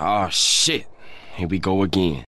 Oh 0.00 0.28
shit. 0.30 0.86
Here 1.36 1.48
we 1.50 1.58
go 1.58 1.82
again. 1.82 2.22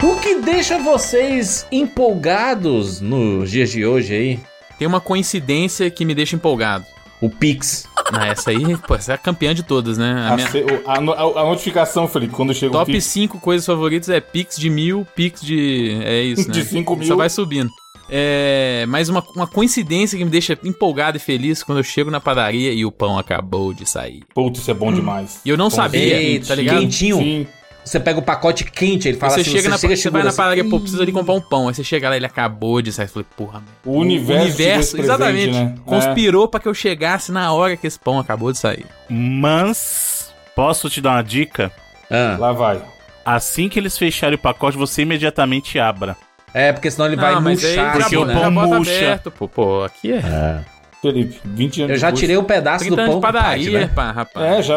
O 0.00 0.20
que 0.20 0.40
deixa 0.40 0.78
vocês 0.78 1.66
empolgados 1.72 3.00
nos 3.00 3.50
dias 3.50 3.70
de 3.70 3.84
hoje 3.84 4.14
aí? 4.14 4.40
Tem 4.78 4.86
uma 4.86 5.00
coincidência 5.00 5.90
que 5.90 6.04
me 6.04 6.14
deixa 6.14 6.36
empolgado. 6.36 6.84
O 7.20 7.28
Pix. 7.28 7.88
Ah, 8.12 8.26
essa 8.28 8.50
aí, 8.50 8.76
pô, 8.78 8.94
essa 8.94 9.12
é 9.12 9.14
a 9.14 9.18
campeã 9.18 9.54
de 9.54 9.62
todas, 9.62 9.96
né? 9.98 10.12
A 10.12 10.32
A, 10.32 10.36
minha- 10.36 10.48
o- 10.48 11.10
a 11.10 11.40
a- 11.40 11.42
a 11.42 11.44
notificação, 11.46 12.06
Felipe, 12.08 12.32
quando 12.34 12.52
chega 12.54 12.72
Top 12.72 12.90
Pix. 12.90 13.04
5 13.06 13.40
coisas 13.40 13.64
favoritas 13.66 14.08
é 14.08 14.20
Pix 14.20 14.56
de 14.56 14.68
mil, 14.70 15.06
Pix 15.14 15.40
de. 15.40 15.98
É 16.04 16.22
isso, 16.22 16.48
né? 16.48 16.54
De 16.54 16.64
cinco 16.64 16.94
mil. 16.96 17.06
Só 17.06 17.16
vai 17.16 17.28
subindo. 17.30 17.70
É, 18.14 18.84
mas 18.88 19.08
uma, 19.08 19.24
uma 19.34 19.46
coincidência 19.46 20.18
que 20.18 20.24
me 20.24 20.30
deixa 20.30 20.58
empolgado 20.64 21.16
e 21.16 21.20
feliz 21.20 21.62
quando 21.62 21.78
eu 21.78 21.84
chego 21.84 22.10
na 22.10 22.20
padaria 22.20 22.70
e 22.72 22.84
o 22.84 22.92
pão 22.92 23.18
acabou 23.18 23.72
de 23.72 23.88
sair. 23.88 24.22
Putz, 24.34 24.60
isso 24.60 24.70
é 24.70 24.74
bom 24.74 24.92
demais. 24.92 25.40
E 25.44 25.48
eu 25.48 25.56
não 25.56 25.70
Pão 25.70 25.76
sabia, 25.76 26.20
Eita, 26.20 26.48
tá 26.48 26.54
ligado? 26.54 26.80
quentinho. 26.80 27.16
Sim. 27.16 27.46
Você 27.84 27.98
pega 27.98 28.18
o 28.18 28.22
pacote 28.22 28.64
quente, 28.64 29.08
ele 29.08 29.18
fala 29.18 29.32
você 29.34 29.40
assim, 29.40 29.50
chega 29.50 29.68
na, 29.68 29.76
você 29.76 29.88
chega 29.88 29.96
você 29.96 30.10
vai 30.10 30.22
na 30.22 30.30
segura, 30.30 30.44
padaria, 30.44 30.62
assim, 30.62 30.70
pô, 30.70 30.78
precisa 30.80 31.02
ali 31.02 31.10
comprar 31.10 31.34
um 31.34 31.40
pão. 31.40 31.66
Aí 31.68 31.74
você 31.74 31.82
chega 31.82 32.08
lá, 32.08 32.16
ele 32.16 32.24
acabou 32.26 32.80
de 32.80 32.92
sair. 32.92 33.06
Eu 33.06 33.08
falei, 33.10 33.26
porra, 33.36 33.60
meu. 33.84 33.92
O 33.92 33.98
universo, 33.98 34.50
esse 34.60 34.90
presente, 34.96 35.00
exatamente. 35.04 35.52
né? 35.52 35.74
Conspirou 35.84 36.46
pra 36.46 36.60
que 36.60 36.68
eu 36.68 36.74
chegasse 36.74 37.32
na 37.32 37.52
hora 37.52 37.76
que 37.76 37.84
esse 37.86 37.98
pão 37.98 38.20
acabou 38.20 38.52
de 38.52 38.58
sair. 38.58 38.86
Mas, 39.46 40.32
posso 40.54 40.88
te 40.88 41.00
dar 41.00 41.10
uma 41.16 41.22
dica? 41.22 41.72
Ah, 42.10 42.34
É, 42.34 42.36
lá 42.36 42.52
vai. 42.52 42.80
Assim 43.24 43.68
que 43.68 43.78
eles 43.78 43.98
fecharem 43.98 44.36
o 44.36 44.38
pacote, 44.40 44.76
você 44.76 45.02
imediatamente 45.02 45.78
abra. 45.78 46.16
é, 46.54 46.72
porque 46.72 46.90
senão 46.90 47.06
ele 47.06 47.16
vai 47.16 47.32
Ah, 47.34 47.40
mas 47.40 47.64
aí 47.64 47.70
murchar. 47.76 47.92
porque 47.92 48.06
assim, 48.06 48.16
o 48.16 48.24
né? 48.24 48.34
pão 48.34 48.42
já 48.42 48.50
bota 48.50 48.66
murcha. 48.76 48.92
aberto, 48.92 49.30
pô. 49.30 49.48
Pô, 49.48 49.82
aqui 49.84 50.12
é 50.12 50.16
É. 50.18 50.60
Felipe, 51.02 51.40
20 51.44 51.82
anos 51.82 51.90
Eu 51.94 51.98
já 51.98 52.06
depois. 52.08 52.20
tirei 52.20 52.36
o 52.36 52.44
pedaço 52.44 52.84
do 52.84 52.94
30 52.94 53.02
anos 53.02 53.12
pão 53.14 53.20
de 53.20 53.26
padaria, 53.26 53.80
né? 53.80 53.90
pá, 53.92 54.12
rapaz. 54.12 54.46
É, 54.58 54.62
já, 54.62 54.76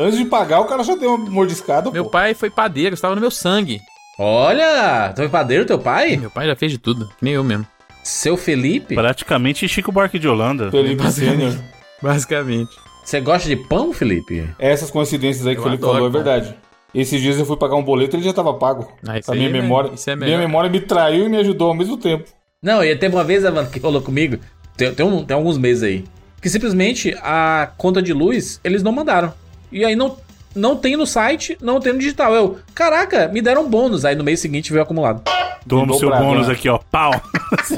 antes 0.00 0.18
de 0.18 0.24
pagar, 0.24 0.60
o 0.60 0.64
cara 0.64 0.82
já 0.82 0.94
deu 0.94 1.14
uma 1.14 1.30
mordiscada, 1.30 1.90
Meu 1.90 2.04
pô. 2.04 2.10
pai 2.10 2.34
foi 2.34 2.50
padeiro, 2.50 2.94
estava 2.94 3.14
no 3.14 3.20
meu 3.20 3.30
sangue. 3.30 3.80
Olha, 4.18 5.12
tu 5.14 5.18
foi 5.18 5.28
padeiro 5.28 5.64
teu 5.64 5.78
pai? 5.78 6.16
Meu 6.16 6.30
pai 6.30 6.46
já 6.46 6.54
fez 6.54 6.70
de 6.72 6.78
tudo, 6.78 7.06
que 7.18 7.24
nem 7.24 7.34
eu 7.34 7.42
mesmo. 7.44 7.66
Seu 8.02 8.36
Felipe? 8.36 8.94
Praticamente 8.94 9.66
Chico 9.68 9.90
Buarque 9.92 10.18
de 10.18 10.28
Holanda. 10.28 10.70
Felipe 10.70 11.10
Sênior. 11.10 11.54
Basicamente. 12.02 12.70
Você 13.04 13.20
gosta 13.20 13.48
de 13.48 13.56
pão, 13.56 13.92
Felipe? 13.92 14.48
Essas 14.58 14.90
coincidências 14.90 15.46
aí 15.46 15.54
que 15.54 15.60
o 15.60 15.64
Felipe 15.64 15.82
adoro, 15.82 15.94
falou 15.94 16.08
é 16.08 16.12
verdade. 16.12 16.54
Esses 16.94 17.20
dias 17.20 17.38
eu 17.38 17.46
fui 17.46 17.56
pagar 17.56 17.76
um 17.76 17.82
boleto 17.82 18.16
e 18.16 18.18
ele 18.18 18.24
já 18.26 18.32
tava 18.32 18.52
pago. 18.54 18.90
Ah, 19.06 19.18
isso 19.18 19.30
a 19.30 19.34
minha 19.34 19.48
aí 19.48 19.54
é- 19.56 19.60
memória, 19.62 19.90
isso 19.94 20.10
é 20.10 20.16
minha 20.16 20.38
memória 20.38 20.68
me 20.68 20.80
traiu 20.80 21.26
e 21.26 21.28
me 21.28 21.36
ajudou 21.38 21.68
ao 21.68 21.74
mesmo 21.74 21.96
tempo. 21.96 22.24
Não, 22.62 22.82
e 22.84 22.94
teve 22.96 23.14
uma 23.14 23.24
vez, 23.24 23.44
Evandro, 23.44 23.70
que 23.70 23.78
rolou 23.78 24.02
comigo, 24.02 24.38
tem, 24.76 24.92
tem, 24.94 25.06
um- 25.06 25.24
tem 25.24 25.34
alguns 25.36 25.56
meses 25.56 25.82
aí, 25.82 26.04
que 26.42 26.48
simplesmente 26.50 27.16
a 27.22 27.70
conta 27.78 28.02
de 28.02 28.12
luz, 28.12 28.60
eles 28.64 28.82
não 28.82 28.92
mandaram. 28.92 29.32
E 29.72 29.84
aí 29.84 29.94
não, 29.96 30.16
não 30.54 30.76
tem 30.76 30.96
no 30.96 31.06
site, 31.06 31.56
não 31.60 31.80
tem 31.80 31.92
no 31.92 31.98
digital. 31.98 32.34
Eu, 32.34 32.58
caraca, 32.74 33.28
me 33.28 33.40
deram 33.40 33.64
um 33.64 33.68
bônus. 33.70 34.04
Aí 34.04 34.14
no 34.14 34.24
mês 34.24 34.40
seguinte 34.40 34.70
veio 34.72 34.82
acumulado. 34.82 35.22
Toma 35.68 35.94
o 35.94 35.98
seu 35.98 36.10
bônus 36.10 36.46
né? 36.48 36.54
aqui, 36.54 36.68
ó. 36.68 36.78
Pau. 36.78 37.12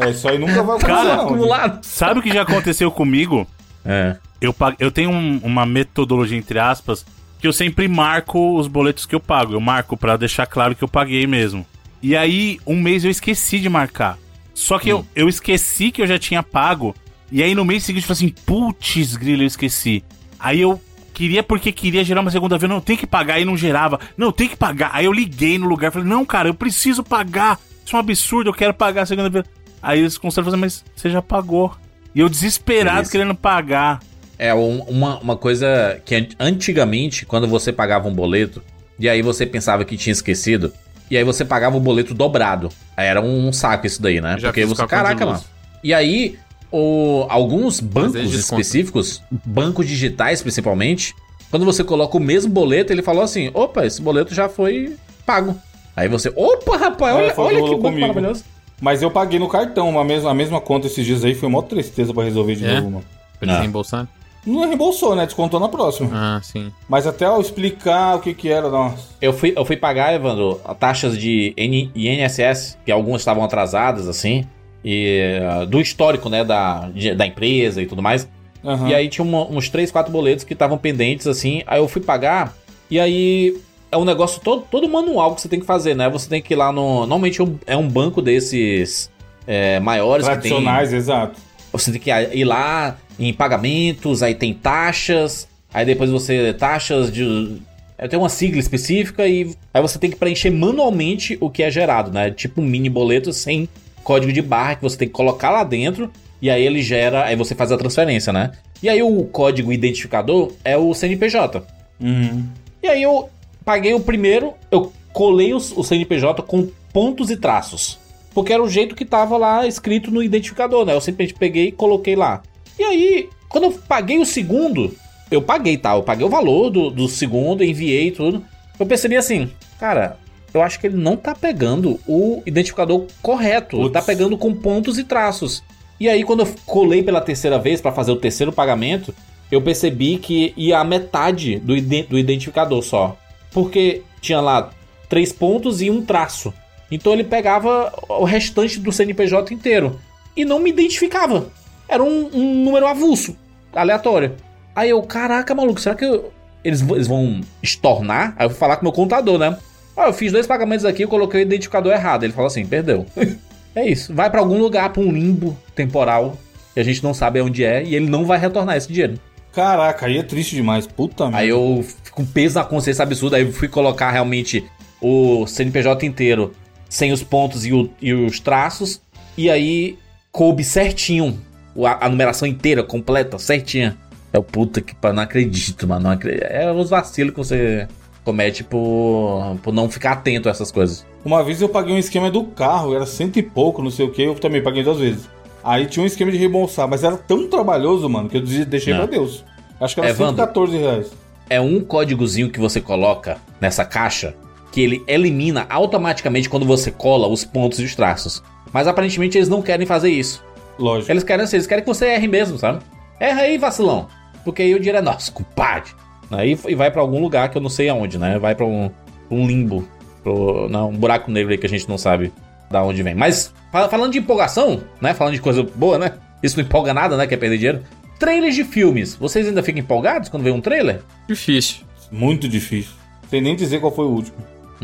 É, 0.00 0.10
isso 0.10 0.28
aí 0.28 0.38
nunca 0.38 0.62
vai 0.62 0.76
acontecer, 0.76 0.86
Cara, 0.86 1.16
não. 1.16 1.24
acumulado. 1.24 1.84
Sabe 1.84 2.20
o 2.20 2.22
que 2.22 2.32
já 2.32 2.42
aconteceu 2.42 2.90
comigo? 2.90 3.46
É. 3.84 4.16
Eu, 4.40 4.54
eu 4.78 4.90
tenho 4.90 5.10
um- 5.10 5.40
uma 5.42 5.66
metodologia, 5.66 6.38
entre 6.38 6.58
aspas, 6.58 7.04
que 7.40 7.46
eu 7.46 7.52
sempre 7.52 7.88
marco 7.88 8.56
os 8.58 8.68
boletos 8.68 9.04
que 9.06 9.14
eu 9.14 9.20
pago. 9.20 9.52
Eu 9.52 9.60
marco 9.60 9.96
pra 9.96 10.16
deixar 10.16 10.46
claro 10.46 10.74
que 10.74 10.82
eu 10.84 10.88
paguei 10.88 11.26
mesmo. 11.26 11.66
E 12.00 12.16
aí, 12.16 12.58
um 12.66 12.80
mês 12.80 13.04
eu 13.04 13.10
esqueci 13.10 13.58
de 13.58 13.68
marcar. 13.68 14.16
Só 14.54 14.78
que 14.78 14.88
eu, 14.88 15.04
eu 15.14 15.28
esqueci 15.28 15.90
que 15.90 16.02
eu 16.02 16.06
já 16.06 16.18
tinha 16.18 16.42
pago. 16.42 16.94
E 17.30 17.42
aí, 17.42 17.54
no 17.54 17.64
mês 17.64 17.84
seguinte, 17.84 18.02
eu 18.08 18.14
falei 18.14 18.30
assim: 18.30 18.42
putz, 18.44 19.16
grilo, 19.16 19.42
eu 19.42 19.46
esqueci. 19.46 20.04
Aí 20.38 20.60
eu 20.60 20.80
queria, 21.12 21.42
porque 21.42 21.70
queria 21.72 22.02
gerar 22.04 22.20
uma 22.20 22.30
segunda 22.30 22.56
vez. 22.58 22.70
Não, 22.70 22.80
tem 22.80 22.96
que 22.96 23.06
pagar. 23.06 23.34
Aí 23.34 23.44
não 23.44 23.56
gerava. 23.56 23.98
Não, 24.16 24.32
tem 24.32 24.48
que 24.48 24.56
pagar. 24.56 24.90
Aí 24.92 25.04
eu 25.04 25.12
liguei 25.12 25.58
no 25.58 25.66
lugar. 25.68 25.90
Falei: 25.92 26.08
não, 26.08 26.24
cara, 26.24 26.48
eu 26.48 26.54
preciso 26.54 27.02
pagar. 27.02 27.58
Isso 27.84 27.94
é 27.94 27.96
um 27.96 28.00
absurdo. 28.00 28.50
Eu 28.50 28.54
quero 28.54 28.74
pagar 28.74 29.02
a 29.02 29.06
segunda 29.06 29.28
vez. 29.30 29.44
Aí 29.82 29.98
eles 30.00 30.16
consertam 30.18 30.44
fazer, 30.52 30.56
mas 30.60 30.84
você 30.94 31.10
já 31.10 31.20
pagou. 31.20 31.72
E 32.14 32.20
eu 32.20 32.28
desesperado 32.28 33.02
Isso. 33.02 33.10
querendo 33.12 33.34
pagar. 33.34 34.00
É 34.38 34.54
um- 34.54 34.82
uma, 34.82 35.18
uma 35.20 35.36
coisa 35.36 36.00
que 36.04 36.14
an- 36.14 36.26
antigamente, 36.38 37.24
quando 37.26 37.46
você 37.48 37.72
pagava 37.72 38.08
um 38.08 38.14
boleto, 38.14 38.62
e 38.98 39.08
aí 39.08 39.22
você 39.22 39.44
pensava 39.46 39.84
que 39.84 39.96
tinha 39.96 40.12
esquecido, 40.12 40.72
e 41.10 41.16
aí 41.16 41.24
você 41.24 41.44
pagava 41.44 41.76
o 41.76 41.80
boleto 41.80 42.14
dobrado. 42.14 42.68
Aí 42.96 43.06
era 43.06 43.20
um 43.20 43.52
saco 43.52 43.86
isso 43.86 44.00
daí, 44.00 44.20
né? 44.20 44.36
Já 44.38 44.48
Porque 44.48 44.64
você. 44.64 44.86
Caraca, 44.86 45.24
mano. 45.26 45.42
E 45.82 45.92
aí, 45.92 46.38
o, 46.72 47.26
alguns 47.28 47.78
bancos 47.80 48.32
específicos, 48.34 49.22
bancos 49.30 49.86
digitais 49.86 50.40
principalmente, 50.42 51.14
quando 51.50 51.64
você 51.64 51.84
coloca 51.84 52.16
o 52.16 52.20
mesmo 52.20 52.50
boleto, 52.50 52.92
ele 52.92 53.02
falou 53.02 53.22
assim: 53.22 53.50
opa, 53.54 53.84
esse 53.86 54.00
boleto 54.00 54.34
já 54.34 54.48
foi 54.48 54.96
pago. 55.26 55.54
Aí 55.94 56.08
você, 56.08 56.32
opa, 56.34 56.76
rapaz, 56.78 57.14
olha, 57.14 57.34
olha 57.36 57.56
que 57.62 57.68
banco 57.70 57.82
comigo. 57.82 58.00
maravilhoso. 58.08 58.44
Mas 58.80 59.02
eu 59.02 59.10
paguei 59.10 59.38
no 59.38 59.46
cartão, 59.48 59.98
a 59.98 60.04
mesma, 60.04 60.30
a 60.30 60.34
mesma 60.34 60.60
conta 60.60 60.86
esses 60.86 61.04
dias 61.06 61.24
aí, 61.24 61.34
foi 61.34 61.48
uma 61.48 61.62
tristeza 61.62 62.12
pra 62.14 62.24
resolver 62.24 62.56
de 62.56 62.64
É? 62.66 62.74
novo, 62.76 62.90
mano. 62.90 63.04
Pra 63.38 63.46
eles 63.46 63.56
Ah. 63.56 63.60
reembolsarem? 63.60 64.08
Não 64.44 64.66
reembolsou, 64.66 65.14
né? 65.14 65.24
Descontou 65.24 65.60
na 65.60 65.68
próxima. 65.68 66.10
Ah, 66.12 66.40
sim. 66.42 66.72
Mas 66.88 67.06
até 67.06 67.26
eu 67.26 67.40
explicar 67.40 68.16
o 68.16 68.20
que 68.20 68.34
que 68.34 68.48
era, 68.48 68.68
nossa. 68.68 68.96
Eu 69.20 69.32
fui, 69.32 69.52
eu 69.54 69.64
fui 69.64 69.76
pagar, 69.76 70.12
Evandro, 70.14 70.60
taxas 70.80 71.16
de 71.16 71.54
N, 71.56 71.92
INSS, 71.94 72.76
que 72.84 72.90
algumas 72.90 73.20
estavam 73.20 73.44
atrasadas, 73.44 74.08
assim, 74.08 74.44
e 74.84 75.38
do 75.68 75.80
histórico, 75.80 76.28
né, 76.28 76.44
da, 76.44 76.88
da 77.16 77.26
empresa 77.26 77.80
e 77.82 77.86
tudo 77.86 78.02
mais. 78.02 78.28
Aham. 78.64 78.88
E 78.88 78.94
aí 78.94 79.08
tinha 79.08 79.24
uma- 79.24 79.46
uns 79.50 79.68
três, 79.68 79.90
quatro 79.90 80.12
boletos 80.12 80.44
que 80.44 80.52
estavam 80.52 80.78
pendentes, 80.78 81.26
assim. 81.26 81.62
Aí 81.66 81.80
eu 81.80 81.88
fui 81.88 82.00
pagar, 82.00 82.54
e 82.90 82.98
aí 83.00 83.56
é 83.90 83.96
um 83.96 84.04
negócio 84.04 84.40
todo, 84.40 84.64
todo 84.70 84.88
manual 84.88 85.34
que 85.34 85.40
você 85.40 85.48
tem 85.48 85.58
que 85.60 85.66
fazer, 85.66 85.94
né? 85.96 86.08
Você 86.08 86.28
tem 86.28 86.40
que 86.40 86.54
ir 86.54 86.56
lá 86.56 86.72
no. 86.72 87.00
Normalmente 87.00 87.40
é 87.40 87.44
um- 87.44 87.58
é 87.66 87.76
banco 87.82 88.22
desses 88.22 89.10
é, 89.46 89.80
maiores 89.80 90.26
que 90.26 90.32
tem. 90.34 90.50
Tradicionais, 90.52 90.92
exato. 90.92 91.40
Você 91.72 91.90
tem 91.90 92.00
que 92.00 92.10
ir 92.10 92.44
lá 92.44 92.96
em 93.18 93.32
pagamentos, 93.32 94.22
aí 94.22 94.34
tem 94.34 94.54
taxas, 94.54 95.48
aí 95.74 95.84
depois 95.84 96.10
você. 96.10 96.52
taxas 96.54 97.12
de. 97.12 97.56
é, 97.98 98.06
Tem 98.06 98.18
uma 98.18 98.28
sigla 98.28 98.60
específica 98.60 99.26
e 99.26 99.54
aí 99.74 99.82
você 99.82 99.98
tem 99.98 100.10
que 100.10 100.16
preencher 100.16 100.50
manualmente 100.50 101.36
o 101.40 101.50
que 101.50 101.62
é 101.64 101.70
gerado, 101.70 102.10
né? 102.12 102.30
Tipo 102.30 102.60
um 102.60 102.64
mini 102.64 102.88
boleto 102.88 103.32
sem 103.32 103.68
código 104.02 104.32
de 104.32 104.42
barra 104.42 104.76
que 104.76 104.82
você 104.82 104.96
tem 104.96 105.08
que 105.08 105.14
colocar 105.14 105.50
lá 105.50 105.64
dentro 105.64 106.10
e 106.40 106.50
aí 106.50 106.66
ele 106.66 106.82
gera, 106.82 107.24
aí 107.24 107.36
você 107.36 107.54
faz 107.54 107.70
a 107.70 107.78
transferência, 107.78 108.32
né? 108.32 108.52
E 108.82 108.88
aí 108.88 109.00
o 109.02 109.24
código 109.24 109.72
identificador 109.72 110.52
é 110.64 110.76
o 110.76 110.92
CNPJ. 110.92 111.64
Uhum. 112.00 112.48
E 112.82 112.88
aí 112.88 113.02
eu 113.02 113.30
paguei 113.64 113.94
o 113.94 114.00
primeiro, 114.00 114.54
eu 114.70 114.92
colei 115.12 115.54
o, 115.54 115.56
o 115.56 115.84
CNPJ 115.84 116.42
com 116.42 116.68
pontos 116.92 117.30
e 117.30 117.36
traços. 117.36 117.98
Porque 118.34 118.52
era 118.52 118.62
o 118.62 118.68
jeito 118.68 118.96
que 118.96 119.04
tava 119.04 119.36
lá 119.36 119.66
escrito 119.66 120.10
no 120.10 120.22
identificador, 120.22 120.84
né? 120.84 120.94
Eu 120.94 121.00
simplesmente 121.00 121.38
peguei 121.38 121.68
e 121.68 121.72
coloquei 121.72 122.16
lá. 122.16 122.42
E 122.78 122.82
aí, 122.82 123.28
quando 123.48 123.64
eu 123.64 123.72
paguei 123.72 124.18
o 124.18 124.26
segundo, 124.26 124.96
eu 125.30 125.42
paguei, 125.42 125.76
tá? 125.76 125.94
Eu 125.94 126.02
paguei 126.02 126.26
o 126.26 126.30
valor 126.30 126.70
do, 126.70 126.90
do 126.90 127.06
segundo, 127.08 127.62
enviei 127.62 128.10
tudo. 128.10 128.44
Eu 128.80 128.86
percebi 128.86 129.16
assim, 129.16 129.50
cara, 129.78 130.18
eu 130.54 130.62
acho 130.62 130.78
que 130.80 130.86
ele 130.86 130.96
não 130.96 131.16
tá 131.16 131.34
pegando 131.34 131.98
o 132.06 132.42
identificador 132.46 133.06
correto. 133.22 133.76
Ele 133.76 133.82
Putz. 133.84 133.92
tá 133.94 134.02
pegando 134.02 134.36
com 134.36 134.54
pontos 134.54 134.98
e 134.98 135.04
traços. 135.04 135.62
E 135.98 136.08
aí, 136.08 136.24
quando 136.24 136.40
eu 136.40 136.54
colei 136.66 137.02
pela 137.02 137.20
terceira 137.20 137.58
vez 137.58 137.80
pra 137.80 137.92
fazer 137.92 138.10
o 138.12 138.16
terceiro 138.16 138.52
pagamento, 138.52 139.14
eu 139.50 139.62
percebi 139.62 140.18
que 140.18 140.52
ia 140.56 140.78
a 140.78 140.84
metade 140.84 141.58
do, 141.58 141.74
do 142.08 142.18
identificador 142.18 142.82
só. 142.82 143.16
Porque 143.52 144.02
tinha 144.20 144.40
lá 144.40 144.70
três 145.08 145.32
pontos 145.32 145.80
e 145.82 145.90
um 145.90 146.02
traço. 146.04 146.52
Então 146.90 147.12
ele 147.12 147.24
pegava 147.24 147.92
o 148.08 148.24
restante 148.24 148.78
do 148.78 148.90
CNPJ 148.92 149.54
inteiro. 149.54 150.00
E 150.36 150.44
não 150.44 150.58
me 150.58 150.70
identificava. 150.70 151.48
Era 151.88 152.02
um, 152.02 152.30
um 152.32 152.64
número 152.64 152.86
avulso, 152.86 153.36
aleatório. 153.72 154.34
Aí 154.74 154.88
eu, 154.90 155.02
caraca, 155.02 155.54
maluco, 155.54 155.80
será 155.80 155.94
que 155.94 156.04
eu- 156.04 156.32
eles, 156.64 156.80
vão- 156.80 156.96
eles 156.96 157.06
vão 157.06 157.40
estornar? 157.62 158.34
Aí 158.38 158.46
eu 158.46 158.50
fui 158.50 158.58
falar 158.58 158.76
com 158.76 158.82
o 158.82 158.84
meu 158.84 158.92
contador, 158.92 159.38
né? 159.38 159.56
Ah, 159.96 160.06
eu 160.08 160.12
fiz 160.12 160.32
dois 160.32 160.46
pagamentos 160.46 160.84
aqui, 160.84 161.02
eu 161.02 161.08
coloquei 161.08 161.40
o 161.40 161.42
identificador 161.42 161.92
errado. 161.92 162.24
Ele 162.24 162.32
falou 162.32 162.46
assim, 162.46 162.64
perdeu. 162.64 163.04
é 163.74 163.86
isso. 163.88 164.14
Vai 164.14 164.30
pra 164.30 164.40
algum 164.40 164.58
lugar, 164.58 164.90
pra 164.92 165.02
um 165.02 165.12
limbo 165.12 165.56
temporal, 165.74 166.36
que 166.74 166.80
a 166.80 166.82
gente 166.84 167.02
não 167.04 167.12
sabe 167.12 167.40
onde 167.40 167.64
é, 167.64 167.82
e 167.84 167.94
ele 167.94 168.08
não 168.08 168.24
vai 168.24 168.38
retornar 168.38 168.76
esse 168.76 168.88
dinheiro. 168.88 169.14
Caraca, 169.52 170.06
aí 170.06 170.16
é 170.16 170.22
triste 170.22 170.54
demais. 170.56 170.86
Puta 170.86 171.24
merda. 171.24 171.38
Aí 171.38 171.48
eu 171.50 171.84
fico 172.04 172.16
com 172.16 172.24
peso 172.24 172.54
na 172.58 172.64
consciência 172.64 173.02
absurda. 173.02 173.36
Aí 173.36 173.42
eu 173.42 173.52
fui 173.52 173.68
colocar 173.68 174.10
realmente 174.10 174.64
o 175.00 175.46
CNPJ 175.46 176.06
inteiro, 176.06 176.52
sem 176.88 177.12
os 177.12 177.22
pontos 177.22 177.66
e, 177.66 177.72
o- 177.72 177.90
e 178.00 178.14
os 178.14 178.40
traços. 178.40 179.00
E 179.36 179.50
aí 179.50 179.98
coube 180.30 180.64
certinho 180.64 181.38
a, 181.84 182.06
a 182.06 182.08
numeração 182.08 182.48
inteira, 182.48 182.82
completa, 182.82 183.38
certinha. 183.38 183.96
É 184.32 184.38
o 184.38 184.42
puta 184.42 184.80
que 184.80 184.94
não 185.12 185.22
acredito, 185.22 185.86
mano. 185.86 186.04
Não 186.04 186.10
acredito. 186.12 186.44
É 186.44 186.72
os 186.72 186.88
vacilos 186.88 187.32
que 187.34 187.38
você 187.38 187.86
comete 188.24 188.62
por, 188.64 189.56
por 189.62 189.72
não 189.72 189.90
ficar 189.90 190.12
atento 190.12 190.48
a 190.48 190.50
essas 190.52 190.70
coisas. 190.70 191.06
Uma 191.24 191.42
vez 191.42 191.60
eu 191.60 191.68
paguei 191.68 191.94
um 191.94 191.98
esquema 191.98 192.30
do 192.30 192.44
carro, 192.44 192.94
era 192.94 193.06
cento 193.06 193.38
e 193.38 193.42
pouco, 193.42 193.82
não 193.82 193.90
sei 193.90 194.06
o 194.06 194.10
que, 194.10 194.22
eu 194.22 194.34
também 194.34 194.62
paguei 194.62 194.82
duas 194.82 194.98
vezes. 194.98 195.28
Aí 195.62 195.86
tinha 195.86 196.02
um 196.02 196.06
esquema 196.06 196.30
de 196.32 196.38
reembolsar, 196.38 196.88
mas 196.88 197.04
era 197.04 197.16
tão 197.16 197.48
trabalhoso, 197.48 198.08
mano, 198.08 198.28
que 198.28 198.36
eu 198.36 198.42
deixei 198.42 198.92
Não. 198.92 199.00
pra 199.00 199.10
Deus. 199.10 199.44
Acho 199.80 199.94
que 199.94 200.00
era 200.00 200.10
Evandro. 200.10 200.36
114 200.36 200.76
reais. 200.76 201.12
É 201.48 201.60
um 201.60 201.80
códigozinho 201.80 202.50
que 202.50 202.58
você 202.58 202.80
coloca 202.80 203.38
nessa 203.60 203.84
caixa 203.84 204.34
que 204.72 204.80
ele 204.80 205.04
elimina 205.06 205.66
automaticamente 205.68 206.48
quando 206.48 206.64
você 206.64 206.90
cola 206.90 207.28
os 207.28 207.44
pontos 207.44 207.78
e 207.78 207.84
os 207.84 207.94
traços. 207.94 208.42
Mas 208.72 208.88
aparentemente 208.88 209.36
eles 209.36 209.48
não 209.48 209.60
querem 209.60 209.86
fazer 209.86 210.10
isso. 210.10 210.42
Lógico. 210.78 211.12
Eles 211.12 211.22
querem 211.22 211.44
assim, 211.44 211.56
eles 211.56 211.66
querem 211.66 211.84
que 211.84 211.88
você 211.88 212.06
erre 212.06 212.26
mesmo, 212.26 212.58
sabe? 212.58 212.82
Erra 213.20 213.42
aí, 213.42 213.58
vacilão. 213.58 214.08
Porque 214.44 214.62
aí 214.62 214.74
o 214.74 214.78
dinheiro 214.78 214.98
é 214.98 215.02
nosso, 215.02 215.32
compadre. 215.32 215.90
Aí 216.32 216.58
e 216.68 216.74
vai 216.74 216.90
pra 216.90 217.00
algum 217.00 217.20
lugar 217.20 217.48
que 217.50 217.56
eu 217.58 217.62
não 217.62 217.68
sei 217.70 217.88
aonde, 217.88 218.18
né? 218.18 218.38
Vai 218.38 218.54
pra 218.54 218.66
um, 218.66 218.90
um 219.30 219.46
limbo. 219.46 219.86
Pro, 220.22 220.68
não, 220.68 220.90
um 220.90 220.96
buraco 220.96 221.30
negro 221.30 221.50
aí 221.52 221.58
que 221.58 221.66
a 221.66 221.68
gente 221.68 221.88
não 221.88 221.98
sabe 221.98 222.32
da 222.70 222.82
onde 222.82 223.02
vem. 223.02 223.14
Mas 223.14 223.52
fa- 223.72 223.88
falando 223.88 224.12
de 224.12 224.18
empolgação, 224.18 224.82
né? 225.00 225.12
Falando 225.14 225.34
de 225.34 225.40
coisa 225.40 225.62
boa, 225.74 225.98
né? 225.98 226.12
Isso 226.42 226.56
não 226.56 226.64
empolga 226.64 226.94
nada, 226.94 227.16
né? 227.16 227.26
Que 227.26 227.34
é 227.34 227.36
perder 227.36 227.56
dinheiro. 227.58 227.82
Trailers 228.18 228.54
de 228.54 228.62
filmes. 228.64 229.16
Vocês 229.16 229.46
ainda 229.48 229.62
ficam 229.62 229.80
empolgados 229.80 230.28
quando 230.28 230.44
vê 230.44 230.50
um 230.50 230.60
trailer? 230.60 231.00
Difícil. 231.28 231.82
Muito 232.10 232.48
difícil. 232.48 232.92
Sem 233.28 233.40
nem 233.40 233.56
dizer 233.56 233.80
qual 233.80 233.92
foi 233.94 234.04
o 234.04 234.10
último. 234.10 234.36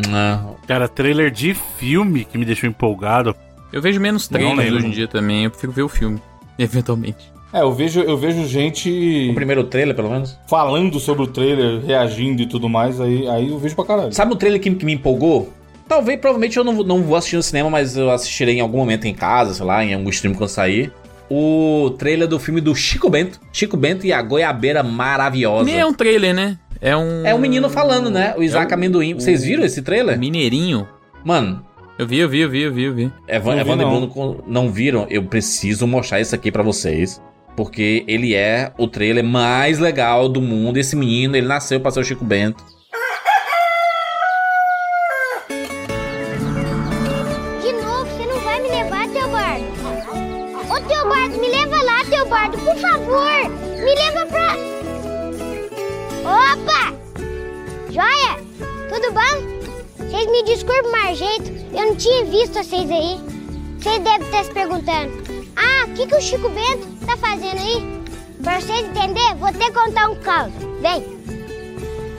Não. 0.08 0.56
Cara, 0.66 0.88
trailer 0.88 1.30
de 1.30 1.54
filme 1.54 2.24
que 2.24 2.36
me 2.38 2.44
deixou 2.44 2.68
empolgado. 2.68 3.34
Eu 3.72 3.80
vejo 3.82 4.00
menos 4.00 4.26
trailers 4.28 4.72
hoje 4.72 4.86
em 4.86 4.90
dia 4.90 5.06
também. 5.08 5.44
Eu 5.44 5.50
prefiro 5.50 5.72
ver 5.72 5.82
o 5.82 5.88
filme, 5.88 6.20
eventualmente. 6.58 7.30
É, 7.52 7.62
eu 7.62 7.72
vejo, 7.72 8.00
eu 8.00 8.16
vejo 8.16 8.46
gente 8.46 9.28
O 9.30 9.34
primeiro 9.34 9.64
trailer, 9.64 9.94
pelo 9.96 10.10
menos. 10.10 10.38
falando 10.46 10.98
sobre 11.00 11.22
o 11.22 11.26
trailer, 11.26 11.80
reagindo 11.84 12.42
e 12.42 12.46
tudo 12.46 12.68
mais, 12.68 13.00
aí, 13.00 13.26
aí 13.28 13.48
eu 13.48 13.58
vejo 13.58 13.74
pra 13.74 13.84
caralho. 13.86 14.12
Sabe 14.12 14.34
um 14.34 14.36
trailer 14.36 14.60
que, 14.60 14.70
que 14.74 14.84
me 14.84 14.92
empolgou? 14.92 15.52
Talvez, 15.88 16.20
provavelmente 16.20 16.56
eu 16.58 16.64
não, 16.64 16.74
vou- 16.76 16.84
não 16.84 17.02
vou 17.02 17.16
assistir 17.16 17.36
no 17.36 17.42
cinema, 17.42 17.70
mas 17.70 17.96
eu 17.96 18.10
assistirei 18.10 18.56
em 18.56 18.60
algum 18.60 18.76
momento 18.76 19.06
em 19.06 19.14
casa, 19.14 19.54
sei 19.54 19.64
lá, 19.64 19.82
em 19.82 19.94
algum 19.94 20.10
stream 20.10 20.34
quando 20.34 20.50
sair. 20.50 20.92
O 21.30 21.94
trailer 21.98 22.28
do 22.28 22.38
filme 22.38 22.60
do 22.60 22.74
Chico 22.74 23.08
Bento. 23.08 23.40
Chico 23.52 23.76
Bento 23.76 24.06
e 24.06 24.12
a 24.12 24.20
goiabeira 24.20 24.82
maravilhosa. 24.82 25.64
Nem 25.64 25.78
é 25.78 25.86
um 25.86 25.92
trailer, 25.94 26.34
né? 26.34 26.58
É 26.80 26.94
um. 26.96 27.24
É 27.26 27.34
um 27.34 27.38
menino 27.38 27.68
falando, 27.70 28.10
né? 28.10 28.34
O 28.36 28.42
Isaac 28.42 28.70
É 28.70 28.74
o- 28.74 28.78
Amendoim. 28.78 29.14
Vocês 29.14 29.42
viram 29.42 29.64
esse 29.64 29.80
trailer? 29.82 30.18
Mineirinho. 30.18 30.86
Mano, 31.24 31.64
Eu 31.98 32.06
vi, 32.06 32.18
eu 32.18 32.28
vi, 32.28 32.40
eu 32.42 32.48
vi, 32.50 32.62
eu 32.62 32.72
vi, 32.72 32.84
eu 32.84 32.94
vi. 32.94 33.12
Evan, 33.26 33.56
Não 33.56 33.56
vi, 33.56 33.60
Evandro 33.62 33.82
e 33.82 33.84
não. 33.84 33.90
Bruno 33.90 34.08
con- 34.08 34.36
não 34.46 34.70
viram? 34.70 35.06
Eu 35.10 35.24
preciso 35.24 35.84
mostrar 35.86 36.20
isso 36.20 36.32
aqui 36.34 36.52
pra 36.52 36.62
vocês. 36.62 37.20
Porque 37.58 38.04
ele 38.06 38.36
é 38.36 38.72
o 38.78 38.86
trailer 38.86 39.24
mais 39.24 39.80
legal 39.80 40.28
do 40.28 40.40
mundo. 40.40 40.76
Esse 40.76 40.94
menino, 40.94 41.36
ele 41.36 41.48
nasceu 41.48 41.80
pra 41.80 41.90
ser 41.90 41.98
o 41.98 42.04
Chico 42.04 42.24
Bento. 42.24 42.64
De 47.60 47.72
novo, 47.72 48.06
você 48.06 48.26
não 48.26 48.38
vai 48.38 48.62
me 48.62 48.68
levar, 48.68 49.08
Teobardo? 49.08 49.64
Ô, 50.70 50.88
Teobardo, 50.88 51.40
me 51.40 51.48
leva 51.48 51.82
lá, 51.82 52.04
Teobardo, 52.04 52.58
por 52.58 52.76
favor. 52.76 53.50
Me 53.50 53.92
leva 53.92 54.24
pra... 54.26 54.54
Opa! 56.22 56.94
Joia? 57.90 58.36
Tudo 58.88 59.12
bom? 59.12 60.06
Vocês 60.08 60.30
me 60.30 60.44
desculpem, 60.44 60.92
mais 60.92 61.18
jeito. 61.18 61.50
Eu 61.76 61.86
não 61.86 61.96
tinha 61.96 62.24
visto 62.26 62.54
vocês 62.54 62.88
aí. 62.88 63.18
Vocês 63.80 63.98
devem 63.98 64.20
estar 64.28 64.44
se 64.44 64.52
perguntando. 64.52 65.27
Ah, 65.58 65.86
o 65.86 65.94
que, 65.94 66.06
que 66.06 66.14
o 66.14 66.20
Chico 66.20 66.48
Bento 66.50 66.86
tá 67.06 67.16
fazendo 67.16 67.58
aí? 67.58 67.98
Pra 68.42 68.60
vocês 68.60 68.86
entenderem, 68.86 69.34
vou 69.36 69.52
ter 69.52 69.64
que 69.66 69.72
contar 69.72 70.08
um 70.08 70.16
caos. 70.16 70.52
Vem. 70.80 71.04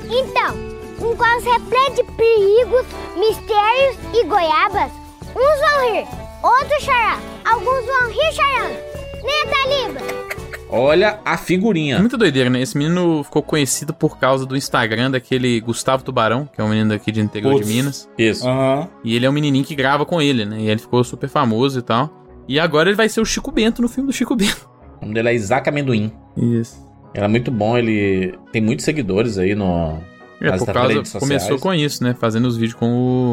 Então, 0.10 0.56
um 1.00 1.16
caos 1.16 1.44
repleto 1.44 1.96
de 1.96 2.04
perigos, 2.14 2.86
mistérios 3.18 3.98
e 4.14 4.26
goiabas. 4.26 4.92
Uns 5.30 5.60
vão 5.60 5.94
rir, 5.94 6.08
outros 6.44 6.84
chorar. 6.84 7.20
Alguns 7.46 7.86
vão 7.86 8.10
rir 8.10 8.34
chorando. 8.34 8.90
Né, 9.24 9.52
Taliba? 9.52 10.30
Olha 10.72 11.20
a 11.26 11.36
figurinha. 11.36 12.00
muita 12.00 12.18
doideira, 12.18 12.50
né? 12.50 12.62
Esse 12.62 12.78
menino 12.78 13.24
ficou 13.24 13.42
conhecido 13.42 13.92
por 13.94 14.20
causa 14.20 14.46
do 14.46 14.56
Instagram 14.56 15.10
daquele 15.10 15.60
Gustavo 15.62 16.04
Tubarão, 16.04 16.48
que 16.54 16.62
é 16.62 16.64
um 16.64 16.70
menino 16.70 16.90
daqui 16.90 17.12
de 17.12 17.20
interior 17.22 17.54
Putz. 17.54 17.68
de 17.68 17.74
Minas. 17.74 18.10
Isso. 18.18 18.48
Aham. 18.48 18.88
E 19.04 19.16
ele 19.16 19.26
é 19.26 19.30
um 19.30 19.34
menininho 19.34 19.66
que 19.66 19.74
grava 19.74 20.06
com 20.06 20.22
ele, 20.22 20.46
né? 20.46 20.58
E 20.60 20.70
ele 20.70 20.80
ficou 20.80 21.04
super 21.04 21.28
famoso 21.28 21.80
e 21.80 21.82
tal. 21.82 22.19
E 22.50 22.60
agora 22.60 22.90
ele 22.90 22.96
vai 22.98 23.08
ser 23.08 23.22
o 23.22 23.26
Chico 23.26 23.52
Bento 23.52 23.82
no 23.82 23.88
filme 23.88 24.08
do 24.08 24.14
Chico 24.14 24.36
Bento. 24.36 24.68
O 24.98 25.02
nome 25.04 25.14
dele 25.14 25.30
é 25.30 25.36
Isaac 25.36 25.70
Amendoim. 25.70 26.12
Isso. 26.36 26.76
Ele 27.14 27.24
é 27.24 27.28
muito 27.28 27.52
bom, 27.52 27.78
ele 27.78 28.34
tem 28.52 28.62
muitos 28.62 28.84
seguidores 28.84 29.38
aí 29.38 29.54
no. 29.56 30.00
É, 30.42 30.52
por 30.58 30.66
causa. 30.74 31.20
Começou 31.20 31.60
com 31.60 31.74
isso, 31.74 32.04
né? 32.04 32.16
Fazendo 32.20 32.48
os 32.48 32.58
vídeos 32.58 32.74
com 32.80 32.88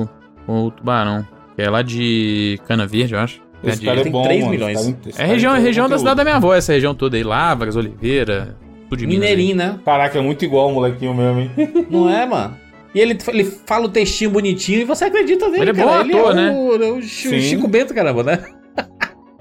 o, 0.04 0.08
com 0.46 0.64
o 0.66 0.70
Tubarão. 0.70 1.26
Que 1.56 1.62
é 1.62 1.70
lá 1.70 1.80
de 1.82 2.60
Cana 2.68 2.86
Verde, 2.86 3.14
eu 3.14 3.20
acho. 3.20 3.40
É, 3.64 3.70
Esse 3.70 3.80
de- 3.80 3.86
cara 3.86 4.00
é 4.00 4.02
tem 4.02 4.12
bom, 4.12 4.22
3 4.22 4.40
mano. 4.40 4.50
milhões. 4.52 4.80
Cara- 4.80 4.96
é 5.24 5.26
região, 5.26 5.52
é 5.52 5.56
tem 5.56 5.64
região 5.64 5.88
da 5.88 5.98
cidade 5.98 6.16
da 6.18 6.24
minha 6.24 6.36
avó, 6.36 6.54
essa 6.54 6.72
região 6.74 6.94
toda 6.94 7.16
aí. 7.16 7.22
Lavras, 7.24 7.74
Oliveira, 7.74 8.54
tudo 8.90 8.98
de. 8.98 9.06
Mineirinho, 9.06 9.56
né? 9.56 9.78
Caraca, 9.84 10.18
é 10.18 10.22
muito 10.22 10.44
igual 10.44 10.68
o 10.68 10.74
molequinho 10.74 11.14
mesmo, 11.14 11.40
hein? 11.40 11.50
Não 11.90 12.08
é, 12.10 12.26
mano? 12.26 12.56
E 12.94 13.00
ele, 13.00 13.18
ele 13.28 13.44
fala 13.44 13.86
o 13.86 13.88
textinho 13.88 14.30
bonitinho 14.30 14.80
e 14.80 14.84
você 14.84 15.04
acredita 15.04 15.48
nele, 15.48 15.62
Ele 15.64 15.70
é 15.70 15.72
bom 15.84 15.92
ator, 15.92 16.32
é 16.32 16.34
né? 16.34 16.50
O, 16.50 16.82
é 16.82 16.92
o 16.92 17.02
Chi- 17.02 17.28
Sim. 17.28 17.40
Chico 17.40 17.68
Bento, 17.68 17.92
caramba, 17.94 18.22
né? 18.22 18.42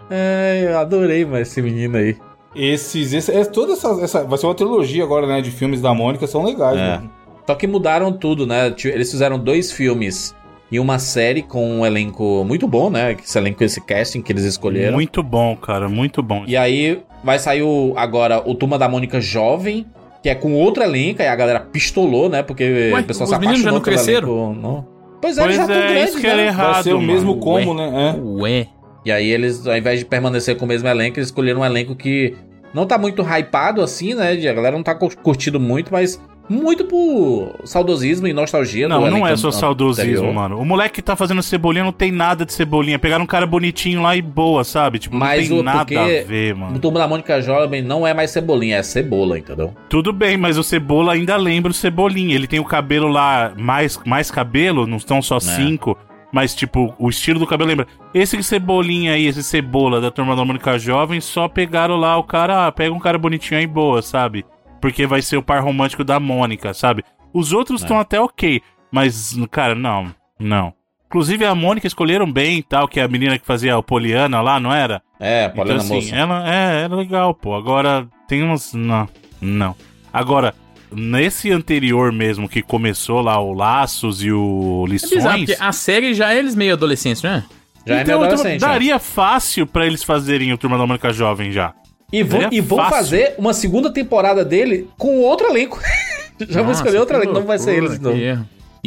É, 0.09 0.65
eu 0.69 0.77
adorei, 0.79 1.25
mas 1.25 1.47
esse 1.49 1.61
menino 1.61 1.97
aí. 1.97 2.15
Esses, 2.55 3.11
esse, 3.13 3.31
é, 3.31 3.43
toda 3.43 3.73
essa, 3.73 3.89
essa- 4.01 4.23
Vai 4.23 4.37
ser 4.37 4.45
uma 4.45 4.55
trilogia 4.55 5.03
agora, 5.03 5.27
né? 5.27 5.41
De 5.41 5.51
filmes 5.51 5.81
da 5.81 5.93
Mônica, 5.93 6.25
são 6.27 6.43
legais, 6.45 6.77
É. 6.79 6.95
mano. 6.97 7.11
Só 7.45 7.53
que 7.55 7.67
mudaram 7.67 8.11
tudo, 8.13 8.47
né? 8.47 8.73
Eles 8.85 9.11
fizeram 9.11 9.37
dois 9.37 9.71
filmes 9.71 10.33
e 10.71 10.79
uma 10.79 10.97
série 10.97 11.41
com 11.43 11.79
um 11.79 11.85
elenco 11.85 12.43
muito 12.45 12.67
bom, 12.67 12.89
né? 12.89 13.15
Esse 13.23 13.37
elenco, 13.37 13.63
esse 13.63 13.79
casting 13.81 14.21
que 14.21 14.31
eles 14.31 14.43
escolheram. 14.45 14.93
Muito 14.93 15.21
bom, 15.21 15.55
cara, 15.55 15.87
muito 15.89 16.23
bom. 16.23 16.43
E 16.47 16.55
aí 16.57 17.01
vai 17.23 17.37
sair 17.37 17.61
o- 17.61 17.93
agora 17.97 18.41
o 18.49 18.55
Turma 18.55 18.79
da 18.79 18.87
Mônica 18.89 19.19
Jovem, 19.21 19.85
que 20.23 20.29
é 20.29 20.33
com 20.33 20.53
outro 20.53 20.81
elenco, 20.81 21.21
aí 21.21 21.27
a 21.27 21.35
galera 21.35 21.59
pistolou, 21.59 22.29
né? 22.29 22.41
Porque 22.41 22.91
Ué, 22.93 23.01
o 23.01 23.03
pessoal 23.03 23.25
os 23.29 23.33
se 23.35 23.39
meninos 23.39 23.61
já 23.61 23.69
apaixonou 23.69 23.73
não 23.73 23.81
cresceram? 23.81 24.27
elenco, 24.29 24.61
não. 24.61 24.95
Pois 25.21 25.37
é, 25.37 25.41
Pois 25.43 25.55
eles 25.55 25.55
já 25.57 25.61
estão 25.73 25.75
é, 25.75 25.93
grandes, 25.93 26.09
isso 26.09 26.21
que 26.21 26.27
era 26.27 26.37
né? 26.37 26.47
errado. 26.47 26.73
Vai 26.73 26.83
ser 26.83 26.93
o 26.93 27.01
mano. 27.01 27.13
mesmo 27.13 27.33
Ué. 27.33 27.39
combo, 27.39 27.73
né? 27.75 28.15
É. 28.15 28.19
Ué. 28.41 28.67
E 29.05 29.11
aí 29.11 29.29
eles, 29.29 29.65
ao 29.67 29.77
invés 29.77 29.99
de 29.99 30.05
permanecer 30.05 30.57
com 30.57 30.65
o 30.65 30.67
mesmo 30.67 30.87
elenco, 30.87 31.19
eles 31.19 31.27
escolheram 31.29 31.61
um 31.61 31.65
elenco 31.65 31.95
que 31.95 32.33
não 32.73 32.85
tá 32.87 32.97
muito 32.97 33.21
hypado 33.21 33.81
assim, 33.81 34.13
né? 34.15 34.31
A 34.31 34.53
galera 34.53 34.75
não 34.75 34.83
tá 34.83 34.95
cu- 34.95 35.15
curtindo 35.21 35.59
muito, 35.59 35.91
mas 35.91 36.19
muito 36.47 36.85
por 36.85 37.55
saudosismo 37.63 38.27
e 38.27 38.33
nostalgia. 38.33 38.87
Não, 38.87 39.09
não 39.09 39.25
é 39.25 39.35
só 39.35 39.49
saudosismo, 39.49 40.11
anterior. 40.11 40.33
mano. 40.33 40.59
O 40.59 40.65
moleque 40.65 40.95
que 40.95 41.01
tá 41.01 41.15
fazendo 41.15 41.41
cebolinha 41.41 41.83
não 41.83 41.91
tem 41.91 42.11
nada 42.11 42.45
de 42.45 42.53
cebolinha. 42.53 42.99
Pegaram 42.99 43.23
um 43.23 43.27
cara 43.27 43.47
bonitinho 43.47 44.01
lá 44.01 44.15
e 44.15 44.21
boa, 44.21 44.63
sabe? 44.63 44.99
Tipo, 44.99 45.15
Mas 45.15 45.49
não 45.49 45.57
o- 45.57 45.59
tem 45.59 45.65
nada 45.65 45.79
porque 45.79 45.97
a 45.97 46.23
ver, 46.23 46.53
O 46.53 46.57
mano. 46.57 46.79
Turma 46.79 46.99
da 46.99 47.07
Mônica 47.07 47.41
Jovem 47.41 47.81
não 47.81 48.05
é 48.05 48.13
mais 48.13 48.29
cebolinha, 48.31 48.77
é 48.77 48.83
cebola, 48.83 49.39
entendeu? 49.39 49.73
Tudo 49.89 50.11
bem, 50.13 50.35
mas 50.37 50.57
o 50.57 50.63
Cebola 50.63 51.13
ainda 51.13 51.35
lembra 51.37 51.71
o 51.71 51.73
Cebolinha. 51.73 52.35
Ele 52.35 52.45
tem 52.47 52.59
o 52.59 52.65
cabelo 52.65 53.07
lá, 53.07 53.53
mais, 53.57 53.99
mais 54.05 54.29
cabelo, 54.29 54.85
não 54.85 54.97
estão 54.97 55.21
só 55.21 55.39
cinco. 55.39 55.97
Mas, 56.35 56.53
tipo, 56.53 56.93
o 56.99 57.07
estilo 57.07 57.39
do 57.39 57.47
cabelo 57.47 57.69
lembra. 57.69 57.87
Esse 58.13 58.43
Cebolinha 58.43 59.13
aí, 59.13 59.25
esse 59.25 59.41
Cebola 59.41 60.01
da 60.01 60.11
Turma 60.11 60.35
da 60.35 60.43
Mônica 60.43 60.77
Jovem, 60.77 61.21
só 61.21 61.47
pegaram 61.47 61.95
lá 61.95 62.17
o 62.17 62.25
cara, 62.25 62.67
ah, 62.67 62.71
pega 62.73 62.93
um 62.93 62.99
cara 62.99 63.17
bonitinho 63.17 63.57
aí 63.57 63.65
boa, 63.65 64.01
sabe? 64.01 64.45
Porque 64.81 65.07
vai 65.07 65.21
ser 65.21 65.37
o 65.37 65.41
par 65.41 65.63
romântico 65.63 66.03
da 66.03 66.19
Mônica, 66.19 66.73
sabe? 66.73 67.05
Os 67.33 67.53
outros 67.53 67.79
estão 67.81 67.97
até 67.97 68.19
ok, 68.19 68.61
mas, 68.91 69.33
cara, 69.49 69.73
não, 69.73 70.13
não. 70.37 70.73
Inclusive 71.05 71.45
a 71.45 71.55
Mônica 71.55 71.87
escolheram 71.87 72.29
bem 72.29 72.57
e 72.57 72.63
tal, 72.63 72.85
que 72.85 72.99
é 72.99 73.03
a 73.03 73.07
menina 73.07 73.39
que 73.39 73.45
fazia 73.47 73.77
o 73.77 73.81
Poliana 73.81 74.41
lá, 74.41 74.59
não 74.59 74.73
era? 74.73 75.01
É, 75.17 75.45
Então, 75.45 75.55
Paulina 75.55 75.77
assim, 75.77 75.95
Moça. 75.95 76.15
ela 76.17 76.53
é, 76.53 76.83
é 76.83 76.87
legal, 76.89 77.33
pô. 77.33 77.55
Agora, 77.55 78.09
tem 78.27 78.43
uns. 78.43 78.73
Não, 78.73 79.07
não. 79.39 79.73
Agora, 80.11 80.53
nesse 80.91 81.51
anterior 81.51 82.11
mesmo, 82.11 82.47
que 82.49 82.61
começou 82.61 83.21
lá 83.21 83.39
o 83.39 83.53
Laços 83.53 84.23
e 84.23 84.31
o 84.31 84.85
É 84.87 84.91
Lições. 84.91 85.11
bizarro, 85.15 85.37
porque 85.45 85.57
a 85.59 85.71
série 85.71 86.13
já 86.13 86.33
é 86.33 86.39
eles 86.39 86.55
meio 86.55 86.73
adolescentes, 86.73 87.21
não 87.23 87.31
é? 87.31 87.43
Já 87.85 87.97
é 87.97 88.01
então, 88.01 88.19
meio 88.19 88.25
então, 88.27 88.39
adolescente. 88.39 88.61
né? 88.61 88.67
daria 88.67 88.99
fácil 88.99 89.67
pra 89.67 89.85
eles 89.85 90.03
fazerem 90.03 90.51
o 90.53 90.57
Turma 90.57 90.77
da 90.77 90.85
Mônica 90.87 91.11
Jovem 91.13 91.51
já. 91.51 91.73
E 92.11 92.23
vão, 92.23 92.47
e 92.51 92.61
vão 92.61 92.77
fácil. 92.77 92.95
fazer 92.95 93.35
uma 93.37 93.53
segunda 93.53 93.91
temporada 93.91 94.45
dele 94.45 94.87
com 94.97 95.17
outro 95.19 95.47
elenco. 95.47 95.79
Já 96.49 96.55
vou 96.61 96.65
Nossa, 96.65 96.81
escolher 96.81 96.99
outro 96.99 97.15
elenco, 97.15 97.33
não 97.33 97.43
vai 97.43 97.57
ser 97.57 97.77
eles, 97.77 97.97
que 97.97 98.03
não. 98.03 98.11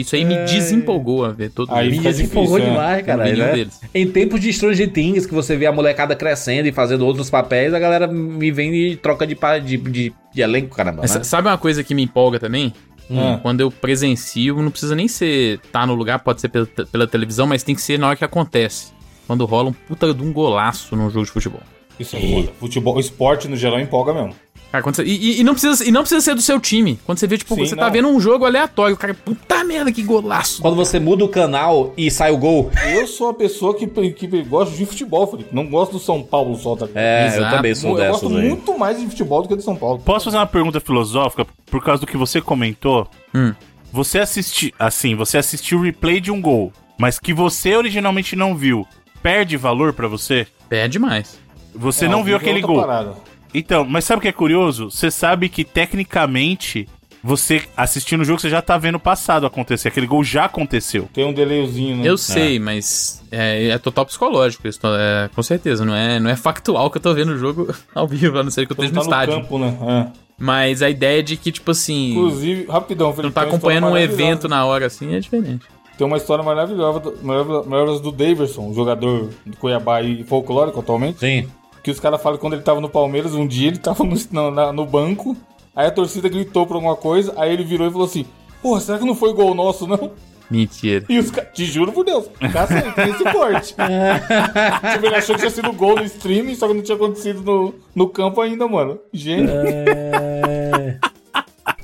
Isso 0.00 0.14
aí 0.14 0.24
me 0.24 0.36
desempolgou 0.44 1.24
a 1.24 1.30
ver 1.30 1.50
todo 1.50 1.74
Aí 1.74 1.90
Me 1.90 1.98
desempolgou 1.98 2.58
difícil, 2.58 2.72
é. 2.72 2.74
demais, 2.74 3.06
caralho, 3.06 3.32
Nenhum 3.32 3.46
né? 3.46 3.52
deles. 3.52 3.80
Em 3.92 4.06
tempos 4.06 4.40
de 4.40 4.52
Stranger 4.52 4.92
Things, 4.92 5.26
que 5.26 5.34
você 5.34 5.56
vê 5.56 5.66
a 5.66 5.72
molecada 5.72 6.14
crescendo 6.14 6.68
e 6.68 6.72
fazendo 6.72 7.04
outros 7.04 7.28
papéis, 7.28 7.74
a 7.74 7.78
galera 7.78 8.06
me 8.06 8.50
vem 8.52 8.74
e 8.74 8.96
troca 8.96 9.26
de, 9.26 9.36
de, 9.64 9.76
de, 9.76 10.12
de 10.32 10.40
elenco, 10.40 10.76
caramba, 10.76 11.02
Mas 11.02 11.14
né? 11.14 11.24
Sabe 11.24 11.48
uma 11.48 11.58
coisa 11.58 11.82
que 11.82 11.94
me 11.94 12.02
empolga 12.02 12.38
também? 12.38 12.72
Hum. 13.10 13.38
Quando 13.38 13.60
eu 13.60 13.70
presencio, 13.70 14.62
não 14.62 14.70
precisa 14.70 14.94
nem 14.94 15.08
ser 15.08 15.58
tá 15.72 15.86
no 15.86 15.94
lugar, 15.94 16.18
pode 16.20 16.40
ser 16.40 16.48
pela, 16.48 16.66
pela 16.66 17.06
televisão, 17.06 17.46
mas 17.46 17.62
tem 17.62 17.74
que 17.74 17.80
ser 17.80 17.98
na 17.98 18.08
hora 18.08 18.16
que 18.16 18.24
acontece. 18.24 18.92
Quando 19.26 19.44
rola 19.46 19.70
um 19.70 19.72
puta 19.72 20.14
de 20.14 20.22
um 20.22 20.32
golaço 20.32 20.94
num 20.94 21.10
jogo 21.10 21.26
de 21.26 21.32
futebol. 21.32 21.60
Isso 21.98 22.16
é 22.16 22.20
foda. 22.20 22.52
Futebol, 22.60 22.96
o 22.96 23.00
esporte 23.00 23.48
no 23.48 23.56
geral 23.56 23.80
empolga 23.80 24.14
mesmo. 24.14 24.34
Cara, 24.70 24.82
quando 24.82 24.96
você- 24.96 25.04
e, 25.04 25.40
e- 25.40 25.44
não 25.44 25.54
precisa, 25.54 25.82
e 25.86 25.90
não 25.90 26.02
precisa 26.02 26.20
ser 26.20 26.34
do 26.34 26.42
seu 26.42 26.60
time. 26.60 27.00
Quando 27.06 27.16
você 27.18 27.26
vê, 27.26 27.38
tipo, 27.38 27.54
Sim, 27.54 27.64
você 27.66 27.74
tá 27.74 27.86
não. 27.86 27.92
vendo 27.92 28.08
um 28.08 28.20
jogo 28.20 28.44
aleatório, 28.44 28.94
o 28.94 28.98
cara, 28.98 29.14
puta 29.14 29.64
merda, 29.64 29.90
que 29.90 30.02
golaço. 30.02 30.60
Quando 30.60 30.76
você 30.76 31.00
muda 31.00 31.24
o 31.24 31.28
canal 31.28 31.94
e 31.96 32.10
sai 32.10 32.30
o 32.32 32.36
gol. 32.36 32.70
Eu 32.86 33.06
sou 33.06 33.28
uma 33.28 33.34
pessoa 33.34 33.74
que, 33.74 33.86
que 33.86 34.26
gosta 34.42 34.76
de 34.76 34.84
futebol, 34.84 35.26
Felipe. 35.26 35.54
Não 35.54 35.66
gosto 35.66 35.92
do 35.92 35.98
São 35.98 36.22
Paulo 36.22 36.54
só, 36.58 36.76
tá? 36.76 36.86
É, 36.94 37.28
Exato. 37.28 37.42
eu 37.44 37.50
também 37.56 37.74
sou 37.74 37.90
eu 37.92 37.96
dessas 37.96 38.20
gosto 38.22 38.36
aí. 38.36 38.48
muito 38.48 38.78
mais 38.78 39.00
de 39.00 39.06
futebol 39.06 39.40
do 39.42 39.48
que 39.48 39.56
de 39.56 39.62
São 39.64 39.74
Paulo. 39.74 40.00
Posso 40.04 40.26
fazer 40.26 40.36
uma 40.36 40.46
pergunta 40.46 40.80
filosófica 40.80 41.46
por 41.66 41.82
causa 41.82 42.00
do 42.02 42.06
que 42.06 42.16
você 42.18 42.40
comentou? 42.40 43.08
Hum. 43.34 43.54
Você 43.90 44.18
assistiu, 44.18 44.70
assim, 44.78 45.14
você 45.14 45.38
assistiu 45.38 45.78
o 45.78 45.82
replay 45.82 46.20
de 46.20 46.30
um 46.30 46.42
gol, 46.42 46.70
mas 46.98 47.18
que 47.18 47.32
você 47.32 47.74
originalmente 47.74 48.36
não 48.36 48.54
viu, 48.54 48.86
perde 49.22 49.56
valor 49.56 49.94
pra 49.94 50.06
você? 50.08 50.46
Perde 50.68 50.92
demais. 50.92 51.38
Você 51.74 52.04
É, 52.04 52.08
não 52.08 52.22
viu 52.22 52.34
é 52.34 52.36
aquele 52.36 52.60
gol. 52.60 52.80
parada. 52.80 53.14
Então, 53.52 53.84
mas 53.84 54.04
sabe 54.04 54.18
o 54.18 54.22
que 54.22 54.28
é 54.28 54.32
curioso? 54.32 54.90
Você 54.90 55.10
sabe 55.10 55.48
que 55.48 55.64
tecnicamente 55.64 56.88
você 57.22 57.62
assistindo 57.76 58.20
o 58.20 58.24
jogo 58.24 58.40
você 58.40 58.48
já 58.48 58.62
tá 58.62 58.78
vendo 58.78 58.94
o 58.94 59.00
passado 59.00 59.46
acontecer, 59.46 59.88
aquele 59.88 60.06
gol 60.06 60.22
já 60.22 60.44
aconteceu. 60.44 61.08
Tem 61.12 61.24
um 61.24 61.32
delayzinho, 61.32 61.96
né? 61.96 62.08
Eu 62.08 62.16
sei, 62.16 62.58
mas 62.58 63.22
é, 63.30 63.68
é 63.68 63.78
total 63.78 64.06
psicológico 64.06 64.66
isso, 64.68 64.80
é, 64.84 65.28
com 65.34 65.42
certeza. 65.42 65.84
Não 65.84 65.94
é, 65.94 66.20
não 66.20 66.30
é 66.30 66.36
factual 66.36 66.90
que 66.90 66.98
eu 66.98 67.02
tô 67.02 67.12
vendo 67.14 67.32
o 67.32 67.38
jogo 67.38 67.74
ao 67.94 68.06
vivo, 68.06 68.38
a 68.38 68.42
não 68.42 68.50
ser 68.50 68.66
que 68.66 68.72
eu 68.72 68.74
esteja 68.74 68.92
no 68.92 69.00
tá 69.00 69.04
no 69.04 69.10
estádio. 69.10 69.34
campo, 69.34 69.58
né? 69.58 69.76
É. 69.82 70.28
Mas 70.40 70.82
a 70.82 70.88
ideia 70.88 71.20
de 71.20 71.36
que, 71.36 71.50
tipo 71.50 71.72
assim, 71.72 72.12
Inclusive, 72.12 72.66
rapidão, 72.66 73.08
você 73.10 73.16
Felipe. 73.16 73.34
não 73.34 73.42
tá 73.42 73.48
acompanhando 73.48 73.88
um 73.88 73.96
evento 73.96 74.48
na 74.48 74.64
hora 74.64 74.86
assim, 74.86 75.14
é 75.14 75.18
diferente. 75.18 75.66
Tem 75.96 76.06
uma 76.06 76.16
história 76.16 76.44
maravilhosa, 76.44 77.02
maravilhosa 77.22 78.00
do 78.00 78.12
Daverson, 78.12 78.68
um 78.68 78.72
jogador 78.72 79.30
do 79.44 79.56
Cuiabá 79.56 80.00
e 80.00 80.22
folclórico 80.22 80.78
atualmente. 80.78 81.18
Sim. 81.18 81.48
Que 81.88 81.92
os 81.92 81.98
caras 82.00 82.20
falam 82.20 82.36
que 82.36 82.42
quando 82.42 82.52
ele 82.52 82.60
tava 82.60 82.82
no 82.82 82.88
Palmeiras, 82.90 83.32
um 83.34 83.46
dia 83.46 83.68
ele 83.68 83.78
tava 83.78 84.04
no, 84.04 84.50
na- 84.50 84.74
no 84.74 84.84
banco, 84.84 85.34
aí 85.74 85.86
a 85.86 85.90
torcida 85.90 86.28
gritou 86.28 86.66
por 86.66 86.74
alguma 86.74 86.94
coisa, 86.94 87.32
aí 87.38 87.50
ele 87.50 87.64
virou 87.64 87.88
e 87.88 87.90
falou 87.90 88.06
assim: 88.06 88.26
Porra, 88.60 88.78
será 88.78 88.98
que 88.98 89.06
não 89.06 89.14
foi 89.14 89.32
gol 89.32 89.54
nosso, 89.54 89.86
não? 89.86 90.10
Mentira. 90.50 91.06
E 91.08 91.18
os 91.18 91.30
caras, 91.30 91.48
te 91.54 91.64
juro 91.64 91.90
por 91.90 92.04
Deus, 92.04 92.26
caça 92.52 92.74
aí, 92.74 92.92
tem 92.92 93.08
esse 93.08 93.24
corte. 93.24 93.72
tipo, 94.92 95.06
ele 95.06 95.14
achou 95.14 95.34
que 95.34 95.40
tinha 95.40 95.50
sido 95.50 95.72
gol 95.72 95.96
no 95.96 96.04
streaming, 96.04 96.54
só 96.56 96.68
que 96.68 96.74
não 96.74 96.82
tinha 96.82 96.94
acontecido 96.96 97.40
no, 97.40 97.74
no 97.94 98.06
campo 98.10 98.42
ainda, 98.42 98.68
mano. 98.68 98.98
Gênio. 99.10 99.48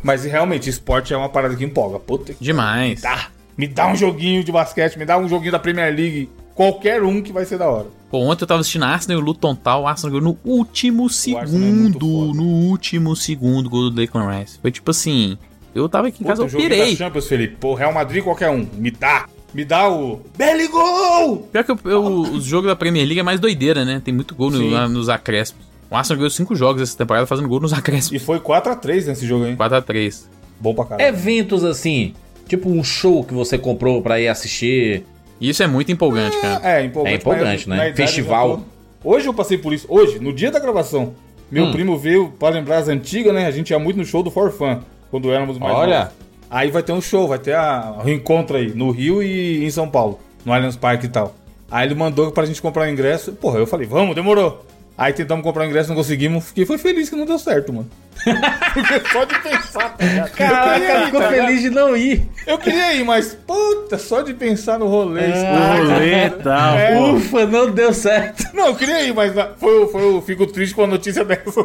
Mas 0.03 0.23
realmente, 0.27 0.69
esporte 0.69 1.15
é 1.15 1.17
uma 1.17 1.31
parada 1.31 1.57
que 1.57 1.65
empolga. 1.65 1.99
Puta 1.99 2.35
que 2.35 2.45
Demais. 2.45 3.01
dá. 3.01 3.29
Me 3.57 3.67
dá 3.67 3.87
um 3.87 3.97
joguinho 3.97 4.45
de 4.45 4.53
basquete, 4.53 4.99
me 4.99 5.07
dá 5.07 5.17
um 5.17 5.27
joguinho 5.31 5.53
da 5.53 5.59
Premier 5.59 5.95
League. 5.97 6.29
Qualquer 6.55 7.03
um 7.03 7.21
que 7.23 7.33
vai 7.33 7.45
ser 7.45 7.59
da 7.59 7.69
hora. 7.69 7.87
Pô, 8.11 8.19
ontem 8.19 8.45
eu 8.45 8.47
tava 8.47 8.61
assistindo 8.61 8.85
Arsenal 8.85 9.19
e 9.19 9.23
o 9.23 9.25
Luton 9.25 9.55
tal, 9.57 9.83
o 9.83 9.87
Arsenal 9.89 10.21
ganhou 10.21 10.39
no 10.45 10.51
último 10.53 11.07
é 11.07 11.09
segundo, 11.11 11.99
foda. 12.01 12.35
no 12.35 12.45
último 12.45 13.17
segundo 13.17 13.69
gol 13.69 13.91
do 13.91 13.91
Declan 13.91 14.31
Rice. 14.39 14.59
Foi 14.63 14.71
tipo 14.71 14.91
assim, 14.91 15.37
eu 15.75 15.89
tava 15.89 16.09
aqui 16.09 16.23
em 16.23 16.27
casa, 16.27 16.43
Puta, 16.43 16.47
eu 16.57 16.61
joguinho 16.61 16.71
pirei. 16.71 16.91
da 16.93 16.97
Champions, 16.97 17.27
Felipe. 17.27 17.57
Pô, 17.59 17.75
Real 17.75 17.93
Madrid, 17.93 18.23
qualquer 18.23 18.51
um. 18.51 18.65
Me 18.75 18.91
dá. 18.93 19.27
Me 19.53 19.65
dá 19.65 19.89
o. 19.89 20.21
Belly 20.37 20.69
Gol! 20.69 21.49
Pior 21.53 21.65
que 21.65 21.71
eu, 21.73 21.79
eu, 21.85 22.05
os 22.21 22.45
jogos 22.45 22.69
da 22.69 22.77
Premier 22.77 23.05
League 23.07 23.21
é 23.21 23.23
mais 23.23 23.39
doideira, 23.41 23.85
né? 23.85 24.01
Tem 24.05 24.13
muito 24.15 24.35
gol 24.35 24.51
no- 24.51 24.69
lá 24.71 24.89
nos 24.89 25.09
acréscimos. 25.09 25.65
O 25.91 25.97
Arsenal 25.97 26.19
ganhou 26.19 26.31
cinco 26.31 26.55
jogos 26.57 26.83
essa 26.83 26.97
temporada 26.97 27.27
fazendo 27.27 27.49
gol 27.49 27.61
nos 27.61 27.73
acréscimos. 27.73 28.21
E 28.21 28.25
foi 28.25 28.39
4x3 28.41 29.07
nesse 29.07 29.27
jogo 29.27 29.45
aí. 29.45 29.57
4x3. 29.57 30.25
Bom 30.61 30.75
pra 30.75 30.85
caralho. 30.85 31.09
Eventos 31.09 31.65
assim, 31.65 32.15
tipo 32.49 32.69
um 32.69 32.83
show 32.83 33.23
que 33.25 33.35
você 33.35 33.57
comprou 33.59 34.01
pra 34.03 34.21
ir 34.21 34.27
assistir. 34.29 35.05
Isso 35.41 35.63
é 35.63 35.67
muito 35.67 35.91
empolgante, 35.93 36.37
cara. 36.41 36.61
É, 36.69 36.85
empolgante. 36.85 37.15
É 37.15 37.19
empolgante, 37.19 37.69
mas 37.69 37.79
né? 37.79 37.93
Festival. 37.95 38.59
tô- 39.03 39.11
Hoje 39.11 39.27
eu 39.27 39.35
passei 39.35 39.59
por 39.59 39.73
isso. 39.75 39.87
Hoje, 39.91 40.19
no 40.19 40.33
dia 40.33 40.51
da 40.51 40.59
gravação. 40.59 41.13
Meu 41.51 41.67
Hum. 41.67 41.73
primo 41.73 41.99
veio 41.99 42.31
pra 42.39 42.49
lembrar 42.49 42.79
as 42.79 42.89
antigas, 42.89 43.35
né? 43.35 43.47
A 43.47 43.51
gente 43.51 43.71
ia 43.71 43.79
muito 43.79 43.97
no 43.99 44.05
show 44.05 44.23
do 44.23 44.31
For 44.31 44.51
Fun, 44.51 44.81
quando 45.11 45.31
éramos 45.31 45.59
mais 45.59 45.75
Olha. 45.77 45.99
novos. 45.99 46.15
Aí 46.51 46.71
vai 46.71 46.83
ter 46.83 46.93
um 46.93 47.01
show, 47.01 47.29
vai 47.29 47.39
ter 47.39 47.55
a, 47.55 47.97
o 47.99 48.03
reencontro 48.03 48.57
aí, 48.57 48.73
no 48.75 48.91
Rio 48.91 49.23
e 49.23 49.65
em 49.65 49.71
São 49.71 49.89
Paulo, 49.89 50.19
no 50.45 50.53
Allianz 50.53 50.77
Parque 50.77 51.07
e 51.07 51.09
tal. 51.09 51.35
Aí 51.71 51.87
ele 51.87 51.95
mandou 51.95 52.31
pra 52.33 52.47
gente 52.47 52.63
comprar 52.63 52.87
o 52.89 52.91
ingresso. 52.91 53.33
Porra, 53.33 53.59
eu 53.59 53.67
falei, 53.67 53.87
vamos, 53.87 54.15
demorou. 54.15 54.65
Aí 54.97 55.13
tentamos 55.13 55.43
comprar 55.43 55.65
o 55.65 55.67
ingresso, 55.67 55.89
não 55.89 55.97
conseguimos. 55.97 56.45
Fiquei 56.47 56.65
foi 56.65 56.79
feliz 56.79 57.11
que 57.11 57.17
não 57.17 57.27
deu 57.27 57.39
certo, 57.39 57.73
mano. 57.73 57.91
Porque 58.73 59.01
só 59.13 59.25
de 59.25 59.39
pensar, 59.41 59.97
tá? 59.97 60.05
Eu 60.05 60.25
queria 60.27 60.49
Caraca, 60.49 60.79
ir, 60.79 61.05
ficou 61.07 61.21
tá 61.21 61.29
feliz 61.31 61.61
de 61.63 61.71
não 61.71 61.97
ir. 61.97 62.29
Eu 62.47 62.59
queria 62.59 62.95
ir, 62.95 63.05
mas, 63.05 63.37
puta, 63.47 63.99
só 63.99 64.23
de 64.23 64.33
pensar 64.35 64.79
no 64.79 64.87
rolê. 64.87 65.23
O 65.23 65.25
estraga, 65.31 65.83
rolê 65.95 66.25
e 66.27 66.31
tal, 66.31 66.79
É. 66.79 67.01
Ufa, 67.13 67.45
não 67.47 67.71
deu 67.71 67.93
certo. 67.93 68.45
Não, 68.55 68.69
eu 68.69 68.77
queria 68.77 69.03
ir, 69.03 69.13
mas 69.13 69.35
na- 69.35 69.49
foi, 69.59 69.85
o- 69.85 69.89
foi, 69.89 70.03
eu 70.05 70.23
fico 70.23 70.47
triste 70.47 70.75
com 70.77 70.85
a 70.85 70.87
notícia 70.87 71.25
dessas. 71.27 71.57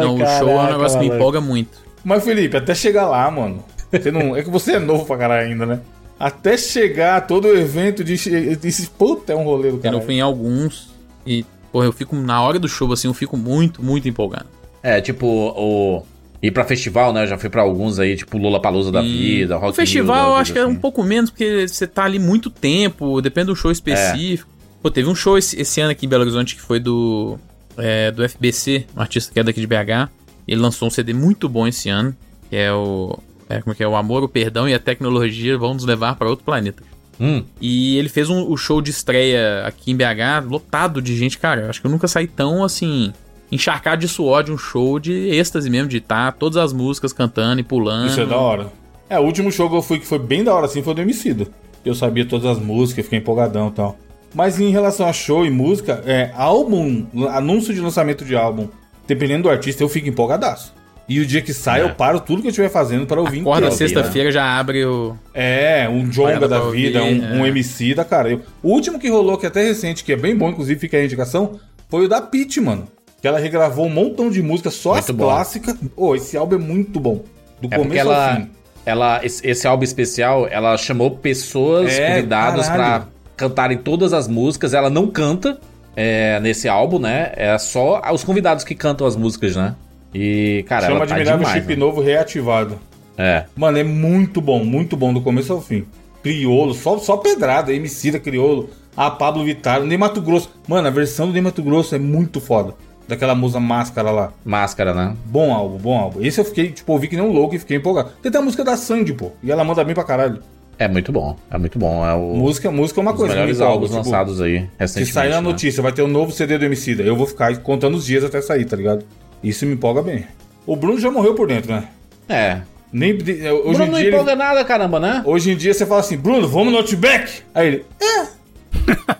Não, 0.00 0.14
o 0.14 0.26
show 0.38 0.48
é 0.50 0.58
um 0.62 0.66
negócio 0.70 0.98
que 0.98 1.08
me 1.08 1.14
empolga 1.14 1.40
muito. 1.42 1.78
Mas, 2.02 2.24
Felipe, 2.24 2.56
até 2.56 2.74
chegar 2.74 3.06
lá, 3.06 3.30
mano. 3.30 3.62
Você 3.92 4.10
não, 4.10 4.34
é 4.36 4.42
que 4.42 4.50
você 4.50 4.72
é 4.76 4.78
novo 4.78 5.04
pra 5.04 5.16
caralho 5.18 5.48
ainda, 5.48 5.66
né? 5.66 5.80
Até 6.18 6.56
chegar 6.56 7.26
todo 7.26 7.46
o 7.46 7.56
evento 7.56 8.02
de. 8.02 8.16
che- 8.18 8.56
de 8.56 8.86
puta, 8.98 9.32
é 9.32 9.36
um 9.36 9.44
rolê 9.44 9.70
do 9.70 9.76
Eu 9.76 9.80
cara. 9.80 9.94
não 9.96 10.02
fui 10.02 10.14
em 10.14 10.20
alguns 10.20 10.88
e, 11.26 11.44
porra, 11.72 11.86
eu 11.86 11.92
fico, 11.92 12.16
na 12.16 12.40
hora 12.42 12.58
do 12.58 12.68
show, 12.68 12.92
assim, 12.92 13.08
eu 13.08 13.14
fico 13.14 13.36
muito, 13.36 13.82
muito 13.82 14.08
empolgado. 14.08 14.46
É, 14.82 15.00
tipo, 15.00 15.26
o. 15.26 16.02
Ir 16.40 16.52
pra 16.52 16.64
festival, 16.64 17.12
né? 17.12 17.24
Eu 17.24 17.26
já 17.26 17.36
fui 17.36 17.50
pra 17.50 17.62
alguns 17.62 17.98
aí, 17.98 18.16
tipo 18.16 18.38
Lula 18.38 18.62
Palusa 18.62 18.92
da 18.92 19.02
vida, 19.02 19.56
Rock 19.56 19.72
O 19.72 19.74
festival 19.74 20.26
da 20.26 20.30
eu 20.30 20.36
acho 20.36 20.52
que 20.52 20.58
é 20.58 20.62
assim. 20.62 20.70
um 20.70 20.76
pouco 20.76 21.02
menos, 21.02 21.30
porque 21.30 21.66
você 21.66 21.84
tá 21.84 22.04
ali 22.04 22.18
muito 22.18 22.48
tempo, 22.48 23.20
depende 23.20 23.48
do 23.48 23.56
show 23.56 23.72
específico. 23.72 24.48
Pô, 24.80 24.88
teve 24.88 25.08
um 25.08 25.16
show 25.16 25.36
esse, 25.36 25.60
esse 25.60 25.80
ano 25.80 25.90
aqui 25.90 26.06
em 26.06 26.08
Belo 26.08 26.22
Horizonte 26.22 26.54
que 26.54 26.62
foi 26.62 26.78
do, 26.78 27.36
é, 27.76 28.12
do 28.12 28.26
FBC, 28.28 28.86
um 28.96 29.00
artista 29.00 29.32
que 29.32 29.40
é 29.40 29.42
daqui 29.42 29.60
de 29.60 29.66
BH. 29.66 30.08
Ele 30.46 30.60
lançou 30.60 30.86
um 30.86 30.90
CD 30.90 31.12
muito 31.12 31.48
bom 31.48 31.66
esse 31.66 31.88
ano, 31.88 32.14
que 32.48 32.54
é 32.56 32.72
o. 32.72 33.18
É, 33.48 33.60
como 33.60 33.72
é 33.72 33.76
que 33.76 33.82
é? 33.82 33.88
O 33.88 33.96
amor, 33.96 34.22
o 34.22 34.28
perdão 34.28 34.68
e 34.68 34.74
a 34.74 34.78
tecnologia 34.78 35.58
vão 35.58 35.74
nos 35.74 35.84
levar 35.84 36.14
para 36.14 36.28
outro 36.28 36.44
planeta. 36.44 36.84
Hum, 37.20 37.42
E 37.60 37.96
ele 37.98 38.08
fez 38.08 38.30
um, 38.30 38.50
o 38.50 38.56
show 38.56 38.80
de 38.80 38.90
estreia 38.90 39.64
aqui 39.66 39.90
em 39.90 39.96
BH, 39.96 40.44
lotado 40.48 41.02
de 41.02 41.16
gente, 41.16 41.38
cara. 41.38 41.62
Eu 41.62 41.70
acho 41.70 41.80
que 41.80 41.86
eu 41.86 41.90
nunca 41.90 42.06
saí 42.08 42.26
tão 42.26 42.62
assim. 42.62 43.12
Encharcado 43.50 44.00
de 44.02 44.08
suor 44.08 44.44
de 44.44 44.52
um 44.52 44.58
show 44.58 44.98
de 45.00 45.12
êxtase 45.30 45.70
mesmo, 45.70 45.88
de 45.88 45.96
estar 45.96 46.32
todas 46.32 46.58
as 46.58 46.72
músicas 46.72 47.12
cantando 47.12 47.60
e 47.60 47.64
pulando. 47.64 48.08
Isso 48.08 48.20
é 48.20 48.26
da 48.26 48.36
hora. 48.36 48.70
É, 49.08 49.18
o 49.18 49.22
último 49.22 49.50
show 49.50 49.70
que 49.70 49.76
eu 49.76 49.80
fui 49.82 49.98
que 49.98 50.06
foi 50.06 50.18
bem 50.18 50.44
da 50.44 50.54
hora 50.54 50.66
assim 50.66 50.82
foi 50.82 50.94
do 50.94 51.00
Emicida. 51.00 51.48
Eu 51.84 51.94
sabia 51.94 52.26
todas 52.26 52.44
as 52.44 52.58
músicas, 52.58 53.04
fiquei 53.04 53.18
empolgadão 53.18 53.68
e 53.68 53.72
tal. 53.72 53.96
Mas 54.34 54.60
em 54.60 54.70
relação 54.70 55.06
a 55.08 55.12
show 55.14 55.46
e 55.46 55.50
música, 55.50 56.02
é, 56.04 56.30
álbum, 56.36 57.06
anúncio 57.30 57.72
de 57.72 57.80
lançamento 57.80 58.22
de 58.24 58.36
álbum, 58.36 58.68
dependendo 59.06 59.44
do 59.44 59.48
artista, 59.50 59.82
eu 59.82 59.88
fico 59.88 60.06
empolgadaço. 60.08 60.74
E 61.08 61.20
o 61.20 61.26
dia 61.26 61.40
que 61.40 61.54
sai, 61.54 61.80
É. 61.80 61.84
eu 61.84 61.94
paro 61.94 62.20
tudo 62.20 62.42
que 62.42 62.48
eu 62.48 62.50
estiver 62.50 62.68
fazendo 62.68 63.06
para 63.06 63.18
ouvir 63.20 63.40
Acorda 63.40 63.68
inteiro. 63.68 63.76
sexta-feira, 63.76 64.30
já 64.30 64.44
abre 64.58 64.84
o. 64.84 65.16
É, 65.32 65.88
um 65.88 66.06
Jonga 66.08 66.46
da 66.46 66.60
vida, 66.70 67.02
ouvir, 67.02 67.22
um, 67.22 67.38
um 67.40 67.46
é. 67.46 67.48
MC 67.48 67.94
da 67.94 68.04
cara. 68.04 68.30
Eu- 68.30 68.42
o 68.62 68.68
último 68.70 68.98
que 68.98 69.08
rolou, 69.08 69.38
que 69.38 69.46
é 69.46 69.48
até 69.48 69.62
recente, 69.62 70.04
que 70.04 70.12
é 70.12 70.16
bem 70.16 70.36
bom, 70.36 70.50
inclusive 70.50 70.78
fica 70.78 70.96
aí 70.98 71.04
a 71.04 71.06
indicação, 71.06 71.58
foi 71.88 72.04
o 72.04 72.08
da 72.08 72.20
Pitty, 72.20 72.60
mano. 72.60 72.86
Que 73.22 73.26
ela 73.26 73.38
regravou 73.38 73.86
um 73.86 73.90
montão 73.90 74.28
de 74.30 74.42
música, 74.42 74.70
só 74.70 74.90
Muito 74.92 75.04
as 75.04 75.10
bom. 75.10 75.24
clássicas. 75.24 75.76
Ô, 75.96 76.14
esse 76.14 76.36
álbum 76.36 76.56
é 76.56 76.58
muito 76.58 77.00
bom. 77.00 77.24
Do 77.60 77.66
É 77.68 77.76
porque 77.76 77.78
começo 77.78 78.06
ao 78.08 78.12
ela, 78.14 78.36
fim. 78.36 78.48
ela 78.86 79.20
esse, 79.24 79.46
esse 79.48 79.66
álbum 79.66 79.82
especial, 79.84 80.46
ela 80.48 80.76
chamou 80.76 81.10
pessoas 81.12 81.98
É, 81.98 82.10
convidadas 82.16 82.68
pra 82.68 83.06
cantarem 83.36 83.78
todas 83.78 84.12
as 84.12 84.28
músicas. 84.28 84.74
Ela 84.74 84.88
não 84.90 85.08
canta 85.08 85.58
é, 85.96 86.38
nesse 86.40 86.68
álbum, 86.68 86.98
né? 87.00 87.32
É 87.34 87.56
só 87.58 88.00
os 88.12 88.22
convidados 88.22 88.62
que 88.62 88.74
cantam 88.74 89.04
as 89.06 89.16
músicas, 89.16 89.56
né? 89.56 89.74
E, 90.14 90.64
cara, 90.68 90.82
Chama 90.86 90.96
ela 90.96 91.06
tá 91.06 91.14
Admirável 91.14 91.38
demais. 91.46 91.62
Chip 91.62 91.74
né? 91.74 91.76
Novo 91.76 92.00
reativado. 92.00 92.78
É. 93.16 93.44
Mano, 93.56 93.78
é 93.78 93.84
muito 93.84 94.40
bom, 94.40 94.64
muito 94.64 94.96
bom 94.96 95.12
do 95.12 95.20
começo 95.20 95.52
ao 95.52 95.60
fim. 95.60 95.84
Criolo, 96.22 96.74
só, 96.74 96.98
só 96.98 97.16
pedrada, 97.16 97.72
MC 97.72 98.12
da 98.12 98.18
Criolo, 98.18 98.70
a 98.96 99.10
Pablo 99.10 99.44
Vittar, 99.44 99.82
Ney 99.82 99.96
Mato 99.98 100.20
Grosso. 100.20 100.50
Mano, 100.66 100.88
a 100.88 100.90
versão 100.90 101.26
do 101.26 101.32
Ney 101.32 101.42
Mato 101.42 101.62
Grosso 101.62 101.94
é 101.94 101.98
muito 101.98 102.40
foda. 102.40 102.74
Daquela 103.06 103.34
musa 103.34 103.58
máscara 103.58 104.10
lá. 104.10 104.32
Máscara, 104.44 104.92
né? 104.92 105.16
Bom 105.24 105.52
álbum, 105.54 105.78
bom 105.78 105.98
álbum. 105.98 106.20
Esse 106.22 106.40
eu 106.40 106.44
fiquei, 106.44 106.70
tipo, 106.70 106.92
ouvi 106.92 107.08
que 107.08 107.16
nem 107.16 107.24
um 107.24 107.32
louco 107.32 107.54
e 107.54 107.58
fiquei 107.58 107.76
empolgado. 107.78 108.10
Tem 108.22 108.28
até 108.28 108.38
a 108.38 108.42
música 108.42 108.62
da 108.62 108.76
Sandy, 108.76 109.14
pô. 109.14 109.32
E 109.42 109.50
ela 109.50 109.64
manda 109.64 109.82
bem 109.82 109.94
pra 109.94 110.04
caralho. 110.04 110.40
É 110.78 110.86
muito 110.86 111.10
bom. 111.10 111.34
É 111.50 111.56
muito 111.58 111.78
bom. 111.78 112.04
É 112.06 112.12
o, 112.14 112.36
Música, 112.36 112.70
música 112.70 113.00
é 113.00 113.02
uma 113.02 113.10
um 113.10 113.14
dos 113.14 113.20
coisa. 113.20 113.34
melhores 113.34 113.60
álbuns 113.60 113.90
tipo, 113.90 113.96
lançados 114.02 114.40
aí 114.42 114.60
Se 114.60 114.68
recentemente. 114.78 115.12
sair 115.12 115.32
a 115.32 115.36
né? 115.36 115.40
notícia, 115.40 115.82
vai 115.82 115.90
ter 115.90 116.02
um 116.02 116.06
novo 116.08 116.30
CD 116.30 116.58
do 116.58 116.66
Emicida. 116.66 117.02
Eu 117.02 117.16
vou 117.16 117.26
ficar 117.26 117.56
contando 117.58 117.96
os 117.96 118.04
dias 118.04 118.22
até 118.22 118.40
sair, 118.42 118.64
tá 118.66 118.76
ligado? 118.76 119.04
Isso 119.42 119.64
me 119.66 119.74
empolga 119.74 120.02
bem. 120.02 120.24
O 120.66 120.76
Bruno 120.76 120.98
já 121.00 121.10
morreu 121.10 121.34
por 121.34 121.48
dentro, 121.48 121.72
né? 121.72 121.84
É. 122.28 122.60
Nem, 122.92 123.12
hoje, 123.12 123.22
Bruno 123.22 123.74
em 123.74 123.78
não 123.78 123.86
dia 123.98 123.98
ele- 124.00 124.08
empolga 124.08 124.34
nada, 124.36 124.64
caramba, 124.64 124.98
né? 124.98 125.22
hoje 125.26 125.50
em 125.52 125.56
dia 125.56 125.74
você 125.74 125.84
fala 125.84 126.00
assim, 126.00 126.16
Bruno, 126.16 126.48
vamos 126.48 126.72
no 126.72 126.78
Outback? 126.78 127.42
Aí 127.54 127.66
ele, 127.66 127.84
é. 128.00 128.38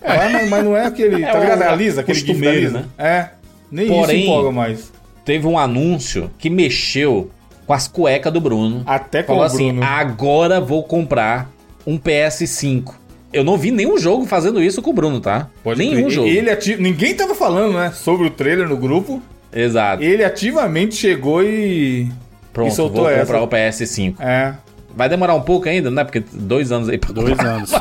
É, 0.02 0.28
mas, 0.32 0.48
mas 0.48 0.64
não 0.64 0.76
é 0.76 0.86
aquele, 0.86 1.22
É 1.22 1.30
tá 1.30 1.38
ligado? 1.38 1.62
A 1.62 1.74
Lisa, 1.74 2.00
aquele 2.00 2.18
gif 2.18 2.26
da 2.28 2.32
costumeiro, 2.34 2.60
Lisa. 2.60 2.78
né? 2.80 2.84
É. 2.98 3.28
Nem 3.70 3.88
Porém- 3.88 4.20
isso 4.20 4.30
empolga 4.30 4.50
mais. 4.52 4.92
Teve 5.24 5.46
um 5.46 5.58
anúncio 5.58 6.30
que 6.38 6.48
mexeu 6.48 7.30
com 7.66 7.72
as 7.74 7.86
cuecas 7.86 8.32
do 8.32 8.40
Bruno. 8.40 8.82
Até 8.86 9.22
com 9.22 9.28
Falou 9.34 9.42
o 9.42 9.46
assim: 9.46 9.68
Bruno. 9.72 9.84
agora 9.86 10.58
vou 10.60 10.82
comprar 10.84 11.50
um 11.86 11.98
PS5. 11.98 12.94
Eu 13.30 13.44
não 13.44 13.58
vi 13.58 13.70
nenhum 13.70 13.98
jogo 13.98 14.24
fazendo 14.24 14.62
isso 14.62 14.80
com 14.80 14.88
o 14.88 14.94
Bruno, 14.94 15.20
tá? 15.20 15.48
Pode 15.62 15.78
nenhum 15.78 16.04
crer. 16.04 16.10
jogo. 16.10 16.28
Ele 16.28 16.50
ati- 16.50 16.76
Ninguém 16.76 17.14
tava 17.14 17.34
falando, 17.34 17.74
né, 17.74 17.90
sobre 17.94 18.26
o 18.26 18.30
trailer 18.30 18.66
no 18.66 18.76
grupo. 18.78 19.22
Exato. 19.52 20.02
Ele 20.02 20.24
ativamente 20.24 20.94
chegou 20.94 21.42
e. 21.42 22.08
Pronto, 22.52 22.72
e 22.72 22.74
soltou 22.74 23.02
vou 23.02 23.10
essa. 23.10 23.20
comprar 23.32 23.42
o 23.42 23.48
PS5. 23.48 24.16
É. 24.20 24.54
Vai 24.94 25.08
demorar 25.08 25.34
um 25.34 25.42
pouco 25.42 25.68
ainda, 25.68 25.90
né? 25.90 26.04
Porque 26.04 26.22
dois 26.32 26.72
anos 26.72 26.88
aí 26.88 26.98
pra 26.98 27.12
Dois 27.12 27.38
anos. 27.44 27.70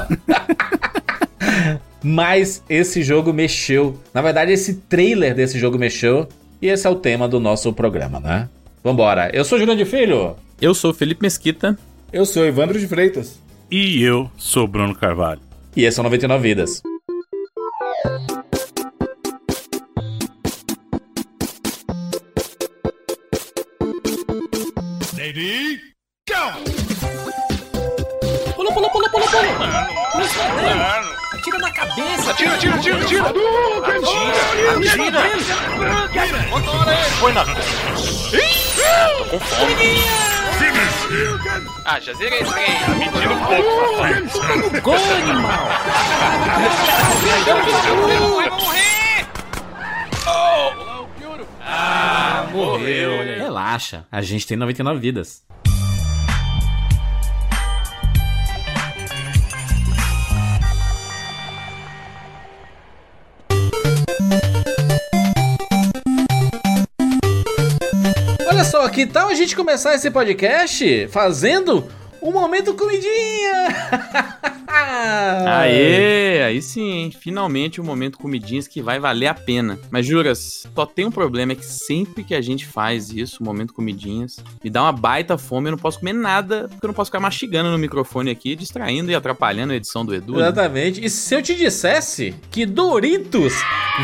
Mas 2.04 2.64
esse 2.70 3.02
jogo 3.02 3.34
mexeu. 3.34 4.00
Na 4.14 4.22
verdade, 4.22 4.52
esse 4.52 4.76
trailer 4.76 5.34
desse 5.36 5.60
jogo 5.60 5.78
mexeu. 5.78 6.28
E 6.62 6.68
esse 6.68 6.88
é 6.88 6.90
o 6.90 6.96
tema 6.96 7.28
do 7.28 7.40
nosso 7.40 7.72
programa, 7.74 8.20
né? 8.20 8.48
Vambora. 8.84 9.30
Eu 9.34 9.44
sou 9.44 9.60
Jurandir 9.60 9.86
Filho. 9.86 10.36
Eu 10.62 10.74
sou 10.74 10.92
o 10.92 10.94
Felipe 10.94 11.22
Mesquita. 11.22 11.78
Eu 12.14 12.26
sou 12.26 12.46
Evandro 12.46 12.80
de 12.80 12.88
Freitas. 12.88 13.40
e 13.70 14.02
eu 14.02 14.30
sou 14.38 14.68
Bruno 14.68 14.96
Carvalho. 14.96 15.42
E 15.76 15.84
esse 15.84 16.00
é 16.00 16.02
o 16.02 16.04
99 16.04 16.42
Vidas. 16.48 16.82
Pula, 28.56 28.72
pula, 28.74 28.90
pula, 28.90 29.10
pula, 29.10 29.28
pula. 29.28 29.88
Atira 31.34 31.58
na 31.60 31.72
cabeça. 31.72 32.32
Atira, 32.32 32.54
atira, 32.56 32.76
atira, 32.76 33.02
atira. 33.02 33.26
Atira, 34.78 34.94
atira. 34.96 35.22
Põe 37.20 37.34
na. 37.34 37.44
Tô 37.46 39.26
com 39.26 39.40
fome. 39.40 39.98
Ah, 41.86 42.00
já 42.00 42.14
zerei 42.14 42.40
esse 42.40 42.52
trem. 42.52 42.68
Me 42.98 43.10
tira 43.10 43.34
um 43.34 43.40
pouco, 43.46 43.70
papai. 43.92 44.82
Gol, 44.82 44.96
animal. 44.96 45.68
Vai 48.36 48.50
morrer! 48.50 49.26
Ah, 51.62 52.46
morreu. 52.52 53.12
Relaxa, 53.38 54.06
a 54.12 54.22
gente 54.22 54.48
tem 54.48 54.58
99 54.58 55.00
vidas. 55.00 55.44
Que 68.90 69.06
tal 69.06 69.30
a 69.30 69.34
gente 69.34 69.56
começar 69.56 69.96
esse 69.96 70.10
podcast 70.10 71.08
fazendo 71.08 71.88
um 72.22 72.32
momento 72.32 72.74
comidinha? 72.74 73.68
Aê, 74.90 76.44
aí 76.44 76.62
sim, 76.62 76.92
hein? 76.92 77.12
finalmente 77.12 77.80
o 77.82 77.84
momento 77.84 78.18
comidinhas 78.18 78.68
que 78.68 78.82
vai 78.82 79.00
valer 79.00 79.28
a 79.28 79.34
pena. 79.34 79.78
Mas 79.92 80.06
juras, 80.06 80.68
só 80.74 80.86
tem 80.86 81.06
um 81.06 81.12
problema, 81.12 81.52
é 81.54 81.56
que 81.56 81.66
sempre 81.66 82.24
que 82.24 82.34
a 82.34 82.42
gente 82.42 82.66
faz 82.66 83.10
isso, 83.10 83.42
o 83.42 83.46
momento 83.46 83.74
comidinhas, 83.74 84.38
me 84.64 84.70
dá 84.70 84.84
uma 84.84 84.92
baita 84.92 85.38
fome, 85.38 85.68
eu 85.68 85.72
não 85.72 85.78
posso 85.78 86.00
comer 86.00 86.14
nada, 86.14 86.68
porque 86.70 86.86
eu 86.86 86.88
não 86.90 86.96
posso 86.96 87.10
ficar 87.10 87.20
mastigando 87.20 87.70
no 87.72 87.78
microfone 87.78 88.30
aqui, 88.32 88.56
distraindo 88.56 89.12
e 89.12 89.16
atrapalhando 89.16 89.74
a 89.74 89.76
edição 89.76 90.06
do 90.06 90.14
Edu. 90.16 90.34
né? 90.34 90.44
Exatamente. 90.44 91.04
E 91.04 91.10
se 91.10 91.36
eu 91.36 91.42
te 91.42 91.56
dissesse 91.56 92.36
que 92.52 92.66
Doritos 92.66 93.54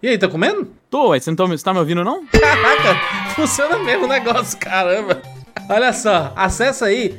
E 0.00 0.06
aí, 0.06 0.16
tá 0.16 0.28
comendo? 0.28 0.70
Tô, 0.88 1.08
ué, 1.08 1.18
você 1.18 1.28
não 1.28 1.36
tá, 1.36 1.44
você 1.44 1.64
tá 1.64 1.72
me 1.72 1.80
ouvindo 1.80 2.04
não? 2.04 2.24
Caraca, 2.30 3.34
funciona 3.34 3.78
mesmo 3.80 4.04
o 4.04 4.08
negócio, 4.08 4.56
caramba. 4.56 5.20
Olha 5.68 5.92
só, 5.92 6.32
acessa 6.36 6.86
aí 6.86 7.18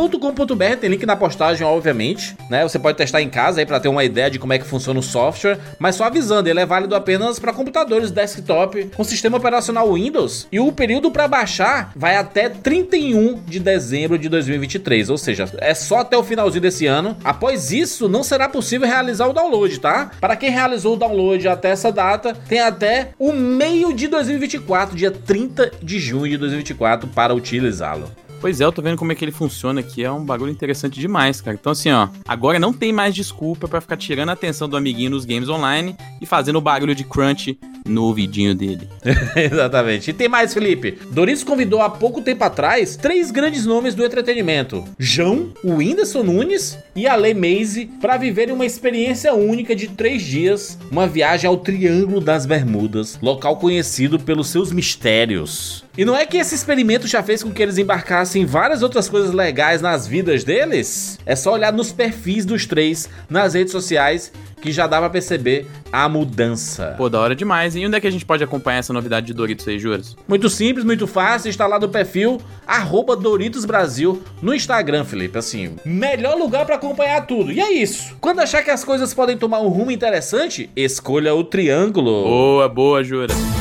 silent.doritos.com.br, 0.00 0.76
tem 0.80 0.90
link 0.90 1.04
na 1.04 1.16
postagem, 1.16 1.66
obviamente, 1.66 2.36
né? 2.48 2.62
Você 2.62 2.78
pode 2.78 2.96
testar 2.96 3.20
em 3.20 3.28
casa 3.28 3.60
aí 3.60 3.66
para 3.66 3.80
ter 3.80 3.88
uma 3.88 4.04
ideia 4.04 4.30
de 4.30 4.38
como 4.38 4.52
é 4.52 4.58
que 4.58 4.64
funciona 4.64 4.98
o 4.98 5.02
software, 5.02 5.58
mas 5.78 5.96
só 5.96 6.04
avisando, 6.04 6.48
ele 6.48 6.60
é 6.60 6.66
válido 6.66 6.94
apenas 6.94 7.38
para 7.38 7.52
computadores 7.52 8.10
desktop 8.10 8.90
com 8.96 9.04
sistema 9.04 9.36
operacional 9.36 9.92
Windows 9.92 10.46
e 10.50 10.60
o 10.60 10.72
período 10.72 11.10
para 11.10 11.28
baixar 11.28 11.92
vai 11.94 12.16
até 12.16 12.48
31 12.48 13.42
de 13.46 13.58
dezembro 13.60 14.18
de 14.18 14.28
2023, 14.28 15.10
ou 15.10 15.18
seja, 15.18 15.50
é 15.58 15.74
só 15.74 15.98
até 15.98 16.16
o 16.16 16.24
finalzinho 16.24 16.62
desse 16.62 16.86
ano. 16.86 17.16
Após 17.24 17.72
isso, 17.72 18.08
não 18.08 18.22
será 18.22 18.48
possível 18.48 18.86
realizar 18.86 19.26
o 19.26 19.32
download, 19.32 19.78
tá? 19.80 20.10
Para 20.20 20.36
quem 20.36 20.50
realizou 20.50 20.94
o 20.94 20.96
download 20.96 21.46
até 21.48 21.70
essa 21.70 21.90
data, 21.90 22.34
tem 22.48 22.60
até 22.60 23.10
o 23.18 23.32
meio 23.32 23.92
de 23.92 24.06
2024, 24.08 24.96
dia 24.96 25.10
30 25.10 25.72
de 25.82 25.98
junho 25.98 26.28
de 26.28 26.38
2024 26.38 27.08
para 27.08 27.34
utilizá-lo. 27.34 28.10
Pois 28.40 28.58
é, 28.58 28.64
eu 28.64 28.72
tô 28.72 28.80
vendo 28.80 28.96
como 28.96 29.12
é 29.12 29.14
que 29.14 29.22
ele 29.22 29.32
funciona 29.32 29.80
aqui, 29.80 30.02
é 30.02 30.10
um 30.10 30.24
bagulho 30.24 30.50
interessante 30.50 30.98
demais, 30.98 31.42
cara. 31.42 31.56
Então 31.60 31.72
assim, 31.72 31.90
ó, 31.90 32.08
agora 32.26 32.58
não 32.58 32.72
tem 32.72 32.90
mais 32.90 33.14
desculpa 33.14 33.68
pra 33.68 33.82
ficar 33.82 33.98
tirando 33.98 34.30
a 34.30 34.32
atenção 34.32 34.66
do 34.66 34.78
amiguinho 34.78 35.10
nos 35.10 35.26
games 35.26 35.48
online 35.50 35.94
e 36.20 36.26
fazendo 36.26 36.56
o 36.56 36.60
barulho 36.60 36.94
de 36.94 37.04
crunch 37.04 37.58
no 37.84 38.04
ouvidinho 38.04 38.54
dele. 38.54 38.88
Exatamente. 39.36 40.10
E 40.10 40.14
tem 40.14 40.28
mais, 40.28 40.54
Felipe. 40.54 40.98
Doritos 41.10 41.44
convidou 41.44 41.82
há 41.82 41.90
pouco 41.90 42.22
tempo 42.22 42.42
atrás 42.44 42.96
três 42.96 43.30
grandes 43.30 43.66
nomes 43.66 43.94
do 43.94 44.04
entretenimento: 44.04 44.84
João, 44.98 45.52
o 45.62 45.74
Whindersson 45.74 46.22
Nunes 46.22 46.78
e 46.94 47.06
a 47.06 47.16
Lei 47.16 47.34
Maze 47.34 47.90
para 48.00 48.16
viverem 48.16 48.54
uma 48.54 48.66
experiência 48.66 49.34
única 49.34 49.74
de 49.76 49.88
três 49.88 50.22
dias, 50.22 50.78
uma 50.90 51.06
viagem 51.06 51.48
ao 51.48 51.56
Triângulo 51.56 52.20
das 52.20 52.46
Bermudas, 52.46 53.18
local 53.20 53.56
conhecido 53.56 54.18
pelos 54.18 54.48
seus 54.48 54.72
mistérios. 54.72 55.84
E 55.98 56.04
não 56.04 56.16
é 56.16 56.24
que 56.24 56.36
esse 56.38 56.54
experimento 56.54 57.06
já 57.06 57.22
fez 57.22 57.42
com 57.42 57.50
que 57.50 57.62
eles 57.62 57.76
embarcassem 57.76 58.29
em 58.38 58.44
várias 58.44 58.82
outras 58.82 59.08
coisas 59.08 59.32
legais 59.32 59.80
nas 59.80 60.06
vidas 60.06 60.44
deles? 60.44 61.18
É 61.24 61.34
só 61.34 61.52
olhar 61.52 61.72
nos 61.72 61.92
perfis 61.92 62.44
dos 62.44 62.66
três 62.66 63.08
nas 63.28 63.54
redes 63.54 63.72
sociais 63.72 64.32
que 64.60 64.70
já 64.70 64.86
dá 64.86 64.98
pra 64.98 65.08
perceber 65.08 65.66
a 65.90 66.08
mudança. 66.08 66.94
Pô, 66.96 67.08
da 67.08 67.18
hora 67.18 67.34
demais. 67.34 67.74
E 67.74 67.84
onde 67.86 67.96
é 67.96 68.00
que 68.00 68.06
a 68.06 68.10
gente 68.10 68.26
pode 68.26 68.44
acompanhar 68.44 68.78
essa 68.78 68.92
novidade 68.92 69.26
de 69.26 69.32
Doritos 69.32 69.66
aí, 69.66 69.78
Juras? 69.78 70.16
Muito 70.28 70.48
simples, 70.48 70.84
muito 70.84 71.06
fácil, 71.06 71.48
está 71.48 71.66
lá 71.66 71.78
no 71.78 71.88
perfil 71.88 72.40
arroba 72.66 73.16
Doritos 73.16 73.64
Brasil 73.64 74.22
no 74.40 74.54
Instagram, 74.54 75.04
Felipe. 75.04 75.36
Assim, 75.36 75.76
melhor 75.84 76.36
lugar 76.36 76.64
pra 76.64 76.76
acompanhar 76.76 77.26
tudo. 77.26 77.50
E 77.50 77.60
é 77.60 77.72
isso. 77.72 78.16
Quando 78.20 78.40
achar 78.40 78.62
que 78.62 78.70
as 78.70 78.84
coisas 78.84 79.12
podem 79.12 79.36
tomar 79.36 79.60
um 79.60 79.68
rumo 79.68 79.90
interessante, 79.90 80.70
escolha 80.76 81.34
o 81.34 81.42
triângulo. 81.42 82.22
Boa, 82.22 82.68
boa, 82.68 83.02
Juras. 83.02 83.59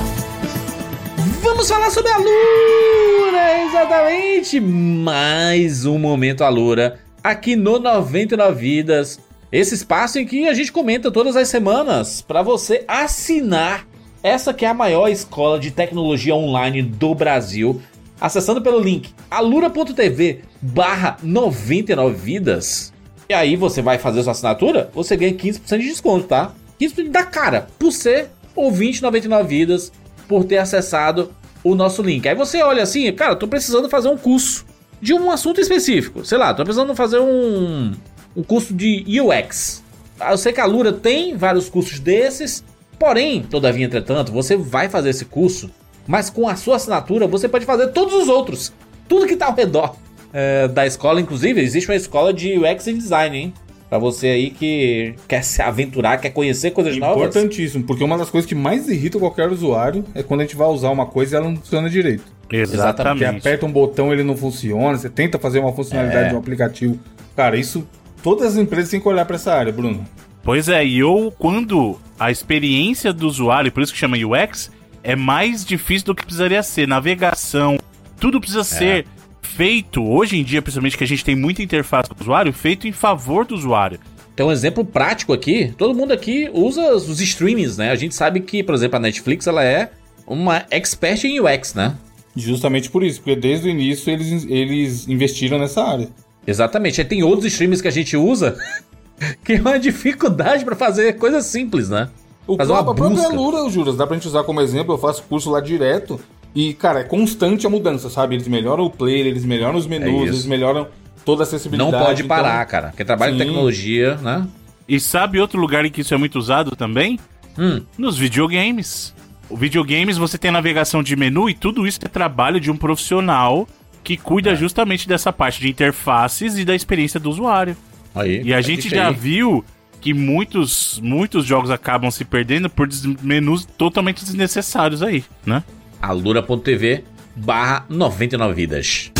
Vamos 1.49 1.67
falar 1.67 1.89
sobre 1.89 2.11
a 2.11 2.17
Lura, 2.17 3.63
exatamente. 3.65 4.59
Mais 4.59 5.83
um 5.83 5.97
momento 5.97 6.43
Alura 6.43 6.99
aqui 7.23 7.55
no 7.55 7.79
99 7.79 8.61
Vidas. 8.61 9.19
Esse 9.51 9.73
espaço 9.73 10.19
em 10.19 10.27
que 10.27 10.47
a 10.47 10.53
gente 10.53 10.71
comenta 10.71 11.09
todas 11.09 11.35
as 11.35 11.47
semanas 11.47 12.21
para 12.21 12.43
você 12.43 12.85
assinar 12.87 13.87
essa 14.21 14.53
que 14.53 14.63
é 14.63 14.69
a 14.69 14.75
maior 14.75 15.07
escola 15.07 15.59
de 15.59 15.71
tecnologia 15.71 16.35
online 16.35 16.83
do 16.83 17.15
Brasil, 17.15 17.81
acessando 18.21 18.61
pelo 18.61 18.79
link 18.79 19.11
alura.tv 19.29 20.43
barra 20.61 21.17
99 21.23 22.15
vidas. 22.15 22.93
E 23.27 23.33
aí 23.33 23.55
você 23.55 23.81
vai 23.81 23.97
fazer 23.97 24.21
sua 24.21 24.33
assinatura, 24.33 24.91
você 24.93 25.17
ganha 25.17 25.33
15% 25.33 25.79
de 25.79 25.87
desconto, 25.87 26.27
tá? 26.27 26.53
15% 26.79 27.09
da 27.09 27.23
cara, 27.23 27.67
por 27.79 27.91
ser 27.91 28.29
ouvinte 28.55 29.01
99 29.01 29.47
vidas, 29.47 29.91
por 30.27 30.43
ter 30.43 30.59
acessado 30.59 31.33
o 31.63 31.75
nosso 31.75 32.01
link. 32.01 32.27
Aí 32.27 32.35
você 32.35 32.61
olha 32.61 32.83
assim, 32.83 33.11
cara, 33.13 33.35
tô 33.35 33.47
precisando 33.47 33.89
fazer 33.89 34.09
um 34.09 34.17
curso 34.17 34.65
de 35.01 35.13
um 35.13 35.31
assunto 35.31 35.61
específico. 35.61 36.25
Sei 36.25 36.37
lá, 36.37 36.53
tô 36.53 36.63
precisando 36.63 36.95
fazer 36.95 37.19
um 37.19 37.93
um 38.35 38.43
curso 38.43 38.73
de 38.73 39.05
UX. 39.19 39.83
Eu 40.19 40.37
sei 40.37 40.53
que 40.53 40.61
a 40.61 40.65
Lura 40.65 40.91
tem 40.91 41.35
vários 41.35 41.69
cursos 41.69 41.99
desses, 41.99 42.63
porém, 42.97 43.41
todavia, 43.43 43.85
entretanto, 43.85 44.31
você 44.31 44.55
vai 44.55 44.89
fazer 44.89 45.09
esse 45.09 45.25
curso, 45.25 45.69
mas 46.07 46.29
com 46.29 46.47
a 46.47 46.55
sua 46.55 46.75
assinatura 46.75 47.27
você 47.27 47.47
pode 47.47 47.65
fazer 47.65 47.87
todos 47.89 48.13
os 48.13 48.27
outros. 48.27 48.73
Tudo 49.07 49.27
que 49.27 49.35
tá 49.35 49.47
ao 49.47 49.55
redor 49.55 49.95
é, 50.33 50.67
da 50.67 50.85
escola, 50.85 51.21
inclusive, 51.21 51.61
existe 51.61 51.89
uma 51.89 51.95
escola 51.95 52.33
de 52.33 52.57
UX 52.57 52.87
e 52.87 52.93
design, 52.93 53.37
hein? 53.37 53.53
Pra 53.89 53.97
você 53.97 54.27
aí 54.27 54.49
que 54.51 55.15
quer 55.27 55.43
se 55.43 55.61
aventurar, 55.61 56.17
quer 56.17 56.29
conhecer 56.29 56.71
coisas 56.71 56.95
novas. 56.97 57.17
Importantíssimo, 57.17 57.83
porque 57.85 58.03
uma 58.03 58.17
das 58.17 58.29
coisas 58.29 58.47
que 58.47 58.53
mais 58.53 58.87
irrita 58.87 59.17
qualquer 59.17 59.49
usuário 59.49 60.05
é 60.13 60.21
quando 60.21 60.41
a 60.41 60.43
gente 60.43 60.55
vai 60.55 60.67
usar 60.67 60.89
uma 60.91 61.07
coisa 61.07 61.35
e 61.35 61.37
ela 61.37 61.49
não 61.49 61.55
funciona 61.57 61.89
direito. 61.89 62.23
Porque 62.41 62.57
Exatamente. 62.57 63.25
aperta 63.39 63.65
um 63.65 63.71
botão 63.71 64.13
ele 64.13 64.23
não 64.23 64.37
funciona, 64.37 64.95
você 64.97 65.09
tenta 65.09 65.39
fazer 65.39 65.59
uma 65.59 65.73
funcionalidade 65.73 66.25
É. 66.25 66.29
de 66.29 66.35
um 66.35 66.37
aplicativo. 66.37 66.99
Cara, 67.35 67.57
isso. 67.57 67.87
Todas 68.21 68.47
as 68.53 68.57
empresas 68.57 68.91
têm 68.91 68.99
que 68.99 69.07
olhar 69.07 69.25
pra 69.25 69.37
essa 69.37 69.53
área, 69.53 69.71
Bruno. 69.71 70.05
Pois 70.43 70.67
é, 70.69 70.85
e 70.85 70.99
eu, 70.99 71.33
quando 71.39 71.97
a 72.19 72.29
experiência 72.29 73.11
do 73.13 73.27
usuário, 73.27 73.71
por 73.71 73.81
isso 73.81 73.93
que 73.93 73.97
chama 73.99 74.17
UX, 74.17 74.71
é 75.03 75.15
mais 75.15 75.63
difícil 75.65 76.05
do 76.07 76.15
que 76.15 76.23
precisaria 76.25 76.61
ser. 76.61 76.87
Navegação, 76.87 77.77
tudo 78.19 78.39
precisa 78.39 78.63
ser 78.63 79.05
feito, 79.49 80.03
hoje 80.03 80.37
em 80.37 80.43
dia, 80.43 80.61
principalmente 80.61 80.97
que 80.97 81.03
a 81.03 81.07
gente 81.07 81.23
tem 81.25 81.35
muita 81.35 81.61
interface 81.61 82.09
com 82.09 82.15
o 82.15 82.21
usuário, 82.21 82.53
feito 82.53 82.87
em 82.87 82.91
favor 82.91 83.45
do 83.45 83.55
usuário. 83.55 83.99
Tem 84.35 84.45
um 84.45 84.51
exemplo 84.51 84.85
prático 84.85 85.33
aqui. 85.33 85.73
Todo 85.77 85.93
mundo 85.93 86.13
aqui 86.13 86.49
usa 86.53 86.93
os 86.93 87.19
streamings, 87.19 87.77
né? 87.77 87.91
A 87.91 87.95
gente 87.95 88.15
sabe 88.15 88.39
que, 88.39 88.63
por 88.63 88.73
exemplo, 88.73 88.95
a 88.97 88.99
Netflix 88.99 89.47
ela 89.47 89.63
é 89.63 89.91
uma 90.25 90.65
expert 90.71 91.23
em 91.25 91.39
UX, 91.41 91.73
né? 91.73 91.95
Justamente 92.35 92.89
por 92.89 93.03
isso, 93.03 93.19
porque 93.21 93.35
desde 93.35 93.67
o 93.67 93.69
início 93.71 94.09
eles, 94.11 94.45
eles 94.47 95.07
investiram 95.09 95.57
nessa 95.59 95.83
área. 95.83 96.07
Exatamente. 96.47 97.01
Aí 97.01 97.07
tem 97.07 97.21
outros 97.21 97.45
streamings 97.51 97.81
que 97.81 97.87
a 97.89 97.91
gente 97.91 98.15
usa 98.15 98.55
que 99.43 99.53
é 99.53 99.59
uma 99.61 99.77
dificuldade 99.77 100.63
pra 100.63 100.75
fazer 100.75 101.13
coisas 101.17 101.45
simples, 101.45 101.89
né? 101.89 102.07
O 102.47 102.55
Fazer 102.55 102.71
uma 102.71 102.83
próprio- 102.83 103.05
a 103.05 103.09
própria 103.09 103.29
busca. 103.29 103.57
Lura, 103.57 103.69
Juras, 103.69 103.97
dá 103.97 104.07
pra 104.07 104.15
gente 104.15 104.27
usar 104.27 104.43
como 104.43 104.61
exemplo, 104.61 104.93
eu 104.93 104.97
faço 104.97 105.21
curso 105.23 105.51
lá 105.51 105.59
direto. 105.59 106.19
E, 106.55 106.73
cara, 106.73 107.01
é 107.01 107.03
constante 107.03 107.65
a 107.67 107.69
mudança, 107.69 108.09
sabe? 108.09 108.35
Eles 108.35 108.47
melhoram 108.47 108.83
o 108.85 108.89
player, 108.89 109.27
eles 109.27 109.45
melhoram 109.45 109.77
os 109.77 109.85
menus, 109.87 110.07
É 110.23 110.27
eles 110.29 110.45
melhoram 110.45 110.87
toda 111.23 111.43
a 111.43 111.45
Não 111.45 111.47
acessibilidade. 111.49 111.91
pode 112.03 112.23
então- 112.23 112.37
parar, 112.37 112.65
cara. 112.65 112.93
Quem 112.95 113.05
trabalha 113.05 113.33
em 113.33 113.37
tecnologia, 113.37 114.15
né? 114.17 114.47
E 114.87 114.99
sabe 114.99 115.39
outro 115.39 115.59
lugar 115.61 115.85
em 115.85 115.91
que 115.91 116.01
isso 116.01 116.13
é 116.13 116.17
muito 116.17 116.39
usado 116.39 116.75
também? 116.75 117.19
Hum. 117.57 117.81
Nos 117.97 118.17
videogames. 118.17 119.13
O 119.49 119.55
videogames 119.55 120.17
você 120.17 120.37
tem 120.37 120.49
navegação 120.51 121.03
de 121.03 121.15
menu 121.15 121.49
e 121.49 121.53
tudo 121.53 121.85
isso 121.87 121.99
é 122.03 122.07
trabalho 122.07 122.59
de 122.59 122.71
um 122.71 122.77
profissional 122.77 123.67
que 124.03 124.13
É. 124.13 124.17
cuida 124.17 124.55
justamente 124.55 125.07
dessa 125.07 125.31
parte 125.31 125.59
de 125.61 125.69
interfaces 125.69 126.57
e 126.57 126.65
da 126.65 126.73
experiência 126.73 127.19
do 127.19 127.29
usuário. 127.29 127.75
Aí, 128.15 128.41
E 128.43 128.53
a 128.53 128.57
assiste 128.57 128.83
gente 128.83 128.95
já 128.95 129.09
aí. 129.09 129.13
viu 129.13 129.63
que 130.01 130.13
muitos, 130.13 130.99
muitos 131.03 131.45
jogos 131.45 131.69
acabam 131.69 132.09
se 132.09 132.23
perdendo 132.25 132.69
por 132.69 132.87
menus 133.21 133.65
totalmente 133.65 134.23
desnecessários 134.23 135.03
aí, 135.03 135.23
né? 135.45 135.63
alura.tv 136.01 137.03
barra 137.35 137.85
99 137.89 138.53
vidas. 138.53 139.11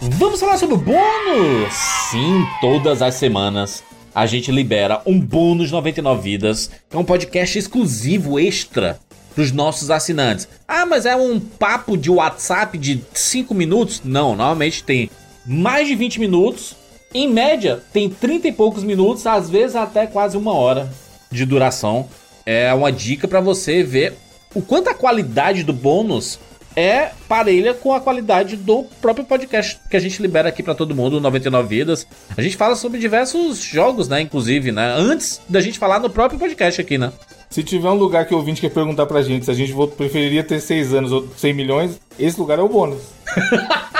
Vamos 0.00 0.40
falar 0.40 0.58
sobre 0.58 0.74
o 0.74 0.78
bônus! 0.78 1.72
Sim, 2.10 2.44
todas 2.60 3.00
as 3.00 3.14
semanas 3.14 3.82
a 4.14 4.26
gente 4.26 4.52
libera 4.52 5.02
um 5.04 5.18
bônus 5.18 5.72
99 5.72 6.22
vidas, 6.22 6.70
que 6.88 6.96
é 6.96 6.98
um 6.98 7.04
podcast 7.04 7.58
exclusivo 7.58 8.38
extra 8.38 9.00
dos 9.34 9.50
nossos 9.50 9.90
assinantes. 9.90 10.48
Ah, 10.68 10.86
mas 10.86 11.04
é 11.04 11.16
um 11.16 11.40
papo 11.40 11.96
de 11.96 12.10
WhatsApp 12.10 12.78
de 12.78 13.02
5 13.12 13.52
minutos? 13.54 14.02
Não, 14.04 14.36
normalmente 14.36 14.84
tem 14.84 15.10
mais 15.44 15.88
de 15.88 15.96
20 15.96 16.20
minutos. 16.20 16.76
Em 17.12 17.28
média, 17.28 17.82
tem 17.92 18.08
30 18.08 18.48
e 18.48 18.52
poucos 18.52 18.84
minutos, 18.84 19.26
às 19.26 19.50
vezes 19.50 19.76
até 19.76 20.06
quase 20.06 20.36
uma 20.36 20.52
hora 20.52 20.90
de 21.30 21.44
duração. 21.44 22.08
É 22.46 22.72
uma 22.74 22.92
dica 22.92 23.26
pra 23.26 23.40
você 23.40 23.82
ver 23.82 24.14
o 24.54 24.62
quanto 24.62 24.88
a 24.88 24.94
qualidade 24.94 25.64
do 25.64 25.72
bônus 25.72 26.38
é 26.76 27.10
parelha 27.28 27.72
com 27.72 27.92
a 27.92 28.00
qualidade 28.00 28.56
do 28.56 28.84
próprio 29.00 29.24
podcast 29.24 29.78
que 29.88 29.96
a 29.96 30.00
gente 30.00 30.20
libera 30.20 30.48
aqui 30.48 30.62
pra 30.62 30.74
todo 30.74 30.94
mundo, 30.94 31.20
99 31.20 31.68
Vidas. 31.68 32.06
A 32.36 32.42
gente 32.42 32.56
fala 32.56 32.74
sobre 32.74 32.98
diversos 32.98 33.58
jogos, 33.58 34.08
né, 34.08 34.20
inclusive, 34.20 34.72
né, 34.72 34.94
antes 34.96 35.40
da 35.48 35.60
gente 35.60 35.78
falar 35.78 36.00
no 36.00 36.10
próprio 36.10 36.38
podcast 36.38 36.80
aqui, 36.80 36.98
né. 36.98 37.12
Se 37.48 37.62
tiver 37.62 37.88
um 37.88 37.94
lugar 37.94 38.26
que 38.26 38.34
o 38.34 38.38
ouvinte 38.38 38.60
quer 38.60 38.70
perguntar 38.70 39.06
pra 39.06 39.22
gente 39.22 39.44
se 39.44 39.50
a 39.50 39.54
gente 39.54 39.72
preferiria 39.96 40.42
ter 40.42 40.60
6 40.60 40.94
anos 40.94 41.12
ou 41.12 41.28
100 41.36 41.52
milhões, 41.52 42.00
esse 42.18 42.38
lugar 42.38 42.58
é 42.58 42.62
o 42.62 42.68
bônus. 42.68 43.02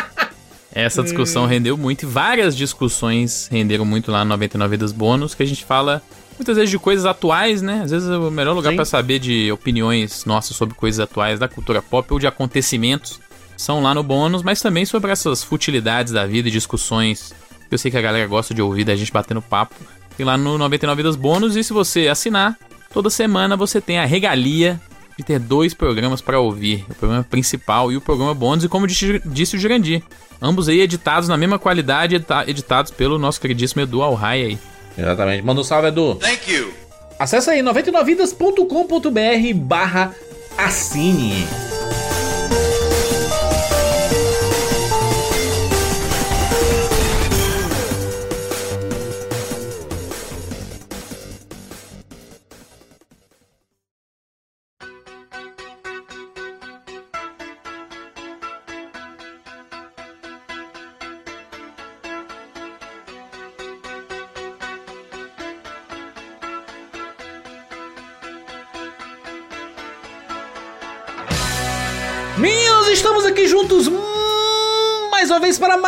Essa 0.75 1.05
discussão 1.05 1.47
rendeu 1.47 1.77
muito 1.77 2.03
e 2.03 2.07
várias 2.07 2.57
discussões 2.57 3.47
renderam 3.49 3.85
muito 3.85 4.11
lá 4.11 4.25
no 4.25 4.31
99 4.31 4.71
Vidas 4.73 4.91
Bônus, 4.91 5.33
que 5.33 5.45
a 5.45 5.47
gente 5.47 5.65
fala 5.65 6.03
muitas 6.39 6.57
vezes 6.57 6.71
de 6.71 6.79
coisas 6.79 7.07
atuais, 7.07 7.63
né? 7.63 7.83
Às 7.85 7.91
vezes 7.91 8.09
é 8.09 8.17
o 8.17 8.31
melhor 8.31 8.55
lugar 8.55 8.71
pra 8.77 8.85
saber 8.85 9.19
de 9.19 9.51
opiniões 9.53 10.25
nossas 10.25 10.57
sobre 10.57 10.75
coisas 10.75 11.01
atuais 11.01 11.39
da 11.39 11.49
cultura 11.49 11.81
pop 11.83 12.13
ou 12.13 12.19
de 12.19 12.27
acontecimentos 12.27 13.21
são 13.57 13.81
lá 13.83 13.95
no 13.95 14.03
bônus, 14.03 14.43
mas 14.43 14.61
também 14.61 14.85
sobre 14.85 15.13
essas 15.13 15.45
futilidades 15.45 16.13
da 16.13 16.27
vida 16.27 16.49
e 16.49 16.51
discussões 16.51 17.33
que 17.69 17.75
eu 17.75 17.79
sei 17.79 17.91
que 17.91 17.97
a 17.97 18.03
galera 18.03 18.27
gosta 18.27 18.53
de 18.53 18.61
ouvir 18.61 18.85
da 18.85 18.97
gente 18.97 19.13
batendo 19.13 19.41
papo. 19.41 19.75
Tem 20.17 20.27
lá 20.27 20.37
no 20.37 20.59
99 20.59 21.03
Vidas 21.03 21.17
Bônus 21.17 21.55
e 21.57 21.63
se 21.63 21.73
você 21.73 22.09
assinar, 22.09 22.59
toda 22.93 23.09
semana 23.11 23.57
você 23.57 23.81
tem 23.81 23.99
a 23.99 24.05
regalia 24.05 24.81
de 25.17 25.25
ter 25.25 25.39
dois 25.39 25.73
programas 25.73 26.21
pra 26.21 26.41
ouvir, 26.41 26.85
o 26.91 26.95
programa 26.97 27.23
principal 27.23 27.93
e 27.93 27.97
o 27.97 28.01
programa 28.01 28.35
bônus, 28.35 28.65
e 28.65 28.69
como 28.69 28.87
disse, 28.89 29.55
o 29.57 29.59
Jurandir, 29.59 30.03
ambos 30.43 30.69
aí 30.69 30.81
editados 30.81 31.29
na 31.29 31.37
mesma 31.37 31.57
qualidade, 31.57 32.17
edita- 32.17 32.45
editados 32.49 32.91
pelo 32.91 33.17
nosso 33.21 33.41
queridíssimo 33.41 33.83
Edu 33.83 34.03
Alhai 34.03 34.43
aí. 34.43 34.59
Exatamente. 34.97 35.43
Manda 35.45 35.61
um 35.61 35.65
salve, 35.65 35.89
Edu. 35.89 36.15
Thank 36.17 36.53
you. 36.53 36.73
Acesse 37.19 37.51
aí 37.51 37.61
99vidas.com.br 37.61 39.55
barra 39.55 40.15
assine. 40.57 41.47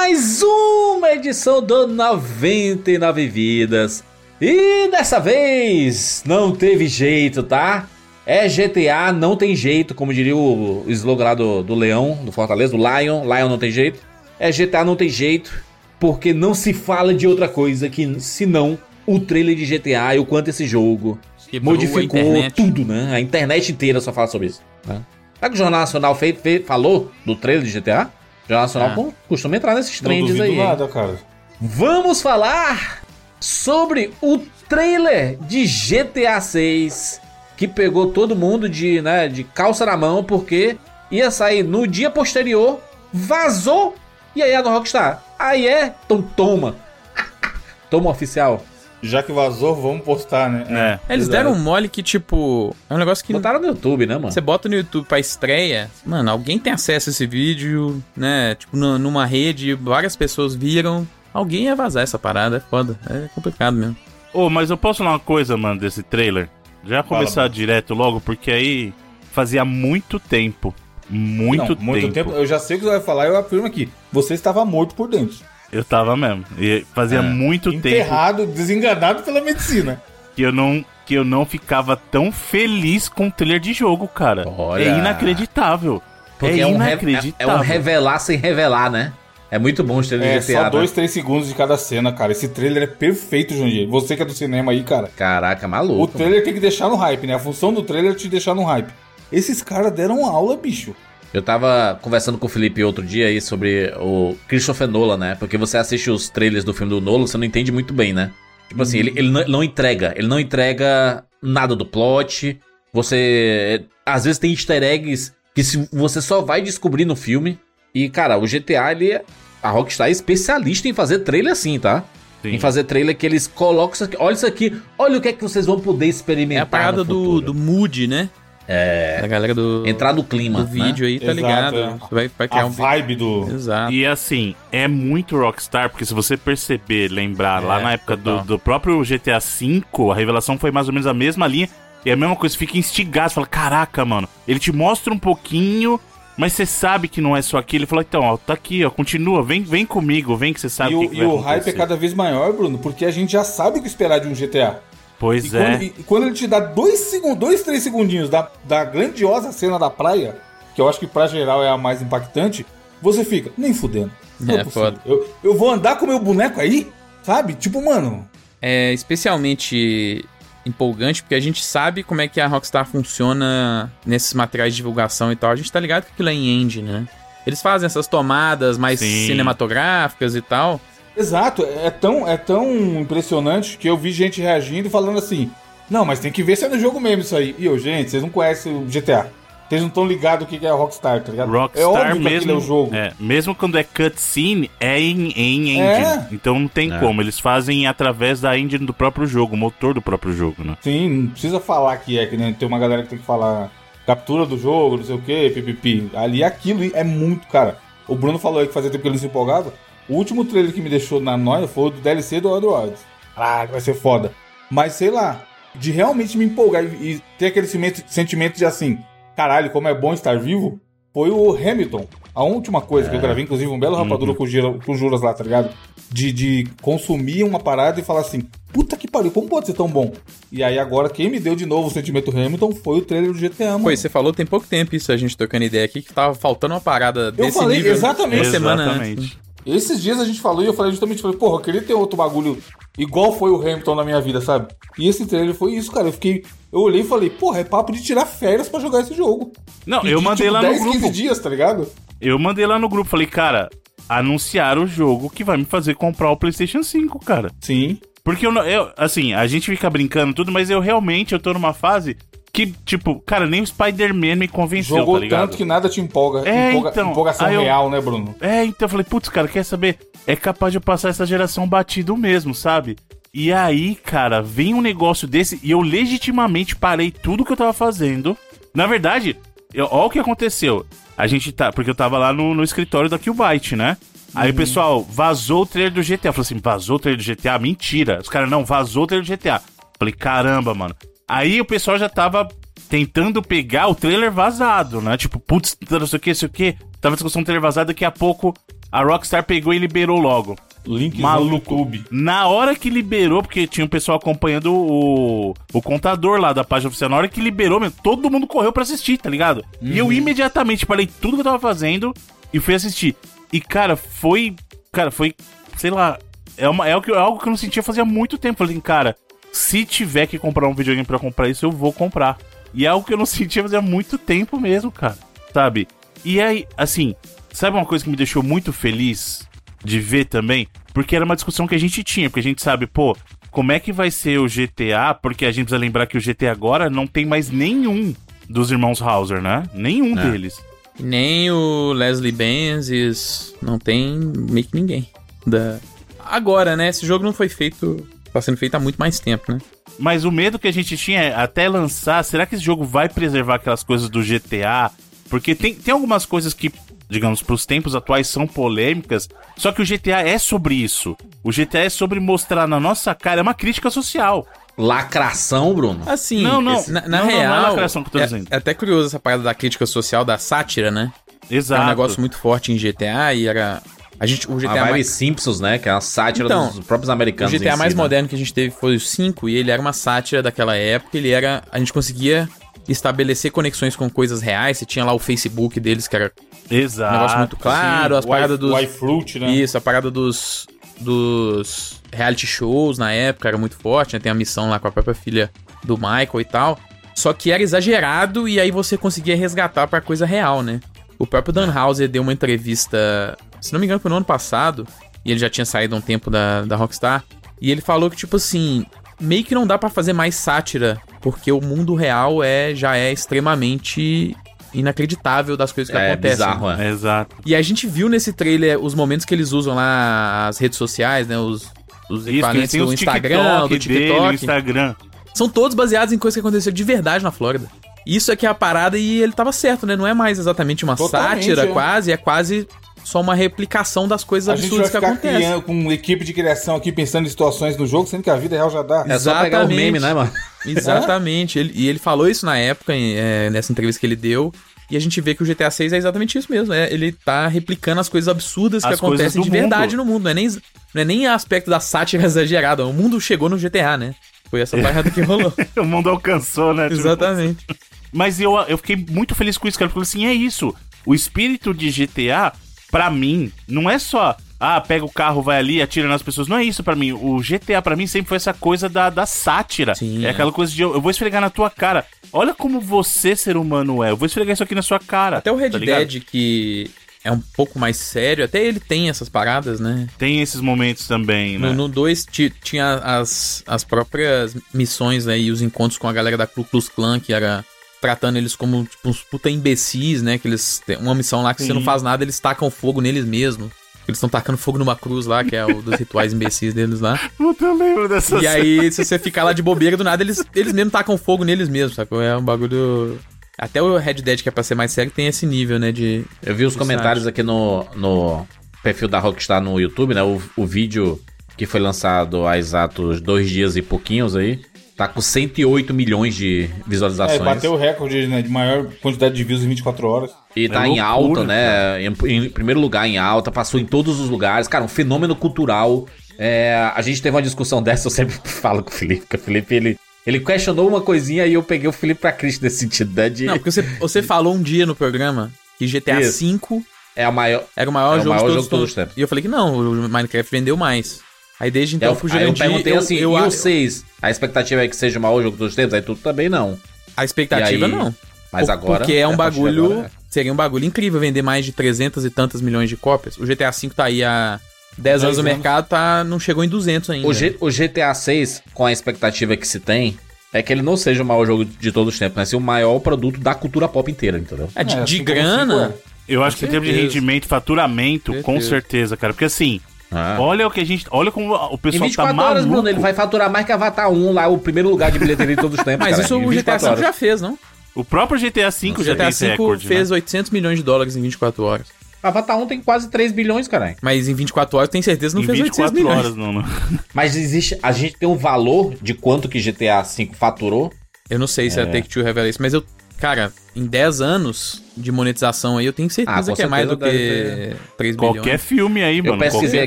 Mais 0.08 0.40
uma 0.40 1.10
edição 1.14 1.60
do 1.60 1.88
99 1.88 3.26
Vidas. 3.26 4.04
E 4.40 4.88
dessa 4.88 5.18
vez 5.18 6.22
não 6.24 6.52
teve 6.54 6.86
jeito, 6.86 7.42
tá? 7.42 7.88
É 8.24 8.46
GTA, 8.48 9.12
não 9.12 9.34
tem 9.34 9.56
jeito, 9.56 9.96
como 9.96 10.14
diria 10.14 10.36
o 10.36 10.84
slogan 10.86 11.24
lá 11.24 11.34
do, 11.34 11.60
do 11.64 11.74
Leão, 11.74 12.20
do 12.24 12.30
Fortaleza, 12.30 12.70
do 12.70 12.78
Lion. 12.78 13.24
Lion 13.24 13.48
não 13.48 13.58
tem 13.58 13.72
jeito. 13.72 13.98
É 14.38 14.52
GTA, 14.52 14.84
não 14.84 14.94
tem 14.94 15.08
jeito, 15.08 15.52
porque 15.98 16.32
não 16.32 16.54
se 16.54 16.72
fala 16.72 17.12
de 17.12 17.26
outra 17.26 17.48
coisa 17.48 17.88
que 17.90 18.20
senão 18.20 18.78
o 19.04 19.18
trailer 19.18 19.56
de 19.56 19.66
GTA 19.66 20.14
e 20.14 20.20
o 20.20 20.24
quanto 20.24 20.50
esse 20.50 20.68
jogo 20.68 21.18
Quebrou 21.50 21.72
modificou 21.74 22.20
tudo, 22.54 22.84
né? 22.84 23.10
A 23.12 23.18
internet 23.20 23.72
inteira 23.72 24.00
só 24.00 24.12
fala 24.12 24.28
sobre 24.28 24.46
isso. 24.46 24.62
Né? 24.86 25.00
Sabe 25.40 25.52
que 25.52 25.56
o 25.56 25.64
Jornal 25.64 25.80
Nacional 25.80 26.14
fe- 26.14 26.32
fe- 26.32 26.60
falou 26.64 27.10
do 27.24 27.34
trailer 27.34 27.64
de 27.64 27.72
GTA? 27.80 28.08
Jornal 28.48 28.62
Nacional 28.66 28.88
Ah. 28.90 28.94
co- 28.94 29.14
costuma 29.28 29.56
entrar 29.56 29.74
nesses 29.74 30.00
trends 30.00 30.40
aí. 30.40 30.56
nada, 30.56 30.86
cara. 30.88 31.16
Vamos 31.60 32.20
falar 32.22 33.02
sobre 33.40 34.12
o 34.22 34.38
trailer 34.68 35.36
de 35.40 35.64
GTA 35.66 36.40
6 36.40 37.20
que 37.56 37.66
pegou 37.66 38.12
todo 38.12 38.36
mundo 38.36 38.68
de, 38.68 39.00
né, 39.00 39.28
de 39.28 39.42
calça 39.44 39.86
na 39.86 39.96
mão 39.96 40.22
porque 40.22 40.76
ia 41.10 41.30
sair 41.30 41.62
no 41.62 41.86
dia 41.86 42.10
posterior, 42.10 42.80
vazou 43.12 43.94
e 44.34 44.42
aí 44.42 44.50
é 44.52 44.60
no 44.62 44.68
Rockstar. 44.70 45.22
Aí 45.38 45.66
é, 45.66 45.94
então 46.04 46.20
toma. 46.20 46.76
toma 47.90 48.10
oficial. 48.10 48.62
Já 49.06 49.22
que 49.22 49.32
vazou, 49.32 49.74
vamos 49.74 50.02
postar, 50.02 50.50
né? 50.50 50.64
É. 51.08 51.12
Eles 51.14 51.28
Exato. 51.28 51.36
deram 51.44 51.52
um 51.52 51.58
mole 51.62 51.88
que, 51.88 52.02
tipo, 52.02 52.74
é 52.90 52.94
um 52.94 52.98
negócio 52.98 53.24
que 53.24 53.32
Botaram 53.32 53.60
no 53.60 53.68
YouTube, 53.68 54.06
né, 54.06 54.14
mano? 54.16 54.30
você 54.30 54.40
bota 54.40 54.68
no 54.68 54.74
YouTube 54.74 55.06
pra 55.06 55.18
estreia, 55.18 55.90
mano, 56.04 56.30
alguém 56.30 56.58
tem 56.58 56.72
acesso 56.72 57.08
a 57.08 57.12
esse 57.12 57.26
vídeo, 57.26 58.02
né? 58.16 58.54
Tipo, 58.54 58.76
nu- 58.76 58.98
numa 58.98 59.24
rede, 59.26 59.74
várias 59.74 60.16
pessoas 60.16 60.54
viram. 60.54 61.06
Alguém 61.32 61.64
ia 61.64 61.76
vazar 61.76 62.02
essa 62.02 62.18
parada, 62.18 62.56
é 62.56 62.60
foda. 62.60 62.98
É 63.10 63.28
complicado 63.34 63.74
mesmo. 63.76 63.96
Ô, 64.32 64.48
mas 64.50 64.70
eu 64.70 64.76
posso 64.76 64.98
falar 64.98 65.10
uma 65.12 65.18
coisa, 65.18 65.56
mano, 65.56 65.78
desse 65.80 66.02
trailer? 66.02 66.48
Já 66.84 67.02
começar 67.02 67.42
mano. 67.42 67.54
direto 67.54 67.94
logo, 67.94 68.20
porque 68.20 68.50
aí 68.50 68.92
fazia 69.32 69.64
muito 69.64 70.18
tempo. 70.18 70.74
Muito, 71.08 71.74
Não, 71.76 71.82
muito 71.82 72.10
tempo. 72.12 72.30
Eu 72.32 72.46
já 72.46 72.58
sei 72.58 72.76
o 72.76 72.80
que 72.80 72.84
você 72.86 72.90
vai 72.92 73.00
falar, 73.00 73.26
eu 73.26 73.36
afirmo 73.36 73.66
aqui. 73.66 73.88
Você 74.12 74.34
estava 74.34 74.64
morto 74.64 74.94
por 74.94 75.08
dentro. 75.08 75.36
Eu 75.72 75.84
tava 75.84 76.16
mesmo. 76.16 76.44
E 76.58 76.84
fazia 76.94 77.20
muito 77.22 77.70
tempo 77.72 77.88
Enterrado, 77.88 78.46
desenganado 78.46 79.22
pela 79.22 79.40
medicina. 79.40 80.00
que 80.34 80.42
eu 80.42 80.52
não 80.52 80.84
que 81.04 81.14
eu 81.14 81.24
não 81.24 81.46
ficava 81.46 81.96
tão 81.96 82.32
feliz 82.32 83.08
com 83.08 83.28
o 83.28 83.30
trailer 83.30 83.60
de 83.60 83.72
jogo, 83.72 84.08
cara. 84.08 84.44
Olha. 84.48 84.82
É 84.82 84.98
inacreditável. 84.98 86.02
Porque 86.36 86.56
é, 86.58 86.62
é, 86.62 86.66
um, 86.66 86.70
re- 86.76 86.86
inacreditável. 86.92 87.54
é 87.54 87.56
um 87.56 87.60
revelar 87.60 88.18
sem 88.18 88.36
revelar, 88.36 88.90
né? 88.90 89.12
É 89.48 89.56
muito 89.56 89.84
bom 89.84 89.98
os 89.98 90.08
trailers 90.08 90.32
É, 90.32 90.38
de 90.40 90.46
GTA, 90.52 90.64
só 90.64 90.70
dois, 90.70 90.90
né? 90.90 90.94
três 90.96 91.12
segundos 91.12 91.46
de 91.48 91.54
cada 91.54 91.76
cena, 91.78 92.12
cara. 92.12 92.32
Esse 92.32 92.48
trailer 92.48 92.82
é 92.82 92.86
perfeito, 92.88 93.54
Jandir. 93.54 93.88
Você 93.88 94.16
que 94.16 94.22
é 94.22 94.24
do 94.24 94.32
cinema 94.32 94.72
aí, 94.72 94.82
cara. 94.82 95.08
Caraca, 95.16 95.64
O 95.68 95.70
maluco. 95.70 96.18
trailer 96.18 96.42
tem 96.42 96.52
que 96.52 96.58
deixar 96.58 96.88
no 96.88 96.96
hype, 96.96 97.24
né? 97.28 97.34
A 97.34 97.38
função 97.38 97.72
do 97.72 97.82
trailer 97.84 98.10
é 98.10 98.14
te 98.16 98.28
deixar 98.28 98.54
no 98.56 98.64
hype. 98.64 98.92
Esses 99.30 99.62
caras 99.62 99.92
deram 99.92 100.26
aula, 100.26 100.56
bicho. 100.56 100.94
Eu 101.34 101.42
tava 101.42 101.98
conversando 102.00 102.38
com 102.38 102.46
o 102.46 102.48
Felipe 102.48 102.82
outro 102.82 103.04
dia 103.04 103.26
aí 103.26 103.40
sobre 103.40 103.92
o 104.00 104.34
Christopher 104.48 104.88
Nolan, 104.88 105.16
né? 105.16 105.34
Porque 105.34 105.58
você 105.58 105.76
assiste 105.76 106.10
os 106.10 106.28
trailers 106.28 106.64
do 106.64 106.72
filme 106.72 106.90
do 106.90 107.00
Nolan, 107.00 107.26
você 107.26 107.36
não 107.36 107.44
entende 107.44 107.70
muito 107.70 107.92
bem, 107.92 108.12
né? 108.12 108.30
Tipo 108.68 108.82
assim, 108.82 108.98
ele, 108.98 109.12
ele 109.16 109.30
não, 109.30 109.46
não 109.46 109.64
entrega. 109.64 110.14
Ele 110.16 110.26
não 110.26 110.40
entrega 110.40 111.24
nada 111.42 111.76
do 111.76 111.84
plot. 111.84 112.58
Você. 112.92 113.84
Às 114.04 114.24
vezes 114.24 114.38
tem 114.38 114.50
easter 114.52 114.82
eggs 114.82 115.32
que 115.54 115.62
se, 115.62 115.88
você 115.92 116.20
só 116.20 116.40
vai 116.40 116.62
descobrir 116.62 117.04
no 117.04 117.16
filme. 117.16 117.58
E, 117.94 118.08
cara, 118.08 118.38
o 118.38 118.42
GTA, 118.42 118.92
ele 118.92 119.12
é. 119.12 119.24
A 119.62 119.70
Rockstar 119.70 120.08
é 120.08 120.10
especialista 120.10 120.88
em 120.88 120.92
fazer 120.92 121.20
trailer 121.20 121.52
assim, 121.52 121.78
tá? 121.78 122.04
Sim. 122.42 122.50
Em 122.50 122.58
fazer 122.58 122.84
trailer 122.84 123.16
que 123.16 123.26
eles 123.26 123.46
colocam 123.46 123.94
isso 123.94 124.04
aqui. 124.04 124.16
Olha 124.18 124.34
isso 124.34 124.46
aqui. 124.46 124.76
Olha 124.98 125.18
o 125.18 125.20
que 125.20 125.28
é 125.28 125.32
que 125.32 125.42
vocês 125.42 125.66
vão 125.66 125.80
poder 125.80 126.06
É 126.06 126.08
experimentar. 126.08 126.62
a 126.62 126.66
parada 126.66 127.02
do, 127.04 127.40
do 127.40 127.54
mood, 127.54 128.06
né? 128.06 128.28
É. 128.68 129.20
Da 129.20 129.28
galera 129.28 129.54
do, 129.54 129.84
Entrar 129.86 130.12
no 130.12 130.24
clima. 130.24 130.58
do 130.62 130.64
né? 130.64 130.70
vídeo 130.86 131.06
aí, 131.06 131.18
tá 131.20 131.26
Exato, 131.32 131.36
ligado? 131.36 131.78
é. 131.78 131.96
Vai, 132.10 132.30
vai 132.36 132.48
criar 132.48 132.62
A 132.62 132.66
um. 132.66 132.70
vibe 132.70 133.14
do. 133.16 133.48
Exato. 133.48 133.92
E 133.92 134.04
assim, 134.06 134.54
é 134.72 134.88
muito 134.88 135.36
Rockstar, 135.38 135.88
porque 135.90 136.04
se 136.04 136.12
você 136.12 136.36
perceber, 136.36 137.08
lembrar, 137.08 137.62
lá 137.62 137.80
É, 137.80 137.82
na 137.84 137.92
época 137.92 138.16
do, 138.16 138.42
do 138.42 138.58
próprio 138.58 139.00
GTA 139.02 139.38
V, 139.38 139.82
a 140.10 140.14
revelação 140.14 140.58
foi 140.58 140.70
mais 140.70 140.88
ou 140.88 140.92
menos 140.92 141.06
a 141.06 141.14
mesma 141.14 141.46
linha. 141.46 141.68
E 142.04 142.10
é 142.10 142.12
a 142.12 142.16
mesma 142.16 142.36
coisa, 142.36 142.52
você 142.54 142.58
fica 142.58 142.78
instigado, 142.78 143.30
você 143.30 143.34
fala, 143.34 143.46
caraca, 143.46 144.04
mano, 144.04 144.28
ele 144.46 144.60
te 144.60 144.70
mostra 144.70 145.12
um 145.12 145.18
pouquinho, 145.18 145.98
mas 146.36 146.52
você 146.52 146.64
sabe 146.64 147.08
que 147.08 147.20
não 147.20 147.36
é 147.36 147.42
só 147.42 147.58
aquilo. 147.58 147.80
Ele 147.82 147.86
falou, 147.88 148.04
então, 148.08 148.22
ó, 148.22 148.36
tá 148.36 148.52
aqui, 148.52 148.84
ó, 148.84 148.90
continua, 148.90 149.42
vem, 149.42 149.62
vem 149.62 149.84
comigo, 149.84 150.36
vem 150.36 150.52
que 150.52 150.60
você 150.60 150.68
sabe 150.68 150.92
E 150.92 150.94
o 150.94 150.98
o, 150.98 151.00
que, 151.02 151.08
que 151.08 151.16
e 151.16 151.18
vai 151.18 151.26
o 151.26 151.36
hype 151.36 151.46
é 151.46 151.52
acontecer." 151.54 151.76
cada 151.76 151.96
vez 151.96 152.14
maior, 152.14 152.52
Bruno, 152.52 152.78
porque 152.78 153.04
a 153.04 153.10
gente 153.10 153.32
já 153.32 153.42
sabe 153.42 153.78
o 153.78 153.82
que 153.82 153.88
esperar 153.88 154.18
de 154.20 154.28
um 154.28 154.34
GTA. 154.34 154.80
Pois 155.18 155.52
E 155.52 155.56
é. 155.56 155.70
quando, 155.70 155.82
e 155.82 155.90
quando 156.04 156.22
ele 156.26 156.34
te 156.34 156.46
dá 156.46 156.60
dois, 156.60 156.98
segundos, 157.00 157.38
dois 157.38 157.62
três 157.62 157.82
segundinhos 157.82 158.28
da, 158.28 158.50
da 158.64 158.84
grandiosa 158.84 159.52
cena 159.52 159.78
da 159.78 159.88
praia, 159.90 160.36
que 160.74 160.80
eu 160.80 160.88
acho 160.88 160.98
que 161.00 161.06
pra 161.06 161.26
geral 161.26 161.64
é 161.64 161.68
a 161.68 161.78
mais 161.78 162.02
impactante, 162.02 162.66
você 163.00 163.24
fica, 163.24 163.50
nem 163.56 163.72
fudendo. 163.72 164.10
Não 164.38 164.56
é, 164.56 164.60
É, 164.60 164.64
foda. 164.64 165.00
Eu, 165.06 165.26
eu 165.42 165.56
vou 165.56 165.70
andar 165.70 165.96
com 165.96 166.06
meu 166.06 166.18
boneco 166.18 166.60
aí? 166.60 166.90
Sabe? 167.22 167.54
Tipo, 167.54 167.84
mano. 167.84 168.28
É 168.60 168.92
especialmente 168.92 170.24
empolgante 170.64 171.22
porque 171.22 171.34
a 171.34 171.40
gente 171.40 171.62
sabe 171.64 172.02
como 172.02 172.20
é 172.20 172.28
que 172.28 172.40
a 172.40 172.46
Rockstar 172.46 172.86
funciona 172.86 173.92
nesses 174.04 174.34
materiais 174.34 174.72
de 174.72 174.78
divulgação 174.78 175.30
e 175.30 175.36
tal. 175.36 175.50
A 175.50 175.56
gente 175.56 175.70
tá 175.70 175.78
ligado 175.80 176.04
que 176.04 176.12
aquilo 176.12 176.28
é 176.28 176.34
em 176.34 176.62
engine, 176.62 176.90
né? 176.90 177.08
Eles 177.46 177.62
fazem 177.62 177.86
essas 177.86 178.08
tomadas 178.08 178.76
mais 178.76 178.98
Sim. 178.98 179.26
cinematográficas 179.26 180.34
e 180.34 180.42
tal. 180.42 180.80
Exato, 181.16 181.64
é 181.64 181.90
tão, 181.90 182.28
é 182.28 182.36
tão 182.36 182.66
impressionante 183.00 183.78
que 183.78 183.88
eu 183.88 183.96
vi 183.96 184.12
gente 184.12 184.40
reagindo 184.40 184.88
e 184.88 184.90
falando 184.90 185.18
assim: 185.18 185.50
Não, 185.90 186.04
mas 186.04 186.20
tem 186.20 186.30
que 186.32 186.42
ver 186.42 186.56
se 186.56 186.64
é 186.64 186.68
no 186.68 186.78
jogo 186.78 187.00
mesmo 187.00 187.22
isso 187.22 187.36
aí. 187.36 187.54
E 187.58 187.64
eu, 187.66 187.78
gente, 187.78 188.10
vocês 188.10 188.22
não 188.22 188.30
conhecem 188.30 188.74
o 188.76 188.80
GTA. 188.82 189.30
Vocês 189.68 189.80
não 189.80 189.88
estão 189.88 190.06
ligados 190.06 190.46
o 190.46 190.48
que 190.48 190.64
é 190.64 190.70
Rockstar, 190.70 191.24
tá 191.24 191.32
ligado? 191.32 191.50
Rockstar 191.50 191.82
é 191.82 191.86
óbvio 191.86 192.16
que 192.18 192.22
mesmo, 192.22 192.52
é 192.52 192.54
o 192.54 192.60
jogo. 192.60 192.94
é, 192.94 193.12
mesmo 193.18 193.52
quando 193.52 193.76
é 193.76 193.82
cutscene, 193.82 194.70
é 194.78 195.00
em, 195.00 195.32
em 195.34 195.60
engine. 195.70 195.80
É. 195.80 196.26
Então 196.30 196.56
não 196.60 196.68
tem 196.68 196.92
É. 196.94 196.98
como, 197.00 197.20
eles 197.20 197.40
fazem 197.40 197.84
através 197.84 198.40
da 198.40 198.56
engine 198.56 198.86
do 198.86 198.94
próprio 198.94 199.26
jogo, 199.26 199.56
o 199.56 199.58
motor 199.58 199.92
do 199.92 200.00
próprio 200.00 200.32
jogo, 200.32 200.62
né? 200.62 200.76
Sim, 200.82 201.08
não 201.08 201.26
precisa 201.30 201.58
falar 201.58 201.96
que 201.96 202.16
é, 202.16 202.26
que 202.26 202.36
nem 202.36 202.52
tem 202.54 202.68
uma 202.68 202.78
galera 202.78 203.02
que 203.02 203.08
tem 203.08 203.18
que 203.18 203.24
falar 203.24 203.72
captura 204.06 204.46
do 204.46 204.56
jogo, 204.56 204.98
não 204.98 205.04
sei 205.04 205.16
o 205.16 205.20
que, 205.20 205.50
pipipi. 205.50 206.10
Ali 206.14 206.44
aquilo 206.44 206.88
é 206.94 207.02
muito, 207.02 207.48
cara. 207.48 207.76
O 208.06 208.14
Bruno 208.14 208.38
falou 208.38 208.60
aí 208.60 208.68
que 208.68 208.72
fazia 208.72 208.88
tempo 208.88 209.02
que 209.02 209.08
ele 209.08 209.14
não 209.16 209.20
se 209.20 209.26
empolgava. 209.26 209.72
O 210.08 210.14
último 210.14 210.44
trailer 210.44 210.72
que 210.72 210.80
me 210.80 210.88
deixou 210.90 211.20
na 211.20 211.36
noia 211.36 211.66
foi 211.66 211.84
o 211.84 211.90
do 211.90 212.00
DLC 212.00 212.40
do 212.40 212.48
Outer 212.48 212.70
Wilds. 212.70 213.00
Caraca, 213.34 213.72
vai 213.72 213.80
ser 213.80 213.94
foda. 213.94 214.32
Mas 214.70 214.94
sei 214.94 215.10
lá, 215.10 215.42
de 215.74 215.90
realmente 215.90 216.36
me 216.38 216.44
empolgar 216.44 216.84
e, 216.84 217.20
ter 217.38 217.46
aquele 217.46 217.66
sentimento, 217.66 218.56
de 218.56 218.64
assim, 218.64 218.98
caralho, 219.36 219.70
como 219.70 219.88
é 219.88 219.94
bom 219.94 220.14
estar 220.14 220.38
vivo, 220.38 220.80
foi 221.12 221.30
o 221.30 221.50
Hamilton. 221.56 222.06
A 222.34 222.44
última 222.44 222.80
coisa 222.80 223.08
que 223.08 223.16
eu 223.16 223.20
gravei, 223.20 223.44
inclusive, 223.44 223.70
um 223.70 223.78
belo 223.78 223.96
rapadura 223.96 224.34
com, 224.34 224.44
o 224.44 224.46
Gira- 224.46 224.74
com 224.84 224.94
Juras 224.94 225.22
lá, 225.22 225.32
tá 225.32 225.42
ligado? 225.42 225.70
De, 226.10 226.30
de 226.32 226.68
consumir 226.82 227.42
uma 227.42 227.58
parada 227.58 227.98
e 227.98 228.02
falar 228.04 228.20
assim, 228.20 228.42
puta 228.72 228.94
que 228.96 229.08
pariu, 229.10 229.30
como 229.30 229.48
pode 229.48 229.66
ser 229.66 229.72
tão 229.72 229.88
bom? 229.88 230.12
E 230.52 230.62
aí 230.62 230.78
agora, 230.78 231.08
quem 231.08 231.30
me 231.30 231.40
deu 231.40 231.56
de 231.56 231.64
novo 231.64 231.88
o 231.88 231.90
sentimento 231.90 232.30
Hamilton 232.30 232.72
foi 232.72 232.98
o 232.98 233.02
trailer 233.02 233.32
do 233.32 233.38
GTA, 233.38 233.72
mano. 233.72 233.84
Pois, 233.84 233.98
você 233.98 234.08
falou 234.10 234.32
tem 234.34 234.44
pouco 234.44 234.66
tempo 234.66 234.94
isso, 234.94 235.10
a 235.10 235.16
gente 235.16 235.34
trocando 235.36 235.64
ideia 235.64 235.84
aqui, 235.84 236.02
que 236.02 236.12
tava 236.12 236.34
faltando 236.34 236.74
uma 236.74 236.80
parada 236.80 237.32
desse 237.32 237.58
falei 237.58 237.78
nível. 237.78 237.92
exatamente. 237.92 238.42
Uma 238.42 238.50
semana 238.50 238.82
Exatamente. 238.84 239.20
antes. 239.22 239.38
Esses 239.66 240.00
dias 240.00 240.20
a 240.20 240.24
gente 240.24 240.40
falou 240.40 240.62
e 240.62 240.66
eu 240.66 240.72
falei 240.72 240.92
justamente, 240.92 241.20
falei, 241.20 241.36
porra, 241.36 241.56
eu 241.56 241.64
queria 241.64 241.82
ter 241.82 241.92
outro 241.92 242.16
bagulho 242.16 242.56
igual 242.96 243.36
foi 243.36 243.50
o 243.50 243.60
Hamilton 243.60 243.96
na 243.96 244.04
minha 244.04 244.20
vida, 244.20 244.40
sabe? 244.40 244.68
E 244.96 245.08
esse 245.08 245.26
trailer 245.26 245.54
foi 245.54 245.74
isso, 245.74 245.90
cara. 245.90 246.06
Eu 246.06 246.12
fiquei. 246.12 246.44
Eu 246.72 246.80
olhei 246.80 247.00
e 247.00 247.06
falei, 247.06 247.28
porra, 247.28 247.60
é 247.60 247.64
papo 247.64 247.92
de 247.92 248.02
tirar 248.02 248.26
férias 248.26 248.68
pra 248.68 248.78
jogar 248.78 249.00
esse 249.00 249.14
jogo. 249.14 249.52
Não, 249.84 250.04
eu 250.04 250.18
de, 250.18 250.24
mandei 250.24 250.46
tipo, 250.46 250.52
lá 250.52 250.60
10, 250.60 250.78
no 250.78 250.84
grupo. 250.84 251.00
15 251.00 251.10
dias, 251.10 251.38
tá 251.38 251.50
ligado? 251.50 251.88
Eu 252.20 252.38
mandei 252.38 252.64
lá 252.64 252.78
no 252.78 252.88
grupo, 252.88 253.10
falei, 253.10 253.26
cara, 253.26 253.68
anunciar 254.08 254.78
o 254.78 254.86
jogo 254.86 255.28
que 255.28 255.42
vai 255.42 255.56
me 255.56 255.64
fazer 255.64 255.94
comprar 255.94 256.30
o 256.30 256.36
PlayStation 256.36 256.82
5, 256.82 257.18
cara. 257.24 257.50
Sim. 257.60 257.98
Porque 258.22 258.46
eu, 258.46 258.52
eu 258.52 258.90
assim, 258.96 259.34
a 259.34 259.46
gente 259.46 259.70
fica 259.70 259.90
brincando 259.90 260.34
tudo, 260.34 260.50
mas 260.50 260.70
eu 260.70 260.80
realmente 260.80 261.32
eu 261.32 261.38
tô 261.38 261.52
numa 261.52 261.72
fase 261.72 262.16
que, 262.56 262.72
tipo, 262.86 263.20
cara, 263.20 263.46
nem 263.46 263.60
o 263.60 263.66
Spider-Man 263.66 264.36
me 264.36 264.48
convenceu, 264.48 264.96
Jogou 264.96 265.16
tá 265.16 265.20
ligado? 265.20 265.40
tanto 265.42 265.56
que 265.58 265.64
nada 265.64 265.90
te 265.90 266.00
empolga. 266.00 266.48
É, 266.48 266.70
Empolga- 266.70 266.88
então, 266.90 267.10
empolgação 267.10 267.52
eu- 267.52 267.60
real, 267.60 267.90
né, 267.90 268.00
Bruno? 268.00 268.34
É, 268.40 268.64
então 268.64 268.86
eu 268.86 268.88
falei, 268.88 269.04
putz, 269.04 269.28
cara, 269.28 269.46
quer 269.46 269.62
saber? 269.62 269.98
É 270.26 270.34
capaz 270.34 270.72
de 270.72 270.78
eu 270.78 270.80
passar 270.82 271.10
essa 271.10 271.26
geração 271.26 271.68
batido 271.68 272.16
mesmo, 272.16 272.54
sabe? 272.54 272.96
E 273.34 273.52
aí, 273.52 273.94
cara, 273.94 274.40
vem 274.40 274.72
um 274.72 274.80
negócio 274.80 275.28
desse 275.28 275.60
e 275.62 275.70
eu 275.70 275.82
legitimamente 275.82 276.74
parei 276.74 277.10
tudo 277.10 277.44
que 277.44 277.52
eu 277.52 277.56
tava 277.56 277.74
fazendo. 277.74 278.34
Na 278.74 278.86
verdade, 278.86 279.36
eu, 279.74 279.86
ó 279.90 280.06
o 280.06 280.10
que 280.10 280.18
aconteceu. 280.18 280.86
A 281.16 281.26
gente 281.26 281.52
tá. 281.52 281.70
Porque 281.70 281.90
eu 281.90 281.94
tava 281.94 282.16
lá 282.16 282.32
no, 282.32 282.54
no 282.54 282.62
escritório 282.64 283.10
da 283.10 283.18
Killbyte, 283.18 283.76
né? 283.76 283.98
Aí 284.34 284.50
o 284.50 284.54
pessoal 284.54 285.02
vazou 285.02 285.62
o 285.62 285.66
trailer 285.66 285.92
do 285.92 286.02
GTA. 286.02 286.32
Falou 286.32 286.42
assim: 286.42 286.58
vazou 286.58 286.96
o 286.96 286.98
trailer 286.98 287.22
do 287.22 287.26
GTA? 287.26 287.58
Mentira. 287.58 288.18
Os 288.22 288.28
caras, 288.28 288.48
não, 288.50 288.64
vazou 288.64 289.04
o 289.04 289.06
trailer 289.06 289.26
do 289.26 289.30
GTA. 289.36 289.60
Falei, 289.98 290.12
caramba, 290.14 290.74
mano. 290.74 290.94
Aí 291.28 291.60
o 291.60 291.64
pessoal 291.64 291.98
já 291.98 292.08
tava 292.08 292.48
tentando 292.88 293.42
pegar 293.42 293.88
o 293.88 293.94
trailer 293.94 294.30
vazado, 294.30 295.00
né? 295.00 295.16
Tipo, 295.16 295.38
putz, 295.40 295.76
não 295.90 296.06
sei 296.06 296.16
o 296.18 296.20
que, 296.20 296.30
não 296.30 296.34
sei 296.36 296.46
o 296.48 296.52
que. 296.52 296.76
Tava 297.00 297.16
discussão 297.16 297.42
do 297.42 297.44
trailer 297.46 297.62
vazado, 297.62 297.88
daqui 297.88 298.04
a 298.04 298.10
pouco 298.10 298.54
a 298.92 299.02
Rockstar 299.02 299.44
pegou 299.44 299.74
e 299.74 299.78
liberou 299.78 300.18
logo. 300.20 300.56
Link 300.86 301.20
Maluco. 301.20 301.48
no 301.74 301.80
YouTube. 301.80 302.04
Na 302.12 302.46
hora 302.46 302.76
que 302.76 302.88
liberou, 302.88 303.42
porque 303.42 303.66
tinha 303.66 303.84
um 303.84 303.88
pessoal 303.88 304.18
acompanhando 304.18 304.72
o, 304.72 305.52
o 305.72 305.82
contador 305.82 306.38
lá 306.38 306.52
da 306.52 306.62
página 306.62 306.88
oficial, 306.88 307.10
na 307.10 307.16
hora 307.16 307.26
que 307.28 307.40
liberou, 307.40 307.80
meu, 307.80 307.90
todo 307.90 308.30
mundo 308.30 308.46
correu 308.46 308.72
pra 308.72 308.84
assistir, 308.84 309.18
tá 309.18 309.28
ligado? 309.28 309.64
E 309.82 309.98
eu 309.98 310.12
imediatamente 310.12 310.86
parei 310.86 311.06
tudo 311.08 311.34
que 311.34 311.40
eu 311.40 311.44
tava 311.44 311.58
fazendo 311.58 312.14
e 312.54 312.60
fui 312.60 312.74
assistir. 312.74 313.16
E, 313.52 313.60
cara, 313.60 313.96
foi. 313.96 314.54
Cara, 314.92 315.10
foi. 315.10 315.34
Sei 315.76 315.90
lá. 315.90 316.18
É, 316.56 316.68
uma, 316.68 316.88
é 316.88 316.92
algo 316.92 317.04
que- 317.04 317.12
é 317.12 317.18
algo 317.18 317.40
que 317.40 317.46
eu 317.48 317.50
não 317.50 317.56
sentia 317.56 317.82
fazia 317.82 318.04
muito 318.04 318.38
tempo. 318.38 318.58
Falei 318.58 318.72
assim, 318.74 318.80
cara, 318.80 319.16
se 319.52 319.84
tiver 319.84 320.26
que 320.26 320.38
comprar 320.38 320.68
um 320.68 320.74
videogame 320.74 321.06
pra 321.06 321.18
comprar 321.18 321.48
isso, 321.48 321.64
eu 321.66 321.70
vou 321.70 321.92
comprar. 321.92 322.38
E 322.74 322.84
é 322.84 322.88
algo 322.88 323.06
que 323.06 323.12
eu 323.12 323.18
não 323.18 323.24
sentia 323.26 323.62
fazia 323.62 323.80
muito 323.80 324.18
tempo 324.18 324.60
mesmo, 324.60 324.90
cara. 324.90 325.18
Sabe? 325.52 325.88
E 326.24 326.40
aí, 326.40 326.66
assim, 326.76 327.14
sabe 327.52 327.76
uma 327.76 327.86
coisa 327.86 328.04
que 328.04 328.10
me 328.10 328.16
deixou 328.16 328.42
muito 328.42 328.72
feliz 328.72 329.46
de 329.84 330.00
ver 330.00 330.26
também? 330.26 330.66
Porque 330.92 331.14
era 331.14 331.24
uma 331.24 331.34
discussão 331.36 331.66
que 331.66 331.74
a 331.74 331.78
gente 331.78 332.02
tinha, 332.02 332.28
porque 332.28 332.40
a 332.40 332.42
gente 332.42 332.62
sabe, 332.62 332.86
pô, 332.86 333.16
como 333.50 333.72
é 333.72 333.78
que 333.80 333.92
vai 333.92 334.10
ser 334.10 334.38
o 334.38 334.46
GTA? 334.46 335.14
Porque 335.14 335.44
a 335.46 335.50
gente 335.52 335.64
precisa 335.66 335.78
lembrar 335.80 336.06
que 336.06 336.18
o 336.18 336.20
GTA 336.20 336.52
agora 336.52 336.90
não 336.90 337.06
tem 337.06 337.24
mais 337.24 337.50
nenhum 337.50 338.14
dos 338.48 338.70
irmãos 338.70 339.00
Hauser, 339.00 339.40
né? 339.40 339.62
Nenhum 339.72 340.18
É. 340.18 340.30
deles. 340.30 340.60
Nem 340.98 341.50
o 341.50 341.92
Leslie 341.92 342.32
Benzies, 342.32 343.54
não 343.62 343.78
tem 343.78 344.18
meio 344.18 344.66
que 344.66 344.74
ninguém. 344.74 345.08
Da... 345.46 345.78
Agora, 346.24 346.76
né? 346.76 346.88
Esse 346.88 347.06
jogo 347.06 347.24
não 347.24 347.32
foi 347.32 347.48
feito. 347.48 348.06
Tá 348.36 348.42
sendo 348.42 348.58
feito 348.58 348.74
há 348.74 348.78
muito 348.78 348.96
mais 348.98 349.18
tempo, 349.18 349.50
né? 349.50 349.58
Mas 349.98 350.24
o 350.26 350.30
medo 350.30 350.58
que 350.58 350.68
a 350.68 350.72
gente 350.72 350.94
tinha 350.94 351.22
é 351.22 351.34
até 351.34 351.66
lançar, 351.70 352.22
será 352.22 352.44
que 352.44 352.54
esse 352.54 352.62
jogo 352.62 352.84
vai 352.84 353.08
preservar 353.08 353.54
aquelas 353.54 353.82
coisas 353.82 354.10
do 354.10 354.20
GTA? 354.22 354.90
Porque 355.30 355.54
tem, 355.54 355.74
tem 355.74 355.94
algumas 355.94 356.26
coisas 356.26 356.52
que, 356.52 356.70
digamos, 357.08 357.42
pros 357.42 357.64
tempos 357.64 357.94
atuais 357.94 358.26
são 358.28 358.46
polêmicas, 358.46 359.26
só 359.56 359.72
que 359.72 359.80
o 359.80 359.86
GTA 359.86 360.20
é 360.20 360.36
sobre 360.36 360.74
isso. 360.74 361.16
O 361.42 361.50
GTA 361.50 361.78
é 361.86 361.88
sobre 361.88 362.20
mostrar 362.20 362.66
na 362.68 362.78
nossa 362.78 363.14
cara, 363.14 363.40
é 363.40 363.42
uma 363.42 363.54
crítica 363.54 363.88
social. 363.88 364.46
Lacração, 364.76 365.72
Bruno. 365.72 366.02
Assim, 366.06 366.42
Não, 366.42 366.60
não. 366.60 366.74
esse- 366.74 366.92
na, 366.92 367.00
na 367.00 367.08
Não, 367.08 367.18
não, 367.24 367.32
não 367.32 367.38
é 367.38 367.40
real. 367.40 367.62
lacração 367.62 368.02
que 368.02 368.08
eu 368.08 368.12
tô 368.12 368.18
é, 368.18 368.24
dizendo. 368.24 368.48
é 368.50 368.56
até 368.56 368.74
curioso 368.74 369.06
essa 369.06 369.18
parada 369.18 369.42
da 369.44 369.54
crítica 369.54 369.86
social, 369.86 370.26
da 370.26 370.36
sátira, 370.36 370.90
né? 370.90 371.10
Exato. 371.50 371.80
É 371.80 371.84
um 371.86 371.88
negócio 371.88 372.20
muito 372.20 372.36
forte 372.36 372.70
em 372.70 372.76
GTA 372.76 373.32
e 373.32 373.46
era 373.46 373.80
A 374.18 374.26
gente, 374.26 374.50
o 374.50 374.54
A 374.54 374.58
GTA 374.58 374.68
vibe 374.68 374.90
mais, 374.90 375.06
Simpsons, 375.08 375.60
né? 375.60 375.78
Que 375.78 375.88
é 375.88 375.92
uma 375.92 376.00
sátira 376.00 376.46
Então, 376.46 376.70
dos 376.70 376.86
próprios 376.86 377.08
o 377.08 377.12
americanos. 377.12 377.52
GTA 377.52 377.74
em 377.74 377.76
mais 377.76 377.92
si, 377.92 377.96
né? 377.96 378.02
moderno 378.02 378.28
que 378.28 378.34
a 378.34 378.38
gente 378.38 378.52
teve 378.52 378.70
foi 378.70 378.96
o 378.96 379.00
5 379.00 379.48
e 379.48 379.56
ele 379.56 379.70
era 379.70 379.80
uma 379.80 379.92
sátira 379.92 380.42
daquela 380.42 380.74
época. 380.76 381.16
Ele 381.16 381.30
era. 381.30 381.62
A 381.70 381.78
gente 381.78 381.92
conseguia 381.92 382.48
estabelecer 382.88 383.50
conexões 383.50 383.96
com 383.96 384.08
coisas 384.08 384.40
reais. 384.40 384.78
Você 384.78 384.86
tinha 384.86 385.04
lá 385.04 385.12
o 385.12 385.18
Facebook 385.18 385.78
deles, 385.80 386.08
que 386.08 386.16
era 386.16 386.32
Exato. 386.70 387.10
um 387.14 387.16
negócio 387.18 387.38
muito 387.38 387.56
claro, 387.56 388.14
Sim, 388.14 388.18
as 388.18 388.24
o 388.24 388.28
paradas 388.28 388.58
dos. 388.58 388.72
O 388.72 388.78
iFruit, 388.78 389.38
né? 389.38 389.50
Isso, 389.50 389.76
a 389.76 389.80
parada 389.80 390.10
dos. 390.10 390.66
dos 390.98 392.00
reality 392.12 392.46
shows 392.46 392.96
na 392.96 393.12
época 393.12 393.48
era 393.48 393.58
muito 393.58 393.76
forte, 393.76 394.14
né? 394.14 394.20
Tem 394.20 394.32
a 394.32 394.34
missão 394.34 394.70
lá 394.70 394.78
com 394.78 394.88
a 394.88 394.92
própria 394.92 395.14
filha 395.14 395.50
do 395.84 395.96
Michael 395.96 396.40
e 396.40 396.44
tal. 396.44 396.78
Só 397.14 397.32
que 397.32 397.50
era 397.50 397.62
exagerado 397.62 398.46
e 398.46 398.60
aí 398.60 398.70
você 398.70 398.96
conseguia 398.96 399.36
resgatar 399.36 399.86
pra 399.86 400.00
coisa 400.00 400.26
real, 400.26 400.62
né? 400.62 400.80
O 401.18 401.26
próprio 401.26 401.52
Dan 401.52 401.72
Houser 401.72 402.08
deu 402.08 402.20
uma 402.22 402.32
entrevista, 402.32 403.38
se 403.60 403.72
não 403.72 403.80
me 403.80 403.86
engano, 403.86 404.00
foi 404.00 404.08
no 404.10 404.16
ano 404.16 404.26
passado, 404.26 404.86
e 405.24 405.30
ele 405.30 405.40
já 405.40 405.50
tinha 405.50 405.64
saído 405.64 405.94
há 405.94 405.98
um 405.98 406.02
tempo 406.02 406.30
da, 406.30 406.62
da 406.62 406.76
Rockstar, 406.76 407.24
e 407.60 407.70
ele 407.70 407.80
falou 407.80 408.10
que, 408.10 408.16
tipo 408.16 408.36
assim, 408.36 408.84
meio 409.20 409.44
que 409.44 409.54
não 409.54 409.66
dá 409.66 409.76
pra 409.78 409.88
fazer 409.88 410.12
mais 410.12 410.34
sátira, 410.34 411.00
porque 411.20 411.50
o 411.50 411.60
mundo 411.60 411.94
real 411.94 412.42
é 412.44 412.74
já 412.74 412.96
é 412.96 413.12
extremamente 413.12 414.36
inacreditável 414.74 415.56
das 415.56 415.72
coisas 415.72 415.90
que 415.90 415.98
É 415.98 416.12
acontecem. 416.12 416.36
bizarro, 416.46 416.70
é. 416.70 416.88
Exato. 416.90 417.36
E 417.46 417.54
a 417.54 417.62
gente 417.62 417.86
viu 417.86 418.08
nesse 418.08 418.32
trailer 418.32 418.78
os 418.78 418.94
momentos 418.94 419.24
que 419.24 419.34
eles 419.34 419.52
usam 419.52 419.74
lá 419.74 420.48
as 420.48 420.58
redes 420.58 420.76
sociais, 420.76 421.26
né? 421.26 421.38
Os, 421.38 421.72
os 422.10 422.26
equipamentos 422.26 422.74
do 422.74 422.84
os 422.84 422.92
Instagram, 422.92 423.66
do 423.66 423.78
TikTok 423.78 423.88
dele, 423.88 424.04
TikTok. 424.06 424.28
o 424.28 424.34
Instagram. 424.34 424.94
São 425.34 425.48
todos 425.48 425.74
baseados 425.74 426.12
em 426.12 426.18
coisas 426.18 426.34
que 426.36 426.40
aconteceram 426.40 426.74
de 426.74 426.84
verdade 426.84 427.24
na 427.24 427.30
Flórida. 427.30 427.68
Isso 428.06 428.30
é 428.30 428.36
que 428.36 428.46
é 428.46 428.48
a 428.48 428.54
parada 428.54 428.96
e 428.98 429.20
ele 429.22 429.32
tava 429.32 429.50
certo, 429.50 429.86
né? 429.86 429.96
Não 429.96 430.06
é 430.06 430.14
mais 430.14 430.38
exatamente 430.38 430.84
uma 430.84 430.94
Totalmente, 430.94 431.44
sátira, 431.46 431.62
é. 431.64 431.66
quase, 431.66 432.12
é 432.12 432.16
quase 432.16 432.68
só 433.06 433.20
uma 433.20 433.34
replicação 433.36 434.08
das 434.08 434.24
coisas 434.24 434.48
A 434.48 434.56
gente 434.56 434.68
vai 434.70 434.80
absurdas 434.80 434.90
que 434.90 434.96
acontecem. 435.06 435.36
criando 435.36 435.62
com 435.62 435.72
uma 435.72 435.94
equipe 435.94 436.24
de 436.24 436.32
criação 436.32 436.74
aqui 436.74 436.90
pensando 436.90 437.26
em 437.26 437.30
situações 437.30 437.76
no 437.76 437.86
jogo, 437.86 438.08
sendo 438.08 438.22
que 438.24 438.30
a 438.30 438.36
vida 438.36 438.56
real 438.56 438.68
já 438.68 438.82
dá. 438.82 439.04
É 439.06 439.16
só 439.18 439.30
pegar 439.42 439.58
o 439.58 439.60
Exatamente. 439.60 439.76
meme, 439.76 439.98
né, 440.00 440.12
mano? 440.12 440.32
Exatamente. 440.66 441.58
Ele- 441.58 441.72
e 441.74 441.88
ele 441.88 441.98
falou 441.98 442.28
isso 442.28 442.44
na 442.44 442.56
época, 442.58 442.94
em- 442.94 443.14
é, 443.16 443.48
nessa 443.50 443.72
entrevista 443.72 444.00
que 444.00 444.06
ele 444.06 444.16
deu. 444.16 444.52
E 444.90 444.96
a 444.96 445.00
gente 445.00 445.20
vê 445.20 445.34
que 445.34 445.42
o 445.42 445.46
GTA 445.46 445.70
6 445.70 445.92
é 445.92 445.96
exatamente 445.96 446.38
isso 446.38 446.50
mesmo. 446.50 446.72
É, 446.72 446.92
ele 446.92 447.10
tá 447.12 447.48
replicando 447.48 448.00
as 448.00 448.08
coisas 448.08 448.28
absurdas 448.28 448.84
que 448.84 448.92
As 448.92 449.00
coisas 449.00 449.20
acontecem 449.20 449.42
de 449.42 449.50
verdade 449.50 449.96
mundo. 449.96 450.06
no 450.06 450.12
mundo. 450.12 450.22
Não 450.24 450.30
é, 450.30 450.34
nem, 450.34 450.48
não 450.48 451.02
é 451.02 451.04
nem 451.04 451.26
aspecto 451.26 451.68
da 451.70 451.80
sátira 451.80 452.22
exagerada. 452.26 452.84
O 452.86 452.92
mundo 452.92 453.20
chegou 453.20 453.48
no 453.48 453.56
GTA, 453.58 453.96
né? 453.96 454.14
Foi 454.50 454.60
essa 454.60 454.76
parada 454.78 455.10
que 455.10 455.20
rolou. 455.20 455.52
O 455.76 455.84
mundo 455.84 456.08
alcançou, 456.10 456.72
né? 456.74 456.88
Tipo, 456.88 457.00
Exatamente. 457.00 457.64
Mas 458.12 458.40
eu, 458.40 458.56
eu 458.68 458.78
fiquei 458.78 458.96
muito 458.96 459.34
feliz 459.34 459.58
com 459.58 459.66
isso, 459.68 459.78
cara. 459.78 459.90
Porque 459.90 460.02
assim, 460.02 460.24
é 460.26 460.32
isso. 460.32 460.74
O 461.04 461.14
espírito 461.14 461.74
de 461.74 461.90
GTA, 461.90 462.52
pra 462.90 463.10
mim, 463.10 463.52
não 463.68 463.88
é 463.88 463.98
só. 463.98 464.36
Ah, 464.58 464.80
pega 464.80 465.04
o 465.04 465.12
carro, 465.12 465.42
vai 465.42 465.58
ali, 465.58 465.82
atira 465.82 466.08
nas 466.08 466.22
pessoas. 466.22 466.48
Não 466.48 466.56
é 466.56 466.64
isso 466.64 466.82
pra 466.82 466.96
mim. 466.96 467.12
O 467.12 467.38
GTA 467.40 467.82
pra 467.82 467.94
mim 467.94 468.06
sempre 468.06 468.28
foi 468.28 468.36
essa 468.36 468.54
coisa 468.54 468.88
da, 468.88 469.10
da 469.10 469.26
sátira. 469.26 469.94
Sim, 469.94 470.24
é 470.24 470.28
é. 470.28 470.30
aquela 470.30 470.50
coisa 470.50 470.72
de 470.72 470.80
eu, 470.80 470.94
eu 470.94 471.00
vou 471.00 471.10
esfregar 471.10 471.42
na 471.42 471.50
tua 471.50 471.68
cara. 471.68 472.06
Olha 472.32 472.54
como 472.54 472.80
você, 472.80 473.36
ser 473.36 473.56
humano, 473.56 474.02
é. 474.02 474.10
Eu 474.10 474.16
vou 474.16 474.26
esfregar 474.26 474.54
isso 474.54 474.62
aqui 474.62 474.74
na 474.74 474.82
sua 474.82 474.98
cara. 474.98 475.38
Até 475.38 475.52
o 475.52 475.56
Red 475.56 475.70
tá? 475.70 475.78
Dead, 475.78 476.22
que 476.22 476.90
é 477.26 477.30
um 477.30 477.40
pouco 477.40 477.78
mais 477.78 477.96
sério, 477.96 478.44
até 478.44 478.64
ele 478.64 478.78
tem 478.78 479.08
essas 479.08 479.28
paradas, 479.28 479.80
né? 479.80 480.06
Tem 480.16 480.40
esses 480.40 480.60
momentos 480.60 481.08
também, 481.08 481.58
né? 481.58 481.72
No 481.72 481.88
2 481.88 482.24
tinha 482.62 482.94
as, 482.94 483.64
as 483.66 483.82
próprias 483.82 484.56
missões 484.72 485.26
né, 485.26 485.36
e 485.36 485.50
os 485.50 485.60
encontros 485.60 485.98
com 485.98 486.08
a 486.08 486.12
galera 486.12 486.36
da 486.36 486.46
Ku 486.46 486.62
Klux 486.62 486.88
Klan, 486.88 487.18
que 487.18 487.32
era 487.32 487.64
tratando 488.06 488.36
eles 488.36 488.54
como 488.54 488.84
tipo, 488.84 489.08
uns 489.08 489.20
puta 489.20 489.50
imbecis, 489.50 490.22
né? 490.22 490.38
Que 490.38 490.46
eles 490.46 490.80
têm 490.86 490.96
uma 490.96 491.14
missão 491.14 491.42
lá 491.42 491.52
que 491.52 491.62
você 491.62 491.72
não 491.72 491.82
faz 491.82 492.02
nada, 492.02 492.22
eles 492.22 492.38
tacam 492.38 492.70
fogo 492.70 493.00
neles 493.00 493.24
mesmos. 493.24 493.72
Eles 494.06 494.18
estão 494.18 494.28
tacando 494.28 494.56
fogo 494.56 494.78
numa 494.78 494.94
cruz 494.94 495.26
lá, 495.26 495.42
que 495.42 495.56
é 495.56 495.66
o 495.66 495.82
dos 495.82 495.96
rituais 495.98 496.32
imbecis 496.32 496.72
deles 496.72 497.00
lá. 497.00 497.18
Puta, 497.36 497.64
eu 497.64 497.76
lembro 497.76 498.08
dessa 498.08 498.38
E 498.38 498.46
aí, 498.46 498.92
se 498.92 499.04
você 499.04 499.18
ficar 499.18 499.42
lá 499.42 499.52
de 499.52 499.60
bobeira 499.60 499.96
do 499.96 500.04
nada, 500.04 500.22
eles, 500.22 500.44
eles 500.54 500.72
mesmo 500.72 500.92
tacam 500.92 501.18
fogo 501.18 501.42
neles 501.42 501.68
mesmos, 501.68 501.96
sacou? 501.96 502.22
É 502.22 502.36
um 502.36 502.42
bagulho. 502.42 503.18
Até 503.58 503.82
o 503.82 503.96
Red 503.96 504.14
Dead, 504.14 504.42
que 504.42 504.48
é 504.48 504.52
pra 504.52 504.62
ser 504.62 504.76
mais 504.76 504.92
sério, 504.92 505.10
tem 505.10 505.26
esse 505.26 505.44
nível, 505.44 505.80
né? 505.80 505.90
De. 505.90 506.24
Eu 506.40 506.54
vi 506.54 506.64
os 506.64 506.76
comentários 506.76 507.26
aqui 507.26 507.42
no, 507.42 507.84
no 507.96 508.46
perfil 508.84 509.08
da 509.08 509.18
Rockstar 509.18 509.60
no 509.60 509.80
YouTube, 509.80 510.14
né? 510.14 510.22
O, 510.22 510.40
o 510.56 510.64
vídeo 510.64 511.20
que 511.56 511.66
foi 511.66 511.80
lançado 511.80 512.46
há 512.46 512.56
exatos 512.56 513.20
dois 513.20 513.50
dias 513.50 513.74
e 513.74 513.82
pouquinhos 513.82 514.36
aí. 514.36 514.60
Tá 514.96 515.06
com 515.06 515.20
108 515.20 515.92
milhões 515.92 516.34
de 516.34 516.70
É, 516.72 516.88
visualizações. 516.88 517.42
bateu 517.42 517.74
o 517.74 517.76
recorde 517.76 518.26
né, 518.26 518.40
de 518.40 518.48
maior 518.48 518.86
quantidade 519.02 519.34
de 519.34 519.44
views 519.44 519.62
em 519.62 519.68
24 519.68 520.08
horas. 520.08 520.30
E 520.56 520.68
tá 520.68 520.84
É 520.84 520.86
em 520.86 521.00
loucura, 521.00 521.04
alta, 521.40 521.44
né? 521.44 522.02
Em, 522.02 522.06
em 522.46 522.48
primeiro 522.48 522.80
lugar 522.80 523.06
em 523.06 523.18
alta, 523.18 523.50
passou 523.52 523.78
em 523.78 523.84
todos 523.84 524.18
os 524.18 524.30
lugares. 524.30 524.66
Cara, 524.66 524.82
um 524.84 524.88
fenômeno 524.88 525.36
cultural. 525.36 526.06
É, 526.38 526.90
a 526.94 527.02
gente 527.02 527.20
teve 527.20 527.36
uma 527.36 527.42
discussão 527.42 527.82
dessa, 527.82 528.06
eu 528.06 528.10
sempre 528.10 528.34
falo 528.44 528.82
com 528.82 528.90
o 528.90 528.92
Felipe, 528.92 529.22
porque 529.22 529.36
o 529.36 529.38
Felipe, 529.38 529.74
ele, 529.74 529.98
ele 530.26 530.40
questionou 530.40 530.88
uma 530.88 531.00
coisinha 531.00 531.46
e 531.46 531.52
eu 531.54 531.62
peguei 531.62 531.88
o 531.88 531.92
Felipe 531.92 532.22
pra 532.22 532.32
Cristo 532.32 532.62
nesse 532.62 532.78
sentido, 532.78 533.12
né? 533.14 533.28
De, 533.28 533.44
Não, 533.44 533.54
porque 533.58 533.70
você, 533.70 533.82
você 533.82 534.20
falou 534.22 534.54
um 534.54 534.62
dia 534.62 534.86
no 534.86 534.94
programa 534.94 535.50
que 535.78 535.86
GTA. 535.86 536.20
V 536.20 536.82
é 537.14 537.24
a 537.24 537.32
maior... 537.32 537.64
era 537.74 537.88
o 537.88 537.92
maior 537.92 538.16
É 538.16 538.20
o 538.20 538.22
jogo 538.22 538.34
maior 538.34 538.48
de 538.48 538.54
todos, 538.54 538.54
jogo 538.54 538.60
de 538.60 538.64
os 538.64 538.68
todos 538.68 538.88
os 538.90 538.94
tempos. 538.94 539.16
E 539.16 539.20
eu 539.20 539.28
falei 539.28 539.42
que 539.42 539.48
não, 539.48 539.78
o 539.78 540.08
Minecraft 540.08 540.50
vendeu 540.50 540.76
mais. 540.76 541.20
Aí 541.58 541.70
desde 541.70 541.96
então 541.96 542.08
É, 542.08 542.12
eu 542.12 542.16
fui 542.16 542.30
aí 542.32 542.44
eu 542.44 542.52
perguntei 542.52 542.96
assim, 542.96 543.14
eu, 543.16 543.32
e 543.32 543.34
eu- 543.40 543.46
o 543.46 543.50
6? 543.50 544.04
A 544.20 544.30
expectativa 544.30 544.82
é 544.84 544.88
que 544.88 544.96
seja 544.96 545.18
o 545.18 545.22
maior 545.22 545.42
jogo 545.42 545.56
dos 545.56 545.74
tempos? 545.74 545.94
Aí 545.94 546.02
tudo 546.02 546.20
também 546.20 546.48
não. 546.48 546.78
A 547.16 547.24
expectativa 547.24 547.70
E 547.72 547.84
aí- 547.84 547.90
não. 547.90 548.14
Mas 548.52 548.66
Por- 548.66 548.72
agora... 548.72 548.98
Porque 549.00 549.14
é 549.14 549.26
um 549.26 549.36
partir 549.36 549.56
de 549.56 549.60
bagulho. 549.64 549.84
agora, 549.92 550.10
Seria 550.28 550.52
um 550.52 550.56
bagulho 550.56 550.84
incrível 550.84 551.18
vender 551.18 551.40
mais 551.42 551.64
de 551.64 551.72
300 551.72 552.24
e 552.26 552.30
tantas 552.30 552.60
milhões 552.60 552.88
de 552.90 552.96
cópias. 552.96 553.38
O 553.38 553.46
GTA 553.46 553.70
V 553.70 553.88
tá 553.94 554.04
aí 554.04 554.22
há 554.22 554.60
10 554.98 555.24
anos 555.24 555.36
no 555.38 555.42
anos. 555.42 555.52
mercado, 555.54 555.88
tá, 555.88 556.22
não 556.24 556.38
chegou 556.38 556.62
em 556.62 556.68
200 556.68 557.08
ainda. 557.08 557.26
O, 557.26 557.32
G- 557.32 557.56
o 557.58 557.70
GTA 557.70 558.12
6, 558.12 558.62
com 558.74 558.84
a 558.84 558.92
expectativa 558.92 559.56
que 559.56 559.66
se 559.66 559.80
tem, 559.80 560.18
é 560.52 560.62
que 560.62 560.70
ele 560.72 560.82
não 560.82 560.96
seja 560.96 561.22
o 561.22 561.26
maior 561.26 561.46
jogo 561.46 561.64
de 561.64 561.90
todos 561.90 562.12
os 562.14 562.18
tempos, 562.18 562.36
mas 562.36 562.48
sim 562.50 562.56
o 562.56 562.60
maior 562.60 562.98
produto 563.00 563.40
da 563.40 563.54
cultura 563.54 563.88
pop 563.88 564.10
inteira, 564.10 564.38
entendeu? 564.38 564.68
É, 564.74 564.84
de, 564.84 564.96
É, 564.96 565.04
de 565.04 565.18
grana. 565.20 565.94
Eu 566.28 566.44
acho 566.44 566.56
que 566.58 566.66
em 566.66 566.68
termos 566.68 566.86
de 566.88 566.94
certeza. 566.94 567.14
rendimento, 567.14 567.46
faturamento, 567.46 568.32
com 568.42 568.52
Certeza. 568.60 568.68
certeza, 568.68 569.16
cara. 569.16 569.32
Porque 569.32 569.44
assim, 569.46 569.80
Ah. 570.10 570.36
olha 570.38 570.66
o 570.66 570.70
que 570.70 570.80
a 570.80 570.84
gente. 570.84 571.04
Olha 571.10 571.30
como 571.32 571.52
o 571.54 571.74
Em 571.74 571.78
pessoal 571.78 572.00
tá 572.00 572.06
24 572.06 572.36
maluco. 572.36 572.54
horas, 572.54 572.64
Bruno, 572.66 572.88
ele 572.88 573.00
vai 573.00 573.12
faturar 573.12 573.50
mais 573.50 573.66
que 573.66 573.72
Avatar 573.72 574.10
1 574.10 574.32
lá, 574.32 574.46
o 574.48 574.58
primeiro 574.58 574.88
lugar 574.88 575.10
de 575.10 575.18
bilheteria 575.18 575.56
de 575.56 575.60
todos 575.62 575.78
os 575.78 575.84
tempos. 575.84 576.06
Mas 576.06 576.16
cara, 576.16 576.22
isso 576.24 576.34
em 576.34 576.44
o 576.44 576.48
GTA 576.50 576.78
24 576.78 576.96
V 576.96 577.02
já 577.02 577.12
fez, 577.12 577.40
não? 577.40 577.58
O 577.94 578.04
próprio 578.04 578.38
GTA 578.38 578.70
V 578.70 578.92
O 578.98 579.02
já 579.02 579.12
GTA 579.12 579.16
tem 579.16 579.28
esse 579.28 579.44
V 579.44 579.50
recorde, 579.52 579.86
fez 579.86 580.10
né? 580.10 580.14
800 580.16 580.50
milhões 580.50 580.78
de 580.78 580.84
dólares 580.84 581.16
em 581.16 581.22
24 581.22 581.64
horas. 581.64 581.86
Avatar 582.22 582.58
1 582.58 582.66
tem 582.66 582.80
quase 582.80 583.08
3 583.10 583.30
bilhões, 583.32 583.68
caralho. 583.68 583.96
Mas 584.02 584.28
em 584.28 584.34
24 584.34 584.76
horas, 584.78 584.88
tem 584.88 585.00
certeza 585.02 585.34
que 585.36 585.36
não 585.36 585.44
Em 585.44 585.46
fez 585.46 585.60
800 585.60 585.90
24 585.92 585.94
milhões. 585.94 586.18
horas, 586.18 586.36
não, 586.36 586.52
não. 586.52 586.64
Mas 587.14 587.36
existe. 587.36 587.78
A 587.82 587.92
gente 587.92 588.16
tem 588.18 588.28
um 588.28 588.36
valor 588.36 588.94
de 589.00 589.14
quanto 589.14 589.48
que 589.48 589.60
GTA 589.60 590.02
V 590.02 590.30
faturou. 590.34 590.92
Eu 591.30 591.38
não 591.38 591.46
sei 591.46 591.70
se 591.70 591.78
a 591.80 591.82
É. 591.82 591.86
Take-Two 591.86 592.22
revela 592.22 592.48
isso, 592.48 592.62
mas 592.62 592.72
eu... 592.72 592.84
Cara, 593.18 593.52
em 593.74 593.86
10 593.86 594.20
anos 594.20 594.82
de 594.96 595.10
monetização 595.10 595.78
aí, 595.78 595.86
eu 595.86 595.92
tenho 595.92 596.08
certeza 596.10 596.52
Ah, 596.52 596.54
que 596.54 596.62
é 596.62 596.66
mais 596.66 596.86
do 596.88 596.96
que 596.96 597.04
deve 597.04 597.76
3 597.96 598.16
Qualquer 598.16 598.40
bilhões. 598.42 598.62
filme 598.62 599.02
aí, 599.02 599.18
Eu 599.18 599.24
mano. 599.24 599.38
pesquisei 599.38 599.86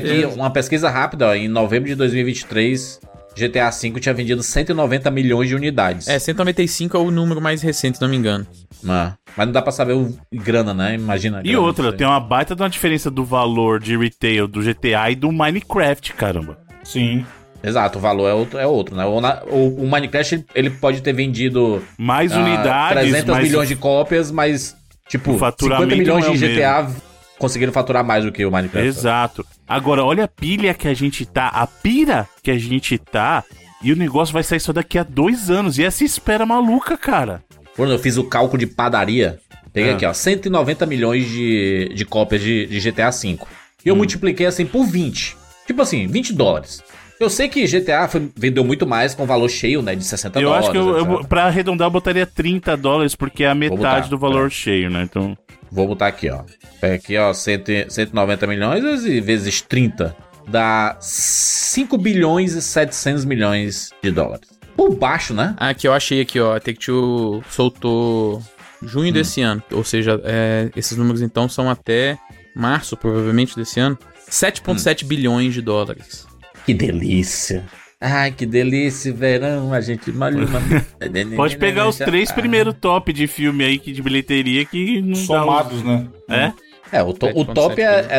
qualquer- 0.00 0.24
aqui, 0.26 0.34
uma 0.38 0.50
pesquisa 0.50 0.90
rápida, 0.90 1.28
ó, 1.28 1.34
em 1.34 1.48
novembro 1.48 1.88
de 1.88 1.94
2023, 1.94 3.00
GTA 3.36 3.70
V 3.70 4.00
tinha 4.00 4.12
vendido 4.14 4.42
190 4.42 5.10
milhões 5.10 5.48
de 5.48 5.54
unidades. 5.54 6.08
É, 6.08 6.18
195 6.18 6.96
é 6.96 7.00
o 7.00 7.10
número 7.10 7.40
mais 7.40 7.62
recente, 7.62 7.96
se 7.98 8.02
não 8.02 8.08
me 8.10 8.16
engano. 8.16 8.44
Ah, 8.88 9.14
mas 9.36 9.46
não 9.46 9.52
dá 9.52 9.62
pra 9.62 9.70
saber 9.72 9.92
o 9.92 10.12
grana, 10.32 10.74
né? 10.74 10.94
Imagina. 10.96 11.40
E 11.44 11.56
outra, 11.56 11.92
tem 11.92 12.06
uma 12.06 12.18
baita 12.20 12.56
de 12.56 12.62
uma 12.62 12.68
diferença 12.70 13.10
do 13.10 13.24
valor 13.24 13.78
de 13.78 13.96
retail 13.96 14.48
do 14.48 14.60
GTA 14.60 15.10
e 15.10 15.14
do 15.14 15.30
Minecraft, 15.30 16.12
caramba. 16.14 16.58
Sim. 16.82 17.24
Exato, 17.62 17.98
o 17.98 18.00
valor 18.00 18.28
é 18.28 18.32
outro, 18.34 18.58
é 18.58 18.66
outro 18.66 18.96
né? 18.96 19.04
O, 19.04 19.20
na- 19.20 19.42
o- 19.44 19.82
o 19.84 19.88
Minecraft 19.90 20.44
ele- 20.54 20.70
pode 20.70 21.02
ter 21.02 21.12
vendido 21.12 21.82
Mais 21.98 22.32
ah, 22.32 22.38
unidades, 22.40 22.98
300 23.00 23.34
mas 23.34 23.44
milhões 23.44 23.68
de 23.68 23.76
cópias, 23.76 24.30
mas 24.30 24.76
tipo, 25.08 25.32
O 25.32 25.38
faturamento 25.38 25.90
50 25.94 26.02
milhões 26.02 26.26
é 26.42 26.46
de 26.46 26.54
GTA 26.54 26.90
conseguiram 27.38 27.72
faturar 27.72 28.04
mais 28.04 28.24
do 28.24 28.32
que 28.32 28.44
o 28.44 28.50
Minecraft. 28.50 28.86
Exato. 28.88 29.46
Agora, 29.66 30.04
olha 30.04 30.24
a 30.24 30.28
pilha 30.28 30.74
que 30.74 30.86
a 30.88 30.94
gente 30.94 31.24
tá, 31.26 31.48
a 31.48 31.66
pira 31.66 32.28
que 32.42 32.50
a 32.50 32.58
gente 32.58 32.96
tá, 32.98 33.42
e 33.82 33.92
o 33.92 33.96
negócio 33.96 34.32
vai 34.32 34.42
sair 34.42 34.60
só 34.60 34.72
daqui 34.72 34.98
a 34.98 35.02
dois 35.02 35.50
anos. 35.50 35.78
E 35.78 35.84
essa 35.84 36.04
espera 36.04 36.44
maluca, 36.44 36.96
cara. 36.98 37.42
Quando 37.76 37.92
eu 37.92 37.98
fiz 37.98 38.18
o 38.18 38.24
cálculo 38.24 38.58
de 38.58 38.66
padaria, 38.66 39.38
peguei 39.72 39.92
Ah. 39.92 39.94
aqui, 39.94 40.04
ó, 40.04 40.12
190 40.12 40.84
milhões 40.84 41.26
de, 41.28 41.90
de 41.94 42.04
cópias 42.04 42.42
de, 42.42 42.66
de 42.66 42.78
GTA 42.80 43.10
V. 43.10 43.38
E 43.84 43.88
eu 43.88 43.96
multipliquei 43.96 44.44
assim 44.44 44.66
por 44.66 44.84
20. 44.84 45.34
Tipo 45.66 45.80
assim, 45.80 46.06
20 46.06 46.34
dólares. 46.34 46.82
Eu 47.20 47.28
sei 47.28 47.48
que 47.50 47.66
GTA 47.66 48.08
foi- 48.08 48.30
vendeu 48.34 48.64
muito 48.64 48.86
mais 48.86 49.14
com 49.14 49.26
valor 49.26 49.48
cheio, 49.50 49.82
né? 49.82 49.94
De 49.94 50.02
60 50.02 50.40
eu 50.40 50.44
dólares. 50.44 50.64
acho 50.64 50.72
que 50.72 50.78
eu, 50.78 50.96
eu, 50.96 51.14
etc. 51.16 51.26
pra 51.28 51.44
arredondar, 51.44 51.86
eu 51.86 51.90
botaria 51.90 52.24
30 52.24 52.74
dólares, 52.78 53.14
porque 53.14 53.44
é 53.44 53.48
a 53.50 53.54
metade 53.54 53.76
botar, 53.78 54.00
do 54.08 54.18
valor 54.18 54.46
é. 54.46 54.50
cheio, 54.50 54.88
né? 54.88 55.02
Então. 55.02 55.36
Vou 55.70 55.86
botar 55.86 56.06
aqui, 56.06 56.30
ó. 56.30 56.42
Pega 56.80 56.94
aqui, 56.94 57.18
ó, 57.18 57.32
100, 57.34 57.90
190 57.90 58.46
milhões 58.46 58.82
vezes- 58.82 59.22
vezes 59.24 59.60
30. 59.60 60.16
Dá 60.48 60.96
5 60.98 61.98
bilhões 61.98 62.54
e 62.54 62.62
700 62.62 63.24
milhões 63.26 63.90
de 64.02 64.10
dólares. 64.10 64.48
Por 64.74 64.96
baixo, 64.96 65.34
né? 65.34 65.54
Ah, 65.58 65.68
aqui 65.68 65.86
eu 65.86 65.92
achei 65.92 66.22
aqui, 66.22 66.40
ó. 66.40 66.56
A 66.56 66.60
Take-Two 66.60 67.44
soltou 67.50 68.42
junho 68.82 69.12
desse 69.12 69.42
ano. 69.42 69.62
Ou 69.72 69.84
seja, 69.84 70.18
é, 70.24 70.70
esses 70.74 70.96
números 70.96 71.20
então 71.20 71.50
são 71.50 71.68
até 71.68 72.18
março, 72.56 72.96
provavelmente, 72.96 73.54
desse 73.54 73.78
ano, 73.78 73.98
7,7 74.26 75.04
bilhões 75.04 75.52
de 75.52 75.60
dólares. 75.60 76.26
Que 76.66 76.74
delícia. 76.74 77.64
Ai, 78.00 78.32
que 78.32 78.46
delícia, 78.46 79.12
verão, 79.12 79.74
a 79.74 79.80
gente 79.80 80.10
malha 80.10 80.38
uma... 80.46 80.60
Pode 81.36 81.58
pegar 81.58 81.86
os 81.86 81.96
três 81.98 82.32
primeiros 82.32 82.74
top 82.80 83.12
de 83.12 83.26
filme 83.26 83.62
aí 83.64 83.78
que 83.78 83.92
de 83.92 84.00
bilheteria 84.00 84.64
que 84.64 85.02
não 85.02 85.12
dá 85.12 85.16
Somados, 85.18 85.82
né? 85.82 86.08
um- 86.28 86.34
É? 86.34 86.52
É, 86.92 87.02
o, 87.02 87.12
to- 87.12 87.26
o 87.26 87.44
7.7 87.44 87.54
top 87.54 87.82
é, 87.82 87.84
é, 88.10 88.18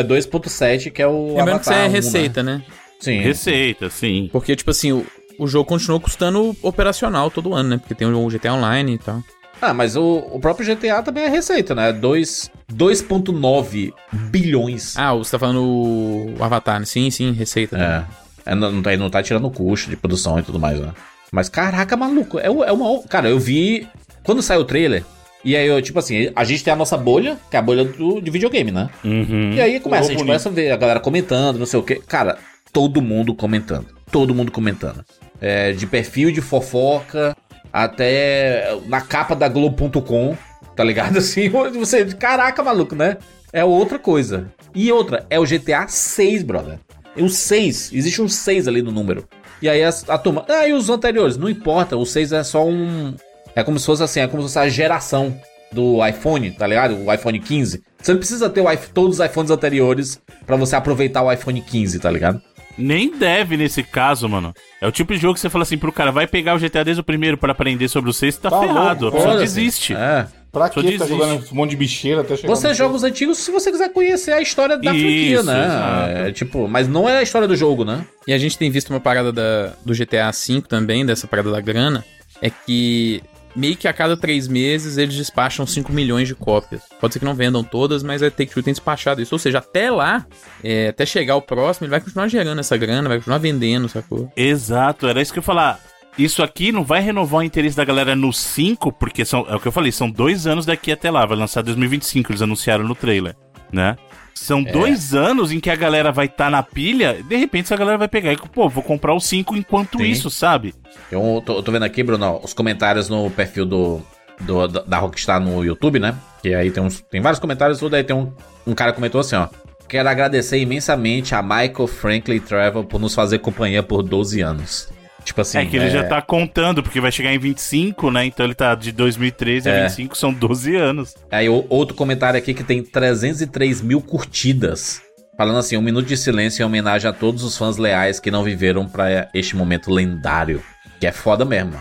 é 0.00 0.04
2.7, 0.04 0.90
que 0.90 1.00
é 1.00 1.06
o 1.06 1.36
Lembrando 1.36 1.58
que 1.58 1.62
isso 1.62 1.70
Avatar 1.70 1.78
é 1.78 1.82
1, 1.84 1.88
né? 1.88 1.94
receita, 1.94 2.42
né? 2.42 2.62
Sim. 2.98 3.20
Receita, 3.20 3.88
sim. 3.88 4.28
Porque, 4.32 4.54
tipo 4.56 4.70
assim, 4.70 4.92
o, 4.92 5.06
o 5.38 5.46
jogo 5.46 5.64
continuou 5.64 6.00
custando 6.00 6.54
operacional 6.60 7.30
todo 7.30 7.54
ano, 7.54 7.70
né? 7.70 7.78
Porque 7.78 7.94
tem 7.94 8.06
o 8.06 8.28
GTA 8.28 8.52
Online 8.52 8.94
e 8.94 8.98
tal. 8.98 9.22
Ah, 9.60 9.74
mas 9.74 9.96
o, 9.96 10.18
o 10.32 10.40
próprio 10.40 10.66
GTA 10.66 11.02
também 11.02 11.24
é 11.24 11.28
receita, 11.28 11.74
né? 11.74 11.92
Dois- 11.92 12.50
2.9 12.72 13.92
bilhões. 14.12 14.96
Ah, 14.96 15.14
você 15.14 15.32
tá 15.32 15.38
falando 15.38 15.62
o, 15.62 16.34
o 16.38 16.44
Avatar, 16.44 16.78
né? 16.80 16.86
Sim, 16.86 17.10
sim, 17.10 17.32
receita. 17.32 17.76
né? 17.76 18.06
É. 18.46 18.52
É, 18.52 18.54
não, 18.54 18.72
não 18.72 18.82
tá, 18.82 18.96
não 18.96 19.10
tá 19.10 19.22
tirando 19.22 19.50
custo 19.50 19.90
de 19.90 19.96
produção 19.96 20.38
e 20.38 20.42
tudo 20.42 20.58
mais, 20.58 20.80
né? 20.80 20.92
Mas 21.30 21.48
caraca, 21.48 21.96
maluco, 21.96 22.38
é, 22.38 22.48
o- 22.50 22.64
é 22.64 22.72
uma. 22.72 23.02
Cara, 23.04 23.28
eu 23.28 23.38
vi. 23.38 23.86
Quando 24.24 24.42
saiu 24.42 24.60
o 24.62 24.64
trailer, 24.64 25.04
e 25.44 25.54
aí 25.56 25.66
eu, 25.66 25.80
tipo 25.82 25.98
assim, 25.98 26.30
a 26.34 26.44
gente 26.44 26.64
tem 26.64 26.72
a 26.72 26.76
nossa 26.76 26.96
bolha, 26.96 27.38
que 27.50 27.56
é 27.56 27.58
a 27.58 27.62
bolha 27.62 27.84
do, 27.84 28.20
de 28.20 28.30
videogame, 28.30 28.70
né? 28.70 28.88
Uhum. 29.04 29.52
E 29.52 29.60
aí 29.60 29.78
começa, 29.80 30.04
a 30.04 30.08
gente 30.08 30.16
bonito. 30.18 30.26
começa 30.26 30.48
a 30.48 30.52
ver 30.52 30.70
a 30.72 30.76
galera 30.76 31.00
comentando, 31.00 31.58
não 31.58 31.66
sei 31.66 31.78
o 31.78 31.82
quê. 31.82 32.00
Cara, 32.08 32.38
todo 32.72 33.00
mundo 33.02 33.34
comentando. 33.34 33.86
Todo 34.10 34.34
mundo 34.34 34.50
comentando. 34.50 35.04
É, 35.40 35.72
de 35.72 35.86
perfil 35.86 36.32
de 36.32 36.40
fofoca 36.40 37.36
até 37.72 38.76
na 38.86 39.00
capa 39.00 39.34
da 39.34 39.48
Globo.com, 39.48 40.36
tá 40.74 40.84
ligado? 40.84 41.18
Assim, 41.18 41.50
onde 41.54 41.78
você. 41.78 42.04
Caraca, 42.06 42.62
maluco, 42.62 42.94
né? 42.94 43.16
É 43.52 43.64
outra 43.64 43.98
coisa. 43.98 44.52
E 44.74 44.90
outra, 44.92 45.26
é 45.28 45.38
o 45.38 45.44
GTA 45.44 45.86
6, 45.88 46.42
brother. 46.42 46.78
É 47.16 47.22
o 47.22 47.28
6. 47.28 47.92
Existe 47.92 48.22
um 48.22 48.28
6 48.28 48.68
ali 48.68 48.82
no 48.82 48.92
número. 48.92 49.26
E 49.60 49.68
aí 49.68 49.82
a, 49.82 49.90
a 50.08 50.18
turma. 50.18 50.44
Ah, 50.48 50.66
e 50.66 50.72
os 50.72 50.88
anteriores? 50.88 51.36
Não 51.36 51.48
importa. 51.48 51.96
O 51.96 52.06
6 52.06 52.32
é 52.32 52.44
só 52.44 52.66
um. 52.66 53.14
É 53.54 53.62
como 53.64 53.78
se 53.78 53.86
fosse 53.86 54.02
assim, 54.02 54.20
é 54.20 54.28
como 54.28 54.42
se 54.42 54.48
fosse 54.48 54.58
a 54.58 54.68
geração 54.68 55.36
do 55.72 56.04
iPhone, 56.06 56.50
tá 56.52 56.66
ligado? 56.66 56.96
O 57.04 57.12
iPhone 57.12 57.38
15. 57.38 57.82
Você 58.00 58.12
não 58.12 58.18
precisa 58.18 58.48
ter 58.48 58.60
o 58.60 58.76
todos 58.92 59.18
os 59.18 59.26
iPhones 59.26 59.50
anteriores 59.50 60.20
pra 60.46 60.56
você 60.56 60.74
aproveitar 60.74 61.22
o 61.22 61.32
iPhone 61.32 61.60
15, 61.60 61.98
tá 61.98 62.10
ligado? 62.10 62.40
Nem 62.80 63.16
deve 63.16 63.56
nesse 63.56 63.82
caso, 63.82 64.28
mano. 64.28 64.54
É 64.80 64.86
o 64.86 64.92
tipo 64.92 65.12
de 65.14 65.20
jogo 65.20 65.34
que 65.34 65.40
você 65.40 65.50
fala 65.50 65.62
assim 65.62 65.78
pro 65.78 65.92
cara, 65.92 66.10
vai 66.10 66.26
pegar 66.26 66.54
o 66.54 66.58
GTA 66.58 66.84
desde 66.84 67.00
o 67.00 67.04
primeiro 67.04 67.36
pra 67.36 67.52
aprender 67.52 67.88
sobre 67.88 68.10
o 68.10 68.12
6, 68.12 68.36
tá, 68.38 68.50
Tá 68.50 68.60
ferrado. 68.60 69.04
louco, 69.06 69.18
Só 69.18 69.24
Foda-se. 69.24 69.40
desiste. 69.54 69.94
É. 69.94 70.26
Pra 70.52 70.68
que 70.68 70.98
tá 70.98 71.06
jogando 71.06 71.44
um 71.52 71.54
monte 71.54 71.70
de 71.70 71.76
bicheira 71.76 72.22
até 72.22 72.34
chegar 72.34 72.48
Você 72.48 72.66
no- 72.68 72.74
joga 72.74 72.96
os 72.96 73.04
antigos 73.04 73.38
se 73.38 73.52
você 73.52 73.70
quiser 73.70 73.92
conhecer 73.92 74.32
a 74.32 74.40
história 74.40 74.76
da 74.76 74.92
Isso, 74.92 75.00
franquia, 75.00 75.42
né? 75.44 75.64
exato. 75.64 76.10
É, 76.28 76.32
tipo, 76.32 76.66
mas 76.66 76.88
não 76.88 77.08
é 77.08 77.18
a 77.18 77.22
história 77.22 77.46
do 77.46 77.54
jogo, 77.54 77.84
né? 77.84 78.04
E 78.26 78.32
a 78.32 78.38
gente 78.38 78.58
tem 78.58 78.68
visto 78.68 78.90
uma 78.90 78.98
parada 78.98 79.32
da, 79.32 79.74
do 79.84 79.94
GTA 79.94 80.28
V 80.32 80.60
também, 80.62 81.06
dessa 81.06 81.28
parada 81.28 81.52
da 81.52 81.60
grana, 81.60 82.04
é 82.42 82.50
que 82.50 83.22
meio 83.54 83.76
que 83.76 83.88
a 83.88 83.92
cada 83.92 84.16
três 84.16 84.48
meses 84.48 84.96
eles 84.96 85.14
despacham 85.14 85.66
5 85.66 85.92
milhões 85.92 86.28
de 86.28 86.34
cópias. 86.34 86.82
Pode 87.00 87.12
ser 87.12 87.18
que 87.18 87.24
não 87.24 87.34
vendam 87.34 87.62
todas, 87.62 88.02
mas 88.02 88.22
a 88.22 88.30
Take-Two 88.30 88.62
tem 88.62 88.72
despachado 88.72 89.20
isso. 89.20 89.34
Ou 89.34 89.38
seja, 89.38 89.58
até 89.58 89.90
lá, 89.90 90.26
é, 90.62 90.88
até 90.88 91.04
chegar 91.04 91.36
o 91.36 91.42
próximo, 91.42 91.84
ele 91.84 91.90
vai 91.90 92.00
continuar 92.00 92.28
gerando 92.28 92.60
essa 92.60 92.76
grana, 92.76 93.08
vai 93.08 93.18
continuar 93.18 93.38
vendendo, 93.38 93.88
sacou? 93.88 94.30
Exato, 94.36 95.06
era 95.06 95.20
isso 95.20 95.32
que 95.32 95.38
eu 95.38 95.42
ia 95.42 95.46
falar. 95.46 95.80
Isso 96.18 96.42
aqui 96.42 96.72
não 96.72 96.84
vai 96.84 97.00
renovar 97.00 97.40
o 97.40 97.44
interesse 97.44 97.76
da 97.76 97.84
galera 97.84 98.16
no 98.16 98.32
5, 98.32 98.92
porque 98.92 99.24
são, 99.24 99.46
é 99.48 99.54
o 99.54 99.60
que 99.60 99.68
eu 99.68 99.72
falei, 99.72 99.92
são 99.92 100.10
dois 100.10 100.46
anos 100.46 100.66
daqui 100.66 100.92
até 100.92 101.10
lá. 101.10 101.24
Vai 101.24 101.36
lançar 101.36 101.62
2025, 101.62 102.32
eles 102.32 102.42
anunciaram 102.42 102.84
no 102.84 102.94
trailer, 102.94 103.36
né? 103.72 103.96
São 104.40 104.62
dois 104.62 105.14
anos 105.14 105.52
em 105.52 105.60
que 105.60 105.68
a 105.68 105.76
galera 105.76 106.10
vai 106.10 106.24
estar 106.26 106.50
na 106.50 106.62
pilha, 106.62 107.22
de 107.22 107.36
repente 107.36 107.66
essa 107.66 107.76
galera 107.76 107.98
vai 107.98 108.08
pegar 108.08 108.32
e, 108.32 108.36
pô, 108.36 108.68
vou 108.70 108.82
comprar 108.82 109.12
o 109.14 109.20
5 109.20 109.54
enquanto 109.54 109.98
Sim. 109.98 110.04
isso, 110.04 110.30
sabe? 110.30 110.74
Eu 111.12 111.42
tô, 111.44 111.56
eu 111.58 111.62
tô 111.62 111.70
vendo 111.70 111.84
aqui, 111.84 112.02
Bruno, 112.02 112.40
os 112.42 112.54
comentários 112.54 113.08
no 113.10 113.30
perfil 113.30 113.66
do, 113.66 114.00
do- 114.40 114.66
da 114.66 114.80
da 114.80 114.98
Rockstar 114.98 115.38
no 115.40 115.62
YouTube, 115.62 115.98
né? 115.98 116.14
Que 116.42 116.54
aí 116.54 116.70
tem, 116.70 116.82
uns, 116.82 117.02
tem 117.02 117.20
vários 117.20 117.38
comentários, 117.38 117.78
tudo 117.78 117.94
aí 117.96 118.02
tem 118.02 118.16
um, 118.16 118.32
um 118.66 118.74
cara 118.74 118.94
comentou 118.94 119.20
assim, 119.20 119.36
ó. 119.36 119.46
Quero 119.86 120.08
agradecer 120.08 120.58
imensamente 120.58 121.34
a 121.34 121.42
Michael 121.42 121.86
Franklin 121.86 122.38
Travel 122.40 122.84
por 122.84 122.98
nos 123.00 123.14
fazer 123.14 123.40
companhia 123.40 123.82
por 123.82 124.02
12 124.02 124.40
anos. 124.40 124.88
Tipo 125.24 125.40
assim. 125.40 125.58
é 125.58 125.66
que 125.66 125.76
ele 125.76 125.90
já 125.90 126.04
tá 126.04 126.20
contando, 126.22 126.82
porque 126.82 127.00
vai 127.00 127.12
chegar 127.12 127.32
em 127.32 127.38
25, 127.38 128.10
né? 128.10 128.24
Então 128.24 128.44
ele 128.46 128.54
tá 128.54 128.74
de 128.74 128.90
2013 128.92 129.68
a 129.68 129.72
É. 129.72 129.82
25, 129.88 130.16
são 130.16 130.32
12 130.32 130.74
anos. 130.76 131.14
Aí 131.30 131.48
outro 131.48 131.94
comentário 131.96 132.38
aqui 132.38 132.54
que 132.54 132.64
tem 132.64 132.82
303 132.82 133.80
mil 133.82 134.00
curtidas. 134.00 135.02
Falando 135.36 135.58
assim, 135.58 135.76
um 135.76 135.82
minuto 135.82 136.06
de 136.06 136.16
silêncio 136.16 136.62
em 136.62 136.66
homenagem 136.66 137.08
a 137.08 137.12
todos 137.12 137.42
os 137.42 137.56
fãs 137.56 137.76
leais 137.78 138.20
que 138.20 138.30
não 138.30 138.42
viveram 138.44 138.86
pra 138.86 139.28
este 139.32 139.56
momento 139.56 139.90
lendário. 139.90 140.62
Que 140.98 141.06
é 141.06 141.12
foda 141.12 141.44
mesmo. 141.44 141.72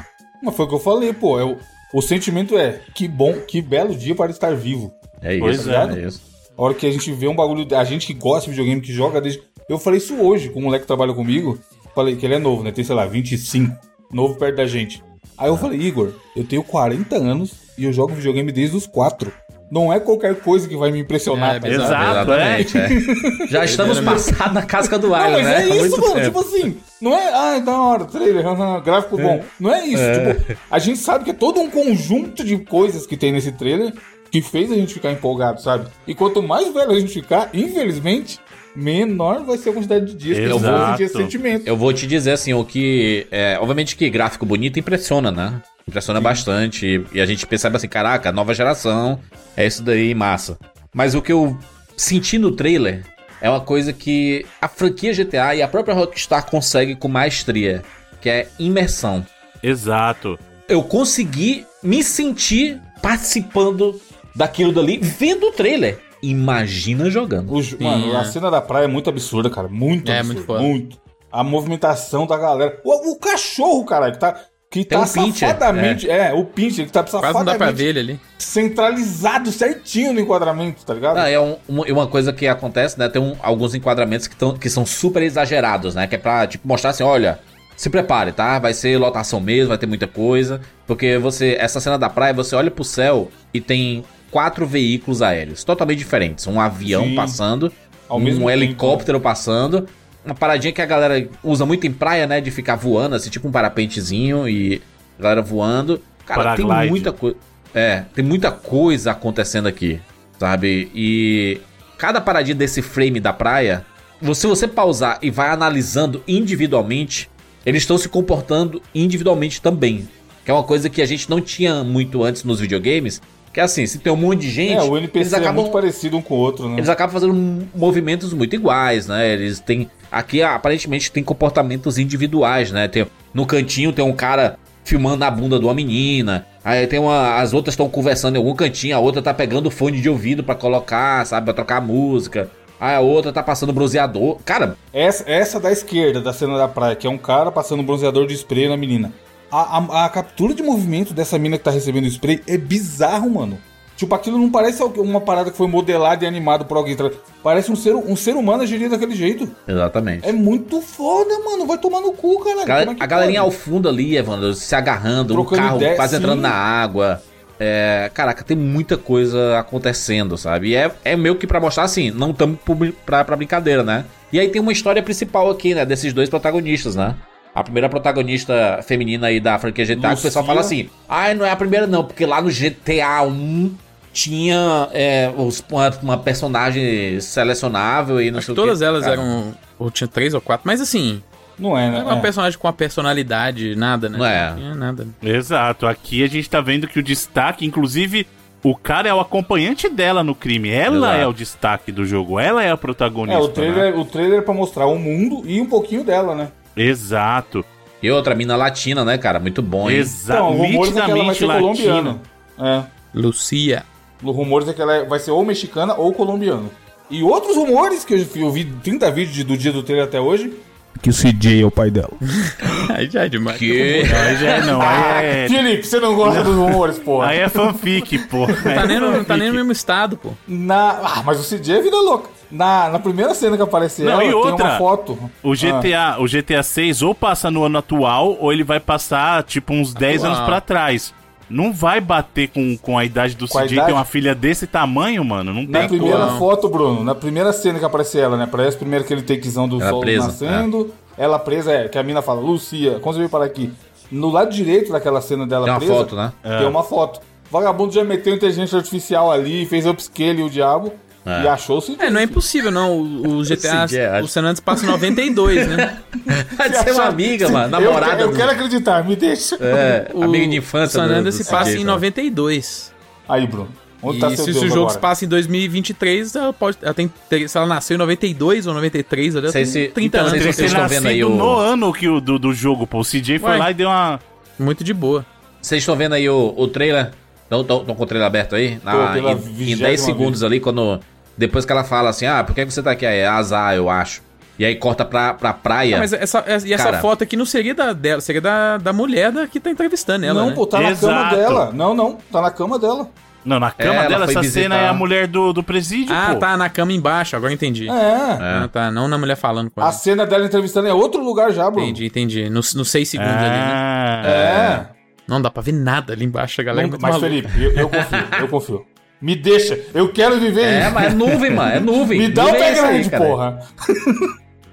Mas 0.42 0.56
foi 0.56 0.66
o 0.66 0.70
que 0.70 0.76
eu 0.76 0.80
falei, 0.80 1.12
pô. 1.12 1.38
é 1.40 1.58
o, 1.94 2.02
sentimento 2.02 2.58
é, 2.58 2.80
que 2.96 3.08
bom, 3.08 3.34
que 3.34 3.62
belo 3.62 3.94
dia 3.96 4.16
para 4.16 4.32
estar 4.32 4.56
vivo. 4.56 4.94
É 5.22 5.34
isso, 5.34 5.42
Pois 5.42 5.68
é. 5.68 5.76
é. 5.76 6.08
isso. 6.08 6.22
A 6.58 6.62
hora 6.62 6.74
que 6.74 6.86
a 6.86 6.92
gente 6.92 7.12
vê 7.12 7.28
um 7.28 7.36
bagulho, 7.36 7.68
a 7.76 7.84
gente 7.84 8.08
que 8.08 8.14
gosta 8.14 8.46
de 8.46 8.52
videogame, 8.52 8.82
que 8.82 8.94
joga 8.94 9.20
desde. 9.20 9.42
Eu 9.68 9.78
falei 9.78 9.98
isso 9.98 10.16
hoje 10.16 10.50
com 10.50 10.60
um 10.60 10.64
moleque 10.64 10.84
que 10.84 10.88
trabalha 10.88 11.14
comigo. 11.14 11.60
Falei 12.00 12.16
que 12.16 12.26
ele 12.26 12.36
é 12.36 12.40
novo, 12.40 12.64
né? 12.64 12.72
Tem, 12.72 12.82
sei 12.82 12.96
lá, 12.96 13.06
25. 13.06 13.76
Novo 14.10 14.36
perto 14.36 14.56
da 14.56 14.66
gente. 14.66 15.04
Aí 15.38 15.50
eu 15.50 15.58
falei, 15.58 15.82
Igor, 15.82 16.14
eu 16.34 16.46
tenho 16.46 16.64
40 16.64 17.14
anos 17.18 17.52
e 17.78 17.84
eu 17.84 17.92
jogo 17.92 18.16
videogame 18.16 18.54
desde 18.54 18.78
os 18.78 18.88
4. 18.88 19.30
Não 19.70 19.92
é 19.92 20.00
qualquer 20.00 20.34
coisa 20.36 20.66
que 20.66 20.78
vai 20.78 20.94
me 20.94 21.00
impressionar. 21.00 21.58
É, 21.58 21.60
tá 21.60 21.68
Exato, 21.68 22.32
é. 22.32 22.62
é. 22.62 22.66
Já 23.52 23.66
estamos 23.66 24.00
passados 24.00 24.54
na 24.54 24.62
casca 24.62 24.98
do 24.98 25.10
Não, 25.10 25.16
alho, 25.16 25.34
mas 25.34 25.44
né? 25.44 25.70
é 25.70 25.76
isso, 25.76 26.00
mano. 26.00 26.14
tempo. 26.14 26.26
Tipo 26.26 26.40
assim, 26.40 26.78
não 27.02 27.14
é, 27.14 27.34
ah, 27.34 27.60
da 27.60 27.78
hora, 27.78 28.06
trailer, 28.06 28.46
gráfico 28.82 29.18
bom. 29.18 29.44
Não 29.60 29.76
é 29.76 29.86
isso. 29.86 30.02
Tipo, 30.02 30.58
a 30.72 30.80
gente 30.80 31.00
sabe 31.00 31.26
que 31.26 31.32
é 31.32 31.34
todo 31.34 31.60
um 31.60 31.70
conjunto 31.70 32.46
de 32.46 32.60
coisas 32.60 33.06
que 33.06 33.18
tem 33.18 33.34
nesse 33.34 33.52
trailer 33.52 33.94
que 34.32 34.42
fez 34.42 34.72
a 34.72 34.76
gente 34.76 34.94
ficar 34.94 35.12
empolgado, 35.12 35.62
sabe? 35.62 35.88
E 36.08 36.16
quanto 36.16 36.42
mais 36.42 36.74
velho 36.74 36.92
a 36.92 37.00
gente 37.00 37.12
ficar, 37.12 37.50
infelizmente, 37.54 38.40
menor 38.76 39.44
vai 39.44 39.58
ser 39.58 39.70
a 39.70 39.74
quantidade 39.74 40.06
de 40.06 40.16
dias 40.16 40.38
que 40.38 40.46
eu 40.46 40.60
vou 40.60 40.70
Exato. 40.70 40.92
sentir 40.92 41.04
esse 41.04 41.14
sentimento. 41.14 41.68
Eu 41.68 41.78
vou 41.78 41.94
te 41.94 42.08
dizer 42.08 42.32
assim, 42.32 42.54
o 42.54 42.64
que. 42.64 43.28
É, 43.32 43.58
obviamente 43.60 43.96
que 43.96 44.10
gráfico 44.10 44.46
bonito 44.46 44.80
impressiona, 44.80 45.32
né? 45.32 45.62
Impressiona 45.88 46.22
bastante. 46.22 47.04
E 47.12 47.20
a 47.20 47.26
gente 47.26 47.46
percebe 47.46 47.76
assim, 47.76 47.88
caraca, 47.88 48.32
nova 48.32 48.54
geração, 48.54 49.20
é 49.58 49.66
isso 49.66 49.84
daí, 49.84 50.14
massa. 50.14 50.58
Mas 50.94 51.16
o 51.16 51.22
que 51.22 51.32
eu 51.32 51.58
senti 51.98 52.38
no 52.38 52.52
trailer 52.52 53.04
é 53.42 53.50
uma 53.50 53.62
coisa 53.62 53.94
que 53.94 54.46
a 54.62 54.68
franquia 54.68 55.14
GTA 55.14 55.56
e 55.56 55.62
a 55.62 55.68
própria 55.68 55.96
Rockstar 55.96 56.46
consegue 56.46 56.96
com 56.96 57.08
maestria, 57.08 57.84
que 58.22 58.30
é 58.30 58.48
imersão. 58.60 59.26
Exato. 59.62 60.38
Eu 60.68 60.84
consegui 60.84 61.66
me 61.82 62.04
sentir 62.04 62.80
participando 63.02 64.00
daquilo 64.36 64.72
dali, 64.72 64.98
vendo 64.98 65.48
o 65.48 65.52
trailer. 65.52 66.00
Imagina 66.22 67.10
jogando. 67.10 67.52
Mano, 67.80 68.14
é. 68.14 68.18
a 68.18 68.24
cena 68.26 68.50
da 68.52 68.62
praia 68.62 68.86
é 68.86 68.88
muito 68.88 69.10
absurda, 69.10 69.50
cara. 69.50 69.68
Muito 69.68 70.12
É, 70.12 70.20
absurda. 70.20 70.34
muito 70.36 70.46
foda. 70.46 70.60
muito. 70.62 70.98
A 71.32 71.44
movimentação 71.44 72.26
da 72.28 72.38
galera. 72.38 72.80
O, 72.84 73.12
o 73.12 73.16
cachorro, 73.18 73.86
caralho, 73.86 74.14
que 74.14 74.20
tá. 74.20 74.36
Que 74.72 74.86
Tem 74.86 75.00
tá 75.00 75.04
um 75.04 75.08
pincher, 75.08 75.48
safadamente. 75.50 76.08
É. 76.08 76.32
o 76.32 76.46
pincher, 76.46 76.86
que 76.86 76.92
tá 76.92 77.02
Quase 77.02 77.16
não 77.16 77.22
dá 77.22 77.32
pra 77.32 77.42
safadamente 77.54 77.76
ver 77.78 77.88
ele 77.90 78.00
ali. 78.00 78.20
centralizado 78.38 79.52
certinho 79.52 80.14
no 80.14 80.20
enquadramento, 80.20 80.86
tá 80.86 80.94
ligado? 80.94 81.18
Ah, 81.18 81.28
é 81.30 81.40
um- 81.40 81.58
uma, 81.68 81.86
uma 81.86 82.08
coisa 82.08 82.32
que 82.32 82.48
acontece, 82.48 82.98
né? 83.00 83.10
Tem 83.10 83.20
um- 83.22 83.36
alguns 83.42 83.74
enquadramentos 83.74 84.28
que, 84.28 84.36
tão, 84.36 84.56
que 84.56 84.70
são 84.70 84.86
super 84.86 85.24
exagerados, 85.24 85.96
né? 85.96 86.06
Que 86.06 86.16
é 86.16 86.18
pra, 86.20 86.46
tipo, 86.46 86.68
mostrar 86.68 86.92
assim, 86.92 87.02
olha, 87.04 87.40
se 87.76 87.90
prepare, 87.90 88.32
tá? 88.32 88.60
Vai 88.60 88.74
ser 88.76 88.98
lotação 89.00 89.40
mesmo, 89.40 89.70
vai 89.70 89.78
ter 89.80 89.88
muita 89.88 90.06
coisa. 90.06 90.62
Porque 90.86 91.18
você, 91.18 91.58
essa 91.60 91.80
cena 91.80 91.98
da 91.98 92.08
praia, 92.10 92.34
você 92.34 92.56
olha 92.56 92.70
pro 92.70 92.84
céu 92.84 93.30
e 93.52 93.60
tem 93.60 94.04
quatro 94.32 94.66
veículos 94.66 95.22
aéreos 95.22 95.64
totalmente 95.64 95.98
diferentes. 95.98 96.48
Um 96.48 96.60
avião 96.60 97.04
Sim. 97.04 97.16
passando, 97.16 97.72
Ao 98.08 98.18
um 98.18 98.22
mesmo 98.22 98.40
tempo, 98.40 98.52
helicóptero 98.52 99.20
passando. 99.20 99.88
Uma 100.26 100.36
paradinha 100.36 100.74
que 100.74 100.82
a 100.82 100.86
galera 100.86 101.28
usa 101.44 101.66
muito 101.66 101.88
em 101.88 101.92
praia, 101.92 102.28
né? 102.28 102.42
De 102.42 102.52
ficar 102.52 102.76
voando, 102.76 103.16
assim, 103.16 103.30
tipo 103.30 103.48
um 103.48 103.52
parapentezinho 103.52 104.48
e 104.48 104.82
a 105.18 105.24
galera 105.24 105.42
voando. 105.42 106.02
Cara, 106.26 106.56
tem 106.56 106.66
muita 106.66 107.12
coisa. 107.12 107.38
É, 107.74 108.04
tem 108.14 108.26
muita 108.26 108.52
coisa 108.52 109.12
acontecendo 109.12 109.68
aqui, 109.68 110.00
sabe? 110.40 110.92
E 110.94 111.62
cada 111.98 112.20
paradinha 112.20 112.56
desse 112.56 112.82
frame 112.82 113.20
da 113.20 113.32
praia, 113.32 113.86
se 114.34 114.48
você 114.48 114.68
pausar 114.68 115.20
e 115.22 115.30
vai 115.30 115.50
analisando 115.50 116.24
individualmente, 116.28 117.30
eles 117.66 117.84
estão 117.84 117.98
se 117.98 118.10
comportando 118.10 118.82
individualmente 118.94 119.62
também. 119.62 120.08
Que 120.44 120.52
é 120.52 120.54
uma 120.54 120.64
coisa 120.64 120.90
que 120.90 121.02
a 121.02 121.06
gente 121.06 121.30
não 121.30 121.40
tinha 121.40 121.84
muito 121.84 122.24
antes 122.24 122.44
nos 122.44 122.60
videogames. 122.60 123.22
Que 123.52 123.60
é 123.60 123.64
assim, 123.64 123.86
se 123.86 123.98
tem 123.98 124.14
um 124.14 124.16
monte 124.16 124.42
de 124.42 124.50
gente. 124.50 124.74
É, 124.74 124.84
o 124.84 124.98
NPC 124.98 125.20
eles 125.20 125.34
é 125.34 125.38
acabam 125.38 125.64
muito 125.64 125.72
parecido 125.72 126.18
um 126.18 126.22
com 126.22 126.36
o 126.36 126.38
outro, 126.38 126.70
né? 126.70 126.76
eles 126.78 126.90
acabam 126.90 127.14
fazendo 127.14 127.68
movimentos 127.76 128.32
muito 128.34 128.56
iguais, 128.56 129.08
né? 129.08 129.32
Eles 129.32 129.60
têm. 129.60 129.90
Aqui 130.12 130.42
aparentemente 130.42 131.12
tem 131.12 131.24
comportamentos 131.24 131.98
individuais, 131.98 132.72
né? 132.72 132.88
Tem, 132.88 133.08
no 133.34 133.46
cantinho 133.46 133.92
tem 133.92 134.06
um 134.06 134.14
cara 134.14 134.58
filmando 134.84 135.24
a 135.24 135.32
bunda 135.32 135.60
de 135.60 135.66
uma 135.66 135.74
menina. 135.74 136.46
Aí 136.64 136.86
tem 136.88 137.00
uma. 137.00 137.40
As 137.40 137.54
outras 137.54 137.74
estão 137.74 137.90
conversando 137.90 138.36
em 138.36 138.38
algum 138.38 138.54
cantinho, 138.56 138.96
a 138.96 139.00
outra 139.00 139.22
tá 139.22 139.34
pegando 139.34 139.72
fone 139.72 140.00
de 140.00 140.10
ouvido 140.10 140.44
pra 140.44 140.56
colocar, 140.56 141.26
sabe? 141.26 141.46
Pra 141.46 141.54
trocar 141.54 141.82
música. 141.82 142.50
Aí 142.80 142.96
a 142.96 143.00
outra 143.02 143.34
tá 143.34 143.44
passando 143.44 143.74
bronzeador. 143.74 144.38
Cara, 144.46 144.78
Essa, 144.94 145.30
essa 145.30 145.60
da 145.60 145.72
esquerda, 145.72 146.22
da 146.22 146.32
cena 146.32 146.58
da 146.58 146.68
praia, 146.68 146.96
que 146.96 147.06
é 147.06 147.10
um 147.10 147.18
cara 147.18 147.52
passando 147.52 147.84
bronzeador 147.84 148.26
de 148.26 148.34
spray 148.34 148.70
na 148.70 148.78
menina. 148.78 149.12
A, 149.52 149.78
a, 149.78 150.06
a 150.06 150.10
captura 150.10 150.54
de 150.54 150.62
movimento 150.64 151.14
dessa 151.14 151.38
mina 151.40 151.58
que 151.58 151.64
tá 151.64 151.72
recebendo 151.72 152.06
o 152.06 152.08
spray 152.08 152.42
é 152.48 152.58
bizarro, 152.58 153.30
mano. 153.30 153.58
Tipo, 153.98 154.16
aquilo 154.16 154.38
não 154.38 154.50
parece 154.50 154.82
uma 154.82 155.20
parada 155.20 155.52
que 155.52 155.58
foi 155.58 155.68
modelada 155.68 156.24
e 156.24 156.28
animado 156.28 156.64
por 156.64 156.78
alguém. 156.78 156.96
tá? 156.96 157.10
Parece 157.44 157.70
um 157.70 157.76
ser, 157.76 157.94
um 157.96 158.16
ser 158.16 158.34
humano 158.38 158.64
agiria 158.64 158.88
daquele 158.88 159.14
jeito. 159.14 159.50
exatamente. 159.68 160.26
É 160.26 160.32
muito 160.32 160.80
foda, 160.82 161.38
mano. 161.44 161.66
Vai 161.66 161.78
tomar 161.78 162.00
no 162.00 162.14
cu, 162.14 162.40
cara. 162.40 162.64
Gal- 162.66 162.80
é 162.80 162.96
a 162.98 163.06
galerinha 163.06 163.42
ao 163.42 163.52
fundo 163.52 163.90
ali, 163.90 164.16
Evandro, 164.16 164.54
se 164.54 164.74
agarrando, 164.74 165.34
Trocando 165.34 165.62
um 165.62 165.66
carro 165.66 165.78
ideia, 165.78 165.96
quase 165.98 166.16
sim. 166.16 166.22
entrando 166.22 166.40
na 166.40 166.52
água. 166.54 167.22
É, 167.60 168.10
caraca, 168.14 168.42
tem 168.42 168.56
muita 168.56 168.96
coisa 168.96 169.60
acontecendo, 169.60 170.38
sabe? 170.38 170.70
E 170.70 170.76
é, 170.78 170.90
é 171.04 171.18
meio 171.18 171.36
que 171.36 171.46
pra 171.46 171.60
mostrar 171.60 171.84
assim, 171.84 172.10
não 172.10 172.32
estamos 172.32 172.58
pra, 173.06 173.26
pra 173.26 173.36
brincadeira, 173.36 173.84
né? 173.84 174.06
E 174.32 174.40
aí 174.40 174.48
tem 174.48 174.62
uma 174.62 174.72
história 174.72 175.04
principal 175.04 175.50
aqui, 175.50 175.76
né? 175.76 175.86
Desses 175.86 176.14
dois 176.14 176.30
protagonistas, 176.30 176.96
né? 176.96 177.16
A 177.60 177.64
primeira 177.64 177.90
protagonista 177.90 178.80
feminina 178.88 179.28
aí 179.28 179.40
da 179.40 179.58
franquia 179.60 179.86
GTA, 179.86 180.10
que 180.14 180.20
o 180.20 180.22
pessoal 180.22 180.46
fala 180.46 180.62
assim: 180.62 180.90
ai, 181.08 181.34
não 181.34 181.46
é 181.46 181.52
a 181.52 181.56
primeira 181.56 181.86
não, 181.88 182.04
porque 182.04 182.26
lá 182.26 182.42
no 182.42 182.50
GTA 182.50 183.22
1 183.24 183.76
tinha 184.12 184.88
é, 184.92 185.32
os- 185.38 185.64
uma, 185.72 185.90
uma 186.02 186.18
personagem 186.18 187.20
selecionável 187.22 188.22
e 188.22 188.32
não 188.32 188.40
Acho 188.40 188.48
sei 188.48 188.56
que 188.56 188.62
todas 188.62 188.82
elas 188.82 189.04
Cara, 189.04 189.14
eram. 189.22 189.54
Ou 189.78 189.90
tinha 189.92 190.08
três 190.08 190.34
ou 190.34 190.42
quatro, 190.42 190.66
mas 190.66 190.82
assim, 190.82 191.22
Não 191.58 191.78
é, 191.78 191.86
não 191.86 191.92
né? 191.92 191.98
era 192.00 192.06
uma 192.08 192.18
É. 192.18 192.22
personagem 192.22 192.58
com 192.60 192.68
a 192.68 192.74
personalidade, 192.74 193.76
nada, 193.76 194.10
né? 194.10 194.18
Não 194.18 194.26
é. 194.26 194.54
tinha 194.56 194.76
nada. 194.76 195.08
Exato. 195.22 195.86
Aqui 195.88 196.24
a 196.24 196.28
gente 196.28 196.50
tá 196.50 196.60
vendo 196.62 196.88
que 196.88 197.00
o 197.00 197.04
destaque, 197.04 197.66
inclusive, 197.66 198.26
o 198.64 198.76
cara 198.76 199.08
é 199.08 199.14
o 199.14 199.20
acompanhante 199.22 199.88
dela 199.88 200.22
no 200.24 200.36
crime. 200.36 200.70
Ela 200.70 200.98
Exato. 201.10 201.22
é 201.22 201.28
o 201.28 201.34
destaque 201.34 201.92
do 201.92 202.06
jogo. 202.06 202.40
Ela 202.40 202.64
é 202.64 202.70
a 202.70 202.74
É, 202.74 202.76
protagonista. 202.78 203.42
o 203.42 203.48
né? 203.48 203.54
trailer, 203.54 203.98
o 204.00 204.04
trailer 204.06 204.40
é 204.40 204.42
pra 204.42 204.54
mostrar 204.54 204.86
o 204.88 204.98
mundo 205.00 205.44
e 205.46 205.62
um 205.62 205.66
pouquinho 205.66 206.04
dela, 206.04 206.36
né? 206.36 206.50
Exato. 206.76 207.64
E 208.02 208.10
outra, 208.10 208.34
mina 208.34 208.56
latina, 208.56 209.04
né, 209.04 209.18
cara? 209.18 209.40
Muito 209.40 209.62
bom, 209.62 209.90
hein? 209.90 209.98
Exato. 209.98 210.40
Então, 210.40 210.58
rumores 210.58 210.96
é 210.96 211.02
que 211.02 211.12
ela 211.12 211.24
vai 211.26 211.36
ser 211.36 211.46
colombiana. 211.48 212.10
latina. 212.10 212.22
É. 212.60 212.84
Lucia. 213.14 213.84
Os 214.24 214.36
rumores 214.36 214.68
é 214.68 214.74
que 214.74 214.82
ela 214.82 215.06
vai 215.06 215.20
ser 215.20 215.32
ou 215.32 215.44
mexicana 215.44 215.96
ou 215.96 216.14
colombiana. 216.14 216.70
E 217.10 217.24
outros 217.24 217.56
rumores, 217.56 218.06
que 218.06 218.26
eu, 218.36 218.52
vi 218.52 218.66
30 218.66 219.10
vídeos 219.12 219.36
de- 219.36 219.44
do 219.44 219.58
dia 219.58 219.72
do 219.72 219.82
trailer 219.84 220.06
até 220.06 220.20
hoje, 220.20 220.54
que 221.02 221.10
o 221.10 221.14
CJ 221.14 221.62
é 221.62 221.66
o 221.66 221.72
pai 221.72 221.90
dela. 221.90 222.12
Aí 222.94 223.10
já 223.10 223.26
é 223.26 223.30
demais. 223.30 223.58
Que... 223.58 224.02
Aí 224.04 224.36
já 224.38 224.50
é, 224.50 224.62
não. 224.66 224.82
Aí 224.82 225.26
é, 225.26 225.48
Felipe, 225.48 225.88
você 225.88 226.00
não 226.00 226.14
gosta 226.16 226.44
dos 226.44 226.56
rumores, 226.56 227.00
porra. 227.00 227.28
aí 227.28 227.40
é 227.40 227.48
fanfic, 227.50 228.18
pô. 228.28 228.46
Não 228.48 228.76
tá, 228.76 228.86
nem 228.86 229.00
no, 229.00 229.12
não 229.12 229.24
tá 229.24 229.38
nem 229.38 229.48
no 229.50 229.56
mesmo 229.56 229.72
estado, 229.72 230.18
pô. 230.18 230.32
Na... 230.48 231.00
Ah, 231.02 231.24
mas 231.26 231.40
o 231.40 231.44
CJ 231.58 231.78
é 231.78 231.82
vida 231.82 231.96
louca. 231.96 232.30
Na, 232.52 232.90
na 232.90 233.00
primeira 233.00 233.34
cena 233.36 233.56
que 233.56 233.62
aparece 233.64 234.02
Não, 234.04 234.12
ela, 234.14 234.24
e 234.24 234.28
tem 234.28 234.36
outra? 234.36 234.66
uma 234.66 234.78
foto. 234.78 235.18
O 235.44 235.52
GTA, 235.54 236.18
o 236.20 236.26
GTA 236.26 236.64
6 236.64 237.02
ou 237.04 237.14
passa 237.14 237.52
no 237.52 237.64
ano 237.64 237.78
atual, 237.78 238.36
ou 238.40 238.52
ele 238.52 238.64
vai 238.64 238.80
passar, 238.80 239.44
tipo, 239.44 239.74
uns 239.74 239.94
10 239.94 240.24
Atual. 240.24 240.34
anos 240.34 240.46
pra 240.48 240.60
trás. 240.62 241.14
Não 241.50 241.72
vai 241.74 242.00
bater 242.00 242.48
com, 242.50 242.78
com 242.78 242.98
a 242.98 243.04
idade 243.06 243.36
do 243.36 243.48
Com 243.48 243.58
CJ, 243.60 243.74
idade? 243.74 243.88
tem 243.88 243.96
uma 243.96 244.06
filha 244.06 244.34
desse 244.36 244.68
tamanho, 244.68 245.24
mano. 245.26 245.54
Não 245.54 245.64
Na 245.64 245.80
tem 245.80 245.88
primeira 245.90 246.26
como. 246.28 246.38
foto, 246.40 246.70
Bruno, 246.70 247.04
na 247.04 247.16
primeira 247.16 247.52
cena 247.54 247.80
que 247.80 247.86
aparece 247.86 248.20
ela, 248.20 248.38
né? 248.38 248.48
Parece 248.50 248.78
primeiro 248.78 249.04
aquele 249.06 249.22
takezão 249.24 249.68
do 249.68 249.82
Ela 249.82 249.90
sol 249.90 250.02
presa, 250.02 250.28
nascendo. 250.28 250.94
Ela 251.18 251.40
presa, 251.40 251.72
é, 251.72 251.88
que 251.88 251.98
a 251.98 252.04
mina 252.04 252.22
fala, 252.22 252.40
Lucia, 252.40 253.00
quando 253.00 253.16
você 253.16 253.20
veio 253.20 253.30
parar 253.30 253.46
aqui? 253.46 253.72
No 254.12 254.30
lado 254.30 254.52
direito 254.52 254.92
daquela 254.92 255.22
cena 255.22 255.46
dela 255.46 255.66
Tem 255.66 255.74
uma 255.74 255.80
presa, 255.80 255.94
foto, 255.94 256.16
né? 256.16 256.32
tem 256.44 256.68
uma 256.68 256.84
foto. 256.84 257.20
O 257.50 257.52
vagabundo 257.52 257.94
já 257.94 258.04
meteu 258.04 258.34
inteligência 258.34 258.78
artificial 258.78 259.32
ali, 259.32 259.66
fez 259.66 259.86
upscale 259.88 260.40
e 260.42 260.44
o 260.44 260.50
diabo, 260.52 260.94
É. 261.26 261.44
e 261.44 261.48
achou 261.48 261.78
o 261.78 261.82
CJ. 261.82 261.98
É, 262.00 262.10
não 262.10 262.20
é 262.20 262.24
impossível, 262.24 262.72
não. 262.72 262.98
O, 262.98 263.40
o 263.40 263.44
GTA, 263.46 263.88
Sim, 263.88 263.98
é, 263.98 264.22
o 264.22 264.28
San 264.28 264.40
Andreas 264.42 264.60
passa 264.60 264.86
em 264.86 264.88
92, 264.88 265.68
né? 265.68 265.98
Pode 266.58 266.78
ser 266.78 266.92
uma 266.92 267.06
amiga, 267.06 267.50
mano. 267.50 267.66
Eu, 267.66 267.70
Namorada. 267.82 268.12
quero- 268.12 268.22
eu 268.22 268.32
do- 268.32 268.38
quero 268.38 268.52
acreditar, 268.52 269.04
me 269.06 269.16
deixa. 269.16 269.56
É, 269.60 270.10
O 270.14 270.24
amiga 270.24 270.48
de 270.48 270.58
infância. 270.58 271.00
San 271.00 271.08
do- 271.08 271.14
Andreas 271.14 271.38
do 271.38 271.44
se 271.44 271.50
passa 271.50 271.72
em 271.72 271.78
cara. 271.82 271.86
92. 271.94 272.94
Aí, 273.28 273.46
Bruno, 273.46 273.70
onde 274.02 274.18
e 274.18 274.22
tá 274.22 274.30
se, 274.32 274.38
seu 274.38 274.46
se 274.46 274.52
o 274.52 274.54
jogo 274.68 274.74
agora? 274.76 274.90
se 274.94 275.00
passa 275.00 275.26
em 275.26 275.28
2023, 275.28 276.36
ela 276.36 276.54
pode. 276.54 276.78
Ela 276.82 276.94
tem, 276.94 277.12
se 277.48 277.58
ela 277.58 277.68
nasceu 277.68 277.96
em 277.96 277.98
92 277.98 278.66
ou 278.66 278.74
93, 278.74 279.36
ela 279.36 279.52
Sei 279.52 279.64
tem 279.64 279.72
se- 279.72 279.88
30 279.90 280.00
então, 280.18 280.28
anos. 280.30 280.44
vocês 280.44 280.72
estão 280.72 280.88
vendo 280.88 281.08
aí 281.08 281.24
o- 281.24 281.30
no 281.30 281.58
ano 281.58 281.94
que 281.94 282.08
o, 282.08 282.20
do, 282.20 282.40
do 282.40 282.54
jogo, 282.54 282.88
pô. 282.88 283.00
O 283.00 283.04
CJ 283.04 283.40
foi 283.40 283.52
Ué. 283.52 283.58
lá 283.58 283.72
e 283.72 283.74
deu 283.74 283.90
uma... 283.90 284.20
Muito 284.58 284.84
de 284.84 284.94
boa. 284.94 285.26
Vocês 285.62 285.82
estão 285.82 285.96
vendo 285.96 286.14
aí 286.16 286.28
o, 286.30 286.54
o 286.58 286.68
trailer? 286.68 287.12
Estão 287.52 287.84
com 287.84 288.04
o 288.04 288.06
trailer 288.06 288.28
aberto 288.28 288.56
aí? 288.56 288.80
Na, 288.84 289.18
em, 289.18 289.32
em 289.32 289.36
vigésima 289.36 289.88
10 289.88 290.02
segundos 290.02 290.40
vez. 290.42 290.44
ali, 290.52 290.60
quando. 290.60 291.00
Depois 291.38 291.66
que 291.66 291.72
ela 291.72 291.84
fala 291.84 292.10
assim, 292.10 292.26
ah, 292.26 292.44
por 292.44 292.54
que 292.54 292.66
que 292.66 292.72
você 292.72 292.84
tá 292.84 292.92
aqui? 292.92 293.06
É 293.06 293.26
azar, 293.28 293.74
eu 293.76 293.90
acho. 293.90 294.22
E 294.60 294.66
aí 294.66 294.76
corta 294.76 295.06
pra, 295.06 295.34
pra 295.34 295.54
praia. 295.54 295.96
Ah, 295.96 296.00
mas 296.00 296.12
essa, 296.12 296.44
essa- 296.46 296.68
e 296.68 296.74
essa 296.74 296.94
foto 297.00 297.24
aqui 297.24 297.38
não 297.38 297.46
seria 297.46 297.74
da 297.74 297.94
dela, 297.94 298.20
seria 298.20 298.42
da, 298.42 298.78
da 298.78 298.92
mulher 298.92 299.32
da, 299.32 299.48
que 299.48 299.58
tá 299.60 299.70
entrevistando 299.70 300.26
ela. 300.26 300.42
Não, 300.42 300.50
né? 300.50 300.56
pô, 300.56 300.68
tá 300.68 300.82
na 300.82 300.94
cama 300.96 301.30
dela. 301.34 301.72
Não, 301.74 301.94
não, 301.96 302.18
tá 302.32 302.42
na 302.42 302.52
cama 302.52 302.78
dela. 302.78 303.08
Não, 303.46 303.58
na 303.58 303.72
cama 303.72 303.94
ela 303.96 304.08
dela, 304.10 304.26
essa 304.26 304.42
visitar- 304.42 304.64
cena 304.64 304.76
é 304.76 304.90
a 304.90 304.94
mulher 304.94 305.26
do, 305.28 305.54
do 305.54 305.64
presídio, 305.64 306.14
Ah, 306.14 306.32
pô. 306.34 306.40
tá 306.40 306.58
na 306.58 306.68
cama 306.70 306.92
embaixo, 306.92 307.38
agora 307.38 307.54
eu 307.54 307.56
entendi. 307.56 307.88
É. 307.88 307.92
Ah, 307.94 308.70
tá, 308.70 308.92
não 308.92 309.08
na 309.08 309.18
mulher 309.18 309.38
falando 309.38 309.72
com 309.72 309.80
A 309.80 309.86
ela. 309.86 309.92
cena 309.94 310.26
dela 310.26 310.46
entrevistando 310.46 310.90
é 310.90 310.94
outro 310.94 311.24
lugar 311.24 311.54
já, 311.54 311.72
Bruno. 311.72 311.86
Entendi, 311.88 312.06
entendi. 312.08 312.50
Nos 312.50 312.76
no 312.76 312.84
6 312.84 313.08
segundos 313.08 313.32
ali, 313.34 313.44
né? 313.48 313.72
Ah, 313.74 314.24
É. 314.28 314.99
Não 315.30 315.42
dá 315.42 315.50
pra 315.52 315.62
ver 315.62 315.72
nada 315.74 316.14
ali 316.14 316.26
embaixo, 316.26 316.60
a 316.60 316.64
galera 316.64 316.82
é 316.82 316.84
Não- 316.84 316.90
muito 316.92 317.02
mas, 317.02 317.12
maluca. 317.12 317.30
Felipe, 317.30 317.64
eu, 317.64 317.72
eu 317.74 317.90
confio, 317.90 318.20
eu 318.42 318.48
confio. 318.48 318.86
Me 319.22 319.36
deixa, 319.36 319.78
eu 319.94 320.10
quero 320.12 320.40
viver 320.40 320.62
É, 320.64 320.82
isso. 320.86 320.94
mas 320.94 321.12
é 321.14 321.16
nuvem, 321.16 321.52
mano. 321.52 321.72
É 321.74 321.80
nuvem. 321.80 322.20
Me 322.20 322.30
dá 322.30 322.44
o 322.44 322.48
Nuvem 322.48 322.62
é 322.62 322.74
pé 322.74 323.00
isso 323.00 323.14
aí, 323.14 323.20
porra. 323.20 323.60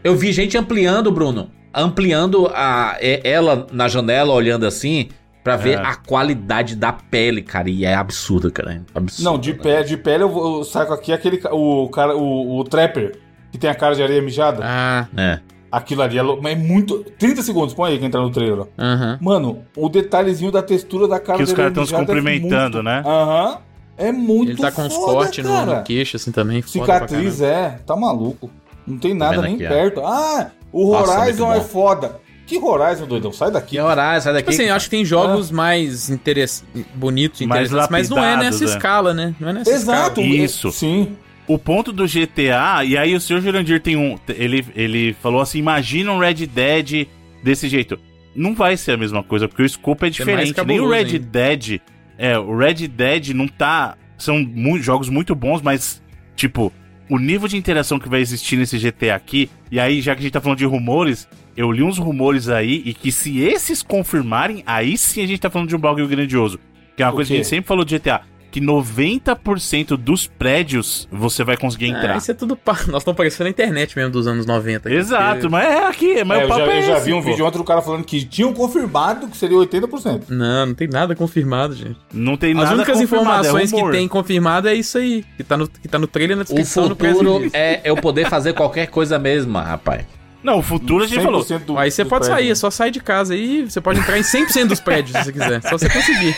Eu 0.04 0.14
vi 0.16 0.32
gente 0.32 0.56
ampliando, 0.56 1.10
Bruno. 1.10 1.50
Ampliando 1.74 2.46
a, 2.54 2.96
é- 3.00 3.20
ela 3.28 3.66
na 3.72 3.88
janela, 3.88 4.32
olhando 4.32 4.64
assim, 4.64 5.08
pra 5.42 5.56
ver 5.56 5.78
É. 5.78 5.82
a 5.82 5.94
qualidade 5.96 6.76
da 6.76 6.92
pele, 6.92 7.42
cara. 7.42 7.68
E 7.68 7.84
é 7.84 7.94
absurdo, 7.94 8.50
cara. 8.52 8.82
Absurdo. 8.94 9.24
Não, 9.30 9.38
de 9.38 9.52
pé, 9.52 9.82
de 9.82 9.96
pele 9.96 10.22
eu, 10.22 10.30
eu 10.58 10.64
saco 10.64 10.92
aqui 10.92 11.12
aquele 11.12 11.40
o 11.50 11.88
cara, 11.88 12.16
o, 12.16 12.58
o 12.58 12.64
trapper 12.64 13.16
que 13.52 13.58
tem 13.58 13.68
a 13.68 13.74
cara 13.74 13.94
de 13.94 14.02
areia 14.02 14.22
mijada. 14.22 14.60
Ah, 14.64 15.06
É. 15.16 15.40
Aquilo 15.70 16.02
ali 16.02 16.18
é, 16.18 16.20
é 16.22 16.54
muito. 16.54 17.04
30 17.18 17.42
segundos, 17.42 17.74
põe 17.74 17.92
aí 17.92 17.98
que 17.98 18.04
entrar 18.04 18.20
no 18.20 18.30
trailer. 18.30 18.66
aham. 18.78 19.18
Mano, 19.20 19.58
o 19.76 19.88
detalhezinho 19.88 20.50
da 20.52 20.62
textura 20.62 21.06
da 21.08 21.18
cara 21.18 21.38
Que 21.38 21.44
os 21.44 21.52
caras 21.52 21.72
areia 21.72 21.74
tão 21.74 21.86
se 21.86 21.94
é 21.94 21.98
cumprimentando, 21.98 22.76
muito- 22.76 22.82
né? 22.82 23.02
Aham. 23.04 23.58
É 23.98 24.12
muito 24.12 24.52
Ele 24.52 24.58
tá 24.60 24.70
com 24.70 24.82
uns 24.82 24.94
foda, 24.94 25.12
cortes 25.12 25.44
no, 25.44 25.66
no 25.66 25.82
queixo, 25.82 26.16
assim, 26.16 26.30
também. 26.30 26.60
Cicatriz, 26.62 27.40
é. 27.40 27.80
Tá 27.86 27.96
maluco. 27.96 28.50
Não 28.86 28.98
tem 28.98 29.14
nada 29.14 29.40
nem 29.40 29.54
aqui, 29.54 29.66
perto. 29.66 30.00
Ah, 30.04 30.50
o 30.70 30.92
Nossa, 30.92 31.18
Horizon 31.20 31.46
muito 31.46 31.56
é 31.56 31.60
bom. 31.62 31.66
foda. 31.68 32.20
Que 32.46 32.58
Horizon, 32.58 33.06
doidão? 33.06 33.32
Sai 33.32 33.50
daqui. 33.50 33.70
Que 33.70 33.80
horário, 33.80 34.22
sai 34.22 34.32
daqui. 34.34 34.50
Tipo 34.50 34.60
assim, 34.62 34.68
eu 34.70 34.76
acho 34.76 34.84
que 34.84 34.90
tem 34.96 35.04
jogos 35.04 35.50
mais 35.50 36.08
interess... 36.10 36.62
bonitos, 36.94 37.40
Mais 37.40 37.62
interessantes, 37.72 37.90
mas 37.90 38.08
não 38.08 38.22
é 38.22 38.36
nessa 38.36 38.62
é. 38.62 38.66
escala, 38.68 39.12
né? 39.12 39.34
Não 39.40 39.48
é 39.48 39.52
nessa 39.54 39.70
Exato. 39.70 40.20
escala. 40.20 40.36
Isso. 40.44 40.70
Sim. 40.70 41.16
O 41.48 41.58
ponto 41.58 41.92
do 41.92 42.04
GTA, 42.06 42.84
e 42.84 42.96
aí 42.98 43.14
o 43.14 43.20
Sr. 43.20 43.40
Jurandir 43.40 43.80
tem 43.80 43.96
um. 43.96 44.18
Ele, 44.28 44.64
ele 44.74 45.12
falou 45.22 45.40
assim: 45.40 45.58
imagina 45.58 46.12
um 46.12 46.18
Red 46.18 46.46
Dead 46.46 47.06
desse 47.42 47.68
jeito. 47.68 47.98
Não 48.34 48.54
vai 48.54 48.76
ser 48.76 48.92
a 48.92 48.96
mesma 48.96 49.22
coisa, 49.22 49.46
porque 49.48 49.62
o 49.62 49.66
escopo 49.66 50.04
é 50.04 50.08
É 50.08 50.10
diferente. 50.10 50.42
Nem 50.44 50.52
o 50.52 50.54
cabuloso 50.54 50.90
Red 50.92 50.98
ainda. 50.98 51.18
Dead. 51.20 51.80
É, 52.18 52.38
o 52.38 52.56
Red 52.56 52.88
Dead 52.88 53.28
não 53.28 53.46
tá. 53.46 53.96
São 54.18 54.40
mu- 54.42 54.78
jogos 54.80 55.08
muito 55.08 55.34
bons, 55.34 55.60
mas, 55.62 56.02
tipo, 56.34 56.72
o 57.08 57.18
nível 57.18 57.46
de 57.46 57.56
interação 57.56 57.98
que 57.98 58.08
vai 58.08 58.20
existir 58.20 58.56
nesse 58.56 58.78
GTA 58.78 59.14
aqui. 59.14 59.48
E 59.70 59.78
aí, 59.78 60.00
já 60.00 60.14
que 60.14 60.20
a 60.20 60.22
gente 60.22 60.32
tá 60.32 60.40
falando 60.40 60.58
de 60.58 60.64
rumores, 60.64 61.28
eu 61.56 61.70
li 61.70 61.82
uns 61.82 61.98
rumores 61.98 62.48
aí, 62.48 62.82
e 62.84 62.92
que 62.94 63.12
se 63.12 63.40
esses 63.40 63.82
confirmarem, 63.82 64.62
aí 64.66 64.96
sim 64.98 65.22
a 65.22 65.26
gente 65.26 65.40
tá 65.40 65.50
falando 65.50 65.68
de 65.68 65.76
um 65.76 65.78
bagulho 65.78 66.08
grandioso. 66.08 66.58
Que 66.96 67.02
é 67.02 67.06
uma 67.06 67.12
coisa 67.12 67.28
que 67.28 67.34
a 67.34 67.36
gente 67.36 67.46
sempre 67.48 67.68
falou 67.68 67.84
de 67.84 67.98
GTA. 67.98 68.22
Que 68.56 68.60
90% 68.62 69.96
dos 69.98 70.26
prédios 70.26 71.06
você 71.12 71.44
vai 71.44 71.58
conseguir 71.58 71.88
entrar. 71.88 72.14
Ah, 72.14 72.16
isso 72.16 72.30
é 72.30 72.34
tudo. 72.34 72.56
Pa... 72.56 72.72
Nós 72.88 73.02
estamos 73.02 73.14
parecendo 73.16 73.48
a 73.48 73.50
internet 73.50 73.94
mesmo 73.94 74.10
dos 74.10 74.26
anos 74.26 74.46
90. 74.46 74.88
aqui, 74.88 74.96
Exato, 74.96 75.32
porque- 75.40 75.48
mas 75.50 75.66
é 75.66 75.86
aqui, 75.86 76.24
mas 76.24 76.38
É, 76.38 76.40
o 76.40 76.44
eu 76.44 76.48
papo 76.48 76.60
já, 76.64 76.72
é 76.72 76.78
eu 76.78 76.82
já 76.82 76.96
esse, 76.96 77.04
vi 77.04 77.12
um 77.12 77.22
pô. 77.22 77.28
vídeo 77.28 77.44
ontem 77.44 77.58
do 77.58 77.64
cara 77.64 77.82
falando 77.82 78.04
que 78.04 78.24
tinham 78.24 78.54
confirmado 78.54 79.28
que 79.28 79.36
seria 79.36 79.58
80%. 79.58 80.22
Não, 80.30 80.66
não 80.66 80.74
tem 80.74 80.88
nada 80.88 81.14
confirmado, 81.14 81.74
gente. 81.74 81.98
Não 82.14 82.36
tem 82.38 82.52
As 82.52 82.56
nada 82.56 82.74
únicas 82.76 82.98
confirmado, 82.98 83.28
é 83.28 83.40
informações 83.40 83.70
que 83.70 83.76
rumor. 83.76 83.92
tem 83.92 84.08
confirmado 84.08 84.68
é 84.68 84.74
isso 84.74 84.96
aí. 84.96 85.22
Que 85.36 85.44
tá 85.44 85.56
no, 85.58 85.68
que 85.68 85.86
tá 85.88 85.98
no 85.98 86.06
trailer, 86.06 86.34
na 86.36 86.42
O 86.42 86.44
descrição, 86.46 86.94
press 86.94 87.12
futuro 87.18 87.50
é 87.52 87.82
eu 87.84 87.94
poder 87.96 88.26
fazer 88.30 88.54
qualquer 88.54 88.86
coisa 88.86 89.18
mesmo, 89.18 89.58
rapaz. 89.58 90.06
Não, 90.42 90.60
o 90.60 90.62
futuro 90.62 91.04
a 91.04 91.06
gente 91.06 91.22
falou. 91.22 91.42
100% 91.42 91.64
do- 91.66 91.76
Aí 91.76 91.90
você 91.90 92.04
pode 92.06 92.24
prédio. 92.24 92.36
sair, 92.42 92.50
é 92.52 92.54
só 92.54 92.70
sair 92.70 92.90
de 92.90 93.00
casa 93.00 93.34
aí. 93.34 93.68
Você 93.68 93.80
pode 93.82 93.98
entrar 93.98 94.16
em 94.18 94.22
100% 94.22 94.68
dos 94.68 94.80
prédios, 94.80 95.18
se 95.18 95.24
você 95.24 95.32
quiser. 95.32 95.60
Só 95.62 95.76
você 95.76 95.88
conseguir. 95.90 96.34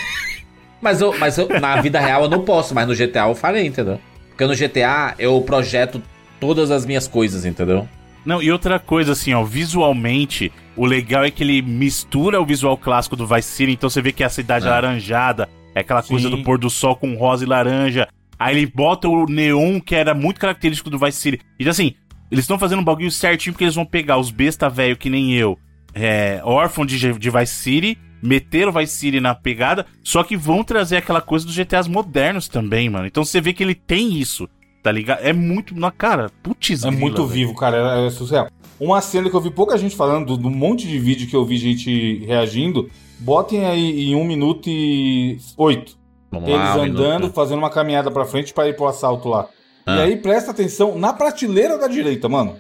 Mas, 0.80 1.00
eu, 1.00 1.16
mas 1.18 1.36
eu, 1.38 1.48
na 1.60 1.80
vida 1.80 1.98
real 1.98 2.24
eu 2.24 2.30
não 2.30 2.44
posso, 2.44 2.74
mas 2.74 2.86
no 2.86 2.94
GTA 2.94 3.28
eu 3.28 3.34
farei, 3.34 3.66
entendeu? 3.66 4.00
Porque 4.28 4.46
no 4.46 4.54
GTA 4.54 5.14
eu 5.18 5.40
projeto 5.42 6.02
todas 6.38 6.70
as 6.70 6.86
minhas 6.86 7.08
coisas, 7.08 7.44
entendeu? 7.44 7.88
Não, 8.24 8.42
e 8.42 8.52
outra 8.52 8.78
coisa, 8.78 9.12
assim, 9.12 9.32
ó, 9.32 9.42
visualmente, 9.42 10.52
o 10.76 10.84
legal 10.84 11.24
é 11.24 11.30
que 11.30 11.42
ele 11.42 11.62
mistura 11.62 12.40
o 12.40 12.44
visual 12.44 12.76
clássico 12.76 13.16
do 13.16 13.26
Vice 13.26 13.48
City, 13.48 13.72
então 13.72 13.88
você 13.88 14.02
vê 14.02 14.12
que 14.12 14.22
a 14.22 14.28
cidade 14.28 14.66
é 14.66 14.68
alaranjada, 14.68 15.48
é 15.74 15.80
aquela 15.80 16.02
coisa 16.02 16.28
Sim. 16.28 16.36
do 16.36 16.42
pôr 16.42 16.58
do 16.58 16.68
sol 16.68 16.94
com 16.94 17.14
rosa 17.16 17.44
e 17.44 17.48
laranja. 17.48 18.06
Aí 18.38 18.56
ele 18.56 18.66
bota 18.66 19.08
o 19.08 19.26
neon, 19.26 19.80
que 19.80 19.94
era 19.94 20.14
muito 20.14 20.38
característico 20.38 20.90
do 20.90 20.98
Vice 20.98 21.18
City. 21.18 21.40
E 21.58 21.68
assim, 21.68 21.94
eles 22.30 22.44
estão 22.44 22.58
fazendo 22.58 22.80
um 22.80 22.84
bagulho 22.84 23.10
certinho 23.10 23.52
porque 23.52 23.64
eles 23.64 23.74
vão 23.74 23.86
pegar 23.86 24.18
os 24.18 24.30
besta 24.30 24.68
velho 24.68 24.96
que 24.96 25.10
nem 25.10 25.32
eu, 25.32 25.58
é, 25.94 26.40
órfão 26.44 26.84
de, 26.84 26.98
de 27.18 27.30
Vice 27.30 27.54
City, 27.54 27.98
meter 28.22 28.68
o 28.68 28.72
Vice 28.72 28.96
City 28.96 29.20
na 29.20 29.34
pegada, 29.34 29.86
só 30.02 30.22
que 30.22 30.36
vão 30.36 30.62
trazer 30.64 30.96
aquela 30.98 31.20
coisa 31.20 31.44
dos 31.46 31.54
GTAs 31.54 31.86
modernos 31.88 32.48
também, 32.48 32.88
mano. 32.88 33.06
Então 33.06 33.24
você 33.24 33.40
vê 33.40 33.52
que 33.52 33.62
ele 33.62 33.74
tem 33.74 34.18
isso, 34.18 34.48
tá 34.82 34.90
ligado? 34.92 35.20
É 35.22 35.32
muito 35.32 35.74
na 35.78 35.90
cara, 35.90 36.30
putz, 36.42 36.70
É 36.84 36.88
grila, 36.88 36.92
muito 36.92 37.26
velho. 37.26 37.28
vivo, 37.28 37.54
cara. 37.54 38.00
É, 38.00 38.06
é 38.06 38.10
surreal. 38.10 38.48
Uma 38.80 39.00
cena 39.00 39.28
que 39.28 39.34
eu 39.34 39.40
vi 39.40 39.50
pouca 39.50 39.76
gente 39.76 39.96
falando, 39.96 40.26
do, 40.26 40.36
do 40.36 40.50
monte 40.50 40.86
de 40.86 40.98
vídeo 40.98 41.26
que 41.28 41.34
eu 41.34 41.44
vi 41.44 41.56
gente 41.56 42.24
reagindo, 42.24 42.88
botem 43.18 43.66
aí 43.66 44.10
em 44.10 44.14
1 44.14 44.24
minuto 44.24 44.68
e 44.68 45.38
8. 45.56 45.98
Vamos 46.30 46.48
Eles 46.48 46.60
lá, 46.60 46.76
um 46.76 46.82
andando, 46.82 47.20
minuto. 47.22 47.34
fazendo 47.34 47.58
uma 47.58 47.70
caminhada 47.70 48.10
pra 48.10 48.24
frente 48.24 48.52
pra 48.52 48.68
ir 48.68 48.76
pro 48.76 48.86
assalto 48.86 49.28
lá. 49.28 49.48
Ah. 49.86 49.96
E 49.96 50.00
aí 50.02 50.16
presta 50.16 50.50
atenção 50.50 50.98
na 50.98 51.12
prateleira 51.12 51.78
da 51.78 51.88
direita, 51.88 52.28
mano. 52.28 52.56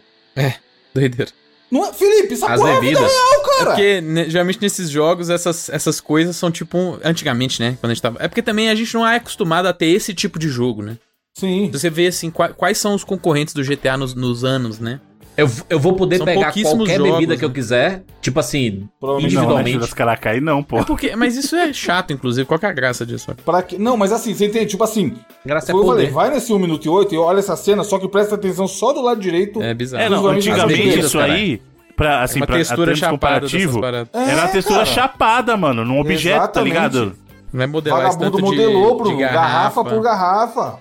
Doideira. 0.94 1.30
Não 1.70 1.84
é, 1.86 1.92
Felipe, 1.92 2.32
essa 2.34 2.46
As 2.46 2.58
porra 2.60 2.72
é 2.72 2.80
vida 2.80 2.98
bebidas. 2.98 3.12
real, 3.12 3.42
cara. 3.44 3.60
É 3.60 3.64
porque, 3.66 4.00
né, 4.00 4.24
geralmente, 4.30 4.58
nesses 4.62 4.88
jogos, 4.88 5.28
essas, 5.28 5.68
essas 5.68 6.00
coisas 6.00 6.34
são 6.36 6.50
tipo. 6.50 6.78
um- 6.78 6.98
Antigamente, 7.04 7.60
né? 7.60 7.76
Quando 7.80 7.90
a 7.90 7.94
gente 7.94 8.02
tava. 8.02 8.16
É 8.20 8.26
porque 8.28 8.42
também 8.42 8.70
a 8.70 8.74
gente 8.74 8.92
não 8.94 9.06
é 9.06 9.16
acostumado 9.16 9.66
a 9.66 9.72
ter 9.72 9.86
esse 9.86 10.14
tipo 10.14 10.38
de 10.38 10.48
jogo, 10.48 10.82
né? 10.82 10.96
Sim. 11.38 11.70
Você 11.70 11.88
vê 11.90 12.06
assim, 12.08 12.30
qua- 12.30 12.48
quais 12.48 12.78
são 12.78 12.94
os 12.94 13.04
concorrentes 13.04 13.52
do 13.54 13.62
GTA 13.62 13.96
nos, 13.96 14.14
nos 14.14 14.44
anos, 14.44 14.78
né? 14.80 14.98
Eu, 15.38 15.48
eu 15.70 15.78
vou 15.78 15.92
poder 15.92 16.16
São 16.16 16.26
pegar 16.26 16.52
qualquer 16.52 16.96
jogos, 16.98 17.12
bebida 17.12 17.36
que 17.36 17.44
eu 17.44 17.48
né? 17.48 17.54
quiser, 17.54 18.02
tipo 18.20 18.40
assim, 18.40 18.88
Provavelmente 18.98 19.36
Não, 19.36 19.42
né, 19.42 19.60
individualmente. 19.60 19.94
Caracai 19.94 20.40
não, 20.40 20.64
pô. 20.64 20.80
É 20.80 20.84
porque, 20.84 21.14
mas 21.14 21.36
isso 21.36 21.54
é 21.54 21.72
chato, 21.72 22.12
inclusive. 22.12 22.44
Qual 22.44 22.58
que 22.58 22.66
é 22.66 22.68
a 22.68 22.72
graça 22.72 23.06
disso? 23.06 23.32
Pra 23.44 23.62
que... 23.62 23.78
Não, 23.78 23.96
mas 23.96 24.10
assim, 24.10 24.34
você 24.34 24.46
entende? 24.46 24.66
Tipo 24.66 24.82
assim, 24.82 25.14
Graça 25.46 25.70
é 25.70 25.72
como 25.72 25.84
eu 25.84 25.88
falei, 25.90 26.06
poder. 26.08 26.14
vai 26.14 26.30
nesse 26.30 26.52
1 26.52 26.58
minuto 26.58 26.84
e 26.84 26.88
8 26.88 27.14
e 27.14 27.18
olha 27.18 27.38
essa 27.38 27.54
cena, 27.54 27.84
só 27.84 28.00
que 28.00 28.08
presta 28.08 28.34
atenção 28.34 28.66
só 28.66 28.92
do 28.92 29.00
lado 29.00 29.20
direito. 29.20 29.62
É 29.62 29.72
bizarro. 29.72 30.02
É, 30.02 30.08
não, 30.08 30.26
antigamente 30.26 30.60
as 30.60 30.78
bebidas, 30.84 31.04
isso 31.04 31.18
cara. 31.18 31.32
aí, 31.32 31.62
pra, 31.96 32.22
assim, 32.24 32.40
uma 32.40 32.46
pra 32.46 32.56
textura 32.56 32.98
comparativo. 33.08 33.80
É, 33.86 34.30
era 34.32 34.42
a 34.42 34.48
textura 34.48 34.78
cara. 34.80 34.86
chapada, 34.86 35.56
mano, 35.56 35.84
num 35.84 36.00
objeto, 36.00 36.36
Exatamente. 36.36 36.52
tá 36.52 36.62
ligado? 36.62 37.16
Não 37.52 37.62
é 37.62 37.66
modelar 37.68 38.02
Vagabundo 38.12 38.40
modelou, 38.40 38.96
de 38.96 39.02
Bruno. 39.04 39.18
garrafa. 39.18 39.84
por 39.84 40.02
garrafa. 40.02 40.80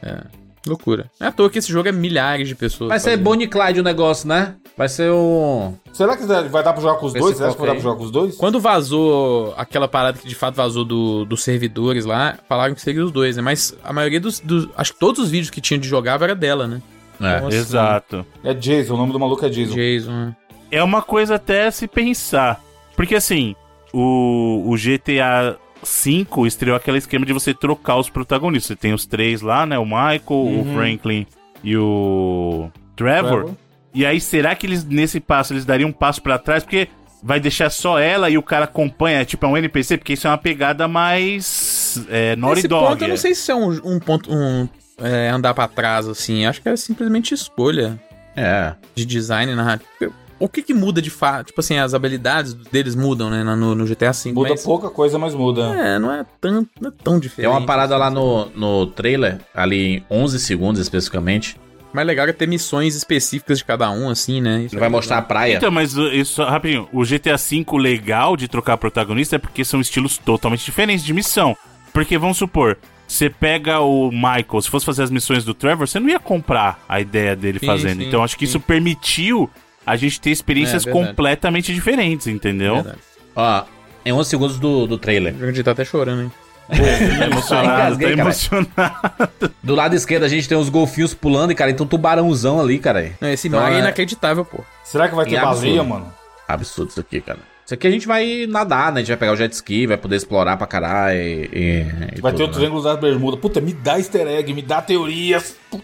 Loucura. 0.69 1.09
Não 1.19 1.27
é 1.27 1.29
à 1.29 1.33
toa 1.33 1.49
que 1.49 1.59
esse 1.59 1.71
jogo 1.71 1.87
é 1.89 1.91
milhares 1.91 2.47
de 2.47 2.55
pessoas. 2.55 2.89
Vai 2.89 2.99
ser 2.99 3.11
fazendo. 3.11 3.23
Bonnie 3.23 3.47
Clyde 3.47 3.79
o 3.79 3.83
negócio, 3.83 4.27
né? 4.27 4.55
Vai 4.77 4.87
ser 4.89 5.11
um. 5.11 5.73
Será 5.91 6.15
que 6.15 6.23
vai 6.25 6.63
dar 6.63 6.73
pra 6.73 6.81
jogar 6.81 6.95
com 6.99 7.05
os 7.07 7.13
dois? 7.13 7.31
se 7.33 7.37
Será 7.37 7.51
que 7.53 7.57
vai 7.57 7.67
dar 7.67 7.73
pra 7.73 7.81
jogar 7.83 7.95
com 7.97 8.03
os 8.03 8.11
dois? 8.11 8.35
Quando 8.35 8.59
vazou 8.59 9.53
aquela 9.57 9.87
parada 9.87 10.17
que 10.19 10.27
de 10.27 10.35
fato 10.35 10.55
vazou 10.55 10.85
do- 10.85 11.25
dos 11.25 11.43
servidores 11.43 12.05
lá, 12.05 12.37
falaram 12.47 12.75
que 12.75 12.81
seria 12.81 13.03
os 13.03 13.11
dois, 13.11 13.35
né? 13.37 13.41
Mas 13.41 13.75
a 13.83 13.91
maioria 13.91 14.19
dos, 14.19 14.39
dos- 14.39 14.67
Acho 14.77 14.93
que 14.93 14.99
todos 14.99 15.23
os 15.23 15.29
vídeos 15.31 15.49
que 15.49 15.59
tinham 15.59 15.79
de 15.79 15.87
jogava 15.87 16.23
era 16.25 16.35
dela, 16.35 16.67
né? 16.67 16.81
É. 17.19 17.41
Nossa, 17.41 17.55
Exato. 17.57 18.25
É 18.43 18.53
Jason, 18.53 18.93
o 18.93 18.97
nome 18.97 19.11
do 19.11 19.19
maluco 19.19 19.43
é 19.43 19.49
Jason. 19.49 19.73
Jason. 19.73 20.11
né? 20.11 20.35
É 20.69 20.83
uma 20.83 21.01
coisa 21.01 21.35
até 21.35 21.71
se 21.71 21.87
pensar. 21.87 22.61
Porque 22.95 23.15
assim, 23.15 23.55
o, 23.91 24.63
o 24.71 24.75
GTA 24.75 25.57
V 25.83 26.25
estreou 26.47 26.75
aquele 26.75 26.97
esquema 26.97 27.25
de 27.25 27.33
você 27.33 27.53
trocar 27.53 27.97
os 27.97 28.09
protagonistas. 28.09 28.67
Você 28.67 28.75
tem 28.75 28.93
os 28.93 29.05
três 29.05 29.41
lá, 29.41 29.65
né? 29.65 29.77
O 29.77 29.85
Michael, 29.85 30.21
o 30.29 30.65
Franklin 30.75 31.25
e 31.63 31.75
o 31.77 32.69
Trevor. 32.95 33.43
Trevor. 33.43 33.55
E 33.93 34.05
aí, 34.05 34.19
será 34.21 34.55
que 34.55 34.65
eles, 34.67 34.83
nesse 34.83 35.19
passo, 35.19 35.53
eles 35.53 35.65
dariam 35.65 35.89
um 35.89 35.93
passo 35.93 36.21
pra 36.21 36.37
trás? 36.37 36.63
Porque 36.63 36.87
vai 37.23 37.39
deixar 37.39 37.69
só 37.71 37.97
ela 37.97 38.29
e 38.29 38.37
o 38.37 38.43
cara 38.43 38.65
acompanha, 38.65 39.25
tipo, 39.25 39.45
é 39.45 39.49
um 39.49 39.57
NPC? 39.57 39.97
Porque 39.97 40.13
isso 40.13 40.27
é 40.27 40.29
uma 40.29 40.37
pegada 40.37 40.87
mais. 40.87 42.05
É, 42.09 42.35
Naughty 42.35 42.59
Esse 42.59 42.67
Dog. 42.67 42.87
ponto 42.89 43.03
eu 43.03 43.07
não 43.07 43.15
é. 43.15 43.17
sei 43.17 43.33
se 43.33 43.51
é 43.51 43.55
um, 43.55 43.69
um 43.95 43.99
ponto. 43.99 44.31
Um, 44.31 44.67
é, 44.99 45.29
andar 45.29 45.53
pra 45.53 45.67
trás, 45.67 46.07
assim. 46.07 46.45
Acho 46.45 46.61
que 46.61 46.69
é 46.69 46.75
simplesmente 46.75 47.33
escolha 47.33 47.99
É. 48.35 48.73
de 48.93 49.05
design 49.05 49.53
narrativo. 49.55 50.13
O 50.39 50.47
que 50.47 50.61
que 50.61 50.73
muda 50.73 51.01
de 51.01 51.09
fato? 51.09 51.47
Tipo 51.47 51.61
assim, 51.61 51.77
as 51.77 51.93
habilidades 51.93 52.53
deles 52.53 52.95
mudam, 52.95 53.29
né? 53.29 53.43
No, 53.43 53.73
no 53.73 53.85
GTA 53.85 54.11
V. 54.11 54.31
Muda 54.33 54.49
mas, 54.51 54.63
pouca 54.63 54.89
coisa, 54.89 55.17
mas 55.17 55.33
muda. 55.33 55.63
É, 55.75 55.99
não 55.99 56.11
é 56.11 56.25
tão, 56.39 56.67
não 56.79 56.89
é 56.89 56.93
tão 57.03 57.19
diferente. 57.19 57.49
Tem 57.51 57.59
uma 57.59 57.65
parada 57.65 57.97
lá 57.97 58.09
no, 58.09 58.47
no 58.55 58.87
trailer, 58.87 59.39
ali 59.53 59.97
em 59.97 60.03
11 60.09 60.39
segundos 60.39 60.79
especificamente. 60.79 61.57
Mais 61.93 62.05
legal 62.05 62.27
é 62.27 62.33
ter 62.33 62.47
missões 62.47 62.95
específicas 62.95 63.59
de 63.59 63.65
cada 63.65 63.89
um, 63.89 64.09
assim, 64.09 64.41
né? 64.41 64.61
Isso 64.61 64.75
Ele 64.75 64.79
vai 64.79 64.89
é 64.89 64.91
mostrar 64.91 65.17
a 65.17 65.21
praia. 65.21 65.55
Então, 65.55 65.71
mas 65.71 65.97
uh, 65.97 66.07
isso, 66.09 66.43
rapidinho, 66.43 66.87
o 66.93 67.03
GTA 67.03 67.37
V 67.37 67.65
legal 67.79 68.37
de 68.37 68.47
trocar 68.47 68.77
protagonista 68.77 69.37
é 69.37 69.39
porque 69.39 69.65
são 69.65 69.81
estilos 69.81 70.17
totalmente 70.17 70.63
diferentes 70.63 71.03
de 71.03 71.13
missão. 71.13 71.57
Porque, 71.93 72.17
vamos 72.17 72.37
supor, 72.37 72.77
você 73.07 73.29
pega 73.29 73.79
o 73.79 74.11
Michael, 74.11 74.61
se 74.61 74.69
fosse 74.69 74.85
fazer 74.85 75.03
as 75.03 75.09
missões 75.09 75.43
do 75.45 75.53
Trevor, 75.53 75.87
você 75.87 75.99
não 75.99 76.09
ia 76.09 76.19
comprar 76.19 76.83
a 76.87 76.99
ideia 76.99 77.35
dele 77.35 77.57
Sim, 77.57 77.65
fazendo. 77.65 78.01
sim, 78.01 78.07
então, 78.07 78.23
acho 78.23 78.37
que 78.37 78.45
sim. 78.45 78.51
isso 78.51 78.59
permitiu 78.59 79.49
a 79.87 79.95
gente 79.95 80.19
ter 80.21 80.29
experiências 80.31 80.83
É, 80.85 80.85
verdade. 80.91 81.07
completamente 81.07 81.73
diferentes, 81.73 82.27
entendeu? 82.27 82.75
Verdade. 82.75 82.97
Ó, 83.35 83.63
em 84.05 84.11
11 84.11 84.29
segundos 84.29 84.59
do, 84.59 84.85
do 84.85 84.97
trailer. 84.97 85.33
O 85.35 85.45
gente 85.47 85.63
tá 85.63 85.71
até 85.71 85.83
chorando, 85.85 86.23
hein? 86.23 86.31
Tá 86.67 86.75
emocionado, 87.25 87.95
Engasguei, 87.95 88.09
tá 88.09 88.15
cara. 88.17 88.29
emocionado. 88.29 89.53
Do 89.63 89.73
lado 89.75 89.95
esquerdo 89.95 90.23
a 90.23 90.27
gente 90.27 90.47
tem 90.49 90.57
os 90.57 90.67
golfinhos 90.69 91.13
pulando 91.13 91.51
e, 91.51 91.55
cara, 91.55 91.73
tem 91.73 91.85
um 91.85 91.89
tubarãozão 91.89 92.59
ali, 92.59 92.77
cara. 92.77 93.13
Não, 93.21 93.29
esse 93.29 93.47
Então, 93.47 93.59
mar 93.61 93.71
é 93.71 93.75
é- 93.75 93.79
inacreditável, 93.79 94.43
pô. 94.43 94.59
Será 94.83 95.07
que 95.07 95.15
vai 95.15 95.25
ter 95.25 95.35
É 95.35 95.41
baleia, 95.41 95.83
mano? 95.83 96.13
Absurdo 96.47 96.89
isso 96.89 96.99
aqui, 96.99 97.21
cara. 97.21 97.39
Isso 97.65 97.73
aqui 97.73 97.85
a 97.87 97.91
gente 97.91 98.07
vai 98.07 98.45
nadar, 98.47 98.91
né? 98.93 98.97
A 98.99 99.03
gente 99.03 99.09
vai 99.09 99.17
pegar 99.17 99.31
o 99.33 99.35
jet 99.35 99.51
ski, 99.53 99.85
vai 99.87 99.97
poder 99.97 100.15
explorar 100.15 100.55
pra 100.57 100.65
caralho 100.67 101.17
e, 101.19 101.49
e- 101.53 102.17
e 102.17 102.21
Vai 102.21 102.31
ter 102.33 102.43
o 102.43 102.47
tudo, 102.47 102.51
né? 102.51 102.53
Triângulo 102.59 102.83
das 102.83 102.99
Bermudas. 102.99 103.39
Puta, 103.39 103.59
me 103.61 103.73
dá 103.73 103.97
easter 103.97 104.27
egg, 104.27 104.53
me 104.53 104.61
dá 104.61 104.81
teorias. 104.81 105.55
Puta, 105.69 105.83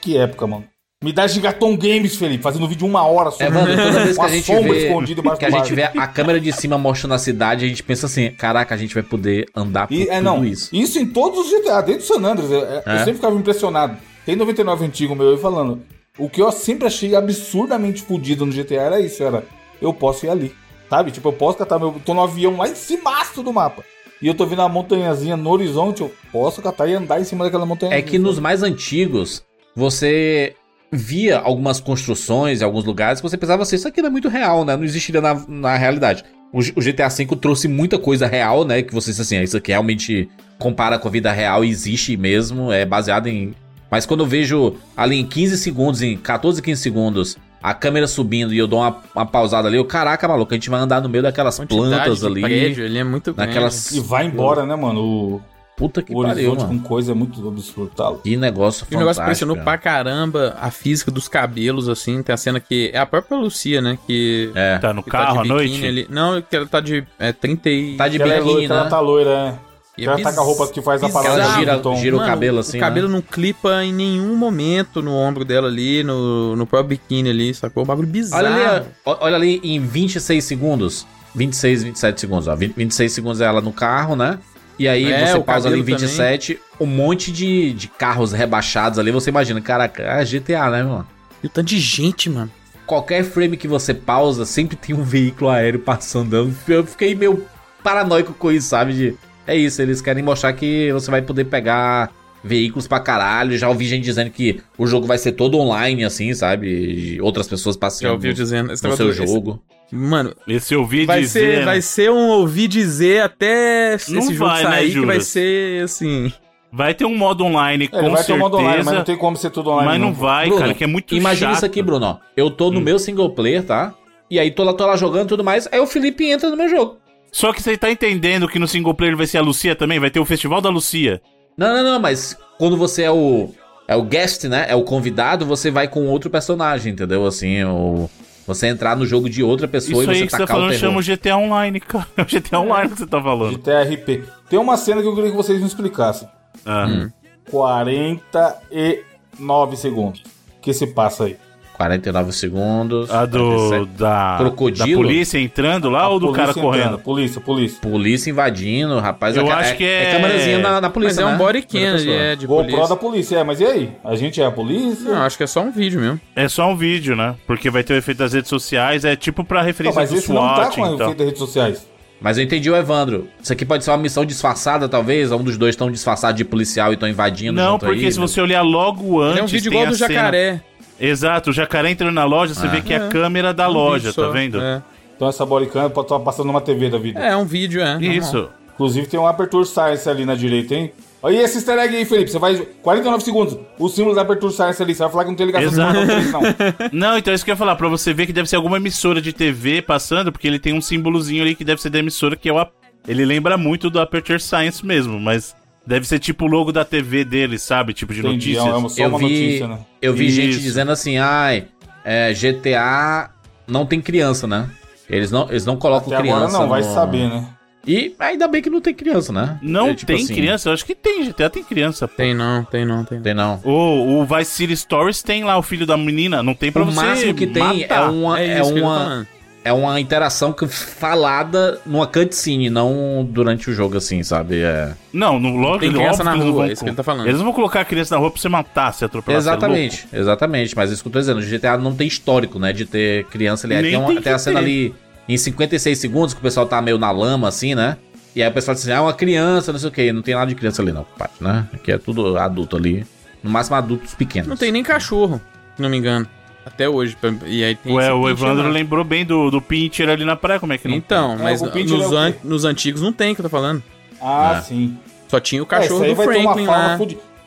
que 0.00 0.16
época, 0.16 0.46
mano. 0.46 0.64
Me 1.04 1.12
dá 1.12 1.26
Gigaton 1.26 1.76
Games, 1.76 2.16
Felipe, 2.16 2.42
fazendo 2.42 2.66
vídeo 2.66 2.86
uma 2.86 3.02
hora 3.06 3.30
só. 3.30 3.44
É, 3.44 3.50
mano, 3.50 3.66
toda 3.76 4.00
vez 4.02 4.16
que 4.16 4.24
a 4.24 4.28
gente 4.28 4.46
sombra 4.46 4.72
vê 4.72 4.86
escondida 4.86 5.20
embaixo 5.20 5.38
que 5.38 5.44
a 5.44 5.50
do 5.50 5.56
gente 5.58 5.74
vê 5.74 5.82
a 5.82 6.06
câmera 6.06 6.40
de 6.40 6.50
cima 6.52 6.78
mostrando 6.78 7.12
a 7.12 7.18
cidade, 7.18 7.66
a 7.66 7.68
gente 7.68 7.82
pensa 7.82 8.06
assim, 8.06 8.30
caraca, 8.30 8.74
a 8.74 8.78
gente 8.78 8.94
vai 8.94 9.02
poder 9.02 9.46
andar 9.54 9.88
por 9.88 9.92
E, 9.94 10.08
é, 10.08 10.22
não, 10.22 10.42
isso. 10.42 10.74
isso. 10.74 10.98
em 10.98 11.04
todos 11.06 11.38
os 11.40 11.50
GTA, 11.50 11.82
desde 11.82 12.02
o 12.02 12.06
San 12.06 12.26
Andreas. 12.26 12.50
Eu, 12.50 12.60
eu 12.60 12.82
É. 12.86 12.98
sempre 13.00 13.14
ficava 13.14 13.36
impressionado. 13.36 13.98
Tem 14.24 14.34
99 14.36 14.86
antigo 14.86 15.14
meu 15.14 15.32
aí 15.32 15.36
falando. 15.38 15.82
O 16.18 16.30
que 16.30 16.40
eu 16.40 16.50
sempre 16.50 16.86
achei 16.86 17.14
absurdamente 17.14 18.00
fodido 18.00 18.46
no 18.46 18.52
GTA 18.52 18.76
era 18.80 18.98
isso, 19.00 19.22
era 19.22 19.44
eu 19.82 19.92
posso 19.92 20.24
ir 20.24 20.30
ali. 20.30 20.54
Sabe? 20.88 21.10
Tipo, 21.10 21.28
eu 21.28 21.32
posso 21.34 21.58
catar 21.58 21.78
meu. 21.78 21.94
tô 22.06 22.14
no 22.14 22.22
avião 22.22 22.56
lá 22.56 22.68
em 22.68 22.74
cima 22.74 23.12
do 23.36 23.52
mapa. 23.52 23.84
E 24.22 24.26
eu 24.26 24.32
tô 24.34 24.46
vendo 24.46 24.62
a 24.62 24.68
montanhazinha 24.68 25.36
no 25.36 25.50
horizonte, 25.50 26.00
eu 26.00 26.10
posso 26.32 26.62
catar 26.62 26.88
e 26.88 26.94
andar 26.94 27.20
em 27.20 27.24
cima 27.24 27.44
daquela 27.44 27.66
montanha. 27.66 27.92
É 27.94 28.00
que 28.00 28.18
nos 28.18 28.38
mais 28.38 28.62
antigos, 28.62 29.44
você 29.74 30.54
via 30.92 31.38
algumas 31.38 31.80
construções 31.80 32.60
em 32.60 32.64
alguns 32.64 32.84
lugares 32.84 33.20
que 33.20 33.28
você 33.28 33.36
pensava 33.36 33.62
assim, 33.62 33.76
isso 33.76 33.88
aqui 33.88 34.00
não 34.00 34.08
é 34.08 34.12
muito 34.12 34.28
real, 34.28 34.64
né? 34.64 34.76
Não 34.76 34.84
existiria 34.84 35.20
na, 35.20 35.34
na 35.48 35.76
realidade. 35.76 36.24
O, 36.52 36.58
o 36.60 36.82
GTA 36.82 37.08
V 37.08 37.26
trouxe 37.40 37.68
muita 37.68 37.98
coisa 37.98 38.26
real, 38.26 38.64
né? 38.64 38.82
Que 38.82 38.94
você 38.94 39.10
disse 39.10 39.22
assim, 39.22 39.36
"Ah, 39.38 39.42
isso 39.42 39.56
aqui 39.56 39.72
realmente 39.72 40.28
compara 40.58 40.98
com 40.98 41.08
a 41.08 41.10
vida 41.10 41.30
real 41.32 41.64
e 41.64 41.68
existe 41.68 42.16
mesmo, 42.16 42.72
é 42.72 42.84
baseado 42.86 43.26
em... 43.26 43.54
Mas 43.90 44.06
quando 44.06 44.20
eu 44.20 44.26
vejo 44.26 44.74
ali 44.96 45.16
em 45.16 45.26
15 45.26 45.58
segundos, 45.58 46.02
em 46.02 46.16
14, 46.16 46.60
15 46.62 46.80
segundos, 46.80 47.36
a 47.62 47.74
câmera 47.74 48.06
subindo 48.06 48.54
e 48.54 48.58
eu 48.58 48.66
dou 48.66 48.80
uma, 48.80 48.96
uma 49.14 49.26
pausada 49.26 49.68
ali, 49.68 49.76
eu, 49.76 49.84
caraca, 49.84 50.26
maluco, 50.26 50.52
a 50.52 50.56
gente 50.56 50.70
vai 50.70 50.80
andar 50.80 51.00
no 51.00 51.08
meio 51.08 51.22
daquelas 51.22 51.56
Quantidade 51.56 51.88
plantas 51.88 52.24
ali. 52.24 52.40
prédio, 52.40 52.84
ele 52.84 52.98
é 52.98 53.04
muito 53.04 53.32
grande. 53.34 53.48
Naquelas... 53.48 53.90
E 53.92 54.00
vai 54.00 54.26
embora, 54.26 54.64
né, 54.64 54.74
mano? 54.74 55.00
O, 55.00 55.42
Puta 55.76 56.00
que 56.02 56.12
o 56.14 56.22
pariu, 56.22 56.50
horizonte 56.52 56.66
mano. 56.68 56.80
com 56.80 56.88
coisa 56.88 57.12
é 57.12 57.14
muito 57.14 57.46
absurdo, 57.46 57.90
tá? 57.94 58.10
Que 58.22 58.36
negócio 58.36 58.86
E 58.90 58.94
o 58.94 58.98
negócio 58.98 59.20
impressionou 59.22 59.56
pra 59.58 59.76
caramba 59.76 60.56
a 60.60 60.70
física 60.70 61.10
dos 61.10 61.28
cabelos, 61.28 61.88
assim. 61.88 62.22
Tem 62.22 62.32
a 62.32 62.36
cena 62.36 62.58
que. 62.60 62.90
É 62.94 62.98
a 62.98 63.04
própria 63.04 63.36
Lucia, 63.36 63.82
né? 63.82 63.98
Que. 64.06 64.50
É. 64.54 64.78
Tá 64.78 64.94
no 64.94 65.02
que 65.02 65.10
carro 65.10 65.34
tá 65.36 65.40
à 65.42 65.44
noite? 65.44 65.84
ali. 65.86 66.06
Não, 66.08 66.40
que 66.40 66.56
ela 66.56 66.66
tá 66.66 66.80
de. 66.80 67.04
É 67.18 67.30
30 67.32 67.68
e. 67.68 67.96
Tá 67.96 68.08
de 68.08 68.20
é 68.20 68.24
biquíni, 68.24 68.40
loira, 68.44 68.66
que 68.66 68.72
ela 68.72 68.84
né? 68.84 68.90
tá 68.90 69.00
loira, 69.00 69.30
é. 69.30 69.54
e 69.98 70.02
Que 70.02 70.08
ela 70.08 70.18
tá 70.22 70.32
com 70.32 70.40
a 70.40 70.44
roupa 70.44 70.66
que 70.68 70.80
faz 70.80 71.02
a 71.02 71.06
bizarro. 71.08 71.24
parada 71.26 71.42
Ela 71.42 71.58
gira- 71.58 71.78
tom. 71.78 71.96
gira 71.96 72.16
o 72.16 72.20
cabelo 72.20 72.58
assim, 72.60 72.78
O 72.78 72.80
cabelo 72.80 73.08
né? 73.08 73.14
não 73.14 73.20
clipa 73.20 73.84
em 73.84 73.92
nenhum 73.92 74.34
momento 74.34 75.02
no 75.02 75.12
ombro 75.12 75.44
dela 75.44 75.68
ali, 75.68 76.02
no, 76.02 76.56
no 76.56 76.66
próprio 76.66 76.96
biquíni 76.96 77.28
ali, 77.28 77.52
sacou? 77.52 77.82
Um 77.82 77.86
bagulho 77.86 78.08
bizarro. 78.08 78.44
Olha 78.46 78.70
ali, 78.76 78.86
olha 79.04 79.36
ali 79.36 79.60
em 79.62 79.78
26 79.80 80.42
segundos. 80.42 81.06
26, 81.34 81.84
27 81.84 82.18
segundos, 82.18 82.48
ó. 82.48 82.56
20 82.56 82.74
26 82.74 83.12
segundos 83.12 83.40
é 83.42 83.44
ela 83.44 83.60
no 83.60 83.70
carro, 83.72 84.16
né? 84.16 84.38
E 84.78 84.86
aí 84.86 85.10
É, 85.10 85.26
você 85.32 85.40
pausa 85.40 85.68
ali 85.68 85.78
em 85.78 85.82
cabelo 85.82 85.98
27, 85.98 86.58
um 86.80 86.86
monte 86.86 87.32
de, 87.32 87.72
de 87.72 87.88
carros 87.88 88.32
rebaixados 88.32 88.98
ali. 88.98 89.10
Você 89.10 89.30
imagina, 89.30 89.60
caraca, 89.60 90.02
é 90.02 90.24
GTA, 90.24 90.70
né, 90.70 90.82
mano? 90.82 91.06
E 91.42 91.46
o 91.46 91.50
tanto 91.50 91.68
de 91.68 91.78
gente, 91.78 92.28
mano. 92.28 92.50
Qualquer 92.86 93.24
frame 93.24 93.56
que 93.56 93.66
você 93.66 93.92
pausa, 93.94 94.44
sempre 94.44 94.76
tem 94.76 94.94
um 94.94 95.02
veículo 95.02 95.50
aéreo 95.50 95.80
passando. 95.80 96.36
Eu- 96.36 96.52
Eu 96.68 96.86
fiquei 96.86 97.14
meio 97.14 97.44
paranoico 97.82 98.32
com 98.34 98.52
isso, 98.52 98.68
sabe? 98.68 98.92
De, 98.92 99.14
é 99.46 99.56
isso, 99.56 99.80
eles 99.80 100.00
querem 100.02 100.22
mostrar 100.22 100.52
que 100.52 100.92
você 100.92 101.10
vai 101.10 101.22
poder 101.22 101.44
pegar 101.44 102.12
veículos 102.44 102.86
pra 102.86 103.00
caralho. 103.00 103.56
Já 103.58 103.68
ouvi 103.68 103.86
gente 103.86 104.04
dizendo 104.04 104.30
que 104.30 104.60
o 104.78 104.86
jogo 104.86 105.06
vai 105.06 105.18
ser 105.18 105.32
todo 105.32 105.58
online, 105.58 106.04
assim, 106.04 106.32
sabe? 106.34 106.68
E 107.16 107.20
outras 107.20 107.48
pessoas 107.48 107.76
passeando 107.76 108.14
ouviu 108.14 108.30
no, 108.30 108.36
dizendo. 108.36 108.72
Esse 108.72 108.86
no 108.86 108.96
seu 108.96 109.06
do- 109.06 109.12
jogo. 109.12 109.50
esse- 109.52 109.75
Mano, 109.92 110.34
Esse 110.48 110.74
eu 110.74 110.80
ouvi 110.80 111.06
vai 111.06 111.20
dizer. 111.20 111.40
ser, 111.40 111.58
né? 111.60 111.64
vai 111.64 111.80
ser 111.80 112.10
um 112.10 112.28
ouvir 112.30 112.66
dizer 112.68 113.22
até 113.22 113.94
esse 113.94 114.12
Não 114.12 114.22
jogo 114.22 114.36
vai, 114.38 114.64
né, 114.64 114.70
sair 114.70 114.92
que 114.92 115.06
vai 115.06 115.20
ser 115.20 115.84
assim. 115.84 116.32
Vai 116.72 116.92
ter 116.92 117.04
um 117.04 117.16
modo 117.16 117.44
online, 117.44 117.84
É, 117.84 117.88
com 117.88 117.98
ele 117.98 118.08
vai 118.08 118.16
ter 118.16 118.24
certeza. 118.24 118.34
um 118.34 118.38
modo 118.38 118.56
online, 118.58 118.82
mas 118.84 118.94
não 118.94 119.04
tem 119.04 119.16
como 119.16 119.36
ser 119.36 119.50
tudo 119.50 119.70
online. 119.70 119.86
mas 119.86 120.00
não 120.00 120.12
vai, 120.12 120.46
Bruno, 120.46 120.60
cara, 120.60 120.74
que 120.74 120.84
é 120.84 120.86
muito 120.86 121.14
Imagina 121.14 121.50
chato. 121.50 121.56
isso 121.58 121.66
aqui, 121.66 121.82
Bruno. 121.82 122.04
ó. 122.04 122.16
Eu 122.36 122.50
tô 122.50 122.68
Hum. 122.68 122.72
no 122.72 122.80
meu 122.80 122.98
single 122.98 123.30
player, 123.30 123.62
tá? 123.62 123.94
E 124.28 124.40
aí 124.40 124.50
tô 124.50 124.64
lá, 124.64 124.74
tô 124.74 124.84
lá 124.84 124.96
jogando 124.96 125.26
e 125.26 125.28
tudo 125.28 125.44
mais. 125.44 125.68
Aí 125.70 125.78
o 125.78 125.86
Felipe 125.86 126.28
entra 126.28 126.50
no 126.50 126.56
meu 126.56 126.68
jogo. 126.68 126.98
Só 127.30 127.52
que 127.52 127.62
você 127.62 127.76
tá 127.76 127.90
entendendo 127.90 128.48
que 128.48 128.58
no 128.58 128.66
single 128.66 128.92
player 128.94 129.16
vai 129.16 129.26
ser 129.26 129.38
a 129.38 129.42
Lucia 129.42 129.76
também? 129.76 130.00
Vai 130.00 130.10
ter 130.10 130.18
o 130.18 130.24
Festival 130.24 130.60
da 130.60 130.68
Lucia. 130.68 131.20
Não, 131.56 131.72
não, 131.74 131.82
não, 131.92 132.00
mas 132.00 132.36
quando 132.58 132.76
você 132.76 133.04
é 133.04 133.10
o. 133.10 133.50
É 133.88 133.94
o 133.94 134.02
guest, 134.02 134.44
né? 134.44 134.66
É 134.68 134.74
o 134.74 134.82
convidado, 134.82 135.46
você 135.46 135.70
vai 135.70 135.86
com 135.86 136.06
outro 136.08 136.28
personagem, 136.28 136.92
entendeu? 136.92 137.24
Assim, 137.24 137.62
o. 137.64 138.10
Você 138.46 138.68
entrar 138.68 138.96
no 138.96 139.04
jogo 139.04 139.28
de 139.28 139.42
outra 139.42 139.66
pessoa 139.66 140.02
Isso 140.02 140.12
e 140.12 140.14
aí 140.14 140.20
você 140.20 140.26
que 140.26 140.30
você 140.30 140.36
tá 140.38 140.44
tacar 140.44 140.56
o 140.56 140.60
falando 140.60 140.70
terror. 140.78 140.88
chama 140.88 141.00
o 141.00 141.02
GTA 141.02 141.36
Online, 141.36 141.80
cara. 141.80 142.06
É 142.16 142.22
o 142.22 142.24
GTA 142.24 142.60
Online 142.60 142.90
que 142.90 142.98
você 142.98 143.06
tá 143.06 143.20
falando. 143.22 143.50
De 143.50 143.58
TRP. 143.58 144.22
Tem 144.48 144.58
uma 144.58 144.76
cena 144.76 145.02
que 145.02 145.08
eu 145.08 145.14
queria 145.14 145.30
que 145.30 145.36
vocês 145.36 145.60
me 145.60 145.66
explicassem. 145.66 146.28
Ah. 146.64 146.86
Hum. 146.86 147.10
49 147.50 149.76
segundos. 149.76 150.20
O 150.20 150.60
que 150.60 150.72
se 150.72 150.86
passa 150.88 151.24
aí? 151.24 151.36
49 151.76 152.32
segundos. 152.32 153.10
A 153.10 153.26
do. 153.26 153.38
47. 153.38 153.86
Da, 153.98 154.36
Crocodilo? 154.38 154.88
da 154.88 154.94
polícia 154.96 155.38
entrando 155.38 155.90
lá 155.90 156.08
ou 156.08 156.18
do 156.18 156.32
cara 156.32 156.54
correndo? 156.54 156.82
entrando. 156.84 156.98
Polícia, 157.00 157.40
polícia. 157.40 157.78
Polícia 157.80 158.30
invadindo, 158.30 158.98
rapaz. 158.98 159.36
Eu 159.36 159.46
é, 159.46 159.52
acho 159.52 159.70
é, 159.72 159.74
que 159.74 159.84
é- 159.84 160.02
É 160.04 160.12
câmerazinha 160.12 160.58
na, 160.58 160.80
na 160.80 160.90
polícia. 160.90 161.22
Mas 161.22 161.30
é 161.30 161.34
um 161.34 161.38
né? 161.38 161.44
body 161.44 161.62
cam, 161.62 161.96
é 162.10 162.34
de 162.36 162.46
GoPro 162.46 162.64
polícia. 162.72 162.88
da 162.88 162.96
polícia, 162.96 163.36
é, 163.36 163.44
mas 163.44 163.60
e 163.60 163.64
aí? 163.66 163.90
A 164.02 164.16
gente 164.16 164.40
é 164.40 164.46
a 164.46 164.50
polícia? 164.50 165.10
Não, 165.10 165.22
acho 165.22 165.36
que 165.36 165.44
é 165.44 165.46
só 165.46 165.60
um 165.60 165.70
vídeo 165.70 166.00
mesmo. 166.00 166.20
É 166.34 166.48
só 166.48 166.70
um 166.70 166.76
vídeo, 166.76 167.14
né? 167.14 167.34
Porque 167.46 167.68
vai 167.68 167.84
ter 167.84 167.92
o 167.92 167.96
efeito 167.96 168.18
das 168.18 168.32
redes 168.32 168.48
sociais, 168.48 169.04
é 169.04 169.14
tipo 169.14 169.44
pra 169.44 169.60
Não, 169.60 169.66
referência 169.66 170.00
mas 170.00 170.10
do 170.10 170.16
esse 170.16 170.32
não 170.32 170.40
tá 170.40 170.54
SWAT, 170.70 170.74
com 170.76 170.84
a 170.84 170.88
então. 170.88 171.00
efeito 171.06 171.18
das 171.18 171.26
redes 171.26 171.38
sociais. 171.40 171.86
Mas 172.18 172.38
eu 172.38 172.44
entendi 172.44 172.70
o 172.70 172.74
Evandro. 172.74 173.28
Isso 173.42 173.52
aqui 173.52 173.66
pode 173.66 173.84
ser 173.84 173.90
uma 173.90 173.98
missão 173.98 174.24
disfarçada, 174.24 174.88
talvez. 174.88 175.30
Um 175.30 175.42
dos 175.44 175.58
dois 175.58 175.74
estão 175.74 175.90
disfarçados 175.90 176.38
de 176.38 176.46
policial 176.46 176.90
e 176.90 176.94
estão 176.94 177.06
invadindo. 177.06 177.52
Não, 177.52 177.72
junto 177.72 177.84
porque 177.84 178.06
aí, 178.06 178.10
se 178.12 178.18
né? 178.18 178.26
você 178.26 178.40
olhar 178.40 178.62
logo 178.62 179.20
antes. 179.20 179.32
Ele 179.32 179.40
é 179.40 179.44
um 179.44 179.46
vídeo 179.46 179.70
tem 179.70 179.80
igual 179.80 179.86
a 179.88 179.90
do 179.90 179.96
cena- 179.98 180.14
jacaré. 180.14 180.60
Exato, 181.00 181.50
o 181.50 181.52
jacaré 181.52 181.90
entrando 181.90 182.14
na 182.14 182.24
loja, 182.24 182.54
você 182.54 182.66
Ah. 182.66 182.70
vê 182.70 182.80
que 182.80 182.92
é 182.94 182.98
a 182.98 183.06
É. 183.06 183.08
câmera 183.08 183.52
da 183.52 183.68
Um 183.68 183.72
loja, 183.72 184.12
tá 184.12 184.28
vendo? 184.28 184.60
É. 184.60 184.82
Então 185.14 185.28
essa 185.28 185.44
bodycam 185.46 185.88
pode 185.90 186.06
estar 186.06 186.18
passando 186.20 186.46
numa 186.46 186.60
TV 186.60 186.90
da 186.90 186.98
vida. 186.98 187.18
É, 187.20 187.34
um 187.36 187.44
vídeo, 187.44 187.80
é. 187.80 187.92
normal. 187.94 188.10
Isso. 188.12 188.48
Inclusive 188.74 189.06
tem 189.06 189.18
um 189.18 189.26
Aperture 189.26 189.64
Science 189.64 190.08
ali 190.08 190.26
na 190.26 190.34
direita, 190.34 190.74
hein? 190.74 190.92
Olha 191.22 191.42
esse 191.42 191.56
easter 191.56 191.78
egg 191.78 191.96
aí, 191.96 192.04
Felipe. 192.04 192.30
Você 192.30 192.38
vai. 192.38 192.56
49 192.82 193.24
segundos. 193.24 193.56
O 193.78 193.88
símbolo 193.88 194.14
da 194.14 194.20
Aperture 194.20 194.52
Science 194.52 194.82
ali. 194.82 194.94
Você 194.94 195.02
vai 195.02 195.10
falar 195.10 195.24
que 195.24 195.30
não 195.30 195.36
tem 195.36 195.46
ligação 195.46 195.68
Exato. 195.72 195.98
com 195.98 196.40
não. 196.40 196.90
Não, 196.92 197.18
então 197.18 197.32
é 197.32 197.34
isso 197.34 197.42
que 197.44 197.50
eu 197.50 197.54
ia 197.54 197.56
falar, 197.56 197.74
pra 197.74 197.88
você 197.88 198.12
ver 198.12 198.26
que 198.26 198.32
deve 198.34 198.48
ser 198.48 198.56
alguma 198.56 198.76
emissora 198.76 199.20
de 199.20 199.32
TV 199.32 199.80
passando, 199.80 200.30
porque 200.30 200.46
ele 200.46 200.58
tem 200.58 200.74
um 200.74 200.80
símbolozinho 200.82 201.42
ali 201.42 201.54
que 201.54 201.64
deve 201.64 201.80
ser 201.80 201.88
da 201.90 201.98
emissora, 201.98 202.36
que 202.36 202.48
é 202.48 202.52
o. 202.52 202.66
Ele 203.08 203.24
lembra 203.24 203.56
muito 203.56 203.88
do 203.88 203.98
Aperture 203.98 204.38
Science 204.40 204.84
mesmo, 204.84 205.18
mas 205.18 205.55
deve 205.86 206.06
ser 206.06 206.18
tipo 206.18 206.44
o 206.44 206.48
logo 206.48 206.72
da 206.72 206.84
TV 206.84 207.24
dele, 207.24 207.58
sabe? 207.58 207.92
Tipo 207.94 208.12
de 208.12 208.20
Entendi. 208.20 208.56
É 208.56 208.58
notícias. 208.58 208.78
uma- 208.78 208.88
só 208.88 209.02
eu 209.02 209.08
uma 209.08 209.18
vi, 209.18 209.24
notícia, 209.24 209.68
né? 209.68 209.78
eu 210.02 210.12
vi 210.14 210.30
gente 210.30 210.50
Isso. 210.50 210.60
dizendo 210.60 210.90
assim, 210.92 211.18
ai, 211.18 211.66
é, 212.04 212.32
GTA 212.34 213.30
não 213.66 213.86
tem 213.86 214.00
criança, 214.00 214.46
né? 214.46 214.68
Eles 215.08 215.30
não, 215.30 215.48
eles 215.48 215.64
não 215.64 215.76
colocam 215.76 216.12
Até 216.12 216.16
agora 216.16 216.40
criança. 216.46 216.58
não, 216.58 216.68
vai 216.68 216.82
no- 216.82 216.92
saber, 216.94 217.28
né? 217.28 217.46
E 217.88 218.16
ainda 218.18 218.48
bem 218.48 218.60
que 218.60 218.68
não 218.68 218.80
tem 218.80 218.92
criança, 218.92 219.32
né? 219.32 219.60
Não 219.62 219.90
É, 219.90 219.94
tipo 219.94 220.06
tem 220.08 220.16
assim, 220.24 220.34
criança? 220.34 220.68
Eu 220.68 220.72
acho 220.72 220.84
que 220.84 220.92
tem, 220.92 221.22
GTA 221.22 221.48
tem 221.48 221.62
criança. 221.62 222.08
pô. 222.08 222.14
Tem 222.16 222.34
não, 222.34 222.64
tem 222.64 222.84
não, 222.84 223.04
tem 223.04 223.18
não. 223.18 223.22
Tem 223.22 223.32
não. 223.34 223.60
O, 223.62 224.18
o 224.22 224.26
Vice 224.26 224.50
City 224.50 224.76
Stories 224.76 225.22
tem 225.22 225.44
lá 225.44 225.56
o 225.56 225.62
filho 225.62 225.86
da 225.86 225.96
menina, 225.96 226.42
não 226.42 226.52
tem 226.52 226.72
pra 226.72 226.82
o 226.82 226.86
você 226.86 226.96
máximo 227.00 227.34
que 227.34 227.46
tem 227.46 227.84
é 227.88 228.00
uma, 228.00 228.40
é, 228.40 228.60
tô 228.60 228.70
uma. 228.70 229.24
É 229.66 229.72
uma 229.72 230.00
interação 230.00 230.52
que 230.52 230.64
falada 230.68 231.80
numa 231.84 232.06
cutscene, 232.06 232.70
não 232.70 233.26
durante 233.28 233.68
o 233.68 233.74
jogo, 233.74 233.96
assim, 233.96 234.22
sabe? 234.22 234.60
É... 234.62 234.92
Não, 235.12 235.40
no, 235.40 235.56
logo, 235.56 235.80
Tem 235.80 235.88
óbvio 235.88 236.02
criança 236.02 236.22
na 236.22 236.34
rua, 236.34 236.68
é 236.68 236.72
isso 236.72 236.84
que 236.84 236.88
ele 236.88 236.96
tá 236.96 237.02
falando. 237.02 237.26
Eles 237.26 237.38
não 237.38 237.46
vão 237.46 237.52
colocar 237.52 237.80
a 237.80 237.84
criança 237.84 238.14
na 238.14 238.20
rua 238.20 238.30
pra 238.30 238.40
você 238.40 238.48
matar, 238.48 238.94
se 238.94 239.04
atropelar. 239.04 239.42
você 239.42 239.48
é 239.48 239.52
Exatamente, 239.52 240.08
exatamente. 240.12 240.76
Mas 240.76 240.92
isso 240.92 241.02
que 241.02 241.08
eu 241.08 241.12
tô 241.12 241.18
dizendo, 241.18 241.40
o 241.40 241.42
GTA 241.42 241.76
não 241.76 241.92
tem 241.92 242.06
histórico, 242.06 242.60
né? 242.60 242.72
De 242.72 242.84
ter 242.86 243.24
criança 243.24 243.66
ali. 243.66 243.74
Aí 243.74 243.82
Nem 243.82 243.90
tem, 243.90 244.00
uma, 244.00 244.22
tem 244.22 244.32
a 244.32 244.38
cena 244.38 244.60
ter. 244.60 244.64
ali 244.64 244.94
em 245.28 245.36
56 245.36 245.98
segundos 245.98 246.32
que 246.32 246.38
o 246.38 246.42
pessoal 246.42 246.64
tá 246.64 246.80
meio 246.80 246.96
na 246.96 247.10
lama, 247.10 247.48
assim, 247.48 247.74
né? 247.74 247.96
E 248.36 248.44
aí 248.44 248.48
o 248.48 248.52
pessoal 248.52 248.74
diz 248.76 248.84
assim, 248.84 248.92
ah, 248.92 249.02
uma 249.02 249.14
criança, 249.14 249.72
não 249.72 249.80
sei 249.80 249.88
o 249.88 249.92
que. 249.92 250.12
Não 250.12 250.22
tem 250.22 250.36
nada 250.36 250.46
de 250.46 250.54
criança 250.54 250.80
ali, 250.80 250.92
não, 250.92 251.04
pai, 251.18 251.30
né? 251.40 251.66
Aqui 251.72 251.90
é 251.90 251.98
tudo 251.98 252.38
adulto 252.38 252.76
ali. 252.76 253.04
No 253.42 253.50
máximo 253.50 253.74
adultos 253.74 254.14
pequenos. 254.14 254.48
Não 254.48 254.56
tem 254.56 254.70
nem 254.70 254.84
cachorro, 254.84 255.40
se 255.74 255.82
não 255.82 255.90
me 255.90 255.96
engano. 255.96 256.28
Até 256.66 256.88
hoje. 256.88 257.16
pra- 257.16 257.32
E 257.46 257.62
aí 257.62 257.74
tem 257.76 257.94
Ué, 257.94 258.12
o 258.12 258.28
Evandro 258.28 258.64
lá. 258.64 258.70
lembrou 258.70 259.04
bem 259.04 259.24
do, 259.24 259.50
do 259.50 259.62
Pincher 259.62 260.08
ali 260.08 260.24
na 260.24 260.34
praia, 260.36 260.58
como 260.60 260.72
é 260.72 260.78
que 260.78 260.88
não 260.88 260.96
Então, 260.96 261.34
É, 261.34 261.36
mas 261.36 261.62
Pincher 261.62 261.96
nos, 261.96 262.12
é 262.12 262.16
an- 262.16 262.34
nos 262.42 262.64
antigos 262.64 263.00
não 263.00 263.12
tem 263.12 263.34
que 263.34 263.40
eu 263.40 263.44
tô 263.44 263.48
falando. 263.48 263.82
Ah, 264.20 264.56
É. 264.58 264.62
sim. 264.62 264.98
Só 265.28 265.38
tinha 265.40 265.62
o 265.62 265.64
É, 265.64 265.68
cachorro 265.68 266.02
aí 266.02 266.14
do 266.14 266.22
Franklin 266.22 266.66
lá. 266.66 266.98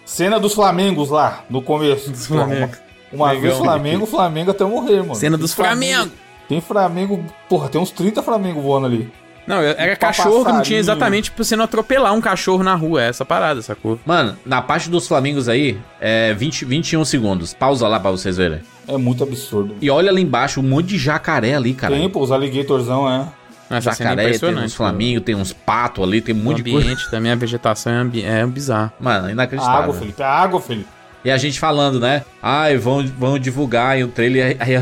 Cena 0.05 0.39
dos 0.39 0.53
Flamengos 0.53 1.09
lá, 1.09 1.43
no 1.49 1.61
começo. 1.61 2.09
Dos 2.09 2.26
Flamengo. 2.28 2.72
Uma, 3.11 3.26
uma 3.34 3.39
vez. 3.39 3.57
Flamengo, 3.57 4.05
Flamengo 4.05 4.51
até 4.51 4.63
morrer, 4.63 5.01
mano. 5.01 5.15
Cena 5.15 5.38
Tem 5.38 5.41
dos 5.41 5.53
Flamengo. 5.53 6.11
Tem 6.47 6.61
Flamengo, 6.61 7.24
porra, 7.47 7.70
tem 7.70 7.80
uns 7.80 7.91
30 7.91 8.24
Flamengo 8.24 8.59
voando 8.61 8.88
ali. 8.88 9.11
Não, 9.45 9.57
era 9.61 9.95
cachorro 9.95 10.45
que 10.45 10.51
não 10.51 10.61
tinha 10.61 10.78
exatamente 10.80 11.32
pra 11.32 11.43
você 11.43 11.55
não 11.55 11.65
atropelar 11.65 12.13
um 12.13 12.22
cachorro 12.22 12.63
na 12.63 12.76
rua. 12.76 13.03
É 13.03 13.07
essa 13.09 13.26
parada, 13.26 13.61
sacou? 13.63 13.99
Mano, 14.05 14.38
na 14.45 14.61
parte 14.61 14.89
dos 14.89 15.07
Flamingos 15.07 15.49
aí, 15.49 15.80
é 15.99 16.34
20, 16.36 16.65
21 16.65 17.03
segundos. 17.03 17.53
Pausa 17.53 17.88
lá 17.88 17.99
pra 17.99 18.11
vocês 18.11 18.38
verem. 18.38 18.59
É 18.89 18.97
muito 18.97 19.23
absurdo. 19.23 19.75
E 19.81 19.89
olha 19.89 20.09
ali 20.09 20.21
embaixo, 20.21 20.59
um 20.59 20.63
monte 20.63 20.87
de 20.87 20.97
jacaré 20.97 21.55
ali, 21.55 21.73
cara. 21.73 21.95
Tem, 21.95 22.09
pô, 22.09 22.21
os 22.21 22.31
alligatorzão, 22.31 23.09
é. 23.09 23.27
Essa 23.69 23.93
cena 23.93 24.13
é 24.13 24.33
Jacaré, 24.33 24.39
tem 24.39 24.63
uns 24.65 24.73
flamingos, 24.73 25.23
tem 25.23 25.35
uns 25.35 25.53
patos 25.53 26.03
ali, 26.03 26.21
tem 26.21 26.33
um 26.33 26.39
monte 26.39 26.63
de 26.63 26.71
coisa. 26.71 26.87
ambiente 26.87 27.11
também, 27.11 27.31
a 27.31 27.35
vegetação 27.35 27.93
é, 27.93 27.97
ambi 27.97 28.23
é 28.23 28.43
bizarro. 28.47 28.91
Mano, 28.99 29.27
A 29.27 29.31
inacreditável. 29.31 29.83
água, 29.83 29.93
Felipe. 29.93 30.23
A 30.23 30.27
água, 30.27 30.59
Felipe. 30.59 30.89
E 31.23 31.29
a 31.29 31.37
gente 31.37 31.59
falando, 31.59 31.99
né? 31.99 32.23
Ai, 32.41 32.77
vão, 32.77 33.05
vão 33.05 33.37
divulgar 33.37 33.91
aí 33.91 34.03
o 34.03 34.07
trailer. 34.07 34.57
Aí, 34.59 34.73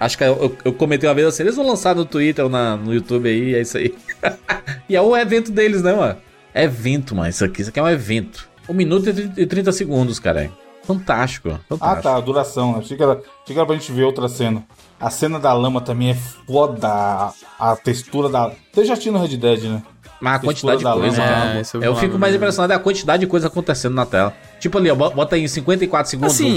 acho 0.00 0.18
que 0.18 0.24
eu, 0.24 0.56
eu 0.64 0.72
comentei 0.72 1.08
uma 1.08 1.14
vez 1.14 1.28
assim, 1.28 1.42
eles 1.42 1.54
vão 1.54 1.66
lançar 1.66 1.94
no 1.94 2.04
Twitter 2.04 2.44
ou 2.44 2.50
na, 2.50 2.76
no 2.76 2.92
YouTube 2.92 3.28
aí, 3.28 3.54
é 3.54 3.60
isso 3.60 3.76
aí. 3.76 3.94
e 4.88 4.96
é 4.96 5.00
o 5.00 5.16
evento 5.16 5.52
deles, 5.52 5.82
né, 5.82 5.92
mano? 5.92 6.16
Evento, 6.54 7.14
mano, 7.14 7.28
isso 7.28 7.44
aqui, 7.44 7.60
isso 7.60 7.70
aqui 7.70 7.78
é 7.78 7.82
um 7.82 7.88
evento. 7.88 8.48
Um 8.68 8.74
minuto 8.74 9.08
e 9.08 9.42
e 9.42 9.46
30 9.46 9.70
segundos, 9.70 10.18
cara. 10.18 10.50
Fantástico, 10.84 11.50
Ah, 11.50 11.60
fantástico. 11.68 12.02
tá, 12.02 12.16
a 12.16 12.20
duração. 12.20 12.76
Achei 12.76 12.96
que, 12.96 13.02
era, 13.02 13.12
achei 13.12 13.22
que 13.46 13.52
era 13.54 13.66
pra 13.66 13.76
gente 13.76 13.92
ver 13.92 14.04
outra 14.04 14.28
cena. 14.28 14.64
A 15.00 15.10
cena 15.10 15.38
da 15.38 15.52
lama 15.52 15.80
também 15.80 16.10
é 16.10 16.14
foda. 16.14 16.88
A, 16.88 17.32
a 17.58 17.76
textura 17.76 18.28
da. 18.28 18.52
Você 18.72 18.84
já 18.84 18.96
tinha 18.96 19.12
no 19.12 19.20
Red 19.20 19.36
Dead, 19.36 19.62
né? 19.64 19.82
Mas 20.20 20.36
a 20.36 20.38
quantidade 20.38 20.78
de 20.78 20.84
da 20.84 20.92
coisa, 20.92 21.20
lama. 21.24 21.34
É, 21.56 21.62
eu 21.74 21.82
Eu 21.82 21.96
fico 21.96 22.18
mais 22.18 22.32
né? 22.32 22.36
impressionado 22.36 22.72
da 22.72 22.78
quantidade 22.78 23.20
de 23.20 23.26
coisa 23.26 23.48
acontecendo 23.48 23.94
na 23.94 24.06
tela. 24.06 24.32
Tipo 24.60 24.78
ali, 24.78 24.90
ó, 24.90 24.94
bo- 24.94 25.10
bota 25.10 25.34
aí 25.34 25.42
em 25.42 25.48
54 25.48 26.08
segundos 26.10 26.34
Assim, 26.34 26.54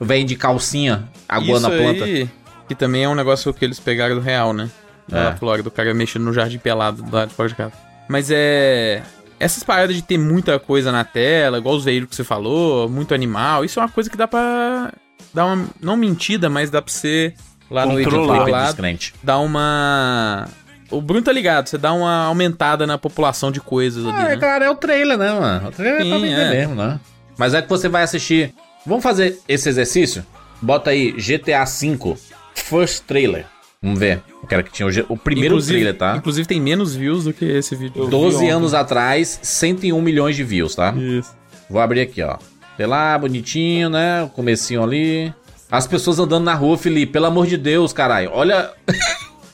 o 0.00 0.04
velhinho 0.04 0.26
de 0.26 0.34
calcinha 0.36 1.08
aguando 1.28 1.68
a 1.68 1.70
planta. 1.70 2.04
aí, 2.04 2.28
que 2.66 2.74
também 2.74 3.04
é 3.04 3.08
um 3.08 3.14
negócio 3.14 3.54
que 3.54 3.64
eles 3.64 3.78
pegaram 3.78 4.16
do 4.16 4.20
real, 4.20 4.52
né? 4.52 4.68
Lá 5.10 5.18
É. 5.18 5.24
na 5.30 5.36
Flórida, 5.36 5.68
o 5.68 5.72
cara 5.72 5.94
mexendo 5.94 6.24
no 6.24 6.32
jardim 6.32 6.58
pelado 6.58 7.04
lá 7.12 7.24
de 7.24 7.32
fora 7.34 7.48
de 7.48 7.54
casa. 7.54 7.72
Mas 8.08 8.30
é. 8.32 9.02
Essas 9.40 9.62
paradas 9.62 9.94
de 9.94 10.02
ter 10.02 10.18
muita 10.18 10.58
coisa 10.58 10.90
na 10.90 11.04
tela, 11.04 11.58
igual 11.58 11.76
os 11.76 11.84
veículos 11.84 12.10
que 12.10 12.16
você 12.16 12.24
falou, 12.24 12.88
muito 12.88 13.14
animal, 13.14 13.64
isso 13.64 13.78
é 13.78 13.82
uma 13.82 13.88
coisa 13.88 14.10
que 14.10 14.16
dá 14.16 14.26
pra 14.26 14.92
dar 15.32 15.46
uma. 15.46 15.66
Não 15.80 15.96
mentida, 15.96 16.50
mas 16.50 16.70
dá 16.70 16.82
pra 16.82 16.92
você 16.92 17.32
lá 17.70 17.86
no 17.86 18.00
editor 18.00 18.26
lá, 18.48 18.66
descrente. 18.66 19.14
dar 19.22 19.38
uma. 19.38 20.48
O 20.90 21.00
Bruno 21.02 21.22
tá 21.22 21.30
ligado, 21.32 21.68
você 21.68 21.76
dá 21.76 21.92
uma 21.92 22.24
aumentada 22.24 22.86
na 22.86 22.96
população 22.96 23.52
de 23.52 23.60
coisas 23.60 24.06
ali, 24.06 24.14
Ah, 24.16 24.24
é 24.24 24.28
né? 24.30 24.36
claro, 24.38 24.64
é 24.64 24.70
o 24.70 24.74
trailer, 24.74 25.18
né, 25.18 25.30
mano? 25.32 25.68
O 25.68 25.70
trailer 25.70 26.00
é 26.00 26.08
pra 26.08 26.16
Sim, 26.18 26.22
vender 26.22 26.40
é. 26.40 26.50
mesmo, 26.50 26.74
né? 26.74 26.98
Mas 27.36 27.52
é 27.54 27.60
que 27.62 27.68
você 27.68 27.88
vai 27.88 28.02
assistir. 28.02 28.54
Vamos 28.86 29.02
fazer 29.02 29.38
esse 29.46 29.68
exercício? 29.68 30.24
Bota 30.62 30.90
aí 30.90 31.12
GTA 31.12 31.64
V 31.64 32.16
First 32.54 33.04
Trailer. 33.06 33.44
Vamos 33.82 33.98
ver. 33.98 34.22
Eu 34.42 34.48
quero 34.48 34.64
que 34.64 34.72
tinha 34.72 34.88
o, 34.88 35.12
o 35.12 35.16
primeiro 35.16 35.54
inclusive, 35.54 35.72
trailer, 35.74 35.96
tá? 35.96 36.16
Inclusive 36.16 36.48
tem 36.48 36.60
menos 36.60 36.96
views 36.96 37.24
do 37.24 37.32
que 37.32 37.44
esse 37.44 37.76
vídeo. 37.76 37.92
Eu 38.02 38.04
vi 38.06 38.10
12 38.10 38.36
ontem. 38.36 38.50
anos 38.50 38.74
atrás, 38.74 39.38
101 39.42 40.00
milhões 40.02 40.34
de 40.34 40.42
views, 40.42 40.74
tá? 40.74 40.92
Isso. 40.96 41.32
Vou 41.70 41.80
abrir 41.80 42.00
aqui, 42.00 42.22
ó. 42.22 42.36
Sei 42.76 42.86
lá, 42.86 43.16
bonitinho, 43.16 43.88
né? 43.88 44.22
O 44.24 44.28
comecinho 44.28 44.82
ali. 44.82 45.32
As 45.70 45.86
pessoas 45.86 46.18
andando 46.18 46.44
na 46.44 46.54
rua, 46.54 46.76
Felipe. 46.78 47.12
Pelo 47.12 47.26
amor 47.26 47.46
de 47.46 47.56
Deus, 47.56 47.92
caralho. 47.92 48.30
Olha. 48.32 48.70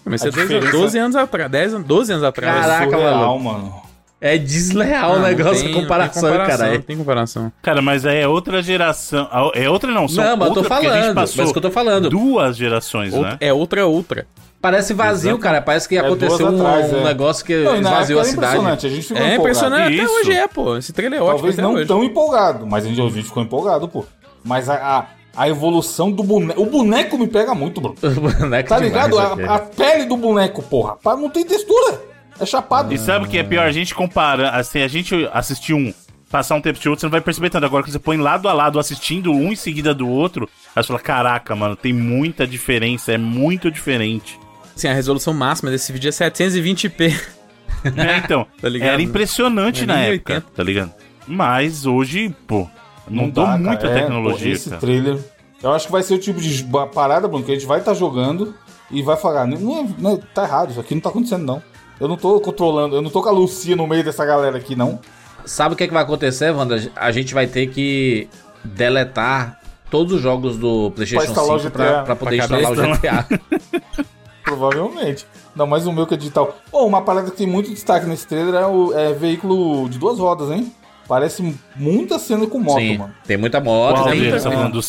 Mas 0.04 0.22
isso 0.22 0.26
é 0.26 0.28
A 0.28 0.32
12, 0.32 0.46
diferença- 0.54 0.78
12 0.78 0.98
anos 0.98 1.16
atrás, 1.16 1.50
10, 1.50 1.74
anos- 1.74 1.86
12 1.86 2.12
anos 2.12 2.24
atrás. 2.24 2.60
Caraca, 2.66 2.90
Surreal, 2.90 3.38
maluco. 3.38 3.44
mano. 3.44 3.83
É 4.26 4.38
desleal 4.38 5.10
o 5.10 5.12
Não, 5.16 5.20
não 5.20 5.28
negócio, 5.28 5.64
tem- 5.64 5.70
a 5.70 5.80
comparação, 5.82 6.22
comparação, 6.22 6.56
cara. 6.58 6.72
Não 6.72 6.80
tem 6.80 6.96
comparação. 6.96 7.52
Cara, 7.60 7.82
mas 7.82 8.06
aí 8.06 8.20
é 8.20 8.26
outra 8.26 8.62
geração. 8.62 9.28
É 9.52 9.68
outra 9.68 9.90
não, 9.92 10.08
são 10.08 10.24
Não, 10.24 10.36
mas 10.38 10.48
eu 10.48 10.54
tô 10.54 10.60
outra, 10.60 10.76
a 10.76 10.80
gente 10.80 10.90
falando, 10.90 11.14
mas 11.16 11.32
que 11.52 11.58
eu 11.58 11.60
tô 11.62 11.70
falando. 11.70 12.08
duas 12.08 12.56
gerações, 12.56 13.12
Outra- 13.12 13.32
né? 13.32 13.36
É 13.40 13.52
outra, 13.52 13.86
outra. 13.86 14.26
Parece 14.62 14.94
vazio, 14.94 15.36
cara. 15.38 15.60
Parece 15.60 15.86
que 15.86 15.94
É 15.94 16.00
aconteceu 16.00 16.46
um, 16.46 16.56
atrás, 16.56 16.90
um 16.90 17.00
é. 17.00 17.04
negócio 17.04 17.44
que 17.44 17.54
Não, 17.54 17.76
esvaziou 17.76 18.18
a 18.18 18.24
cidade. 18.24 18.46
impressionante, 18.56 18.86
a 18.86 18.88
gente 18.88 19.02
ficou 19.02 19.16
É 19.18 19.20
empolgado. 19.20 19.42
impressionante. 19.42 19.94
Até 19.94 20.02
Isso. 20.04 20.12
hoje 20.14 20.32
é, 20.32 20.48
pô. 20.48 20.76
Esse 20.78 20.92
trailer 20.94 21.18
é 21.18 21.22
ótimo 21.22 21.36
Talvez 21.36 21.56
não 21.58 21.74
hoje. 21.74 21.86
tão 21.86 22.02
empolgado, 22.02 22.66
mas 22.66 22.86
a 22.86 22.88
gente, 22.88 23.00
a 23.02 23.04
gente 23.10 23.24
ficou 23.24 23.42
empolgado, 23.42 23.86
pô. 23.88 24.06
Mas 24.42 24.70
a, 24.70 24.74
a, 24.76 25.06
a 25.36 25.48
evolução 25.50 26.10
do 26.10 26.22
boneco. 26.22 26.62
O 26.62 26.64
boneco 26.64 27.18
me 27.18 27.26
pega 27.28 27.54
muito, 27.54 27.78
bro. 27.78 27.94
Boneco 28.00 28.68
Tá 28.70 28.78
demais, 28.80 28.82
ligado? 29.10 29.18
A, 29.18 29.54
a 29.56 29.58
pele 29.58 30.06
do 30.06 30.16
boneco, 30.16 30.62
porra. 30.62 30.96
Não 31.14 31.28
tem 31.28 31.44
textura. 31.44 32.00
É 32.40 32.46
chapado. 32.46 32.92
E 32.92 32.98
sabe 32.98 33.26
o 33.26 33.28
que 33.28 33.38
é 33.38 33.42
pior? 33.42 33.66
A 33.66 33.72
gente 33.72 33.94
compara, 33.94 34.50
assim, 34.50 34.80
a 34.82 34.88
gente 34.88 35.14
assistir 35.32 35.72
um, 35.74 35.92
passar 36.30 36.56
um 36.56 36.60
tempo 36.60 36.78
de 36.80 36.88
outro, 36.88 37.00
você 37.00 37.06
não 37.06 37.10
vai 37.12 37.20
perceber 37.20 37.48
tanto. 37.50 37.64
Agora 37.64 37.84
que 37.84 37.90
você 37.92 37.98
põe 37.98 38.16
lado 38.16 38.48
a 38.48 38.52
lado, 38.52 38.78
assistindo 38.78 39.30
um 39.32 39.52
em 39.52 39.56
seguida 39.56 39.94
do 39.94 40.08
outro, 40.08 40.48
aí 40.74 40.82
você 40.82 40.88
fala, 40.88 40.98
caraca, 41.00 41.54
mano, 41.54 41.76
tem 41.76 41.92
muita 41.92 42.46
diferença, 42.46 43.12
é 43.12 43.18
muito 43.18 43.70
diferente. 43.70 44.38
Assim, 44.76 44.88
a 44.88 44.92
resolução 44.94 45.32
máxima 45.32 45.70
desse 45.70 45.92
vídeo 45.92 46.08
é 46.08 46.10
720p. 46.12 47.14
É, 47.84 48.16
então, 48.16 48.46
Tá 48.62 48.68
ligado? 48.68 48.88
era 48.88 49.02
impressionante 49.02 49.82
É 49.82 49.86
na 49.86 49.94
1080. 49.96 50.32
época, 50.32 50.46
tá 50.56 50.62
ligado? 50.62 50.92
Mas 51.26 51.84
hoje, 51.84 52.34
pô, 52.46 52.66
não, 53.08 53.28
dá, 53.28 53.34
dou 53.34 53.44
cara. 53.44 53.58
muita 53.58 53.86
É, 53.88 53.94
tecnologia, 54.00 54.46
pô, 54.50 54.52
esse 54.56 54.68
cara. 54.70 54.80
trailer. 54.80 55.18
Eu 55.62 55.72
acho 55.72 55.86
que 55.86 55.92
vai 55.92 56.02
ser 56.02 56.14
o 56.14 56.18
tipo 56.18 56.40
de 56.40 56.64
parada, 56.94 57.28
Bruno, 57.28 57.44
que 57.44 57.50
a 57.50 57.54
gente 57.54 57.66
vai 57.66 57.80
estar 57.80 57.92
jogando 57.92 58.54
e 58.90 59.02
vai 59.02 59.16
falar, 59.18 59.46
não, 59.46 59.78
é- 59.80 59.86
não 59.98 60.12
é- 60.14 60.18
tá 60.34 60.44
errado, 60.44 60.70
isso 60.70 60.80
aqui 60.80 60.94
não 60.94 61.00
tá 61.02 61.10
acontecendo, 61.10 61.44
não. 61.44 61.62
Eu 62.00 62.08
não 62.08 62.16
tô 62.16 62.40
controlando, 62.40 62.96
eu 62.96 63.02
não 63.02 63.10
tô 63.10 63.22
com 63.22 63.28
a 63.28 63.32
Lucia 63.32 63.76
no 63.76 63.86
meio 63.86 64.04
dessa 64.04 64.24
galera 64.24 64.56
aqui, 64.56 64.74
não. 64.74 64.98
Sabe 65.44 65.74
o 65.74 65.76
que, 65.76 65.84
é 65.84 65.86
que 65.86 65.92
vai 65.92 66.02
acontecer, 66.02 66.50
Wanda? 66.50 66.90
A 66.96 67.12
gente 67.12 67.34
vai 67.34 67.46
ter 67.46 67.68
que 67.68 68.28
deletar 68.64 69.60
todos 69.90 70.14
os 70.14 70.20
jogos 70.20 70.56
do 70.56 70.90
PlayStation 70.92 71.30
instalar 71.30 71.56
o 71.56 71.58
5 71.60 71.70
GTA. 71.70 71.78
pra, 71.78 72.02
pra 72.02 72.16
poder 72.16 72.46
Pra 72.46 72.60
instalar 72.60 72.90
o 72.90 72.96
GTA. 72.96 74.04
Provavelmente. 74.42 75.26
Não, 75.54 75.66
mas 75.66 75.86
o 75.86 75.92
meu 75.92 76.06
que 76.06 76.14
é 76.14 76.16
digital. 76.16 76.58
Pô, 76.70 76.84
uma 76.84 77.02
parada 77.02 77.30
que 77.30 77.36
tem 77.36 77.46
muito 77.46 77.70
destaque 77.70 78.06
nesse 78.06 78.26
trailer 78.26 78.54
é 78.54 78.66
o 78.66 78.92
é 78.92 79.12
veículo 79.12 79.88
de 79.88 79.98
duas 79.98 80.18
rodas, 80.18 80.50
hein? 80.50 80.72
Parece 81.06 81.54
muita 81.76 82.18
cena 82.18 82.46
com 82.46 82.58
moto, 82.58 82.78
Sim, 82.78 82.98
mano. 82.98 83.14
tem 83.26 83.36
muita 83.36 83.60
moto, 83.60 83.96
Qual 83.96 84.10
tem, 84.10 84.20
muita, 84.20 84.40
Tá 84.40 84.50
falando 84.50 84.72
do 84.72 84.82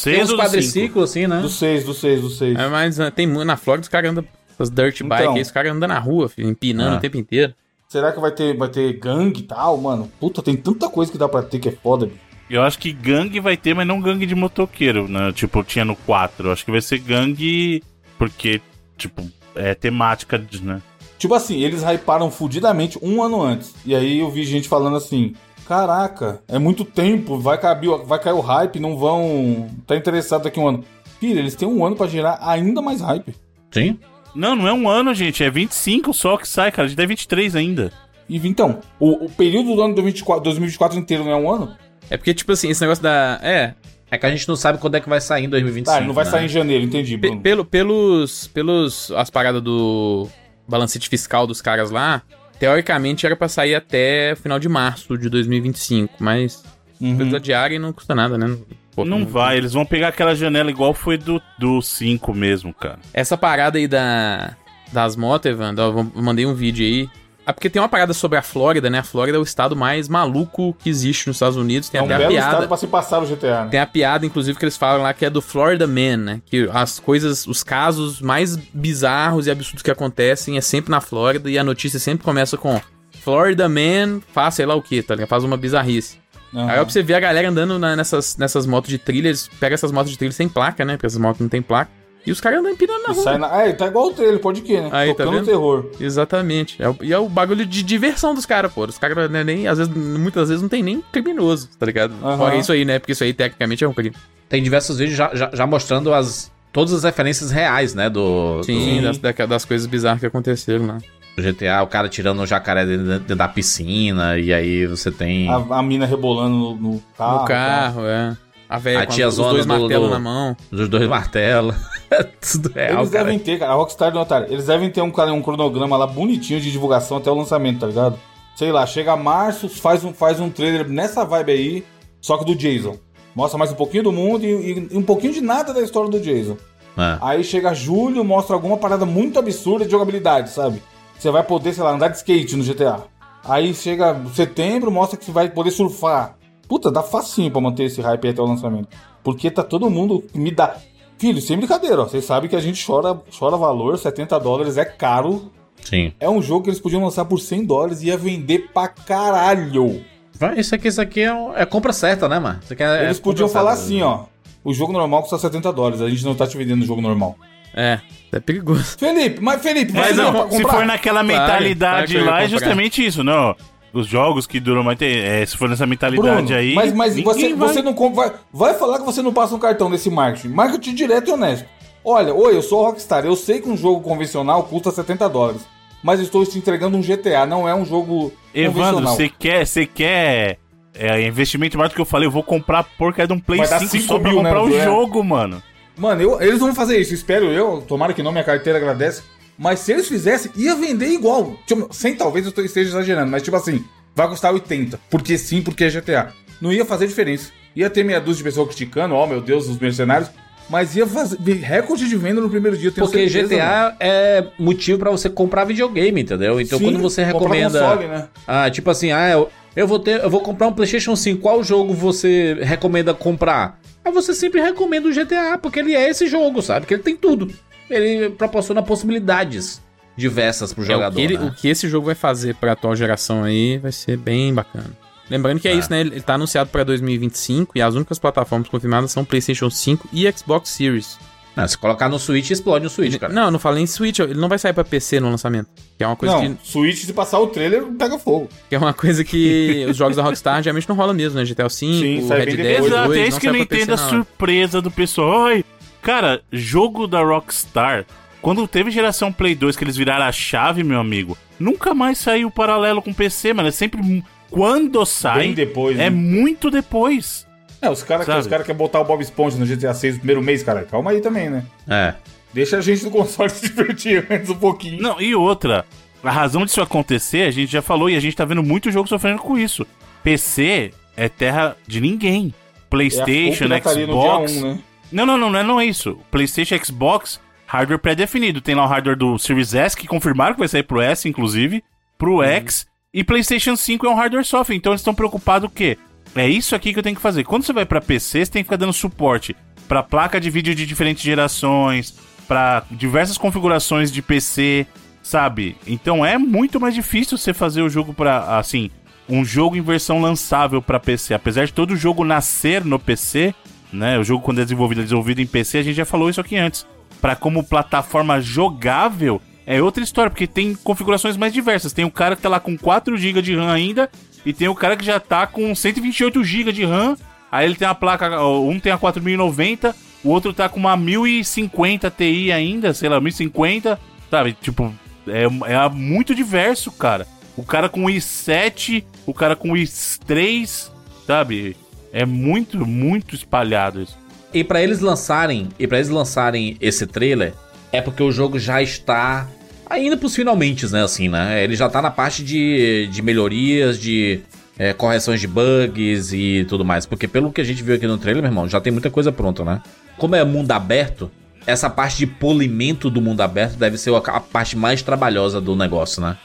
ou 0.95 1.03
assim, 1.03 1.27
né? 1.27 1.41
Do 1.41 1.49
6, 1.49 1.83
do 1.83 1.93
6, 1.93 2.21
do 2.21 2.29
6. 2.29 2.57
É, 2.57 2.67
mas 2.69 2.99
ah, 2.99 3.11
tem 3.11 3.27
na 3.27 3.57
Flórida 3.57 3.83
os 3.83 3.89
caras 3.89 4.11
andam. 4.11 4.25
Os 4.57 4.69
dirt 4.69 5.01
bike 5.03 5.21
Então. 5.23 5.35
aí, 5.35 5.41
os 5.41 5.51
caras 5.51 5.71
andam 5.73 5.87
na 5.89 5.99
rua, 5.99 6.29
filho, 6.29 6.49
empinando 6.49 6.95
Ah. 6.95 6.97
o 6.97 7.01
tempo 7.01 7.17
inteiro. 7.17 7.53
Será 7.87 8.11
que 8.11 8.19
vai 8.19 8.31
ter, 8.31 8.55
vai 8.57 8.67
ter 8.69 8.93
gangue 8.93 9.41
e 9.41 9.43
tal, 9.43 9.77
mano? 9.77 10.11
Puta, 10.19 10.41
tem 10.41 10.55
tanta 10.55 10.89
coisa 10.89 11.11
que 11.11 11.17
dá 11.17 11.27
pra 11.29 11.41
ter 11.43 11.59
que 11.59 11.69
é 11.69 11.71
foda, 11.71 12.05
bicho. 12.07 12.19
Eu 12.49 12.61
acho 12.61 12.77
que 12.77 12.91
gangue 12.91 13.39
vai 13.39 13.57
ter, 13.57 13.73
mas 13.73 13.87
não 13.87 13.99
gangue 13.99 14.25
de 14.25 14.35
motoqueiro, 14.35 15.07
né? 15.07 15.31
Tipo, 15.33 15.63
tinha 15.63 15.83
no 15.85 15.95
4. 15.95 16.47
Eu 16.47 16.51
acho 16.51 16.63
que 16.65 16.71
vai 16.71 16.81
ser 16.81 16.99
gangue 16.99 17.81
porque, 18.17 18.61
tipo, 18.97 19.23
é 19.55 19.73
temática, 19.73 20.37
de, 20.37 20.63
né? 20.63 20.81
Tipo 21.17 21.33
assim, 21.33 21.61
eles 21.61 21.81
hyparam 21.83 22.29
fudidamente 22.29 22.99
um 23.01 23.23
ano 23.23 23.41
antes. 23.41 23.73
E 23.85 23.95
aí 23.95 24.19
eu 24.19 24.29
vi 24.29 24.43
gente 24.43 24.67
falando 24.67 24.97
assim: 24.97 25.33
Caraca, 25.67 26.41
é 26.47 26.59
muito 26.59 26.85
tempo, 26.85 27.39
vai 27.39 27.57
cair, 27.57 27.87
o- 27.89 28.05
vai 28.05 28.19
cair 28.19 28.33
o 28.33 28.39
hype, 28.41 28.79
não 28.79 28.95
vão. 28.97 29.67
Tá 29.87 29.95
interessado 29.95 30.43
daqui 30.43 30.59
um 30.59 30.67
ano. 30.67 30.83
Filho, 31.19 31.39
eles 31.39 31.55
têm 31.55 31.67
um 31.67 31.83
ano 31.83 31.95
pra 31.95 32.05
gerar 32.07 32.37
ainda 32.41 32.81
mais 32.81 33.01
hype. 33.01 33.33
Sim. 33.71 33.97
Não, 34.35 34.55
não 34.55 34.67
é 34.67 34.73
um 34.73 34.89
ano, 34.89 35.13
gente. 35.13 35.43
É 35.43 35.49
25 35.49 36.13
só 36.13 36.37
que 36.37 36.47
sai, 36.47 36.71
cara. 36.71 36.85
A 36.85 36.89
gente 36.89 37.01
é 37.01 37.07
23 37.07 37.55
ainda. 37.55 37.91
E 38.27 38.37
então, 38.37 38.79
o, 38.99 39.25
o 39.25 39.29
período 39.29 39.75
do 39.75 39.81
ano 39.81 39.95
2024, 39.95 40.43
2024 40.43 40.99
inteiro 40.99 41.23
não 41.23 41.31
é 41.31 41.35
um 41.35 41.49
ano? 41.49 41.75
É 42.09 42.17
porque, 42.17 42.33
tipo 42.33 42.51
assim, 42.51 42.69
esse 42.69 42.81
negócio 42.81 43.03
da. 43.03 43.39
É. 43.41 43.73
É 44.11 44.17
que 44.17 44.25
a 44.25 44.29
gente 44.29 44.47
não 44.47 44.55
sabe 44.55 44.77
quando 44.77 44.95
é 44.95 44.99
que 44.99 45.09
vai 45.09 45.19
sair 45.19 45.45
em 45.45 45.49
2025. 45.49 45.91
Tá, 45.91 45.97
ele 45.97 46.07
não 46.07 46.13
vai 46.13 46.25
né? 46.25 46.31
sair 46.31 46.45
em 46.45 46.49
janeiro, 46.49 46.83
entendi, 46.83 47.17
Bruno. 47.17 47.41
pelo, 47.41 47.65
pelos. 47.65 48.47
Pelos. 48.47 49.11
As 49.11 49.29
paradas 49.29 49.61
do. 49.61 50.27
Balancete 50.67 51.09
fiscal 51.09 51.45
dos 51.45 51.61
caras 51.61 51.91
lá. 51.91 52.21
Teoricamente 52.59 53.25
era 53.25 53.35
pra 53.35 53.47
sair 53.47 53.75
até 53.75 54.33
o 54.33 54.37
final 54.37 54.59
de 54.59 54.69
março 54.69 55.17
de 55.17 55.29
2025. 55.29 56.15
Mas. 56.19 56.63
Uhum. 56.99 57.19
Eles 57.19 57.33
adiarem 57.33 57.77
não 57.77 57.91
custa 57.91 58.15
nada, 58.15 58.37
né? 58.37 58.55
Pô, 58.95 59.03
não 59.03 59.25
vai, 59.25 59.57
eles 59.57 59.73
vão 59.73 59.85
pegar 59.85 60.07
aquela 60.09 60.33
janela 60.35 60.69
igual 60.69 60.93
foi 60.93 61.17
do, 61.17 61.41
do 61.59 61.81
5 61.81 62.33
mesmo, 62.33 62.73
cara. 62.73 62.99
Essa 63.13 63.37
parada 63.37 63.77
aí 63.77 63.87
da, 63.87 64.55
das 64.93 65.15
motos, 65.15 65.51
Evandro, 65.51 65.83
ó, 65.83 65.99
eu 66.17 66.21
mandei 66.21 66.45
um 66.45 66.53
vídeo 66.53 66.85
aí. 66.85 67.09
Ah, 67.47 67.53
porque 67.53 67.69
tem 67.69 67.79
uma 67.79 67.87
parada 67.87 68.11
sobre 68.11 68.39
a 68.39 68.41
Flórida, 68.41 68.89
né? 68.89 68.97
A 68.97 69.03
Flórida 69.03 69.37
é 69.37 69.39
o 69.39 69.43
estado 69.43 69.75
mais 69.75 70.09
maluco 70.09 70.75
que 70.79 70.89
existe 70.89 71.27
nos 71.27 71.35
Estados 71.35 71.55
Unidos. 71.55 71.89
Tem 71.89 71.99
É 71.99 72.01
um 72.01 72.05
até 72.05 72.15
a 72.15 72.17
belo 72.17 72.31
piada. 72.31 72.47
estado 72.53 72.67
pra 72.67 72.77
se 72.77 72.87
passar 72.87 73.21
o 73.21 73.27
GTA, 73.27 73.65
né? 73.65 73.69
Tem 73.69 73.79
a 73.79 73.85
piada, 73.85 74.25
inclusive, 74.25 74.57
que 74.57 74.65
eles 74.65 74.75
falam 74.75 75.03
lá 75.03 75.13
que 75.13 75.23
é 75.25 75.29
do 75.29 75.43
Florida 75.43 75.85
Man, 75.85 76.17
né? 76.17 76.41
Que 76.47 76.67
as 76.73 76.97
coisas, 76.99 77.45
os 77.45 77.61
casos 77.61 78.19
mais 78.19 78.55
bizarros 78.55 79.45
e 79.45 79.51
absurdos 79.51 79.83
que 79.83 79.91
acontecem 79.91 80.57
é 80.57 80.61
sempre 80.61 80.89
na 80.89 80.99
Flórida 80.99 81.47
e 81.47 81.59
a 81.59 81.63
notícia 81.63 81.99
sempre 81.99 82.23
começa 82.25 82.57
com 82.57 82.81
Florida 83.21 83.69
Man 83.69 84.21
faz 84.33 84.55
sei 84.55 84.65
lá 84.65 84.73
o 84.73 84.81
que, 84.81 85.03
tá 85.03 85.13
ligado? 85.13 85.29
Faz 85.29 85.43
uma 85.43 85.55
bizarrice. 85.57 86.17
Aham. 86.55 86.69
Aí 86.69 86.79
ó, 86.79 86.83
pra 86.83 86.91
você 86.93 87.03
ver 87.03 87.15
a 87.15 87.19
galera 87.19 87.49
andando 87.49 87.77
na- 87.77 87.95
nessas, 87.95 88.37
nessas 88.37 88.65
motos 88.65 88.89
de 88.89 88.97
trilha, 88.97 89.27
eles 89.27 89.47
pegam 89.59 89.73
essas 89.73 89.91
motos 89.91 90.11
de 90.11 90.17
trilha 90.17 90.31
sem 90.31 90.47
placa, 90.47 90.85
né? 90.85 90.93
Porque 90.93 91.05
essas 91.07 91.19
motos 91.19 91.41
não 91.41 91.49
tem 91.49 91.61
placa. 91.61 91.91
E 92.25 92.31
os 92.31 92.41
caras 92.41 92.57
andam 92.59 92.71
empinando 92.71 93.03
na 93.03 93.09
E 93.11 93.15
rua. 93.15 93.23
sai 93.23 93.37
na... 93.37 93.61
É, 93.61 93.71
tá 93.71 93.85
igual 93.85 94.07
o 94.07 94.11
trailer, 94.13 94.39
pode 94.39 94.61
que, 94.61 94.81
né? 94.81 94.89
Aí, 94.91 95.09
tá 95.13 95.23
Tocando 95.25 95.35
vendo? 95.35 95.45
terror. 95.45 95.85
Exatamente. 95.99 96.81
É 96.81 96.95
e 97.03 97.13
é 97.13 97.19
o 97.19 97.29
bagulho 97.29 97.65
de 97.67 97.83
diversão 97.83 98.33
dos 98.33 98.47
caras, 98.47 98.73
pô. 98.73 98.83
Os 98.85 98.97
caras, 98.97 99.29
né, 99.29 99.43
nem, 99.43 99.67
às 99.67 99.77
vezes, 99.77 99.93
muitas 99.93 100.49
vezes 100.49 100.61
não 100.61 100.69
tem 100.69 100.81
nem 100.81 101.03
criminoso, 101.11 101.69
tá 101.77 101.85
ligado? 101.85 102.15
Aham. 102.23 102.37
Fora 102.37 102.55
isso 102.55 102.71
aí, 102.71 102.83
né? 102.83 102.97
Porque 102.97 103.11
isso 103.11 103.23
aí, 103.23 103.31
tecnicamente, 103.31 103.83
é 103.83 103.87
um 103.87 103.93
crime. 103.93 104.15
Tem 104.49 104.63
diversos 104.63 104.97
vídeos 104.97 105.15
já, 105.17 105.29
já, 105.35 105.51
já 105.53 105.67
mostrando 105.67 106.11
as, 106.15 106.51
todas 106.73 106.93
as 106.95 107.03
referências 107.03 107.51
reais, 107.51 107.93
né? 107.93 108.09
Do, 108.09 108.63
Sim, 108.63 108.79
Sim. 108.79 109.01
Das, 109.03 109.17
da- 109.19 109.45
das 109.45 109.63
coisas 109.65 109.85
bizarras 109.85 110.19
que 110.19 110.25
aconteceram 110.25 110.87
lá. 110.87 110.93
do 110.97 111.03
GTA, 111.37 111.83
o 111.83 111.87
cara 111.87 112.07
tirando 112.07 112.41
o 112.41 112.45
jacaré 112.45 112.85
dentro, 112.85 113.05
dentro 113.05 113.35
da 113.35 113.47
piscina, 113.47 114.37
e 114.37 114.53
aí 114.53 114.85
você 114.85 115.11
tem. 115.11 115.49
A, 115.49 115.55
a 115.77 115.83
mina 115.83 116.05
rebolando 116.05 116.55
no, 116.55 116.75
no 116.75 117.03
carro. 117.17 117.41
no 117.41 117.45
carro, 117.47 118.01
é. 118.05 118.37
A 118.67 118.79
velha 118.79 119.01
A 119.01 119.05
com 119.05 119.13
tia 119.13 119.27
os 119.27 119.35
zona 119.35 119.49
dois 119.51 119.65
do- 119.65 119.69
martelos 119.69 120.07
do- 120.07 120.13
na 120.13 120.19
mão. 120.19 120.57
Dos 120.71 120.89
dois 120.89 121.07
martelos. 121.07 121.75
É 122.07 122.21
tudo 122.21 122.71
real, 122.71 122.99
Eles 122.99 123.09
cara. 123.09 123.23
devem 123.25 123.39
ter, 123.39 123.57
cara, 123.57 123.71
a 123.71 123.75
Rockstar 123.75 124.13
não, 124.13 124.21
otário. 124.21 124.47
Eles 124.53 124.67
devem 124.67 124.91
ter 124.91 125.01
um, 125.01 125.09
cara, 125.09 125.33
um 125.33 125.41
cronograma 125.41 125.97
lá 125.97 126.05
bonitinho 126.05 126.61
de 126.61 126.71
divulgação 126.71 127.17
até 127.17 127.31
o 127.31 127.33
lançamento, 127.33 127.79
tá 127.79 127.87
ligado? 127.87 128.19
Sei 128.55 128.71
lá, 128.71 128.85
chega 128.85 129.15
março, 129.17 129.67
faz 129.67 130.03
um, 130.03 130.13
faz 130.13 130.39
um 130.39 130.47
trailer 130.49 130.87
nessa 130.87 131.25
vibe 131.25 131.51
aí, 131.51 131.83
só 132.21 132.37
que 132.37 132.45
do 132.45 132.55
Jason. 132.55 132.95
Mostra 133.35 133.57
mais 133.57 133.71
um 133.71 133.75
pouquinho 133.75 134.03
do 134.03 134.11
mundo 134.11 134.45
e, 134.45 134.49
e- 134.49 134.87
e 134.91 134.97
um 134.97 135.01
pouquinho 135.01 135.33
de 135.33 135.41
nada 135.41 135.73
da 135.73 135.81
história 135.81 136.07
do 136.09 136.19
Jason. 136.19 136.57
É. 136.95 137.17
Aí 137.21 137.43
chega 137.43 137.73
julho, 137.73 138.23
mostra 138.23 138.55
alguma 138.55 138.77
parada 138.77 139.03
muito 139.03 139.39
absurda 139.39 139.83
de 139.83 139.91
jogabilidade, 139.91 140.51
sabe? 140.51 140.81
Você 141.17 141.31
vai 141.31 141.43
poder, 141.43 141.73
sei 141.73 141.83
lá, 141.83 141.91
andar 141.91 142.09
de 142.09 142.17
skate 142.17 142.55
no 142.55 142.63
GTA. 142.63 143.03
Aí 143.43 143.73
chega 143.73 144.19
setembro, 144.33 144.91
mostra 144.91 145.17
que 145.17 145.25
você 145.25 145.31
vai 145.31 145.49
poder 145.49 145.71
surfar. 145.71 146.35
Puta, 146.67 146.91
dá 146.91 147.03
facinho 147.03 147.51
pra 147.51 147.61
manter 147.61 147.83
esse 147.83 148.01
hype 148.01 148.27
até 148.27 148.41
o 148.41 148.45
lançamento. 148.45 148.87
Porque 149.23 149.49
tá 149.51 149.63
todo 149.63 149.89
mundo. 149.89 150.23
Me 150.33 150.51
dá. 150.51 150.75
Filho, 151.17 151.39
sem 151.41 151.57
brincadeira, 151.57 152.01
ó. 152.01 152.05
Vocês 152.07 152.25
sabem 152.25 152.49
que 152.49 152.55
a 152.55 152.59
gente 152.59 152.83
chora, 152.85 153.19
chora 153.37 153.55
valor, 153.55 153.97
70 153.97 154.39
dólares 154.39 154.77
é 154.77 154.83
caro. 154.85 155.51
Sim. 155.81 156.11
É 156.19 156.29
um 156.29 156.41
jogo 156.41 156.63
que 156.63 156.69
eles 156.69 156.79
podiam 156.79 157.03
lançar 157.03 157.25
por 157.25 157.39
100 157.39 157.65
dólares 157.65 158.01
e 158.01 158.07
ia 158.07 158.17
vender 158.17 158.69
pra 158.73 158.87
caralho. 158.87 160.03
Vai, 160.37 160.59
Isso 160.59 160.75
aqui, 160.75 160.87
isso 160.89 160.99
aqui 160.99 161.21
é, 161.21 161.33
um- 161.33 161.55
é 161.55 161.65
compra 161.65 161.93
certa, 161.93 162.27
né, 162.27 162.39
mano? 162.39 162.59
Isso 162.63 162.73
aqui 162.73 162.83
é- 162.83 163.05
eles 163.05 163.19
é 163.19 163.21
podiam 163.21 163.47
falar 163.47 163.75
certa. 163.75 163.85
assim, 163.85 164.01
ó. 164.01 164.23
O 164.63 164.73
jogo 164.73 164.91
normal 164.91 165.21
custa 165.21 165.37
70 165.37 165.71
dólares, 165.71 166.01
a 166.01 166.09
gente 166.09 166.25
não 166.25 166.35
tá 166.35 166.45
te 166.47 166.57
vendendo 166.57 166.81
o 166.81 166.85
jogo 166.85 167.01
normal. 167.01 167.35
É, 167.75 167.99
é 168.31 168.39
perigoso. 168.39 168.97
Felipe, 168.97 169.41
mas 169.41 169.61
Felipe, 169.61 169.91
Mas 169.93 170.15
não, 170.15 170.31
pra 170.31 170.49
se 170.49 170.61
for 170.61 170.85
naquela 170.85 171.21
mentalidade 171.23 172.13
claro 172.13 172.29
lá, 172.29 172.43
é 172.43 172.47
justamente 172.47 173.05
isso, 173.05 173.23
não. 173.23 173.55
Os 173.93 174.07
jogos 174.07 174.45
que 174.45 174.59
duram 174.59 174.83
mais 174.83 174.97
tempo, 174.97 175.17
é, 175.17 175.45
se 175.45 175.55
for 175.55 175.69
nessa 175.69 175.85
mentalidade 175.85 176.47
Bruno, 176.47 176.55
aí. 176.55 176.73
mas, 176.73 176.93
mas 176.93 177.15
você, 177.21 177.53
vai- 177.53 177.69
você 177.69 177.81
não 177.81 177.93
compra. 177.93 178.27
Vai, 178.27 178.33
vai 178.51 178.73
falar 178.73 178.99
que 178.99 179.05
você 179.05 179.21
não 179.21 179.33
passa 179.33 179.55
um 179.55 179.59
cartão 179.59 179.89
nesse 179.89 180.09
marketing. 180.09 180.49
Marketing 180.49 180.93
direto 180.93 181.29
e 181.29 181.33
honesto. 181.33 181.65
Olha, 182.03 182.33
oi, 182.33 182.55
eu 182.55 182.61
sou 182.61 182.83
Rockstar. 182.83 183.25
Eu 183.25 183.35
sei 183.35 183.61
que 183.61 183.69
um 183.69 183.77
jogo 183.77 184.01
convencional 184.01 184.63
custa 184.63 184.91
70 184.91 185.29
dólares. 185.29 185.65
Mas 186.03 186.19
estou 186.19 186.45
te 186.45 186.57
entregando 186.57 186.95
um 186.97 187.01
GTA, 187.01 187.47
não 187.47 187.67
é 187.67 187.73
um 187.73 187.83
jogo 187.83 188.31
Evandro, 188.53 189.01
você 189.07 189.27
quer, 189.27 189.65
você 189.65 189.87
quer 189.87 190.59
é, 190.93 191.25
investimento 191.25 191.77
mais 191.79 191.89
do 191.89 191.95
que 191.95 192.01
eu 192.01 192.05
falei, 192.05 192.27
eu 192.27 192.31
vou 192.31 192.43
comprar 192.43 192.79
a 192.79 192.83
porcaria 192.83 193.27
de 193.27 193.33
um 193.33 193.39
Play 193.39 193.57
Vai 193.57 193.67
dar 193.67 193.79
5 193.79 193.91
cinco 193.91 194.03
só 194.03 194.19
pra 194.19 194.29
mil, 194.29 194.43
né, 194.43 194.49
comprar 194.49 194.63
o 194.63 194.77
é. 194.77 194.83
jogo, 194.83 195.23
mano. 195.23 195.63
Mano, 195.97 196.21
eu- 196.21 196.41
eles 196.41 196.59
vão 196.59 196.73
fazer 196.75 196.97
isso, 196.99 197.13
espero 197.13 197.45
eu. 197.51 197.83
Tomara 197.87 198.13
que 198.13 198.21
não, 198.23 198.31
minha 198.31 198.43
carteira 198.43 198.77
agradece. 198.79 199.21
Mas 199.57 199.79
se 199.79 199.93
eles 199.93 200.07
fizessem, 200.07 200.51
ia 200.55 200.75
vender 200.75 201.07
igual. 201.07 201.55
Tipo, 201.65 201.87
sem 201.93 202.13
talvez 202.15 202.45
eu 202.45 202.63
esteja 202.65 202.89
exagerando, 202.89 203.31
mas 203.31 203.41
tipo 203.41 203.55
assim, 203.55 203.83
vai 204.13 204.27
custar 204.27 204.53
80. 204.53 204.99
Porque 205.09 205.37
sim, 205.37 205.61
porque 205.61 205.85
é 205.85 205.89
GTA. 205.89 206.33
Não 206.59 206.71
ia 206.73 206.83
fazer 206.83 207.07
diferença. 207.07 207.51
Ia 207.75 207.89
ter 207.89 208.03
meia 208.03 208.19
dúzia 208.19 208.37
de 208.39 208.43
pessoas 208.43 208.67
criticando, 208.67 209.15
ó 209.15 209.25
meu 209.25 209.39
Deus, 209.41 209.67
os 209.69 209.77
mercenários. 209.79 210.29
mas 210.69 210.95
ia 210.95 211.05
fazer 211.05 211.37
recorde 211.57 212.09
de 212.09 212.15
venda 212.17 212.41
no 212.41 212.49
primeiro 212.49 212.75
dia, 212.75 212.91
Porque 212.91 213.29
certeza. 213.29 213.55
GTA 213.55 213.95
é 213.99 214.47
motivo 214.57 214.97
pra 214.97 215.11
você 215.11 215.29
comprar 215.29 215.63
videogame, 215.63 216.21
entendeu? 216.21 216.59
Então 216.59 216.79
Sim, 216.79 216.85
quando 216.85 216.99
você 216.99 217.23
recomenda. 217.23 217.79
console, 217.79 218.07
né? 218.07 218.27
Ah, 218.47 218.67
tipo 218.71 218.89
assim, 218.89 219.11
ah, 219.11 219.29
eu, 219.29 219.47
eu 219.75 219.87
vou 219.87 219.99
ter, 219.99 220.23
eu 220.23 220.29
vou 220.29 220.39
comprar 220.41 220.67
um 220.67 220.73
PlayStation 220.73 221.15
5. 221.15 221.39
Qual 221.39 221.63
jogo 221.63 221.93
você 221.93 222.57
recomenda 222.61 223.13
comprar? 223.13 223.79
Aí 224.05 224.11
você 224.11 224.33
sempre 224.33 224.61
recomenda 224.61 225.09
o 225.09 225.11
GTA, 225.13 225.57
porque 225.61 225.79
ele 225.79 225.95
é 225.95 226.07
esse 226.09 226.27
jogo, 226.27 226.61
sabe? 226.61 226.81
Porque 226.81 226.93
ele 226.93 227.03
tem 227.03 227.15
tudo. 227.17 227.51
Ele 227.89 228.29
proporciona 228.29 228.81
possibilidades 228.83 229.81
diversas 230.15 230.71
pro 230.73 230.83
É, 230.83 230.87
jogador. 230.87 231.13
o, 231.13 231.15
que 231.15 231.21
ele- 231.21 231.37
né? 231.37 231.45
o 231.45 231.51
que 231.51 231.67
esse 231.67 231.89
jogo 231.89 232.05
vai 232.05 232.15
fazer 232.15 232.55
pra 232.55 232.71
atual 232.73 232.95
geração 232.95 233.43
aí 233.43 233.77
vai 233.79 233.91
ser 233.91 234.15
bem 234.17 234.53
bacana. 234.53 234.91
Lembrando 235.29 235.59
que 235.59 235.67
é, 235.67 235.73
isso, 235.73 235.89
né? 235.89 236.01
Ele 236.01 236.11
ele 236.11 236.21
tá 236.21 236.35
anunciado 236.35 236.69
pra 236.69 236.83
2025 236.83 237.71
e 237.75 237.81
as 237.81 237.95
únicas 237.95 238.19
plataformas 238.19 238.69
confirmadas 238.69 239.11
são 239.11 239.25
PlayStation 239.25 239.69
5 239.71 240.07
e 240.13 240.31
Xbox 240.31 240.69
Series. 240.69 241.17
Ah, 241.55 241.67
se 241.67 241.77
colocar 241.77 242.09
no 242.09 242.19
Switch, 242.19 242.51
explode 242.51 242.83
no 242.83 242.89
Switch, 242.89 243.17
cara. 243.17 243.31
Não, 243.31 243.45
eu 243.45 243.51
não 243.51 243.59
falei 243.59 243.81
em 243.81 243.87
Switch, 243.87 244.19
ele 244.19 244.33
não 244.33 244.49
vai 244.49 244.59
sair 244.59 244.73
pra 244.73 244.83
PC 244.83 245.19
no 245.21 245.29
lançamento. 245.29 245.69
Que 245.97 246.03
é 246.03 246.07
uma 246.07 246.15
coisa, 246.15 246.35
Não, 246.35 246.55
que, 246.55 246.67
Switch, 246.69 246.97
se 247.05 247.13
passar 247.13 247.39
o 247.39 247.47
trailer, 247.47 247.83
pega 247.97 248.19
fogo. 248.19 248.49
que 248.67 248.75
é 248.75 248.77
uma 248.77 248.93
coisa 248.93 249.23
que 249.23 249.85
os 249.89 249.95
jogos 249.95 250.17
da 250.17 250.23
Rockstar 250.23 250.61
geralmente 250.61 250.89
não 250.89 250.95
rola 250.95 251.13
mesmo, 251.13 251.39
né? 251.39 251.45
GTA 251.45 251.63
V, 251.63 251.69
Sim, 251.69 252.27
Red 252.27 252.45
Dead 252.45 252.57
depois. 252.57 252.77
2, 252.77 252.85
Exato, 252.91 253.13
é 253.13 253.21
isso 253.21 253.31
não 253.31 253.39
que 253.39 253.47
eu 253.47 253.53
não 253.53 253.59
entendo 253.59 253.93
a 253.93 253.97
surpresa 253.97 254.81
do 254.81 254.91
pessoal. 254.91 255.45
Ai, 255.45 255.63
cara, 256.01 256.41
jogo 256.51 257.07
da 257.07 257.21
Rockstar, 257.23 258.05
quando 258.41 258.67
teve 258.67 258.91
geração 258.91 259.31
Play 259.31 259.55
2 259.55 259.77
que 259.77 259.83
eles 259.83 259.95
viraram 259.95 260.25
a 260.25 260.31
chave, 260.31 260.83
meu 260.83 260.99
amigo, 260.99 261.37
nunca 261.59 261.93
mais 261.93 262.17
saiu 262.17 262.51
paralelo 262.51 263.01
com 263.01 263.13
PC, 263.13 263.53
mano. 263.53 263.69
É 263.69 263.71
sempre 263.71 264.23
quando 264.51 265.05
sai. 265.05 265.39
Bem 265.39 265.53
depois, 265.53 265.95
É 265.97 266.09
né? 266.09 266.09
muito 266.09 266.69
depois. 266.69 267.47
É, 267.81 267.89
os 267.89 268.03
caras 268.03 268.27
os 268.27 268.47
cara 268.47 268.63
querem 268.63 268.77
botar 268.77 269.01
o 269.01 269.05
Bob 269.05 269.21
Esponja 269.21 269.57
no 269.57 269.65
GTA 269.65 269.93
6 269.93 270.15
no 270.15 270.19
primeiro 270.19 270.41
mês, 270.41 270.63
cara. 270.63 270.83
Calma 270.83 271.11
aí 271.11 271.21
também, 271.21 271.49
né? 271.49 271.65
É. 271.87 272.13
Deixa 272.53 272.77
a 272.77 272.81
gente 272.81 273.03
no 273.03 273.11
console 273.11 273.49
se 273.51 273.67
divertir 273.67 274.25
antes 274.29 274.49
um 274.49 274.55
pouquinho. 274.55 275.01
Não, 275.01 275.19
e 275.21 275.35
outra, 275.35 275.85
a 276.23 276.31
razão 276.31 276.65
disso 276.65 276.81
acontecer, 276.81 277.47
a 277.47 277.51
gente 277.51 277.71
já 277.71 277.81
falou 277.81 278.09
e 278.09 278.15
a 278.15 278.19
gente 278.19 278.35
tá 278.35 278.45
vendo 278.45 278.63
muito 278.63 278.91
jogo 278.91 279.09
sofrendo 279.09 279.39
com 279.39 279.57
isso. 279.57 279.85
PC 280.23 280.91
é 281.15 281.29
terra 281.29 281.75
de 281.87 282.01
ninguém. 282.01 282.53
PlayStation, 282.89 283.65
é 283.65 283.81
Xbox. 283.81 284.51
um, 284.53 284.73
né? 284.73 284.79
Não, 285.11 285.25
não, 285.25 285.37
não, 285.37 285.49
não 285.49 285.59
é, 285.59 285.63
não 285.63 285.79
é 285.79 285.85
isso. 285.85 286.17
PlayStation, 286.31 286.77
Xbox, 286.83 287.39
hardware 287.65 287.99
pré-definido. 287.99 288.61
Tem 288.61 288.73
lá 288.73 288.85
o 288.85 288.87
hardware 288.87 289.17
do 289.17 289.37
Series 289.37 289.73
S, 289.73 289.95
que 289.95 290.07
confirmaram 290.07 290.53
que 290.53 290.59
vai 290.59 290.67
sair 290.67 290.83
pro 290.83 291.01
S, 291.01 291.27
inclusive, 291.27 291.83
pro 292.17 292.41
X. 292.41 292.87
E 293.13 293.23
PlayStation 293.23 293.75
5 293.75 294.05
é 294.05 294.09
um 294.09 294.15
hardware 294.15 294.45
software. 294.45 294.75
Então 294.75 294.91
eles 294.91 295.01
estão 295.01 295.13
preocupados 295.15 295.69
o 295.69 295.71
quê? 295.71 295.97
É 296.35 296.47
isso 296.47 296.75
aqui 296.75 296.91
que 296.91 296.99
eu 296.99 297.03
tenho 297.03 297.15
que 297.15 297.21
fazer. 297.21 297.45
Quando 297.45 297.63
você 297.63 297.71
vai 297.71 297.85
pra 297.85 298.01
PC, 298.01 298.45
você 298.45 298.51
tem 298.51 298.61
que 298.61 298.67
ficar 298.67 298.75
dando 298.75 298.91
suporte 298.91 299.55
pra 299.87 300.03
placa 300.03 300.39
de 300.39 300.49
vídeo 300.49 300.75
de 300.75 300.85
diferentes 300.85 301.23
gerações, 301.23 302.13
pra 302.47 302.83
diversas 302.91 303.37
configurações 303.37 304.11
de 304.11 304.21
PC, 304.21 304.85
sabe? 305.23 305.77
Então 305.87 306.25
é 306.25 306.37
muito 306.37 306.79
mais 306.79 306.93
difícil 306.93 307.37
você 307.37 307.53
fazer 307.53 307.81
o 307.81 307.89
jogo 307.89 308.13
pra, 308.13 308.57
assim, 308.57 308.91
um 309.29 309.45
jogo 309.45 309.77
em 309.77 309.81
versão 309.81 310.21
lançável 310.21 310.81
pra 310.81 310.99
PC. 310.99 311.33
Apesar 311.33 311.65
de 311.65 311.73
todo 311.73 311.95
jogo 311.95 312.25
nascer 312.25 312.83
no 312.83 312.99
PC, 312.99 313.55
né? 313.93 314.19
O 314.19 314.23
jogo 314.23 314.43
quando 314.43 314.59
é 314.59 314.63
desenvolvido 314.63 315.01
é 315.01 315.03
desenvolvido 315.03 315.41
em 315.41 315.47
PC, 315.47 315.77
a 315.77 315.83
gente 315.83 315.95
já 315.95 316.05
falou 316.05 316.29
isso 316.29 316.41
aqui 316.41 316.57
antes. 316.57 316.85
Pra 317.21 317.35
como 317.35 317.63
plataforma 317.63 318.41
jogável 318.41 319.41
é 319.65 319.81
outra 319.81 320.03
história, 320.03 320.29
porque 320.29 320.45
tem 320.45 320.75
configurações 320.75 321.37
mais 321.37 321.53
diversas. 321.53 321.93
Tem 321.93 322.05
o 322.05 322.11
cara 322.11 322.35
que 322.35 322.41
tá 322.41 322.49
lá 322.49 322.59
com 322.59 322.77
4 322.77 323.17
GB 323.17 323.41
de 323.41 323.55
RAM 323.55 323.71
ainda 323.71 324.09
e 324.45 324.53
tem 324.53 324.67
o 324.67 324.75
cara 324.75 324.95
que 324.95 325.05
já 325.05 325.19
tá 325.19 325.47
com 325.47 325.73
128 325.73 326.43
GB 326.43 326.71
de 326.71 326.85
RAM. 326.85 327.17
Aí 327.51 327.65
ele 327.65 327.75
tem 327.75 327.87
a 327.87 327.95
placa, 327.95 328.43
um 328.45 328.79
tem 328.79 328.91
a 328.91 328.97
4090, 328.97 329.95
o 330.23 330.29
outro 330.29 330.53
tá 330.53 330.67
com 330.67 330.79
uma 330.79 330.97
1050 330.97 332.11
Ti 332.11 332.51
ainda, 332.51 332.93
sei 332.93 333.09
lá, 333.09 333.19
1050, 333.19 333.99
sabe? 334.29 334.53
Tipo, 334.53 334.93
é, 335.27 335.43
é 335.43 335.89
muito 335.89 336.35
diverso, 336.35 336.91
cara. 336.91 337.27
O 337.55 337.63
cara 337.63 337.87
com 337.87 338.03
i7, 338.03 339.03
o 339.25 339.33
cara 339.33 339.55
com 339.55 339.69
i3, 339.69 340.89
sabe? 341.25 341.77
É 342.11 342.25
muito, 342.25 342.85
muito 342.85 343.35
espalhado 343.35 344.01
isso. 344.01 344.17
E 344.53 344.63
pra 344.63 344.81
eles 344.81 344.99
lançarem, 344.99 345.69
e 345.79 345.87
para 345.87 345.97
eles 345.97 346.09
lançarem 346.09 346.77
esse 346.81 347.05
trailer, 347.07 347.53
é 347.91 348.01
porque 348.01 348.23
o 348.23 348.31
jogo 348.31 348.59
já 348.59 348.81
está 348.81 349.47
ainda 349.89 350.17
pros 350.17 350.35
finalmente, 350.35 350.91
né, 350.91 351.03
assim, 351.03 351.29
né? 351.29 351.63
Ele 351.63 351.75
já 351.75 351.89
tá 351.89 352.01
na 352.01 352.11
parte 352.11 352.43
de, 352.43 353.07
de 353.11 353.21
melhorias, 353.21 353.99
de 353.99 354.41
é, 354.77 354.93
correções 354.93 355.39
de 355.39 355.47
bugs 355.47 356.33
e 356.33 356.65
tudo 356.67 356.83
mais. 356.83 357.05
Porque 357.05 357.27
pelo 357.27 357.51
que 357.51 357.61
a 357.61 357.63
gente 357.63 357.81
viu 357.83 357.95
aqui 357.95 358.07
no 358.07 358.17
trailer, 358.17 358.43
meu 358.43 358.51
irmão, 358.51 358.67
já 358.67 358.79
tem 358.81 358.91
muita 358.91 359.09
coisa 359.09 359.31
pronta, 359.31 359.63
né? 359.63 359.81
Como 360.17 360.35
é 360.35 360.43
mundo 360.43 360.71
aberto, 360.71 361.31
essa 361.65 361.89
parte 361.89 362.17
de 362.17 362.27
polimento 362.27 363.09
do 363.09 363.21
mundo 363.21 363.41
aberto 363.41 363.77
deve 363.77 363.97
ser 363.97 364.13
a, 364.13 364.39
parte 364.39 364.77
mais 364.77 365.01
trabalhosa 365.01 365.59
do 365.59 365.75
negócio, 365.75 366.21
né? 366.21 366.37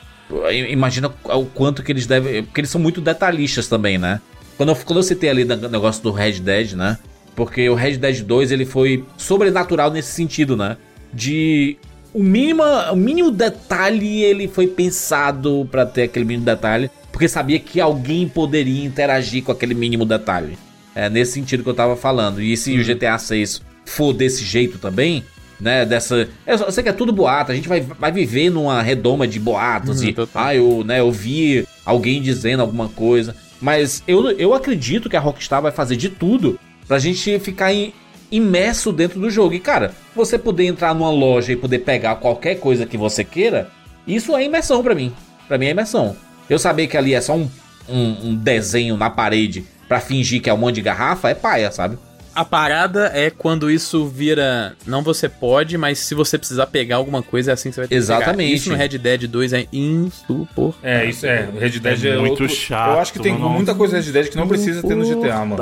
Imagina 0.69 1.13
o 1.25 1.45
quanto 1.45 1.83
que 1.83 1.93
eles 1.93 2.07
devem. 2.07 2.45
Porque 2.45 2.61
eles 2.61 2.71
são 2.71 2.81
muito 2.81 3.01
detalhistas 3.01 3.69
também, 3.69 3.99
né? 3.99 4.21
Quando 4.57 4.71
eu, 4.71 4.77
quando 4.77 4.99
eu 4.99 5.03
citei 5.03 5.29
ali 5.29 5.43
o 5.43 5.69
negócio 5.69 6.03
do 6.03 6.13
Red 6.13 6.41
Dead, 6.41 6.73
né? 6.73 6.99
Porque 7.35 7.69
o 7.69 7.75
Red 7.75 7.97
Dead 7.97 8.23
2 8.23 8.53
ele 8.53 8.65
foi 8.65 9.05
sobrenatural 9.17 9.91
nesse 9.91 10.13
sentido, 10.13 10.57
né? 10.57 10.77
De 11.13 11.77
o 12.13 12.23
mínimo, 12.23 12.63
o 12.93 12.97
mínimo 12.97 13.31
detalhe 13.31 14.23
ele 14.23 14.49
foi 14.49 14.67
pensado 14.67 15.67
pra 15.71 15.85
ter 15.87 16.03
aquele 16.05 16.25
mínimo 16.25 16.45
detalhe, 16.45 16.91
porque 17.13 17.29
sabia 17.29 17.59
que 17.59 17.81
alguém 17.81 18.29
poderia 18.29 18.85
interagir 18.85 19.43
com 19.43 19.53
aquele 19.53 19.75
mínimo 19.75 20.05
detalhe. 20.05 20.59
É 20.95 21.09
nesse 21.09 21.33
sentido 21.33 21.63
que 21.63 21.69
eu 21.69 21.75
tava 21.75 21.97
falando. 21.97 22.43
E 22.43 22.57
se 22.57 22.77
o 22.79 22.85
GTA 22.85 23.17
6 23.19 23.63
for 23.85 24.13
desse 24.13 24.45
jeito 24.45 24.79
também, 24.79 25.25
né? 25.61 25.85
Dessa. 25.85 26.29
Eu 26.47 26.71
sei 26.73 26.83
que 26.83 26.89
é 26.89 26.93
tudo 26.93 27.13
boato, 27.13 27.53
a 27.53 27.55
gente 27.55 27.69
vai, 27.69 27.81
vai 27.81 28.11
viver 28.11 28.51
numa 28.51 28.83
redoma 28.83 29.27
de 29.27 29.39
boatos 29.39 30.01
Uhum, 30.03 30.09
e. 30.09 30.17
Ah, 30.35 30.55
eu, 30.55 30.83
né, 30.85 31.01
eu 31.01 31.11
vi 31.13 31.65
alguém 31.85 32.21
dizendo 32.21 32.61
alguma 32.61 32.89
coisa. 32.89 33.37
Mas 33.61 34.03
eu, 34.09 34.31
eu 34.33 34.55
acredito 34.55 35.09
que 35.09 35.17
a 35.17 35.21
Rockstar 35.21 35.61
vai 35.61 35.71
fazer 35.71 35.95
de 35.97 36.09
tudo 36.09 36.59
pra 36.89 36.99
gente 36.99 37.39
ficar 37.39 37.73
em- 37.73 37.93
imerso 38.31 38.93
dentro 38.93 39.19
do 39.21 39.31
jogo. 39.31 39.55
E, 39.55 39.61
cara, 39.61 39.93
você 40.15 40.39
poder 40.39 40.67
entrar 40.67 40.95
numa 40.95 41.11
loja 41.11 41.53
e 41.53 41.57
poder 41.57 41.81
pegar 41.81 42.17
qualquer 42.17 42.57
coisa 42.57 42.87
que 42.87 42.97
você 42.97 43.25
queira, 43.25 43.71
isso 44.07 44.37
é 44.37 44.45
imersão 44.45 44.83
pra 44.83 44.95
mim. 44.95 45.13
Pra 45.49 45.59
mim 45.59 45.67
é 45.67 45.71
imersão. 45.71 46.17
Eu 46.49 46.59
saber 46.59 46.87
que 46.87 46.97
ali 46.97 47.15
é 47.15 47.21
só 47.21 47.35
um, 47.37 47.49
um, 47.89 48.29
um 48.31 48.35
desenho 48.35 48.97
na 48.97 49.11
parede 49.11 49.65
pra 49.89 50.01
fingir 50.01 50.41
que 50.41 50.49
é 50.51 50.55
um 50.55 50.59
monte 50.59 50.77
de 50.77 50.83
garrafa 50.83 51.29
é 51.31 51.35
paia, 51.35 51.71
sabe? 51.73 51.99
A 52.33 52.45
parada 52.45 53.11
é 53.13 53.29
quando 53.29 53.69
isso 53.69 54.07
vira. 54.07 54.77
Não 54.87 55.03
você 55.03 55.29
pode, 55.29 55.77
mas 55.77 55.99
se 55.99 56.15
você 56.15 56.39
precisar 56.39 56.67
pegar 56.69 56.95
alguma 56.97 57.23
coisa, 57.25 57.51
é 57.51 57.55
assim 57.55 57.71
que 57.71 57.75
você 57.75 57.81
vai 57.81 57.89
ter 57.89 57.95
que 57.97 57.99
Exatamente. 57.99 58.37
pegar. 58.47 58.57
Isso 58.57 58.71
no 58.71 58.77
Red 58.77 58.89
Dead 58.99 59.27
2 59.27 59.53
é 59.53 59.67
insuportável. 59.73 60.75
É, 60.83 61.05
isso 61.07 61.27
é. 61.27 61.49
O 61.53 61.59
Red 61.59 61.71
Dead 61.81 62.05
é, 62.05 62.17
muito 62.19 62.31
outro- 62.43 62.49
chato, 62.49 62.93
Eu 62.95 63.01
acho 63.01 63.13
que 63.13 63.19
tem 63.19 63.33
mano. 63.33 63.49
muita 63.51 63.75
coisa 63.75 63.99
Red 63.99 64.13
Dead 64.13 64.29
que 64.29 64.37
não 64.37 64.47
precisa 64.47 64.81
ter 64.81 64.95
no 64.95 65.05
GTA, 65.05 65.45
mano. 65.45 65.57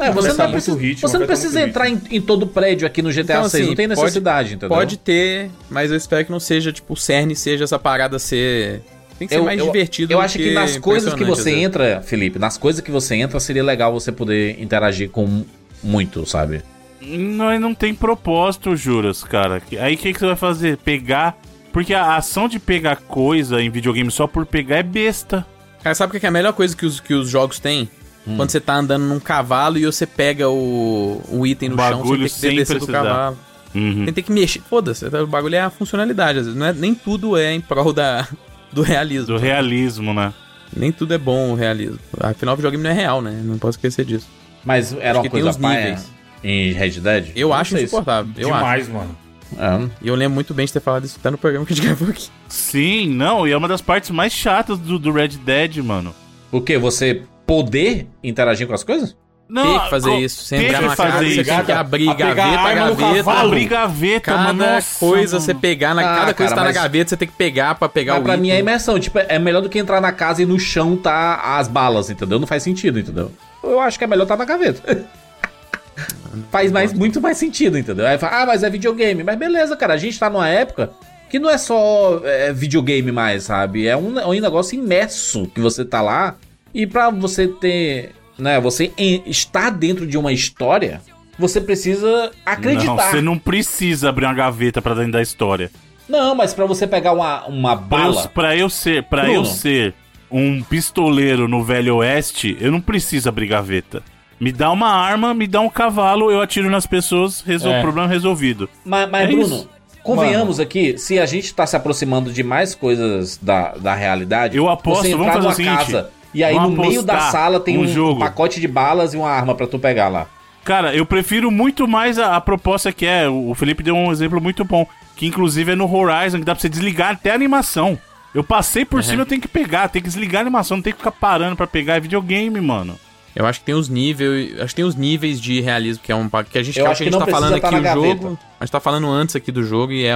É, 0.00 0.10
você 0.10 0.32
não 0.32 0.50
precisa, 0.50 0.78
ritmo, 0.78 1.08
você 1.08 1.18
não 1.18 1.26
precisa 1.26 1.60
entrar 1.60 1.88
em, 1.88 2.00
em 2.10 2.20
todo 2.20 2.46
prédio 2.46 2.86
aqui 2.86 3.02
no 3.02 3.10
GTA 3.10 3.20
Então, 3.20 3.48
6, 3.48 3.54
assim, 3.54 3.66
não 3.70 3.74
tem 3.76 3.88
pode- 3.88 4.00
necessidade, 4.00 4.48
entendeu? 4.54 4.68
Pode 4.68 4.96
ter, 4.96 5.50
mas 5.68 5.90
eu 5.90 5.96
espero 5.96 6.24
que 6.24 6.30
não 6.32 6.40
seja, 6.40 6.72
tipo, 6.72 6.94
o 6.94 6.96
cerne 6.96 7.36
seja 7.36 7.64
essa 7.64 7.78
parada 7.78 8.18
ser. 8.18 8.82
Tem 9.18 9.28
que 9.28 9.34
ser 9.34 9.40
eu, 9.40 9.44
mais 9.44 9.58
eu- 9.60 9.66
divertido. 9.66 10.12
Eu 10.12 10.18
do 10.18 10.24
acho 10.24 10.38
que 10.38 10.52
nas 10.52 10.76
coisas 10.78 11.12
que 11.14 11.24
você 11.24 11.50
entra, 11.50 12.00
Felipe, 12.02 12.38
nas 12.38 12.56
coisas 12.56 12.80
que 12.80 12.90
você 12.90 13.16
entra, 13.16 13.38
seria 13.38 13.62
legal 13.62 13.92
você 13.92 14.10
poder 14.10 14.60
interagir 14.62 15.10
com 15.10 15.44
muito, 15.82 16.24
sabe? 16.24 16.62
Não, 17.02 17.58
não 17.58 17.74
tem 17.74 17.94
propósito, 17.94 18.74
juras, 18.76 19.22
cara. 19.24 19.62
Aí 19.80 19.94
o 19.94 19.98
que, 19.98 20.12
que 20.12 20.18
você 20.18 20.26
vai 20.26 20.36
fazer? 20.36 20.76
Pegar. 20.78 21.36
Porque 21.72 21.94
a 21.94 22.16
ação 22.16 22.48
de 22.48 22.58
pegar 22.58 22.96
coisa 22.96 23.62
em 23.62 23.70
videogame 23.70 24.10
só 24.10 24.26
por 24.26 24.44
pegar 24.44 24.78
é 24.78 24.82
besta. 24.82 25.46
Cara, 25.82 25.94
sabe 25.94 26.16
o 26.16 26.20
que 26.20 26.26
é 26.26 26.28
a 26.28 26.32
melhor 26.32 26.52
coisa 26.52 26.76
que 26.76 26.84
os, 26.84 26.98
que 26.98 27.14
os 27.14 27.28
jogos 27.30 27.58
têm? 27.60 27.88
Hum. 28.26 28.36
Quando 28.36 28.50
você 28.50 28.60
tá 28.60 28.74
andando 28.76 29.04
num 29.04 29.18
cavalo 29.18 29.78
e 29.78 29.86
você 29.86 30.06
pega 30.06 30.48
o, 30.48 31.22
o 31.28 31.46
item 31.46 31.70
no 31.70 31.74
O 31.76 31.78
chão, 31.78 31.98
bagulho 31.98 32.28
você 32.28 32.40
tem 32.40 32.50
que 32.50 32.56
descer 32.56 32.78
do 32.78 32.86
cavalo. 32.86 33.38
Uhum. 33.74 34.04
Tem, 34.04 34.14
tem 34.14 34.24
que 34.24 34.32
mexer. 34.32 34.60
Foda-se, 34.68 35.06
o 35.06 35.26
bagulho 35.26 35.54
é 35.54 35.60
a 35.60 35.70
funcionalidade. 35.70 36.38
Às 36.40 36.46
vezes. 36.46 36.58
Não 36.58 36.66
é, 36.66 36.72
nem 36.72 36.94
tudo 36.94 37.36
é 37.36 37.52
em 37.54 37.60
prol 37.60 37.92
da, 37.92 38.26
do 38.72 38.82
realismo. 38.82 39.26
Do 39.26 39.38
realismo, 39.38 40.12
né? 40.12 40.32
Nem 40.74 40.92
tudo 40.92 41.14
é 41.14 41.18
bom 41.18 41.50
o 41.50 41.54
realismo. 41.54 41.98
Afinal, 42.20 42.54
o 42.54 42.56
videogame 42.56 42.82
não 42.84 42.90
é 42.90 42.94
real, 42.94 43.20
né? 43.22 43.40
Não 43.44 43.58
posso 43.58 43.78
esquecer 43.78 44.04
disso. 44.04 44.28
Mas 44.64 44.92
era 44.92 45.10
Acho 45.10 45.18
uma 45.18 45.22
que 45.22 45.30
tem 45.30 45.42
coisa 45.42 45.58
níveis. 45.58 46.10
em 46.44 46.72
Red 46.72 47.00
Dead? 47.00 47.32
Eu 47.34 47.48
Não 47.48 47.56
acho 47.56 47.76
insuportável. 47.76 48.32
Eu 48.36 48.54
acho. 48.54 48.58
Demais, 48.58 48.88
mano. 48.88 49.16
É. 49.58 49.88
E 50.02 50.08
eu 50.08 50.14
lembro 50.14 50.34
muito 50.34 50.54
bem 50.54 50.64
de 50.66 50.72
ter 50.72 50.80
falado 50.80 51.04
isso 51.04 51.16
até 51.18 51.28
no 51.30 51.38
programa 51.38 51.66
que 51.66 51.72
a 51.72 51.76
gente 51.76 51.84
gravou 51.86 52.08
aqui. 52.08 52.28
Sim, 52.48 53.08
não, 53.08 53.48
e 53.48 53.52
é 53.52 53.56
uma 53.56 53.66
das 53.66 53.80
partes 53.80 54.10
mais 54.10 54.32
chatas 54.32 54.78
do, 54.78 54.98
do 54.98 55.10
Red 55.10 55.28
Dead, 55.28 55.78
mano. 55.78 56.14
O 56.52 56.60
quê? 56.60 56.78
Você 56.78 57.22
poder 57.50 58.06
interagir 58.22 58.66
com 58.68 58.74
as 58.74 58.84
coisas? 58.84 59.16
Não, 59.48 59.64
Tem 59.64 59.80
que 59.80 59.90
fazer 59.90 60.14
isso. 60.18 60.44
Você 60.44 60.56
tem 60.58 60.68
que 60.68 60.74
fazer 60.74 60.96
casa, 60.96 61.18
você 61.18 61.24
isso. 61.26 61.44
tem 61.44 61.64
que 61.64 61.72
abrir 61.72 62.08
A 62.08 62.14
gaveta 62.14 62.60
a 62.60 62.74
gaveta. 62.74 63.30
Abrir 63.32 63.64
gaveta, 63.66 64.20
Cada 64.20 64.42
mano. 64.52 64.64
nossa, 64.74 64.98
coisa 65.00 65.32
mano. 65.36 65.44
você 65.44 65.54
pegar 65.54 65.92
na 65.92 66.02
Ah, 66.02 66.04
cada 66.04 66.34
coisa 66.34 66.34
que 66.34 66.36
cara, 66.36 66.54
tá 66.54 66.64
na 66.64 66.72
gaveta, 66.72 67.10
você 67.10 67.16
tem 67.16 67.26
que 67.26 67.34
pegar 67.34 67.74
pra 67.74 67.88
pegar 67.88 68.12
Mas 68.12 68.20
o 68.20 68.24
pra 68.24 68.34
item. 68.34 68.42
mim 68.42 68.50
é 68.50 68.60
imersão. 68.60 69.00
Tipo, 69.00 69.18
é 69.18 69.40
melhor 69.40 69.60
do 69.62 69.68
que 69.68 69.76
entrar 69.80 70.00
na 70.00 70.12
casa 70.12 70.40
e 70.40 70.46
no 70.46 70.56
chão 70.60 70.96
tá 70.96 71.40
as 71.58 71.66
balas, 71.66 72.08
entendeu? 72.10 72.38
Não 72.38 72.46
faz 72.46 72.62
sentido, 72.62 73.00
entendeu? 73.00 73.32
Eu 73.64 73.80
acho 73.80 73.98
que 73.98 74.04
é 74.04 74.06
melhor 74.06 74.24
tá 74.26 74.36
na 74.36 74.44
gaveta. 74.44 75.04
faz 76.52 76.70
mais, 76.70 76.92
muito 76.92 77.20
mais 77.20 77.36
sentido, 77.36 77.76
entendeu? 77.76 78.06
Aí 78.06 78.18
fala, 78.18 78.42
ah, 78.42 78.46
mas 78.46 78.62
é 78.62 78.70
videogame. 78.70 79.24
Mas 79.24 79.36
beleza, 79.36 79.76
cara, 79.76 79.94
a 79.94 79.96
gente 79.96 80.16
tá 80.16 80.30
numa 80.30 80.48
época 80.48 80.90
que 81.28 81.40
não 81.40 81.50
é 81.50 81.58
só 81.58 82.20
é, 82.24 82.52
videogame 82.52 83.10
mais, 83.10 83.42
sabe? 83.42 83.86
É 83.88 83.96
um, 83.96 84.16
é 84.18 84.26
um 84.26 84.32
negócio 84.40 84.78
imerso 84.78 85.50
que 85.52 85.60
você 85.60 85.84
tá 85.84 86.00
lá. 86.00 86.36
E 86.74 86.86
pra 86.86 87.10
você 87.10 87.48
ter, 87.48 88.12
né, 88.38 88.60
você 88.60 88.92
estar 89.26 89.70
dentro 89.70 90.06
de 90.06 90.16
uma 90.16 90.32
história, 90.32 91.00
você 91.38 91.60
precisa 91.60 92.30
acreditar. 92.44 92.86
Não, 92.86 92.96
você 92.96 93.20
não 93.20 93.38
precisa 93.38 94.08
abrir 94.10 94.26
uma 94.26 94.34
gaveta 94.34 94.80
pra 94.80 94.94
dentro 94.94 95.12
da 95.12 95.22
história. 95.22 95.70
Não, 96.08 96.34
mas 96.34 96.52
pra 96.52 96.66
você 96.66 96.86
pegar 96.86 97.12
uma, 97.12 97.46
uma 97.46 97.74
bala. 97.76 98.28
pra 98.28 98.56
eu 98.56 98.68
ser, 98.68 99.04
Bruno. 99.04 99.32
eu 99.32 99.44
ser 99.44 99.94
um 100.30 100.62
pistoleiro 100.62 101.48
no 101.48 101.62
Velho 101.62 101.96
Oeste, 101.96 102.56
eu 102.60 102.70
não 102.70 102.80
preciso 102.80 103.28
abrir 103.28 103.46
gaveta. 103.46 104.02
Me 104.38 104.52
dá 104.52 104.70
uma 104.70 104.88
arma, 104.88 105.34
me 105.34 105.46
dá 105.46 105.60
um 105.60 105.68
cavalo, 105.68 106.30
eu 106.30 106.40
atiro 106.40 106.70
nas 106.70 106.86
pessoas, 106.86 107.42
resol... 107.42 107.72
É. 107.72 107.82
problema 107.82 108.08
resolvido. 108.08 108.68
Mas, 108.84 109.08
mas 109.10 109.24
É 109.24 109.26
Bruno, 109.26 109.56
isso. 109.56 109.68
convenhamos 110.02 110.58
aqui, 110.58 110.96
se 110.98 111.18
a 111.18 111.26
gente 111.26 111.54
tá 111.54 111.66
se 111.66 111.76
aproximando 111.76 112.32
de 112.32 112.42
mais 112.42 112.74
coisas 112.74 113.38
da, 113.40 113.72
da 113.72 113.94
realidade, 113.94 114.56
Eu 114.56 114.68
aposto, 114.68 115.10
vamos 115.10 115.32
fazer 115.34 115.46
o 115.46 115.52
seguinte, 115.52 115.76
casa 115.76 116.10
e 116.32 116.44
aí 116.44 116.54
no 116.54 116.70
meio 116.70 117.02
da 117.02 117.30
sala 117.30 117.60
tem 117.60 117.78
um 117.78 117.82
um, 117.82 117.88
jogo. 117.88 118.20
pacote 118.20 118.60
de 118.60 118.68
balas 118.68 119.14
e 119.14 119.16
uma 119.16 119.30
arma 119.30 119.54
pra 119.54 119.66
tu 119.66 119.78
pegar 119.78 120.08
lá. 120.08 120.26
Cara, 120.64 120.94
eu 120.94 121.06
prefiro 121.06 121.50
muito 121.50 121.88
mais 121.88 122.18
a, 122.18 122.36
a 122.36 122.40
proposta 122.40 122.92
que 122.92 123.06
é. 123.06 123.28
O 123.28 123.54
Felipe 123.54 123.82
deu 123.82 123.94
um 123.94 124.12
exemplo 124.12 124.40
muito 124.40 124.64
bom. 124.64 124.86
Que 125.16 125.26
inclusive 125.26 125.72
é 125.72 125.74
no 125.74 125.92
Horizon, 125.92 126.38
que 126.38 126.44
dá 126.44 126.54
pra 126.54 126.60
você 126.60 126.68
desligar 126.68 127.12
até 127.12 127.30
a 127.30 127.34
animação. 127.34 127.98
Eu 128.34 128.44
passei 128.44 128.84
por 128.84 129.02
cima, 129.02 129.22
eu 129.22 129.26
tenho 129.26 129.40
que 129.40 129.48
pegar, 129.48 129.88
tem 129.88 130.00
que 130.00 130.08
desligar 130.08 130.40
a 130.40 130.42
animação, 130.42 130.76
não 130.76 130.82
tem 130.82 130.92
que 130.92 130.98
ficar 130.98 131.12
parando 131.12 131.56
pra 131.56 131.66
pegar. 131.66 131.96
É 131.96 132.00
videogame, 132.00 132.60
mano. 132.60 132.98
Eu 133.34 133.46
acho 133.46 133.60
que 133.60 133.66
tem 133.66 133.74
os 133.74 133.88
níveis, 133.88 134.58
acho 134.60 134.68
que 134.68 134.76
tem 134.76 134.84
os 134.84 134.96
níveis 134.96 135.40
de 135.40 135.60
realismo 135.60 136.02
que 136.02 136.10
é 136.10 136.14
um 136.14 136.28
que 136.28 136.58
a 136.58 136.62
gente, 136.62 136.78
Eu 136.78 136.86
é 136.86 136.90
acho 136.90 137.02
que 137.02 137.08
a 137.08 137.12
gente 137.12 137.20
tá 137.20 137.30
falando 137.30 137.54
aqui 137.54 137.60
tá 137.60 137.76
o 137.76 137.80
na 137.80 137.94
jogo. 137.94 138.38
A 138.58 138.64
gente 138.64 138.72
tá 138.72 138.80
falando 138.80 139.08
antes 139.08 139.36
aqui 139.36 139.52
do 139.52 139.62
jogo 139.62 139.92
e 139.92 140.04
é 140.04 140.14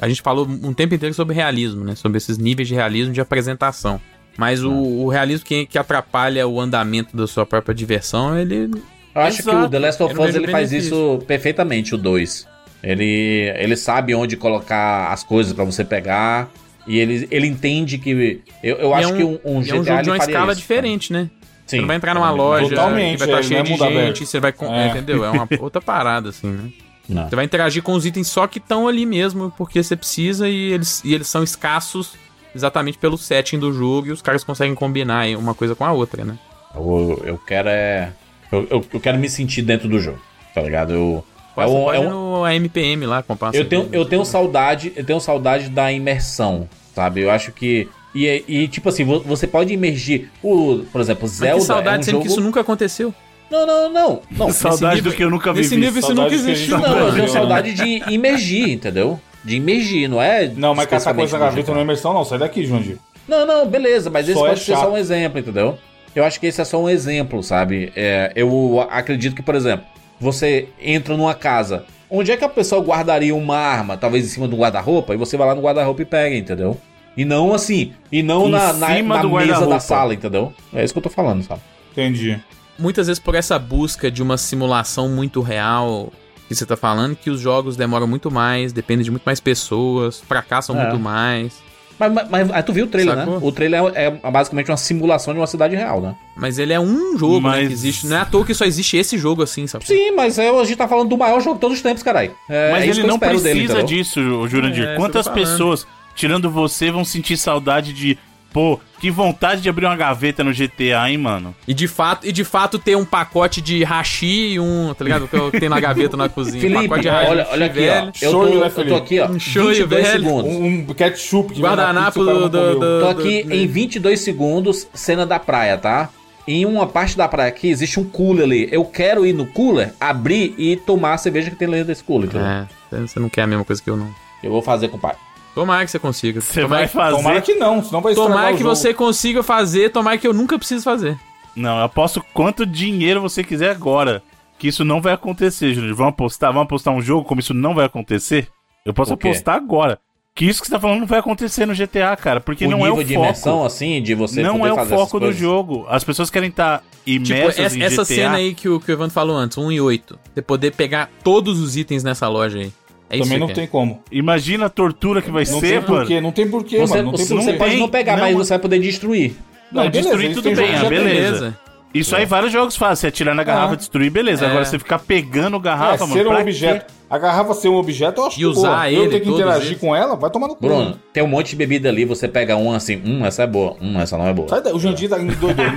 a 0.00 0.08
gente 0.08 0.22
falou 0.22 0.46
um 0.46 0.72
tempo 0.72 0.94
inteiro 0.94 1.14
sobre 1.14 1.34
realismo, 1.34 1.84
né? 1.84 1.94
Sobre 1.94 2.18
esses 2.18 2.38
níveis 2.38 2.68
de 2.68 2.74
realismo 2.74 3.12
de 3.12 3.20
apresentação. 3.20 4.00
Mas 4.36 4.62
o, 4.62 4.72
o 4.72 5.08
realismo 5.08 5.46
que, 5.46 5.66
que 5.66 5.78
atrapalha 5.78 6.46
o 6.46 6.60
andamento 6.60 7.16
da 7.16 7.26
sua 7.26 7.46
própria 7.46 7.74
diversão, 7.74 8.38
ele 8.38 8.70
Eu 9.14 9.22
acho 9.22 9.42
que 9.42 9.48
Exato. 9.48 9.66
o 9.66 9.70
The 9.70 9.78
Last 9.78 10.02
of 10.02 10.20
Us 10.20 10.34
ele 10.34 10.48
faz 10.48 10.72
isso 10.72 11.22
perfeitamente, 11.26 11.94
o 11.94 11.98
2. 11.98 12.48
Ele, 12.82 13.52
ele 13.56 13.76
sabe 13.76 14.14
onde 14.14 14.36
colocar 14.36 15.10
as 15.10 15.24
coisas 15.24 15.52
pra 15.52 15.64
você 15.64 15.84
pegar. 15.84 16.50
E 16.86 16.98
ele, 16.98 17.26
ele 17.30 17.46
entende 17.46 17.96
que. 17.96 18.42
Eu, 18.62 18.76
eu 18.76 18.90
e 18.90 18.92
acho 18.92 19.08
é 19.08 19.12
um, 19.12 19.16
que 19.16 19.24
um, 19.24 19.56
um 19.56 19.62
GTA 19.62 19.76
é 19.76 19.80
um 19.80 19.84
jogo 19.84 20.02
de 20.02 20.10
uma 20.10 20.18
escala 20.18 20.52
isso. 20.52 20.60
diferente, 20.60 21.12
né? 21.12 21.30
Sim. 21.66 21.76
Você 21.76 21.80
não 21.80 21.86
vai 21.86 21.96
entrar 21.96 22.14
numa 22.14 22.30
loja 22.30 22.68
Totalmente, 22.68 23.12
que 23.12 23.26
vai 23.26 23.28
estar 23.28 23.38
é, 23.38 23.42
cheia 23.42 23.62
não 23.62 23.70
é 23.70 23.72
de 23.72 23.78
gente, 23.78 23.98
aberto. 23.98 24.26
você 24.26 24.40
vai. 24.40 24.54
É. 24.60 24.88
Entendeu? 24.88 25.24
É 25.24 25.30
uma 25.30 25.48
outra 25.58 25.80
parada, 25.80 26.28
assim, 26.28 26.48
né? 26.48 26.70
Não. 27.08 27.28
Você 27.28 27.36
vai 27.36 27.44
interagir 27.44 27.82
com 27.82 27.92
os 27.92 28.04
itens 28.04 28.28
só 28.28 28.46
que 28.46 28.58
estão 28.58 28.86
ali 28.86 29.06
mesmo, 29.06 29.52
porque 29.56 29.82
você 29.82 29.96
precisa 29.96 30.48
e 30.48 30.72
eles, 30.72 31.02
e 31.04 31.14
eles 31.14 31.26
são 31.26 31.42
escassos 31.42 32.12
exatamente 32.54 32.98
pelo 32.98 33.16
setting 33.18 33.58
do 33.58 33.72
jogo 33.72 34.08
e 34.08 34.10
os 34.12 34.22
caras 34.22 34.44
conseguem 34.44 34.74
combinar 34.74 35.20
aí 35.20 35.36
uma 35.36 35.54
coisa 35.54 35.74
com 35.74 35.84
a 35.84 35.92
outra, 35.92 36.24
né? 36.24 36.38
Eu, 36.74 37.22
eu 37.24 37.38
quero 37.38 37.68
é. 37.68 38.10
Eu, 38.52 38.66
eu, 38.70 38.84
eu 38.92 39.00
quero 39.00 39.18
me 39.18 39.28
sentir 39.28 39.62
dentro 39.62 39.88
do 39.88 39.98
jogo, 39.98 40.18
tá 40.54 40.60
ligado? 40.60 40.92
Eu, 40.92 41.24
é 41.50 41.54
Pode, 41.54 41.70
um- 41.72 41.84
pode 41.84 41.96
é 41.96 42.00
um- 42.00 42.10
no 42.40 42.46
MPM 42.48 43.06
lá 43.06 43.22
comprar 43.22 43.54
eu 43.54 43.64
tenho, 43.68 43.88
eu 43.92 44.04
tenho 44.04 44.24
saudade, 44.24 44.92
eu 44.96 45.04
tenho 45.04 45.20
saudade 45.20 45.68
da 45.68 45.90
imersão, 45.92 46.68
sabe? 46.94 47.20
Eu 47.22 47.30
acho 47.30 47.52
que 47.52 47.88
e, 48.14 48.44
e 48.46 48.68
tipo 48.68 48.88
assim, 48.88 49.04
vo- 49.04 49.20
você 49.20 49.46
pode 49.46 49.72
imergir 49.72 50.30
o, 50.42 50.84
por 50.92 51.00
exemplo, 51.00 51.22
Mas 51.24 51.32
Zelda 51.32 51.60
que 51.60 51.66
saudade, 51.66 51.96
é 51.96 51.98
um 51.98 52.02
sendo 52.02 52.12
jogo 52.14 52.24
que 52.24 52.30
isso 52.30 52.40
nunca 52.40 52.60
aconteceu. 52.60 53.12
Não, 53.50 53.66
não, 53.66 53.92
não, 53.92 54.22
não. 54.32 54.50
Saudade 54.52 54.96
nível- 54.96 55.10
do 55.12 55.16
que 55.16 55.22
eu 55.22 55.30
nunca 55.30 55.52
Nesse 55.52 55.70
vivi. 55.70 55.82
nível 55.82 56.00
isso 56.00 56.14
nunca 56.14 56.30
a 56.30 56.34
existiu. 56.34 56.78
Não, 56.78 56.98
eu 56.98 57.14
tenho 57.14 57.28
saudade 57.28 57.72
de 57.72 58.12
imergir, 58.12 58.68
entendeu? 58.70 59.20
De 59.44 59.56
imergir, 59.56 60.08
não 60.08 60.20
é? 60.20 60.48
Não, 60.48 60.74
mas 60.74 60.86
caçar 60.86 61.12
especificamente 61.12 61.30
coisa 61.30 61.38
na 61.38 61.44
gaveta 61.50 61.72
não 61.72 61.80
é 61.80 61.82
imersão, 61.82 62.14
não. 62.14 62.24
Sai 62.24 62.38
daqui, 62.38 62.66
Jandir. 62.66 62.98
Não, 63.28 63.46
não, 63.46 63.66
beleza, 63.66 64.10
mas 64.10 64.28
esse 64.28 64.38
Só 64.38 64.46
é 64.46 64.48
pode 64.50 64.60
ser 64.60 64.76
só 64.76 64.92
um 64.92 64.96
exemplo, 64.96 65.38
entendeu? 65.38 65.78
Eu 66.14 66.24
acho 66.24 66.38
que 66.38 66.46
esse 66.46 66.60
é 66.60 66.64
só 66.64 66.80
um 66.80 66.88
exemplo, 66.88 67.42
sabe? 67.42 67.92
É, 67.96 68.32
eu 68.34 68.86
acredito 68.90 69.34
que, 69.34 69.42
por 69.42 69.54
exemplo, 69.54 69.84
você 70.20 70.68
entra 70.80 71.16
numa 71.16 71.34
casa. 71.34 71.84
Onde 72.08 72.30
é 72.30 72.36
que 72.36 72.44
a 72.44 72.48
pessoa 72.48 72.82
guardaria 72.82 73.34
uma 73.34 73.56
arma? 73.56 73.96
Talvez 73.96 74.24
em 74.24 74.28
cima 74.28 74.46
do 74.46 74.56
guarda-roupa, 74.56 75.14
e 75.14 75.16
você 75.16 75.36
vai 75.36 75.48
lá 75.48 75.54
no 75.54 75.62
guarda-roupa 75.62 76.02
e 76.02 76.04
pega, 76.04 76.36
entendeu? 76.36 76.78
E 77.16 77.24
não 77.24 77.54
assim, 77.54 77.92
e 78.10 78.22
não 78.22 78.48
Em 78.48 78.50
na, 78.50 78.72
na, 78.72 79.02
na 79.02 79.24
mesa 79.24 79.66
da 79.66 79.80
sala, 79.80 80.14
entendeu? 80.14 80.52
É 80.72 80.84
isso 80.84 80.92
que 80.92 80.98
eu 80.98 81.02
tô 81.02 81.10
falando, 81.10 81.42
sabe? 81.42 81.60
Entendi. 81.92 82.40
Muitas 82.78 83.06
vezes 83.06 83.20
por 83.20 83.34
essa 83.34 83.58
busca 83.58 84.10
de 84.10 84.22
uma 84.22 84.36
simulação 84.36 85.08
muito 85.08 85.40
real 85.40 86.12
que 86.54 86.58
você 86.60 86.66
tá 86.66 86.76
falando, 86.76 87.14
que 87.16 87.30
os 87.30 87.40
jogos 87.40 87.76
demoram 87.76 88.06
muito 88.06 88.30
mais, 88.30 88.72
dependem 88.72 89.04
de 89.04 89.10
muito 89.10 89.24
mais 89.24 89.40
pessoas, 89.40 90.20
fracassam 90.20 90.78
É. 90.78 90.82
muito 90.84 90.98
mais. 91.00 91.62
Mas, 91.98 92.12
mas, 92.12 92.28
mas 92.28 92.50
aí 92.50 92.62
tu 92.64 92.72
viu 92.72 92.86
o 92.86 92.88
trailer, 92.88 93.14
Sacou? 93.14 93.34
né? 93.34 93.40
O 93.40 93.52
trailer 93.52 93.80
é, 93.94 94.06
é 94.20 94.30
basicamente 94.30 94.68
uma 94.68 94.76
simulação 94.76 95.32
de 95.32 95.38
uma 95.38 95.46
cidade 95.46 95.76
real, 95.76 96.00
né? 96.00 96.16
Mas 96.36 96.58
ele 96.58 96.72
é 96.72 96.80
um 96.80 97.16
jogo, 97.16 97.36
né, 97.36 97.50
Mas- 97.50 97.68
que 97.68 97.72
existe. 97.72 98.06
Não 98.08 98.16
é 98.16 98.20
à 98.20 98.24
toa 98.24 98.44
que 98.44 98.52
só 98.52 98.64
existe 98.64 98.96
esse 98.96 99.16
jogo 99.16 99.42
assim, 99.42 99.66
sabe? 99.68 99.86
Sim, 99.86 100.10
mas 100.10 100.36
é, 100.36 100.48
a 100.50 100.64
gente 100.64 100.76
tá 100.76 100.88
falando 100.88 101.08
do 101.08 101.16
maior 101.16 101.40
jogo 101.40 101.54
de 101.54 101.60
todos 101.60 101.76
os 101.76 101.82
tempos, 101.82 102.02
caralho. 102.02 102.34
É, 102.48 102.72
Mas 102.72 102.82
é 102.82 102.86
ele 102.88 103.04
não 103.04 103.16
precisa 103.18 103.74
dele, 103.74 103.82
disso, 103.84 104.20
Jurandir. 104.48 104.84
É, 104.88 104.96
Quantas 104.96 105.28
pessoas, 105.28 105.86
tirando 106.16 106.50
você, 106.50 106.90
vão 106.90 107.04
sentir 107.04 107.36
saudade 107.36 107.92
de. 107.92 108.18
Pô, 108.54 108.78
que 109.00 109.10
vontade 109.10 109.60
de 109.60 109.68
abrir 109.68 109.84
uma 109.84 109.96
gaveta 109.96 110.44
no 110.44 110.52
GTA, 110.54 111.10
hein, 111.10 111.18
mano? 111.18 111.52
E 111.66 111.74
de 111.74 111.88
fato, 111.88 112.24
e 112.24 112.30
de 112.30 112.44
fato 112.44 112.78
ter 112.78 112.96
um 112.96 113.04
pacote 113.04 113.60
de 113.60 113.82
hashi 113.82 114.52
e 114.52 114.60
um, 114.60 114.94
tá 114.96 115.02
ligado? 115.04 115.26
Que 115.26 115.34
eu 115.36 115.50
tenho 115.50 115.68
na 115.70 115.80
gaveta 115.80 116.16
na 116.16 116.28
cozinha. 116.30 116.58
um 116.58 116.60
Felipe, 116.60 116.82
pacote 116.88 117.02
de 117.02 117.08
olha, 117.08 117.48
olha 117.50 117.66
aqui, 117.66 117.80
ó. 117.88 117.94
Eu 118.04 118.12
tô, 118.12 118.18
Shoyu, 118.46 118.60
né, 118.60 118.72
eu 118.76 118.86
tô 118.88 118.94
aqui, 118.94 119.18
ó. 119.18 119.28
Um 119.28 119.40
shoyu, 119.40 119.66
22 119.88 120.06
velho. 120.06 120.24
segundos. 120.24 120.52
Um, 120.52 120.66
um 120.88 120.94
ketchup 120.94 121.60
Guardanapo 121.60 122.24
do- 122.24 122.48
do- 122.48 122.58
comeu. 122.58 122.78
Tô 122.78 122.78
do- 122.78 123.08
aqui 123.20 123.42
do- 123.42 123.52
em 123.52 123.66
22 123.66 124.20
segundos, 124.20 124.86
cena 124.94 125.26
da 125.26 125.40
praia, 125.40 125.76
tá? 125.76 126.08
Em 126.46 126.64
uma 126.64 126.86
parte 126.86 127.16
da 127.16 127.26
praia 127.26 127.48
aqui 127.48 127.68
existe 127.68 127.98
um 127.98 128.04
cooler 128.04 128.44
ali. 128.44 128.68
Eu 128.70 128.84
quero 128.84 129.26
ir 129.26 129.32
no 129.32 129.46
cooler, 129.46 129.92
abrir 129.98 130.54
e 130.56 130.76
tomar 130.76 131.14
a 131.14 131.18
cerveja 131.18 131.50
que 131.50 131.56
tem 131.56 131.68
dentro 131.68 131.86
desse 131.86 132.04
cooler, 132.04 132.28
entendeu? 132.28 132.46
É, 132.46 132.66
você 133.04 133.18
não 133.18 133.28
quer 133.28 133.42
a 133.42 133.46
mesma 133.48 133.64
coisa 133.64 133.82
que 133.82 133.90
eu 133.90 133.96
não. 133.96 134.08
Eu 134.44 134.52
vou 134.52 134.62
fazer 134.62 134.86
com 134.88 134.96
o 134.96 135.00
pai. 135.00 135.16
Tomara 135.54 135.84
que 135.84 135.90
você 135.90 135.98
consiga. 135.98 136.40
Você 136.40 136.62
tomara 136.62 136.80
vai 136.82 136.88
fazer. 136.88 137.16
Tomara 137.16 137.40
que 137.40 137.54
não, 137.54 137.82
senão 137.82 138.00
vai 138.00 138.14
tomara 138.14 138.50
o 138.52 138.56
que 138.56 138.62
jogo. 138.62 138.74
você 138.74 138.92
consiga 138.92 139.42
fazer, 139.42 139.90
tomara 139.90 140.18
que 140.18 140.26
eu 140.26 140.32
nunca 140.34 140.58
preciso 140.58 140.82
fazer. 140.84 141.16
Não, 141.54 141.78
eu 141.78 141.84
aposto 141.84 142.24
quanto 142.34 142.66
dinheiro 142.66 143.20
você 143.20 143.44
quiser 143.44 143.70
agora. 143.70 144.22
Que 144.58 144.68
isso 144.68 144.84
não 144.84 145.00
vai 145.00 145.12
acontecer, 145.12 145.72
Júnior. 145.74 145.94
Vamos 145.94 146.12
apostar, 146.14 146.52
vamos 146.52 146.64
apostar 146.66 146.92
um 146.94 147.02
jogo 147.02 147.24
como 147.26 147.40
isso 147.40 147.54
não 147.54 147.74
vai 147.74 147.84
acontecer? 147.86 148.48
Eu 148.84 148.92
posso 148.94 149.12
apostar 149.12 149.56
agora. 149.56 149.98
Que 150.34 150.44
isso 150.46 150.60
que 150.60 150.66
você 150.66 150.72
tá 150.72 150.80
falando 150.80 150.98
não 151.00 151.06
vai 151.06 151.20
acontecer 151.20 151.64
no 151.64 151.74
GTA, 151.74 152.16
cara. 152.16 152.40
Porque 152.40 152.66
o 152.66 152.70
não 152.70 152.78
é 152.80 152.88
nível 152.88 152.96
o 152.96 153.04
de 153.04 153.14
foco. 153.14 153.24
imersão, 153.24 153.64
assim, 153.64 154.02
de 154.02 154.14
você 154.16 154.42
não 154.42 154.58
poder 154.58 154.70
é 154.70 154.72
o 154.82 154.86
foco 154.86 155.20
do 155.20 155.32
jogo. 155.32 155.86
As 155.88 156.02
pessoas 156.02 156.28
querem 156.30 156.48
estar 156.48 156.82
Tipo, 157.04 157.26
imersas 157.26 157.58
essa, 157.64 157.78
em 157.78 157.82
essa 157.82 157.96
GTA. 158.02 158.04
cena 158.04 158.36
aí 158.38 158.52
que 158.54 158.68
o, 158.68 158.80
que 158.80 158.90
o 158.90 158.92
Evandro 158.92 159.12
falou 159.14 159.36
antes, 159.36 159.56
1 159.58 159.70
e 159.70 159.80
8. 159.80 160.18
Você 160.34 160.42
poder 160.42 160.72
pegar 160.72 161.08
todos 161.22 161.60
os 161.60 161.76
itens 161.76 162.02
nessa 162.02 162.26
loja 162.28 162.58
aí. 162.58 162.72
É 163.14 163.18
Também 163.22 163.34
que 163.34 163.38
não 163.38 163.48
tem 163.48 163.66
como. 163.66 164.02
Imagina 164.10 164.66
a 164.66 164.68
tortura 164.68 165.20
que 165.22 165.30
vai 165.30 165.44
Não 165.44 165.60
ser, 165.60 165.66
tem 165.66 165.74
mano. 165.74 165.86
porquê, 165.86 166.20
não 166.20 166.32
tem 166.32 166.48
porquê, 166.48 166.78
Você, 166.78 166.96
mano. 166.96 167.10
Não 167.10 167.12
tem 167.18 167.24
você, 167.26 167.34
porquê. 167.34 167.50
você 167.52 167.56
pode 167.58 167.76
não 167.76 167.88
pegar, 167.88 168.16
não, 168.16 168.22
mas 168.24 168.34
você 168.36 168.48
vai 168.50 168.58
poder 168.58 168.78
destruir. 168.80 169.34
Não, 169.72 169.84
Não, 169.84 169.90
beleza, 169.90 170.08
destruir 170.16 170.34
tudo 170.34 170.54
bem, 170.56 170.74
ah, 170.76 170.88
beleza. 170.88 171.58
Isso 171.92 172.16
aí 172.16 172.24
vários 172.26 172.52
jogos 172.52 172.74
fazem. 172.76 172.96
Você 173.02 173.06
atirar 173.06 173.34
na 173.36 173.44
garrafa, 173.44 173.74
Ah. 173.74 173.76
destruir, 173.76 174.10
beleza. 174.10 174.44
É. 174.44 174.48
Agora 174.48 174.64
você 174.64 174.78
ficar 174.80 174.98
pegando 174.98 175.56
É, 175.56 175.60
garrafa, 175.60 176.06
mano. 176.06 176.12
ser 176.20 176.26
um 176.26 176.36
objeto. 176.40 176.92
A 177.08 177.18
garrafa 177.18 177.54
ser 177.54 177.68
um 177.68 177.76
objeto, 177.76 178.20
eu 178.20 178.26
acho 178.26 178.36
E 178.36 178.38
que 178.40 178.46
usar 178.46 178.68
boa. 178.68 178.90
Eu 178.90 179.02
ele, 179.02 179.10
ter 179.12 179.20
que 179.20 179.26
todos 179.26 179.40
interagir 179.40 179.78
com 179.78 179.94
ela, 179.94 180.16
vai 180.16 180.28
tomar 180.28 180.48
no 180.48 180.56
cu. 180.56 180.60
Bruno, 180.66 180.98
tem 181.12 181.22
um 181.22 181.28
monte 181.28 181.50
de 181.50 181.56
bebida 181.56 181.88
ali, 181.88 182.04
você 182.04 182.26
pega 182.26 182.56
um 182.56 182.72
assim, 182.72 183.00
hum, 183.06 183.24
essa 183.24 183.44
é 183.44 183.46
boa, 183.46 183.76
hum, 183.80 184.00
essa 184.00 184.18
não 184.18 184.26
é 184.26 184.32
boa. 184.32 184.48
Sai 184.48 184.60
daí, 184.60 184.72
o 184.72 184.78
Jandir 184.80 185.08
tá 185.08 185.20
endoidando. 185.20 185.70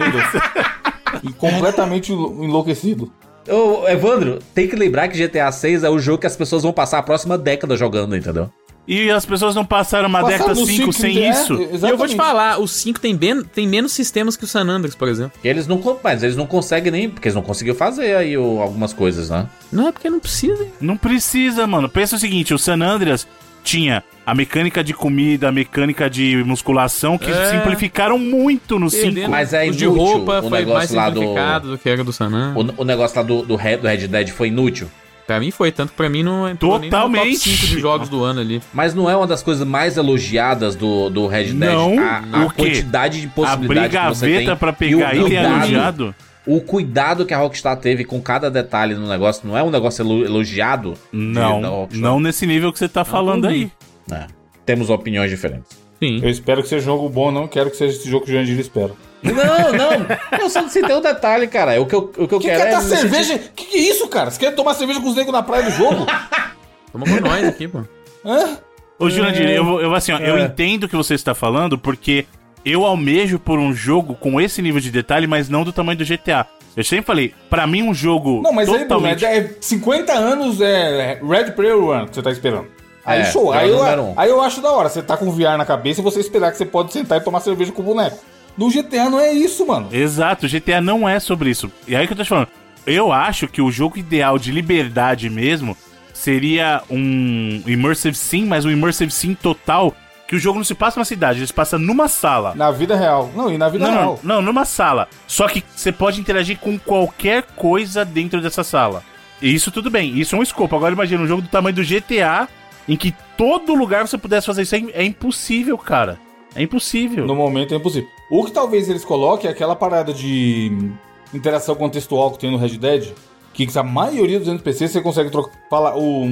e 1.23 1.31
completamente 1.33 2.11
enlou- 2.11 2.43
enlouquecido. 2.43 3.11
Ô, 3.47 3.87
Evandro, 3.87 4.39
tem 4.53 4.67
que 4.67 4.75
lembrar 4.75 5.07
que 5.07 5.17
GTA 5.17 5.51
6 5.51 5.83
é 5.83 5.89
o 5.89 5.99
jogo 5.99 6.19
que 6.19 6.27
as 6.27 6.35
pessoas 6.35 6.63
vão 6.63 6.73
passar 6.73 6.99
a 6.99 7.03
próxima 7.03 7.37
década 7.37 7.75
jogando, 7.77 8.15
entendeu? 8.15 8.49
E 8.87 9.11
as 9.11 9.25
pessoas 9.25 9.53
não 9.53 9.65
passaram 9.65 10.07
uma 10.07 10.23
década 10.23 10.51
no 10.53 10.65
5 10.65 10.67
cinco, 10.67 10.93
sem 10.93 11.19
é, 11.25 11.29
isso. 11.29 11.53
E 11.55 11.57
eu 11.63 11.67
vou 11.67 11.67
te 11.67 11.75
exatamente. 11.75 12.15
falar, 12.15 12.57
o 12.59 12.67
5 12.67 13.01
tem, 13.01 13.13
ben- 13.17 13.43
tem 13.43 13.67
menos 13.67 13.91
sistemas 13.91 14.37
que 14.37 14.45
o 14.45 14.47
San 14.47 14.61
Andreas, 14.61 14.95
por 14.95 15.09
exemplo. 15.09 15.37
Eles 15.43 15.67
não, 15.67 15.81
mas 16.01 16.23
eles 16.23 16.37
não 16.37 16.45
conseguem 16.47 16.89
nem, 16.89 17.09
porque 17.09 17.27
eles 17.27 17.35
não 17.35 17.41
conseguiram 17.41 17.77
fazer 17.77 18.15
aí 18.15 18.37
o- 18.37 18.61
algumas 18.61 18.93
coisas, 18.93 19.29
né? 19.29 19.45
Não 19.73 19.89
é 19.89 19.91
porque 19.91 20.09
não 20.09 20.21
precisa. 20.21 20.65
Não 20.79 20.95
precisa, 20.95 21.67
mano. 21.67 21.89
Pensa 21.89 22.15
o 22.15 22.19
seguinte, 22.19 22.53
o 22.53 22.57
San 22.57 22.81
Andreas 22.81 23.27
tinha 23.67 24.03
a 24.25 24.33
mecânica 24.33 24.83
de 24.83 24.93
comida, 24.93 25.49
a 25.49 25.51
mecânica 25.51 26.09
de 26.09 26.41
musculação, 26.45 27.17
que 27.17 27.29
É. 27.29 27.51
simplificaram 27.51 28.17
muito 28.17 28.79
no 28.79 28.89
5. 28.89 29.03
Perdendo. 29.03 29.29
Mas 29.29 29.53
é 29.53 29.67
Os 29.69 29.75
de 29.75 29.83
inútil 29.85 30.03
roupa 30.03 30.39
o 30.39 30.41
foi 30.43 30.49
mais 30.51 30.65
negócio 30.65 30.95
lá 30.95 31.09
do- 31.09 31.19
simplificado 31.19 31.69
do... 31.71 31.77
que 31.77 31.89
era 31.89 32.03
do 32.03 32.13
San 32.13 32.25
Andreas. 32.27 32.55
O, 32.77 32.81
o 32.81 32.85
negócio 32.85 33.17
lá 33.17 33.23
do, 33.23 33.41
do, 33.43 33.55
Red, 33.55 33.77
do 33.77 33.87
Red 33.87 34.07
Dead 34.07 34.29
foi 34.29 34.47
inútil. 34.47 34.89
Pra 35.25 35.41
mim 35.41 35.51
foi, 35.51 35.73
tanto 35.73 35.89
que 35.91 35.97
pra 35.97 36.07
mim 36.09 36.23
não 36.23 36.47
entrou 36.47 36.79
nem 36.79 36.89
no 36.89 36.95
top 36.97 37.11
Totalmente. 37.13 37.37
5 37.49 37.67
de 37.67 37.79
jogos 37.81 38.07
do 38.07 38.23
ano 38.23 38.39
ali. 38.39 38.61
Mas 38.73 38.95
não 38.95 39.09
é 39.09 39.15
uma 39.17 39.27
das 39.27 39.43
coisas 39.43 39.67
mais 39.67 39.97
elogiadas 39.97 40.73
do, 40.75 41.09
do 41.09 41.27
Red 41.27 41.45
Dead. 41.51 41.53
Não, 41.55 41.99
a, 41.99 42.23
a 42.31 42.45
o 42.45 42.49
quê? 42.49 42.63
quantidade 42.63 43.19
de 43.19 43.27
Abrir 43.27 43.35
possibilidades 43.35 43.97
que 43.97 44.15
você 44.15 44.25
tem. 44.25 44.33
gaveta 44.45 44.55
pra 44.55 44.69
e 44.69 44.71
o 44.71 44.75
pegar 44.99 45.09
item 45.15 45.21
cuidado- 45.27 45.55
elogiado. 45.57 46.15
O 46.47 46.61
cuidado 46.61 47.25
que 47.25 47.33
a 47.33 47.37
Rockstar 47.37 47.75
teve 47.77 48.03
com 48.05 48.21
cada 48.21 48.49
detalhe 48.49 48.95
no 48.95 49.07
negócio 49.07 49.47
não 49.47 49.57
é 49.57 49.61
um 49.61 49.69
negócio 49.69 50.01
elo- 50.01 50.23
elogiado? 50.25 50.93
Não, 51.11 51.87
não 51.91 52.19
nesse 52.19 52.47
nível 52.47 52.71
que 52.71 52.79
você 52.79 52.87
tá 52.89 53.03
falando 53.05 53.45
aí. 53.47 53.71
É. 54.11 54.25
Temos 54.65 54.89
opiniões 54.89 55.29
diferentes. 55.29 55.77
Sim. 56.01 56.19
Eu 56.23 56.29
espero 56.29 56.61
que 56.63 56.69
seja 56.69 56.83
um 56.83 56.95
jogo 56.95 57.09
bom, 57.09 57.31
não 57.31 57.47
quero 57.47 57.69
que 57.71 57.77
seja 57.77 57.97
esse 57.97 58.09
jogo 58.09 58.25
que 58.25 58.31
o 58.31 58.33
Jandir 58.33 58.59
espera. 58.59 58.91
Não, 59.23 59.33
não. 59.73 60.39
Eu 60.39 60.49
só 60.49 60.67
citei 60.69 60.95
um 60.95 61.01
detalhe, 61.01 61.47
cara. 61.47 61.81
O 61.81 61.85
que 61.87 61.95
eu, 61.95 62.13
o 62.17 62.27
que 62.27 62.35
eu 62.35 62.39
Que 62.39 62.47
quero 62.47 62.61
quer 62.63 62.71
é. 62.73 62.75
me 62.75 62.81
sentir- 62.83 62.97
cerveja? 63.01 63.39
Que 63.55 63.65
que 63.65 63.77
é 63.77 63.81
isso, 63.81 64.07
cara? 64.07 64.29
Você 64.29 64.39
quer 64.39 64.51
tomar 64.55 64.73
cerveja 64.75 65.01
com 65.01 65.09
os 65.09 65.15
negros 65.15 65.33
na 65.33 65.41
praia 65.41 65.63
do 65.63 65.71
jogo? 65.71 66.05
Toma 66.91 67.05
com 67.05 67.19
nós 67.27 67.43
aqui, 67.47 67.67
pô. 67.67 67.79
Hã? 68.23 68.57
Ô, 68.99 69.09
Jurandir, 69.09 69.47
eu, 69.49 69.63
vou- 69.65 69.81
eu, 69.81 69.93
assim, 69.93 70.11
ó, 70.11 70.19
eu 70.19 70.37
É. 70.37 70.43
entendo 70.45 70.83
o 70.85 70.89
que 70.89 70.95
você 70.95 71.13
está 71.15 71.33
falando, 71.35 71.77
porque 71.77 72.25
eu 72.69 72.85
almejo 72.85 73.39
por 73.39 73.59
um 73.59 73.73
jogo 73.73 74.15
com 74.15 74.39
esse 74.41 74.61
nível 74.61 74.81
de 74.81 74.91
detalhe, 74.91 75.27
mas 75.27 75.49
não 75.49 75.63
do 75.63 75.71
tamanho 75.71 75.97
do 75.97 76.05
GTA. 76.05 76.45
Eu 76.75 76.83
sempre 76.83 77.05
falei, 77.05 77.33
pra 77.49 77.65
mim 77.65 77.81
um 77.81 77.93
jogo 77.93 78.41
Não, 78.43 78.53
mas 78.53 78.69
aí, 78.69 78.75
Bruno, 78.75 78.87
totalmente... 78.87 79.25
é, 79.25 79.37
é 79.37 79.55
50 79.59 80.13
anos 80.13 80.61
é 80.61 81.19
Red 81.23 81.51
Player 81.53 81.77
One 81.77 82.07
que 82.07 82.15
você 82.15 82.21
tá 82.21 82.31
esperando. 82.31 82.67
Aí 83.03 83.21
É, 83.21 83.25
show, 83.25 83.51
aí 83.53 83.69
é 83.69 83.73
eu, 83.73 84.03
um. 84.03 84.13
aí 84.17 84.29
eu 84.29 84.41
acho 84.41 84.61
da 84.61 84.69
hora. 84.69 84.89
Você 84.89 85.01
tá 85.01 85.15
com 85.15 85.31
VR 85.31 85.57
na 85.57 85.65
cabeça 85.65 86.01
e 86.01 86.03
você 86.03 86.19
esperar 86.19 86.51
que 86.51 86.57
você 86.57 86.65
pode 86.65 86.91
sentar 86.91 87.19
e 87.19 87.23
tomar 87.23 87.39
cerveja 87.39 87.71
com 87.71 87.81
o 87.81 87.85
boneco. 87.85 88.17
No 88.57 88.69
GTA 88.69 89.09
não 89.09 89.19
é 89.19 89.31
isso, 89.31 89.65
mano. 89.65 89.87
Exato, 89.91 90.45
o 90.45 90.49
GTA 90.49 90.81
não 90.81 91.07
é 91.07 91.19
sobre 91.19 91.49
isso. 91.49 91.71
E 91.87 91.95
aí 91.95 92.05
que 92.05 92.13
eu 92.13 92.17
tô 92.17 92.23
te 92.23 92.29
falando, 92.29 92.49
eu 92.85 93.11
acho 93.11 93.47
que 93.47 93.61
o 93.61 93.71
jogo 93.71 93.97
ideal 93.97 94.37
de 94.37 94.51
liberdade 94.51 95.29
mesmo 95.29 95.75
seria 96.13 96.81
um 96.89 97.61
Immersive 97.65 98.15
Sim, 98.15 98.45
mas 98.45 98.65
um 98.65 98.71
Immersive 98.71 99.11
Sim 99.11 99.35
total, 99.35 99.95
que 100.27 100.35
o 100.35 100.39
jogo 100.39 100.57
não 100.57 100.65
se 100.65 100.75
passa 100.75 100.99
na 100.99 101.05
cidade, 101.05 101.39
ele 101.39 101.47
se 101.47 101.53
passa 101.53 101.77
numa 101.79 102.07
sala. 102.07 102.53
Na 102.55 102.69
vida 102.71 102.95
real. 102.95 103.29
Não, 103.35 103.49
e 103.51 103.57
na 103.57 103.69
vida 103.69 103.85
Não, 103.87 103.93
real. 103.93 104.19
não, 104.23 104.35
não, 104.35 104.41
numa 104.41 104.65
sala. 104.65 105.07
Só 105.25 105.47
que 105.47 105.63
você 105.75 105.91
pode 105.91 106.19
interagir 106.19 106.57
com 106.59 106.77
qualquer 106.77 107.43
coisa 107.55 108.03
dentro 108.03 108.41
dessa 108.41 108.63
sala. 108.63 109.03
E 109.41 109.53
isso 109.53 109.71
tudo 109.71 109.89
bem, 109.89 110.17
isso 110.19 110.35
é 110.35 110.39
um 110.39 110.43
escopo. 110.43 110.75
Agora 110.75 110.93
imagina 110.93 111.23
um 111.23 111.27
jogo 111.27 111.41
do 111.43 111.47
tamanho 111.47 111.75
do 111.75 111.83
GTA, 111.83 112.47
em 112.89 112.97
que 112.97 113.13
todo 113.37 113.73
lugar 113.73 114.05
você 114.07 114.17
pudesse 114.17 114.47
fazer 114.47 114.63
isso. 114.63 114.75
É, 114.75 114.79
é 114.93 115.03
impossível, 115.03 115.77
cara. 115.77 116.19
É 116.55 116.61
impossível. 116.63 117.25
No 117.25 117.35
momento 117.35 117.73
é 117.73 117.77
impossível. 117.77 118.09
O 118.31 118.43
que 118.43 118.51
talvez 118.51 118.89
eles 118.89 119.05
coloquem 119.05 119.47
é 119.47 119.53
aquela 119.53 119.75
parada 119.75 120.11
de 120.13 120.91
interação 121.33 121.75
contextual 121.75 122.31
que 122.31 122.39
tem 122.39 122.51
no 122.51 122.57
Red 122.57 122.77
Dead, 122.77 123.13
que 123.53 123.67
a 123.77 123.83
maioria 123.83 124.39
dos 124.39 124.47
NPCs 124.47 124.91
você 124.91 125.01
consegue 125.01 125.29
trocar. 125.29 125.51
Fala 125.69 125.95
o. 125.97 126.27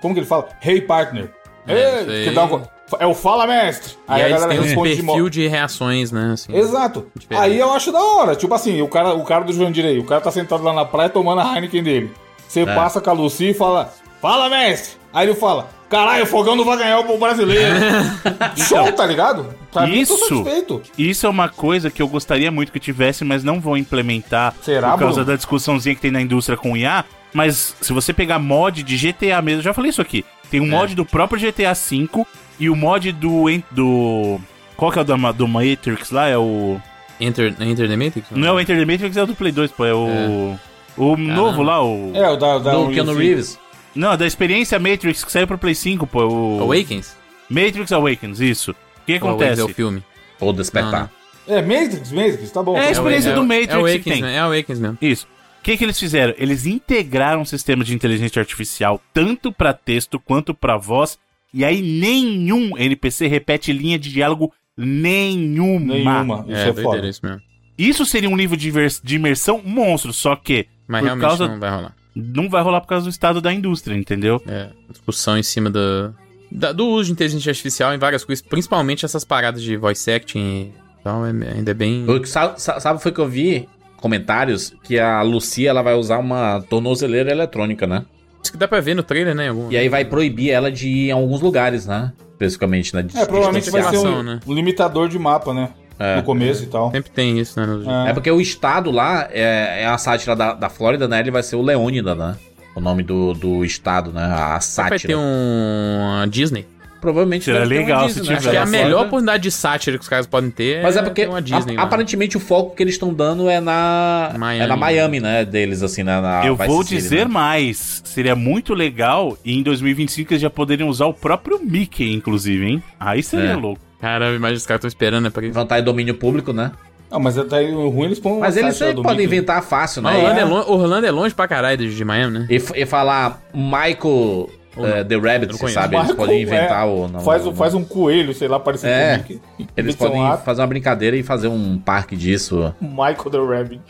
Como 0.00 0.12
que 0.14 0.20
ele 0.20 0.26
fala? 0.26 0.48
Hey 0.62 0.80
partner. 0.82 1.32
É, 1.66 2.00
Hey, 2.02 2.24
que 2.28 2.30
dá 2.34 2.44
um- 2.44 2.62
é 2.98 3.06
o 3.06 3.14
fala 3.14 3.46
mestre. 3.46 3.94
E 4.08 4.12
aí 4.12 4.22
eles 4.32 4.44
têm 4.44 4.58
um 4.58 4.62
responde 4.62 4.96
de 4.96 5.02
perfil 5.02 5.28
de 5.28 5.46
reações, 5.48 6.12
né? 6.12 6.30
Assim. 6.34 6.54
Exato. 6.56 7.06
Diferente. 7.18 7.42
Aí 7.42 7.58
eu 7.58 7.72
acho 7.72 7.90
da 7.90 8.02
hora. 8.02 8.36
Tipo 8.36 8.54
assim, 8.54 8.80
o 8.82 8.88
cara, 8.88 9.14
o 9.14 9.24
cara 9.24 9.44
do 9.44 9.52
Jurandir 9.52 9.84
aí, 9.84 9.98
o 9.98 10.04
cara 10.04 10.20
tá 10.20 10.30
sentado 10.30 10.62
lá 10.62 10.72
na 10.72 10.84
praia 10.84 11.08
tomando 11.08 11.40
a 11.40 11.54
Heineken 11.54 11.82
dele. 11.82 12.10
Você 12.46 12.60
É. 12.60 12.66
passa 12.74 13.00
com 13.00 13.10
a 13.10 13.12
Lucy 13.12 13.50
e 13.50 13.54
fala, 13.54 13.92
fala, 14.20 14.48
mestre. 14.48 14.92
Aí 15.12 15.26
ele 15.28 15.34
fala, 15.34 15.68
caralho, 15.88 16.24
o 16.24 16.26
fogão 16.26 16.56
não 16.56 16.64
vai 16.64 16.76
ganhar 16.76 16.98
o 17.00 17.18
brasileiro. 17.18 17.74
Show, 18.56 18.92
tá 18.92 19.06
ligado? 19.06 19.54
Pra 19.72 19.86
mim, 19.86 20.00
eu 20.00 20.06
tô 20.06 20.14
Isso. 20.14 20.82
Isso 20.98 21.26
é 21.26 21.28
uma 21.28 21.48
coisa 21.48 21.90
que 21.90 22.02
eu 22.02 22.08
gostaria 22.08 22.50
muito 22.50 22.70
que 22.72 22.80
tivesse, 22.80 23.24
mas 23.24 23.42
não 23.42 23.60
vou 23.60 23.76
implementar 23.76 24.54
Será, 24.62 24.92
por 24.92 24.98
causa 25.00 25.14
Bruno? 25.20 25.26
da 25.26 25.36
discussãozinha 25.36 25.94
que 25.94 26.00
tem 26.00 26.10
na 26.10 26.20
indústria 26.20 26.56
com 26.56 26.76
IA. 26.76 27.04
Mas 27.32 27.74
se 27.80 27.92
você 27.92 28.12
pegar 28.12 28.38
mod 28.38 28.82
de 28.82 28.96
GTA 28.96 29.42
mesmo, 29.42 29.58
eu 29.60 29.64
já 29.64 29.74
falei 29.74 29.90
isso 29.90 30.00
aqui. 30.02 30.24
Tem 30.50 30.60
um 30.60 30.68
mod 30.68 30.94
do 30.94 31.04
próprio 31.04 31.40
GTA 31.40 31.72
V 31.74 32.24
e 32.58 32.68
o 32.70 32.76
mod 32.76 33.10
do. 33.12 33.44
do 33.70 34.38
qual 34.76 34.90
que 34.92 34.98
é 34.98 35.02
o 35.02 35.04
do, 35.04 35.32
do 35.32 35.48
Matrix 35.48 36.10
lá? 36.10 36.28
É 36.28 36.36
o. 36.38 36.80
Enter, 37.20 37.54
Enter 37.60 37.88
the 37.88 37.96
Matrix? 37.96 38.26
Não 38.32 38.48
é 38.48 38.52
o 38.52 38.60
Enter 38.60 38.76
the 38.78 38.84
Matrix, 38.84 39.16
é 39.16 39.22
o 39.22 39.26
do 39.26 39.34
Play 39.34 39.52
2, 39.52 39.70
pô. 39.72 39.84
É 39.84 39.94
o. 39.94 40.58
O 40.96 41.16
novo 41.16 41.62
lá, 41.62 41.82
o. 41.84 42.12
É, 42.14 42.28
o 42.30 42.36
da... 42.36 42.58
da 42.58 42.72
Do 42.72 42.88
o- 42.88 42.92
Keanu. 42.92 43.14
Reeves. 43.14 43.58
Não, 43.94 44.16
da 44.16 44.26
experiência 44.26 44.78
Matrix 44.78 45.24
que 45.24 45.30
saiu 45.30 45.46
pro 45.46 45.58
Play 45.58 45.74
5, 45.74 46.06
pô. 46.06 46.26
O. 46.26 46.60
Awakens? 46.62 47.16
Matrix 47.48 47.92
Awakens, 47.92 48.40
isso. 48.40 48.72
O 48.72 48.74
que 49.06 49.12
Awakens 49.12 49.30
acontece? 49.30 49.60
é 49.60 49.64
o 49.64 49.68
filme. 49.68 50.02
Ou 50.40 50.52
despertar. 50.52 51.10
Não, 51.46 51.56
É, 51.56 51.62
Matrix, 51.62 52.10
Matrix, 52.10 52.50
tá 52.50 52.62
bom. 52.62 52.76
É, 52.76 52.88
a 52.88 52.90
experiência 52.90 53.30
É, 53.30 53.34
do 53.34 53.40
é, 53.40 53.44
Matrix 53.44 53.64
é 53.64 53.68
que 53.68 53.74
Awakens, 53.78 54.04
tem. 54.04 54.22
né? 54.22 54.34
É 54.34 54.38
Awakens 54.40 54.78
mesmo. 54.80 54.98
Isso. 55.00 55.26
O 55.60 55.64
que, 55.64 55.76
que 55.76 55.84
eles 55.84 55.98
fizeram? 55.98 56.34
Eles 56.36 56.66
integraram 56.66 57.40
um 57.42 57.44
sistema 57.44 57.84
de 57.84 57.94
inteligência 57.94 58.40
artificial 58.40 59.00
tanto 59.14 59.50
pra 59.52 59.72
texto 59.72 60.18
quanto 60.20 60.52
pra 60.52 60.76
voz, 60.76 61.18
e 61.54 61.64
aí 61.64 61.80
nenhum 61.80 62.76
NPC 62.76 63.26
repete 63.28 63.72
linha 63.72 63.98
de 63.98 64.10
diálogo 64.12 64.52
nenhuma. 64.76 65.94
Nenhuma, 65.94 66.44
isso 66.48 66.56
É, 66.56 66.68
é, 66.68 66.72
foda. 66.74 67.08
isso 67.08 67.20
mesmo. 67.24 67.40
Isso 67.76 68.04
seria 68.06 68.28
um 68.28 68.36
nível 68.36 68.56
de, 68.56 68.72
de 69.02 69.16
imersão 69.16 69.60
monstro, 69.64 70.12
só 70.12 70.36
que 70.36 70.66
Mas 70.86 71.00
Por 71.00 71.04
realmente 71.06 71.26
causa- 71.26 71.48
não 71.48 71.58
vai 71.58 71.70
rolar. 71.70 71.94
não 72.14 72.48
vai 72.48 72.62
rolar 72.62 72.80
por 72.80 72.88
causa 72.88 73.04
do 73.04 73.10
estado 73.10 73.40
da 73.40 73.52
indústria, 73.52 73.96
entendeu? 73.96 74.40
É, 74.46 74.68
discussão 74.90 75.36
em 75.38 75.42
cima 75.42 75.70
do, 75.70 76.14
da- 76.52 76.72
do 76.72 76.86
uso 76.86 77.06
de 77.06 77.12
inteligência 77.12 77.50
artificial 77.50 77.92
em 77.94 77.98
várias 77.98 78.24
coisas, 78.24 78.44
principalmente 78.46 79.04
essas 79.04 79.24
paradas 79.24 79.62
de 79.62 79.76
voice 79.76 80.10
acting 80.10 80.38
e 80.38 80.72
tal, 81.02 81.24
é, 81.26 81.30
ainda 81.30 81.70
é 81.70 81.74
bem... 81.74 82.08
O 82.08 82.20
que 82.20 82.28
Sabe, 82.28 82.60
sabe 82.60 83.02
foi 83.02 83.10
que 83.12 83.18
eu 83.20 83.28
vi 83.28 83.68
comentários 83.96 84.72
que 84.84 84.98
a 84.98 85.22
Lucia 85.22 85.70
ela 85.70 85.82
vai 85.82 85.94
usar 85.94 86.18
uma 86.18 86.60
tornozeleira 86.68 87.30
eletrônica, 87.32 87.86
né? 87.86 88.04
Isso 88.44 88.52
que 88.52 88.58
dá 88.58 88.68
pra 88.68 88.80
ver 88.80 88.94
no 88.94 89.02
trailer, 89.02 89.34
né? 89.34 89.48
Algum... 89.48 89.70
E 89.72 89.76
aí 89.76 89.88
vai 89.88 90.04
proibir 90.04 90.50
ela 90.50 90.70
de 90.70 90.86
ir 90.88 91.08
em 91.08 91.12
alguns 91.12 91.40
lugares, 91.40 91.86
né? 91.86 92.12
Especificamente, 92.32 92.94
né? 92.94 93.02
De- 93.02 93.16
É, 93.16 93.24
provavelmente 93.24 93.70
vai 93.70 93.82
ser 93.84 93.96
um, 93.98 94.22
né? 94.22 94.40
um 94.46 94.54
limitador 94.54 95.08
de 95.08 95.18
mapa, 95.18 95.54
né? 95.54 95.70
É. 95.98 96.16
No 96.16 96.22
começo 96.24 96.64
e 96.64 96.66
tal. 96.66 96.90
Sempre 96.90 97.10
tem 97.10 97.38
isso, 97.38 97.58
né? 97.58 98.06
É. 98.06 98.10
É 98.10 98.12
porque 98.12 98.30
o 98.30 98.40
estado 98.40 98.90
lá 98.90 99.28
é, 99.30 99.82
é 99.82 99.86
a 99.86 99.96
sátira 99.96 100.34
da, 100.36 100.52
da 100.52 100.68
Flórida, 100.68 101.06
né? 101.08 101.20
Ele 101.20 101.30
vai 101.30 101.42
ser 101.42 101.56
o 101.56 101.62
Leônida, 101.62 102.14
né? 102.14 102.36
O 102.74 102.80
nome 102.80 103.02
do, 103.04 103.32
do 103.32 103.64
estado, 103.64 104.12
né? 104.12 104.24
A 104.24 104.26
que 104.28 104.36
vai 104.50 104.60
sátira. 104.60 104.98
ter 105.08 105.16
um 105.16 106.28
Disney? 106.28 106.66
Provavelmente 107.04 107.44
Seria 107.44 107.64
legal 107.64 108.06
Disney, 108.06 108.24
se 108.24 108.30
né? 108.30 108.36
Acho 108.38 108.50
que 108.50 108.56
é 108.56 108.60
a 108.60 108.66
melhor 108.66 109.00
oportunidade 109.06 109.42
de 109.42 109.50
sátira 109.50 109.98
que 109.98 110.02
os 110.02 110.08
caras 110.08 110.26
podem 110.26 110.50
ter 110.50 110.82
Mas 110.82 110.96
é 110.96 111.02
porque 111.02 111.26
uma 111.26 111.42
Disney 111.42 111.74
a- 111.74 111.80
lá. 111.80 111.82
aparentemente 111.82 112.36
o 112.36 112.40
foco 112.40 112.74
que 112.74 112.82
eles 112.82 112.94
estão 112.94 113.12
dando 113.12 113.48
é 113.48 113.60
na 113.60 114.32
Miami. 114.38 114.64
é 114.64 114.66
na 114.66 114.76
Miami, 114.76 115.20
né, 115.20 115.44
deles 115.44 115.82
assim, 115.82 116.02
né, 116.02 116.20
na 116.20 116.46
Eu 116.46 116.56
Vice 116.56 116.66
vou 116.68 116.82
City, 116.82 116.94
dizer 116.96 117.26
né? 117.26 117.32
mais. 117.32 118.00
Seria 118.04 118.34
muito 118.34 118.72
legal 118.72 119.36
e 119.44 119.54
em 119.54 119.62
2025 119.62 120.32
eles 120.32 120.40
já 120.40 120.48
poderiam 120.50 120.88
usar 120.88 121.06
o 121.06 121.12
próprio 121.14 121.60
Mickey, 121.62 122.12
inclusive, 122.14 122.64
hein? 122.66 122.82
Aí 122.98 123.22
seria 123.22 123.50
É. 123.50 123.56
louco. 123.56 123.80
Cara, 124.00 124.34
imagina 124.34 124.56
os 124.56 124.66
caras 124.66 124.78
estão 124.80 124.88
esperando, 124.88 125.24
né? 125.24 125.30
Pra... 125.30 125.42
Vantagem 125.50 125.84
de 125.84 125.90
domínio 125.90 126.14
público, 126.14 126.52
né? 126.52 126.72
Não, 127.10 127.20
mas 127.20 127.38
até 127.38 127.58
aí 127.58 127.72
o 127.72 127.88
ruim 127.90 128.06
eles 128.06 128.18
põem 128.18 128.40
Mas 128.40 128.56
eles 128.56 128.76
podem 128.78 129.02
Mickey. 129.02 129.24
inventar 129.24 129.62
fácil, 129.62 130.02
né? 130.02 130.10
Orlando, 130.16 130.40
é 130.40 130.44
longe, 130.44 130.68
Orlando 130.70 131.06
é 131.06 131.10
longe 131.10 131.34
pra 131.34 131.46
caralho 131.46 131.88
de, 131.88 132.04
Miami, 132.04 132.38
né? 132.40 132.46
E, 132.50 132.56
e 132.56 132.86
falar 132.86 133.40
Michael 133.54 134.48
eh, 134.78 135.04
The 135.04 135.16
Rabbit, 135.16 135.52
não 135.52 135.58
você 135.58 135.68
sabe, 135.72 135.96
eles 135.96 136.12
podem 136.12 136.42
inventar 136.42 136.86
é, 136.86 136.90
o. 136.90 137.08
não, 137.08 137.20
faz, 137.20 137.46
o- 137.46 137.50
um- 137.50 137.54
faz 137.54 137.74
um 137.74 137.84
coelho, 137.84 138.32
sei 138.34 138.48
lá, 138.48 138.58
parecido 138.58 138.90
É. 138.92 139.18
com 139.18 139.32
o 139.32 139.36
Mickey. 139.58 139.68
Eles 139.76 139.94
um 139.94 139.98
podem 139.98 140.36
fazer 140.44 140.60
uma 140.62 140.66
brincadeira 140.66 141.16
e 141.16 141.22
fazer 141.22 141.48
um 141.48 141.78
parque 141.78 142.16
disso. 142.16 142.74
Michael 142.80 143.30
the 143.30 143.38
Rabbit. 143.38 143.80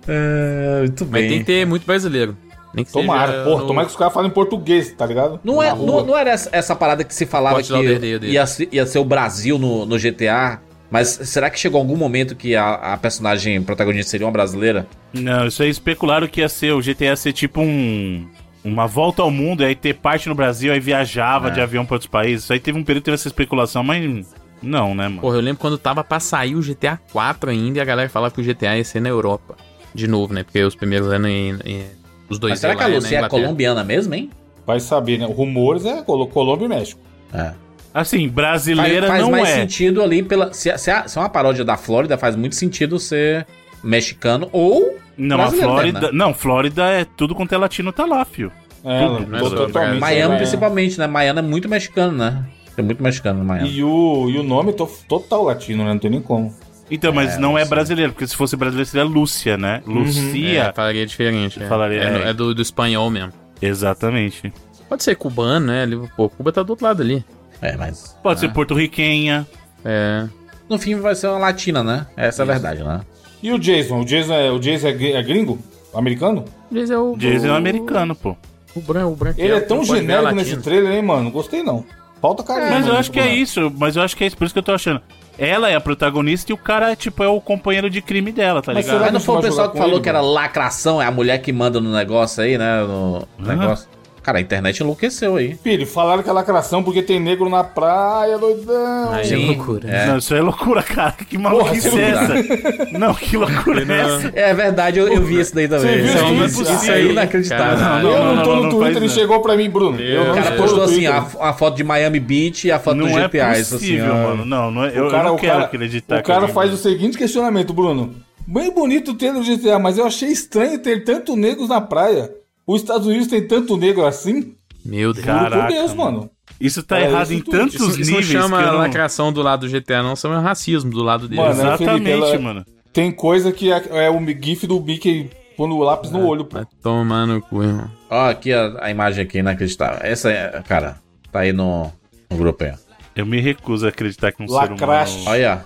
É, 0.07 0.79
muito 0.81 1.05
Mas 1.09 1.27
tem 1.27 1.39
que 1.39 1.45
ter 1.45 1.65
muito 1.65 1.85
brasileiro. 1.85 2.35
Nem 2.73 2.83
que 2.83 2.91
tomara, 2.91 3.31
seja 3.31 3.43
porra, 3.45 3.61
no- 3.61 3.67
tomara 3.67 3.85
que 3.85 3.91
os 3.91 3.97
caras 3.97 4.13
falem 4.13 4.31
português, 4.31 4.91
tá 4.93 5.05
ligado? 5.05 5.39
Não, 5.43 5.61
é, 5.61 5.69
Na 5.69 5.75
não, 5.75 6.05
não 6.05 6.17
era 6.17 6.31
essa, 6.31 6.49
essa 6.51 6.75
parada 6.75 7.03
que 7.03 7.13
se 7.13 7.25
falava 7.25 7.55
Pode 7.57 7.67
que 7.67 7.73
o 7.73 8.25
ia, 8.25 8.43
ia 8.71 8.85
ser 8.85 8.99
o 8.99 9.05
Brasil 9.05 9.59
no, 9.59 9.85
no 9.85 9.97
GTA, 9.97 10.59
mas 10.89 11.07
será 11.07 11.49
que 11.51 11.59
chegou 11.59 11.79
algum 11.79 11.95
momento 11.95 12.35
que 12.35 12.55
a, 12.55 12.73
a 12.73 12.97
personagem 12.97 13.61
protagonista 13.61 14.09
seria 14.11 14.25
uma 14.25 14.33
brasileira? 14.33 14.87
Não, 15.13 15.45
isso 15.47 15.61
aí 15.61 15.69
especularam 15.69 16.27
que 16.27 16.41
ia 16.41 16.49
ser 16.49 16.73
o 16.73 16.81
GTA 16.81 17.05
ia 17.05 17.15
ser 17.15 17.31
tipo 17.31 17.61
um. 17.61 18.27
Uma 18.63 18.87
volta 18.87 19.21
ao 19.21 19.29
mundo, 19.29 19.61
e 19.61 19.65
aí 19.65 19.75
ter 19.75 19.93
parte 19.95 20.29
no 20.29 20.35
Brasil, 20.35 20.71
aí 20.71 20.79
viajava 20.79 21.49
É. 21.49 21.51
de 21.51 21.59
avião 21.61 21.85
pra 21.85 21.95
outros 21.95 22.09
países. 22.09 22.45
Isso 22.45 22.53
aí 22.53 22.59
teve 22.59 22.77
um 22.77 22.83
período 22.83 23.01
que 23.03 23.05
teve 23.05 23.15
essa 23.15 23.27
especulação, 23.27 23.83
mas 23.83 24.25
não, 24.61 24.95
né, 24.95 25.07
mano? 25.09 25.19
Porra, 25.21 25.35
eu 25.35 25.41
lembro 25.41 25.59
quando 25.59 25.77
tava 25.77 26.03
pra 26.03 26.19
sair 26.19 26.55
o 26.55 26.61
GTA 26.61 26.97
4 27.11 27.49
ainda 27.49 27.79
e 27.79 27.81
a 27.81 27.85
galera 27.85 28.07
falava 28.09 28.33
que 28.33 28.39
o 28.39 28.43
GTA 28.43 28.77
ia 28.77 28.83
ser 28.85 29.01
na 29.01 29.09
Europa. 29.09 29.57
De 29.93 30.07
novo, 30.07 30.33
né? 30.33 30.43
Porque 30.43 30.63
os 30.63 30.75
primeiros 30.75 31.09
anos 31.09 31.29
em, 31.29 31.55
em- 31.65 31.85
os 32.29 32.39
dois 32.39 32.51
Mas 32.51 32.59
será 32.61 32.73
lá 32.73 32.77
que 32.79 32.83
a 32.83 32.87
é 32.87 32.89
na 32.91 32.95
Lucia 32.95 33.19
é 33.19 33.27
colombiana 33.27 33.83
mesmo, 33.83 34.13
hein? 34.15 34.29
Vai 34.65 34.79
saber, 34.79 35.19
né? 35.19 35.25
Rumores 35.25 35.85
é 35.85 36.01
Col- 36.01 36.25
Colômbia 36.29 36.65
e 36.65 36.69
México. 36.69 37.01
É. 37.33 37.51
Assim, 37.93 38.19
Faz, 38.21 38.31
brasileira 38.31 39.07
faz 39.07 39.21
não 39.21 39.29
mais 39.31 39.49
é. 39.49 39.55
sentido 39.55 40.01
ali 40.01 40.23
pela. 40.23 40.51
Se, 40.53 40.75
se, 40.77 40.89
é- 40.89 41.07
se 41.07 41.17
é 41.17 41.21
uma 41.21 41.29
paródia 41.29 41.65
da 41.65 41.75
Flórida, 41.75 42.17
faz 42.17 42.35
muito 42.35 42.55
sentido 42.55 42.97
ser 42.97 43.45
mexicano 43.83 44.47
ou. 44.53 44.97
Não, 45.17 45.35
a 45.35 45.39
brasileiro 45.39 45.71
Flórida. 45.71 45.99
mesmo, 46.01 46.17
Não, 46.17 46.33
Flórida 46.33 46.83
é 46.85 47.05
tudo 47.05 47.35
quanto 47.35 47.53
é 47.53 47.57
latino, 47.57 47.91
tá 47.91 48.05
lá, 48.05 48.23
fio. 48.25 48.51
É, 48.83 49.07
Tudo, 49.07 49.19
né? 49.19 49.39
tô- 49.39 49.49
Brasil. 49.49 49.57
totalmente. 49.67 49.99
Miami, 49.99 50.33
é. 50.33 50.37
principalmente, 50.37 50.99
né? 50.99 51.07
Miami 51.07 51.39
é 51.39 51.41
muito 51.41 51.69
mexicano, 51.69 52.17
né? 52.17 52.45
Tem 52.75 52.83
muito 52.83 53.01
mexicano 53.01 53.39
no 53.39 53.45
Miami. 53.45 53.69
E 53.71 53.83
o, 53.83 54.29
e 54.29 54.37
o 54.37 54.43
nome 54.43 54.73
to, 54.73 54.89
total 55.07 55.43
latino, 55.43 55.83
né? 55.85 55.91
Não 55.91 55.99
tem 55.99 56.11
nem 56.11 56.21
como. 56.21 56.53
Então, 56.91 57.13
mas 57.13 57.35
É, 57.35 57.39
não 57.39 57.51
não 57.51 57.57
é 57.57 57.63
brasileiro, 57.65 58.11
porque 58.11 58.27
se 58.27 58.35
fosse 58.35 58.57
brasileiro 58.57 58.89
seria 58.89 59.05
Lúcia, 59.05 59.57
né? 59.57 59.81
Lucia. 59.85 60.63
É, 60.63 60.73
falaria 60.73 61.05
diferente. 61.05 61.63
É, 61.63 61.67
Falaria, 61.67 62.01
é, 62.03 62.23
é. 62.23 62.29
é 62.29 62.33
do, 62.33 62.53
do 62.53 62.61
espanhol 62.61 63.09
mesmo. 63.09 63.31
Exatamente. 63.61 64.51
Pode 64.89 65.03
ser 65.03 65.15
cubano, 65.15 65.67
né? 65.67 65.87
Pô, 66.15 66.29
Cuba 66.29 66.51
tá 66.51 66.61
do 66.61 66.71
outro 66.71 66.85
lado 66.85 67.01
ali. 67.01 67.23
É, 67.61 67.77
mas. 67.77 68.17
Pode 68.21 68.37
ah, 68.37 68.41
ser 68.41 68.53
porto-riquenha. 68.53 69.47
É. 69.85 70.27
no 70.69 70.77
fim 70.77 70.95
vai 70.95 71.15
ser 71.15 71.27
uma 71.27 71.39
latina, 71.39 71.83
né? 71.83 72.05
Essa 72.15 72.41
é 72.41 72.43
a 72.43 72.45
verdade, 72.45 72.83
né? 72.83 73.01
E 73.43 73.51
o 73.51 73.59
Jason? 73.59 73.99
O 74.01 74.05
Jason 74.05 74.33
é, 74.33 74.49
o 74.51 74.57
Jason 74.57 74.87
é, 74.87 75.11
é 75.11 75.21
gringo? 75.21 75.59
Americano? 75.93 76.45
Jason 76.71 76.93
é 76.93 76.97
o. 76.97 77.15
Jason 77.17 77.47
é 77.47 77.51
o- 77.51 77.55
americano, 77.55 78.15
pô. 78.15 78.35
O 78.75 78.81
branco, 78.81 79.11
o 79.11 79.15
branco. 79.15 79.39
Ele 79.39 79.53
é 79.53 79.59
tão 79.59 79.83
ver 79.83 79.91
a 79.93 79.95
genérico 79.97 80.35
nesse 80.35 80.57
trailer, 80.57 80.93
hein, 80.93 81.03
mano? 81.03 81.25
Não 81.25 81.31
gostei, 81.31 81.61
não. 81.61 81.85
Falta 82.19 82.41
carinho. 82.41 82.71
Mas 82.71 82.87
eu 82.87 82.95
acho 82.95 83.11
que 83.11 83.19
é 83.19 83.25
mano. 83.25 83.35
isso, 83.35 83.71
mas 83.77 83.95
eu 83.95 84.01
acho 84.01 84.15
que 84.17 84.23
é 84.23 84.27
isso, 84.27 84.37
por 84.37 84.45
isso 84.45 84.53
que 84.53 84.59
eu 84.59 84.63
tô 84.63 84.71
achando. 84.71 85.01
Ela 85.37 85.69
é 85.69 85.75
a 85.75 85.81
protagonista 85.81 86.51
e 86.51 86.53
o 86.53 86.57
cara, 86.57 86.95
tipo, 86.95 87.21
é 87.23 87.27
o 87.27 87.41
companheiro 87.41 87.89
de 87.89 88.01
crime 88.01 88.31
dela, 88.31 88.61
tá 88.61 88.73
Mas 88.73 88.85
ligado? 88.85 89.01
Mas 89.01 89.13
não 89.13 89.19
foi 89.19 89.35
o 89.37 89.41
pessoal 89.41 89.69
que 89.71 89.77
falou 89.77 89.95
ele, 89.95 90.01
que 90.03 90.09
era 90.09 90.21
lacração, 90.21 91.01
é 91.01 91.05
a 91.05 91.11
mulher 91.11 91.39
que 91.39 91.51
manda 91.51 91.81
no 91.81 91.91
negócio 91.91 92.41
aí, 92.43 92.57
né? 92.57 92.81
No 92.83 93.27
negócio. 93.39 93.89
Cara, 94.23 94.37
a 94.37 94.41
internet 94.41 94.79
enlouqueceu 94.79 95.35
aí. 95.35 95.55
Filho, 95.61 95.85
falaram 95.85 96.23
que 96.23 96.29
é 96.29 96.31
lacração 96.31 96.81
porque 96.81 97.03
tem 97.03 97.19
negro 97.19 97.49
na 97.49 97.61
praia, 97.63 98.37
doidão. 98.37 99.11
Aí 99.11 99.31
é 99.33 99.35
loucura. 99.35 99.89
É. 99.89 100.07
Não, 100.07 100.17
isso 100.17 100.33
é 100.33 100.41
loucura, 100.41 100.81
cara. 100.81 101.11
Que 101.29 101.37
maluquice 101.37 101.89
Porra, 101.89 102.01
é 102.01 102.09
essa? 102.09 102.97
Não, 102.97 103.13
que 103.13 103.35
loucura 103.35 103.81
é 103.83 103.99
essa? 103.99 104.31
É 104.33 104.53
verdade, 104.53 104.99
eu, 104.99 105.09
eu 105.09 105.21
vi 105.21 105.41
isso 105.41 105.53
daí 105.53 105.67
também. 105.67 105.97
Viu 105.97 106.05
Isso, 106.05 106.15
isso? 106.15 106.23
é 106.25 106.29
é 106.29 106.45
isso 106.45 106.63
possível. 106.65 106.95
é 106.95 107.03
inacreditável. 107.03 108.09
Eu 108.09 108.17
não, 108.23 108.35
não, 108.35 108.43
tô 108.43 108.49
não, 108.49 108.55
no 108.55 108.63
não 108.63 108.69
Twitter, 108.69 108.97
ele 108.97 109.07
não. 109.07 109.13
chegou 109.13 109.41
pra 109.41 109.57
mim, 109.57 109.69
Bruno. 109.69 109.99
Eu 109.99 110.23
não 110.23 110.31
O 110.31 110.35
cara 110.35 110.45
tô 110.47 110.51
no 110.55 110.61
postou 110.63 110.83
assim, 110.83 111.05
a, 111.05 111.17
a 111.41 111.53
foto 111.53 111.75
de 111.75 111.83
Miami 111.83 112.19
Beach 112.19 112.65
e 112.67 112.71
a 112.71 112.79
foto 112.79 112.95
Não 112.95 113.07
do 113.07 113.19
é 113.19 113.27
GTA. 113.27 113.59
isso 113.59 113.75
assim, 113.75 113.85
possível, 113.97 114.13
ó. 114.13 114.27
mano. 114.29 114.45
Não, 114.45 114.71
não 114.71 114.85
é, 114.85 114.97
eu, 114.97 115.07
O 115.07 115.11
cara, 115.11 115.23
eu 115.23 115.27
não 115.27 115.35
o 115.35 115.37
quero 115.37 115.53
cara, 115.53 115.65
acreditar 115.65 116.19
o 116.19 116.23
cara 116.23 116.47
faz 116.47 116.71
o 116.73 116.77
seguinte 116.77 117.17
questionamento, 117.17 117.73
Bruno. 117.73 118.15
Bem 118.47 118.71
bonito 118.73 119.11
o 119.11 119.13
trailer 119.13 119.41
do 119.41 119.45
GTA, 119.57 119.79
mas 119.79 119.97
eu 119.97 120.05
achei 120.05 120.29
estranho 120.29 120.77
ter 120.79 121.03
tanto 121.03 121.35
negros 121.35 121.69
na 121.69 121.79
praia. 121.81 122.29
Os 122.65 122.81
Estados 122.81 123.07
Unidos 123.07 123.27
tem 123.27 123.45
tanto 123.47 123.75
negro 123.77 124.05
assim? 124.05 124.55
Meu 124.85 125.13
Deus. 125.13 125.25
Por 125.25 125.33
Caraca, 125.33 125.67
Deus, 125.73 125.93
mano. 125.93 126.17
mano. 126.19 126.29
Isso 126.59 126.83
tá 126.83 126.99
É, 126.99 127.05
errado 127.05 127.23
isso 127.31 127.33
em 127.33 127.41
tantos 127.41 127.75
Isso, 127.75 128.01
isso 128.01 128.11
não 128.11 128.19
níveis 128.19 128.25
chama 128.25 128.57
que 128.63 128.65
não... 128.69 128.77
lacração 128.77 129.31
do 129.33 129.41
lado 129.41 129.67
do 129.67 129.71
GTA, 129.71 130.03
não, 130.03 130.15
chama 130.15 130.39
racismo 130.39 130.91
do 130.91 131.01
lado 131.03 131.27
dele. 131.27 131.41
Mano, 131.41 131.51
é, 131.53 131.53
Exatamente, 131.53 132.03
Felipe, 132.05 132.11
ela- 132.11 132.39
mano. 132.39 132.65
Tem 132.91 133.11
coisa 133.11 133.51
que 133.51 133.71
é, 133.71 134.05
é 134.05 134.09
o 134.09 134.19
gif 134.41 134.67
do 134.67 134.79
Mickey 134.79 135.29
pondo 135.57 135.75
o 135.75 135.83
lápis 135.83 136.11
no 136.11 136.25
olho, 136.27 136.45
pô. 136.45 136.57
Vai 136.57 136.65
tomar 136.81 137.25
no 137.25 137.41
cu, 137.41 137.63
irmão. 137.63 137.89
Ó, 138.09 138.29
aqui 138.29 138.53
a, 138.53 138.77
a 138.81 138.91
imagem 138.91 139.23
aqui 139.23 139.39
inacreditável. 139.39 139.99
Essa 140.03 140.31
é, 140.31 140.61
cara, 140.61 140.97
tá 141.31 141.39
aí 141.39 141.51
no, 141.51 141.91
no 142.29 142.37
grupo 142.37 142.63
aí. 142.63 142.73
Eu 143.15 143.25
me 143.25 143.39
recuso 143.41 143.85
a 143.85 143.89
acreditar 143.89 144.31
que 144.31 144.43
um 144.43 144.47
Lacraste. 144.49 145.15
ser 145.15 145.21
humano... 145.21 145.31
Olha. 145.31 145.65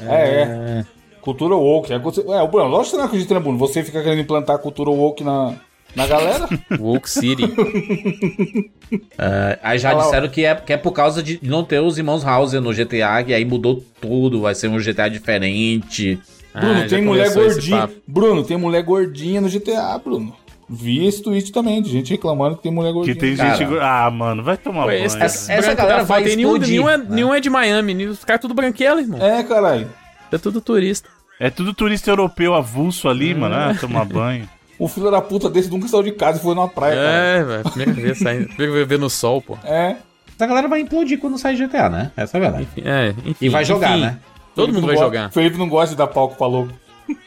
É, 0.00 0.42
é. 0.42 0.84
Cultura 1.22 1.54
woke. 1.54 1.90
É, 1.92 1.98
cultu- 1.98 2.30
é, 2.32 2.42
o 2.42 2.48
Bruno, 2.48 2.68
lógico 2.68 2.84
que 2.84 2.90
você 2.90 2.96
não 2.98 3.04
acredita, 3.06 3.34
né, 3.34 3.40
Bruno? 3.40 3.56
Você 3.58 3.82
fica 3.82 4.02
querendo 4.02 4.20
implantar 4.20 4.56
a 4.56 4.58
cultura 4.58 4.90
woke 4.90 5.22
na, 5.24 5.54
na 5.96 6.06
galera? 6.06 6.48
Woke 6.78 7.08
City. 7.08 7.44
É, 9.18 9.58
aí 9.62 9.78
já 9.78 9.94
disseram 9.94 10.28
que 10.28 10.44
é, 10.44 10.54
que 10.54 10.70
é 10.70 10.76
por 10.76 10.92
causa 10.92 11.22
de 11.22 11.38
não 11.42 11.64
ter 11.64 11.80
os 11.80 11.96
irmãos 11.96 12.26
Hauser 12.26 12.60
no 12.60 12.74
GTA, 12.74 13.22
que 13.24 13.32
aí 13.32 13.42
mudou 13.42 13.82
tudo, 14.00 14.42
vai 14.42 14.54
ser 14.54 14.68
um 14.68 14.76
GTA 14.76 15.08
diferente. 15.08 16.20
Bruno, 16.54 16.82
Ah, 16.82 16.86
tem 16.88 17.02
mulher 17.02 17.32
gordinha. 17.32 17.88
Bruno, 18.06 18.44
tem 18.44 18.58
mulher 18.58 18.82
gordinha 18.82 19.40
no 19.40 19.48
GTA, 19.48 19.98
Bruno. 19.98 20.36
Vi 20.68 21.06
esse 21.06 21.22
tweet 21.22 21.50
também, 21.52 21.80
de 21.80 21.88
gente 21.90 22.10
reclamando 22.10 22.56
que 22.56 22.62
tem 22.64 22.72
mulher 22.72 22.88
Que 22.90 22.94
gordinha. 22.94 23.16
tem 23.16 23.34
Cara. 23.36 23.54
gente... 23.56 23.78
Ah, 23.80 24.10
mano, 24.10 24.42
vai 24.42 24.58
tomar 24.58 24.84
banho. 24.84 25.04
esse, 25.06 25.14
cara. 25.16 25.26
esse 25.26 25.50
Essa 25.50 25.62
branco 25.68 25.76
galera 25.82 26.04
vai 26.04 26.24
aí, 26.24 26.36
nenhum, 26.36 26.50
explodir, 26.56 26.68
nenhum, 26.68 26.90
é, 26.90 26.98
né? 26.98 27.06
nenhum 27.08 27.34
é 27.34 27.40
de 27.40 27.48
Miami, 27.48 28.06
os 28.06 28.24
caras 28.24 28.42
tudo 28.42 28.52
branquelo, 28.52 29.00
irmão. 29.00 29.20
É, 29.24 29.42
caralho. 29.42 29.88
É 30.30 30.36
tudo 30.38 30.60
turista. 30.60 31.08
É 31.40 31.50
tudo 31.50 31.74
turista 31.74 32.10
europeu 32.10 32.54
avulso 32.54 33.08
ali, 33.08 33.34
mano. 33.34 33.54
Ah, 33.54 33.74
tomar 33.78 34.04
banho. 34.04 34.48
O 34.78 34.88
filho 34.88 35.10
da 35.10 35.20
puta 35.20 35.48
desse 35.50 35.70
nunca 35.70 35.86
saiu 35.88 36.02
de 36.02 36.12
casa 36.12 36.38
e 36.38 36.42
foi 36.42 36.54
numa 36.54 36.68
praia, 36.68 36.94
cara. 36.94 37.08
É, 37.08 37.44
velho. 37.44 37.64
Primeira 37.64 37.92
vez 37.92 38.18
saindo. 38.18 38.46
Primeira 38.48 38.72
vez 38.72 38.88
vendo 38.88 39.06
o 39.06 39.10
sol, 39.10 39.40
pô. 39.42 39.56
É. 39.64 39.96
Essa 40.34 40.46
galera 40.46 40.66
vai 40.68 40.80
implodir 40.80 41.18
quando 41.18 41.38
sair 41.38 41.56
GTA, 41.56 41.88
né? 41.88 42.10
Essa 42.16 42.36
é 42.36 42.38
a 42.38 42.40
verdade. 42.42 42.62
Enfim, 42.64 42.82
é, 42.88 43.14
enfim, 43.24 43.46
E 43.46 43.48
vai 43.48 43.64
jogar, 43.64 43.90
enfim, 43.92 44.00
né? 44.02 44.18
Todo 44.54 44.66
Felipe 44.66 44.74
mundo 44.80 44.86
vai 44.86 44.96
gosta- 44.96 45.06
jogar. 45.06 45.30
Felipe 45.32 45.58
não 45.58 45.68
gosta 45.68 45.90
de 45.90 45.96
dar 45.98 46.06
palco 46.08 46.36
pra 46.36 46.46
louco. 46.46 46.72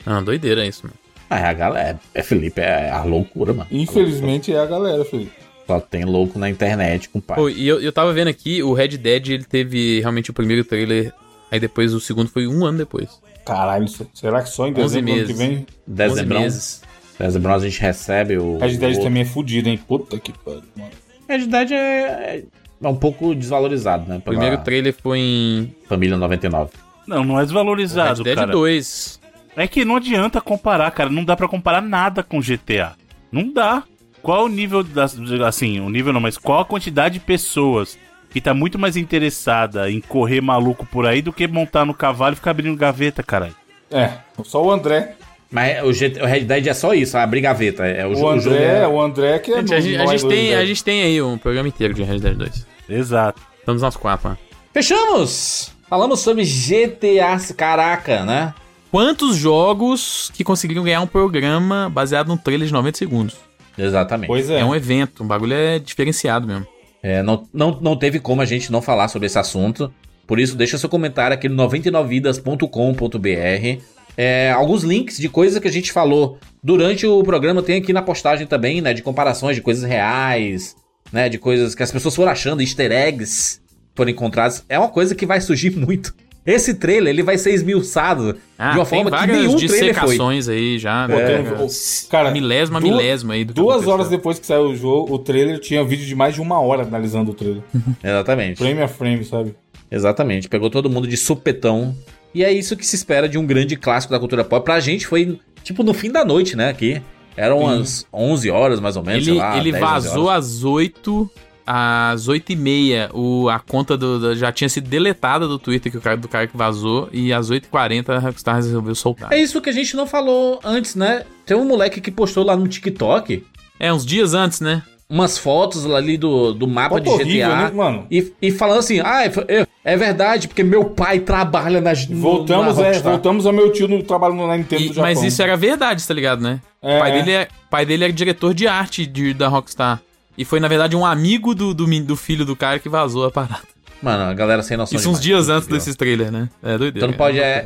Ah, 0.06 0.20
doideira 0.22 0.66
isso, 0.66 0.82
mano. 0.84 0.96
Ah, 1.30 1.50
a 1.50 1.54
galera, 1.54 2.00
é, 2.14 2.20
é 2.20 2.24
Felipe, 2.24 2.60
é 2.62 2.90
a 2.90 3.04
loucura, 3.04 3.54
mano. 3.54 3.68
Infelizmente 3.72 4.54
é 4.54 4.60
a 4.60 4.66
galera, 4.66 5.04
Felipe. 5.06 5.32
Só 5.66 5.80
tem 5.80 6.04
louco 6.06 6.38
na 6.38 6.50
internet, 6.50 7.10
compadre. 7.10 7.42
Pô, 7.42 7.50
e 7.50 7.68
eu, 7.68 7.80
eu 7.82 7.92
tava 7.92 8.12
vendo 8.14 8.28
aqui, 8.28 8.62
o 8.62 8.74
Red 8.74 8.90
Dead, 8.98 9.30
ele 9.30 9.44
teve 9.44 10.00
realmente 10.02 10.30
o 10.30 10.34
primeiro 10.34 10.64
trailer, 10.64 11.12
aí 11.52 11.60
depois 11.60 11.94
o 11.94 12.00
segundo 12.00 12.30
foi 12.30 12.48
um 12.48 12.64
ano 12.66 12.78
depois. 12.80 13.10
Caralho, 13.46 13.86
será 14.14 14.42
que 14.42 14.50
só 14.50 14.68
em 14.68 14.72
11 14.72 14.76
dezembro 14.82 15.14
do 15.14 15.18
ano 15.20 15.28
que 15.28 15.34
meses. 15.34 15.38
vem? 15.38 15.58
11 15.58 15.68
Dezembrão. 15.86 16.42
meses. 16.42 16.82
Dezembrão 17.20 17.54
a 17.54 17.60
gente 17.60 17.80
recebe 17.80 18.38
o. 18.38 18.58
Red 18.58 18.78
Dead 18.78 18.98
o... 18.98 19.04
também 19.04 19.22
é 19.22 19.26
fudido, 19.26 19.70
hein? 19.70 19.78
Puta 19.78 20.20
que 20.20 20.34
pariu, 20.34 20.64
mano. 20.76 20.92
Red 21.30 21.46
Dead 21.48 21.72
é, 21.72 22.44
é 22.84 22.88
um 22.88 22.96
pouco 22.96 23.34
desvalorizado, 23.36 24.08
né? 24.10 24.18
O 24.18 24.22
Pela 24.22 24.36
primeiro 24.38 24.64
trailer 24.64 24.94
foi 24.94 25.20
em 25.20 25.76
família 25.88 26.18
99. 26.18 26.72
Não, 27.08 27.24
não 27.24 27.36
é 27.36 27.40
Red 27.40 27.46
desvalorizado, 27.46 28.24
Dead 28.24 28.36
cara. 28.36 28.52
2. 28.52 29.22
É 29.56 29.68
que 29.68 29.86
não 29.86 29.96
adianta 29.96 30.42
comparar, 30.42 30.92
cara. 30.92 31.10
Não 31.10 31.24
dá 31.24 31.36
pra 31.36 31.48
comparar 31.48 31.82
nada 31.82 32.22
com 32.24 32.42
GTA. 32.42 32.94
Não 33.32 33.54
dá. 33.54 33.84
Qual 34.22 34.46
o 34.46 34.50
nível 34.50 34.84
das. 34.84 35.18
Assim, 35.48 35.80
o 35.80 35.90
nível 35.90 36.12
não, 36.12 36.20
mas 36.20 36.38
qual 36.38 36.62
a 36.62 36.66
quantidade 36.66 37.20
de 37.20 37.26
pessoas 37.26 37.98
que 38.36 38.42
tá 38.42 38.54
muito 38.54 38.78
mais 38.78 38.98
interessada 38.98 39.90
em 39.90 40.02
correr 40.02 40.42
maluco 40.42 40.86
por 40.86 41.06
aí 41.06 41.22
do 41.22 41.32
que 41.32 41.48
montar 41.48 41.86
no 41.86 41.94
cavalo 41.94 42.34
e 42.34 42.36
ficar 42.36 42.52
abrindo 42.52 42.76
gaveta, 42.76 43.24
caralho? 43.24 43.56
É, 43.90 44.10
só 44.44 44.62
o 44.62 44.70
André. 44.70 45.16
Mas 45.50 45.82
o, 45.86 45.94
GT 45.94 46.22
o 46.22 46.26
Red 46.26 46.42
Dead 46.42 46.68
é 46.68 46.74
só 46.74 46.94
isso, 46.94 47.18
abrir 47.18 47.40
gaveta. 47.40 47.86
É, 47.86 48.06
o, 48.06 48.10
O 48.10 48.12
o 48.12 48.16
jogo 48.16 48.30
André, 48.32 48.80
é- 48.80 48.88
o 48.90 49.00
André 49.00 49.40
que 49.40 49.54
é 49.54 49.60
Gente, 49.60 49.74
a, 49.74 49.80
gente, 49.80 49.98
a 50.02 50.06
gente 50.08 50.28
tem, 50.28 50.54
a 50.54 50.66
gente 50.66 50.84
tem 50.84 51.02
aí 51.04 51.22
um 51.22 51.38
programa 51.38 51.70
inteiro 51.70 51.94
de 51.94 52.04
Red 52.04 52.20
Dead 52.20 52.36
2. 52.36 52.68
Exato. 52.90 53.42
Estamos 53.58 53.82
nós 53.82 53.96
quatro, 53.96 54.32
né? 54.32 54.38
Fechamos! 54.74 55.72
Falamos 55.90 56.20
sobre 56.20 56.44
GTA, 56.44 57.38
caraca, 57.56 58.26
né? 58.26 58.54
Quantos 58.92 59.38
jogos 59.38 60.30
que 60.34 60.44
conseguiram 60.44 60.84
ganhar 60.84 61.00
um 61.00 61.08
programa 61.08 61.90
baseado 61.90 62.28
num 62.28 62.36
trailer 62.36 62.68
de 62.68 62.74
90 62.74 62.98
segundos? 62.98 63.36
Exatamente. 63.78 64.28
Pois 64.28 64.50
é. 64.50 64.60
É, 64.60 64.66
um 64.66 64.76
evento, 64.76 65.24
um 65.24 65.28
bagulho 65.28 65.54
é 65.54 65.80
diferenciado 65.80 66.46
mesmo. 66.46 66.68
É, 67.06 67.22
não, 67.22 67.48
não, 67.54 67.80
não 67.80 67.96
teve 67.96 68.20
como 68.20 68.42
a 68.42 68.46
gente 68.46 68.72
não 68.72 68.82
falar 68.82 69.10
sobre 69.10 69.28
esse 69.28 69.38
assunto. 69.38 69.94
Por 70.26 70.40
isso, 70.40 70.58
deixa 70.58 70.76
seu 70.76 70.90
comentário 70.90 71.36
aqui 71.36 71.48
no 71.48 71.56
99vidas.com.br. 71.70 73.84
É, 74.18 74.52
alguns 74.52 74.82
links 74.82 75.18
de 75.18 75.30
coisas 75.30 75.60
que 75.60 75.68
a 75.68 75.72
gente 75.72 75.92
falou 75.92 76.40
durante 76.64 77.06
o 77.06 77.22
programa 77.22 77.62
tem 77.62 77.78
aqui 77.78 77.94
na 77.94 78.02
postagem 78.02 78.48
também, 78.48 78.82
né? 78.82 78.92
De 78.92 79.04
comparações 79.04 79.56
de 79.56 79.62
coisas 79.62 79.88
reais, 79.88 80.76
né? 81.14 81.30
De 81.30 81.38
coisas 81.38 81.76
que 81.76 81.84
as 81.84 81.92
pessoas 81.92 82.16
foram 82.16 82.32
achando, 82.32 82.62
easter 82.62 82.92
eggs 82.92 83.62
foram 83.94 84.10
encontrados. 84.10 84.64
É 84.68 84.80
uma 84.80 84.90
coisa 84.90 85.14
que 85.14 85.28
vai 85.28 85.40
surgir 85.40 85.70
muito. 85.78 86.12
Esse 86.46 86.76
trailer, 86.76 87.12
ele 87.12 87.24
vai 87.24 87.38
ser 87.38 87.54
esmiuçado 87.54 88.38
Ah, 88.58 88.72
de 88.72 88.78
uma 88.78 88.86
forma 88.86 89.10
que 89.10 89.18
nenhum 89.28 89.28
trailer 89.28 89.50
foi. 89.52 89.60
dissecações 89.68 90.48
aí 90.48 90.78
já. 90.78 91.08
Pô, 91.08 91.16
né? 91.16 91.26
tem 91.26 91.36
É, 91.38 91.40
um- 91.64 91.68
cara, 92.10 92.30
milésima, 92.32 92.80
duas- 92.80 92.92
milésima 92.96 93.34
aí 93.34 93.44
do 93.44 93.54
Duas 93.54 93.70
aconteceu. 93.78 93.94
horas 93.94 94.10
depois 94.10 94.38
que 94.38 94.46
saiu 94.46 94.66
o 94.70 94.76
jogo, 94.76 95.14
o 95.16 95.18
trailer 95.20 95.60
tinha 95.60 95.84
vídeo 95.84 96.06
de 96.06 96.14
mais 96.16 96.36
de 96.36 96.42
uma 96.42 96.60
hora 96.60 96.84
analisando 96.84 97.32
o 97.32 97.34
trailer. 97.34 97.64
Exatamente. 98.04 98.58
frame 98.58 98.82
a 98.82 98.88
frame, 98.88 99.24
sabe? 99.26 99.56
Exatamente, 99.90 100.48
pegou 100.48 100.70
todo 100.70 100.90
mundo 100.90 101.08
de 101.08 101.18
supetão. 101.18 101.96
E 102.34 102.44
é 102.44 102.52
isso 102.52 102.76
que 102.76 102.86
se 102.86 102.96
espera 102.96 103.30
de 103.30 103.38
um 103.38 103.46
grande 103.46 103.76
clássico 103.76 104.12
da 104.14 104.20
cultura 104.20 104.44
pop. 104.44 104.64
Pra 104.64 104.80
gente 104.80 105.08
foi, 105.08 105.40
tipo, 105.64 105.84
no 105.84 105.94
fim 105.94 106.12
da 106.12 106.24
noite, 106.26 106.56
né, 106.56 106.70
aqui. 106.70 107.02
Eram 107.38 107.60
umas 107.60 108.06
11 108.14 108.50
horas, 108.50 108.80
mais 108.80 108.96
ou 108.96 109.04
menos, 109.04 109.28
Ele, 109.28 109.38
sei 109.38 109.46
lá, 109.46 109.58
ele 109.58 109.72
10, 109.72 109.84
11 109.84 109.92
vazou 110.08 110.30
às 110.30 110.64
8 110.64 111.30
às 111.66 112.28
8 112.28 112.52
e 112.52 112.56
meia. 112.56 113.10
O, 113.14 113.50
a 113.50 113.60
conta 113.60 113.98
do, 113.98 114.20
do- 114.20 114.36
já 114.36 114.52
tinha 114.52 114.70
sido 114.70 114.88
deletada 114.90 115.48
do 115.48 115.58
Twitter 115.60 115.92
que 115.92 115.98
o 115.98 116.02
cara, 116.02 116.18
do 116.18 116.28
cara 116.28 116.48
que 116.48 116.56
vazou. 116.58 117.10
E 117.12 117.32
às 117.34 117.50
8h40 117.50 118.10
a 118.10 118.20
Rockstar 118.20 118.56
resolveu 118.56 118.96
soltar. 118.96 119.32
É 119.34 119.38
isso 119.38 119.62
que 119.62 119.70
a 119.70 119.74
gente 119.74 119.96
não 119.96 120.06
falou 120.08 120.60
antes, 120.64 120.96
né? 120.96 121.24
Tem 121.46 121.56
um 121.56 121.66
moleque 121.66 122.00
que 122.02 122.12
postou 122.12 122.44
lá 122.44 122.56
no 122.56 122.68
TikTok 122.68 123.44
É, 123.80 123.92
uns 123.94 124.06
dias 124.06 124.34
antes, 124.34 124.60
né? 124.62 124.84
umas 125.08 125.38
fotos 125.38 125.86
ali 125.86 126.18
do, 126.18 126.52
do 126.52 126.68
mapa 126.68 126.96
Foto 126.96 127.04
de 127.04 127.10
horrível, 127.12 127.48
GTA. 127.50 127.56
né, 127.56 127.72
mano? 127.72 128.08
E, 128.10 128.34
e 128.42 128.50
falando 128.52 128.80
assim, 128.80 129.00
ah, 129.02 129.24
é, 129.24 129.32
é- 129.62 129.68
é 129.84 129.96
verdade, 129.96 130.48
porque 130.48 130.64
meu 130.64 130.84
pai 130.84 131.20
trabalha 131.20 131.80
na, 131.80 131.94
no- 132.10 132.18
Voltamos, 132.20 132.76
na 132.80 132.88
é, 132.88 133.00
voltamos 133.00 133.46
ao 133.46 133.54
meu 133.54 133.72
tio 133.72 133.88
no 133.88 134.02
trabalho 134.02 134.34
na 134.48 134.58
Nintendo 134.58 134.82
E- 134.82 134.88
do 134.88 134.94
Japão. 134.96 135.04
mas 135.04 135.22
isso 135.22 135.40
era 135.44 135.56
verdade, 135.56 136.06
tá 136.08 136.12
ligado, 136.12 136.42
né? 136.42 136.60
É, 136.82 136.98
o 136.98 137.00
pai 137.00 137.12
é. 137.12 137.14
dele, 137.22 137.32
é, 137.34 137.48
pai 137.70 137.86
dele 137.86 138.04
era 138.06 138.12
diretor 138.12 138.52
de 138.56 138.68
arte 138.68 139.06
de, 139.06 139.32
da 139.36 139.48
Rockstar. 139.48 140.02
E 140.38 140.44
foi, 140.46 140.60
na 140.60 140.68
verdade, 140.68 140.96
um 140.96 141.06
amigo 141.06 141.54
do, 141.56 141.74
do, 141.74 141.86
do 142.04 142.16
filho 142.16 142.46
do 142.46 142.56
cara 142.56 142.80
que 142.80 142.90
vazou 142.90 143.26
a 143.26 143.32
parada. 143.32 143.62
Mano, 144.02 144.24
a 144.30 144.34
galera 144.34 144.62
sem 144.62 144.76
noção 144.78 144.98
Isso 145.00 145.10
uns 145.10 145.20
demais, 145.20 145.46
dias 145.46 145.50
antes 145.50 145.64
entendeu? 145.68 145.78
desses 145.80 145.96
trailers, 145.96 146.32
né? 146.32 146.50
É 146.62 146.78
doideira. 146.78 146.98
Então 146.98 147.08
não 147.10 147.18
pode 147.18 147.40
é, 147.40 147.66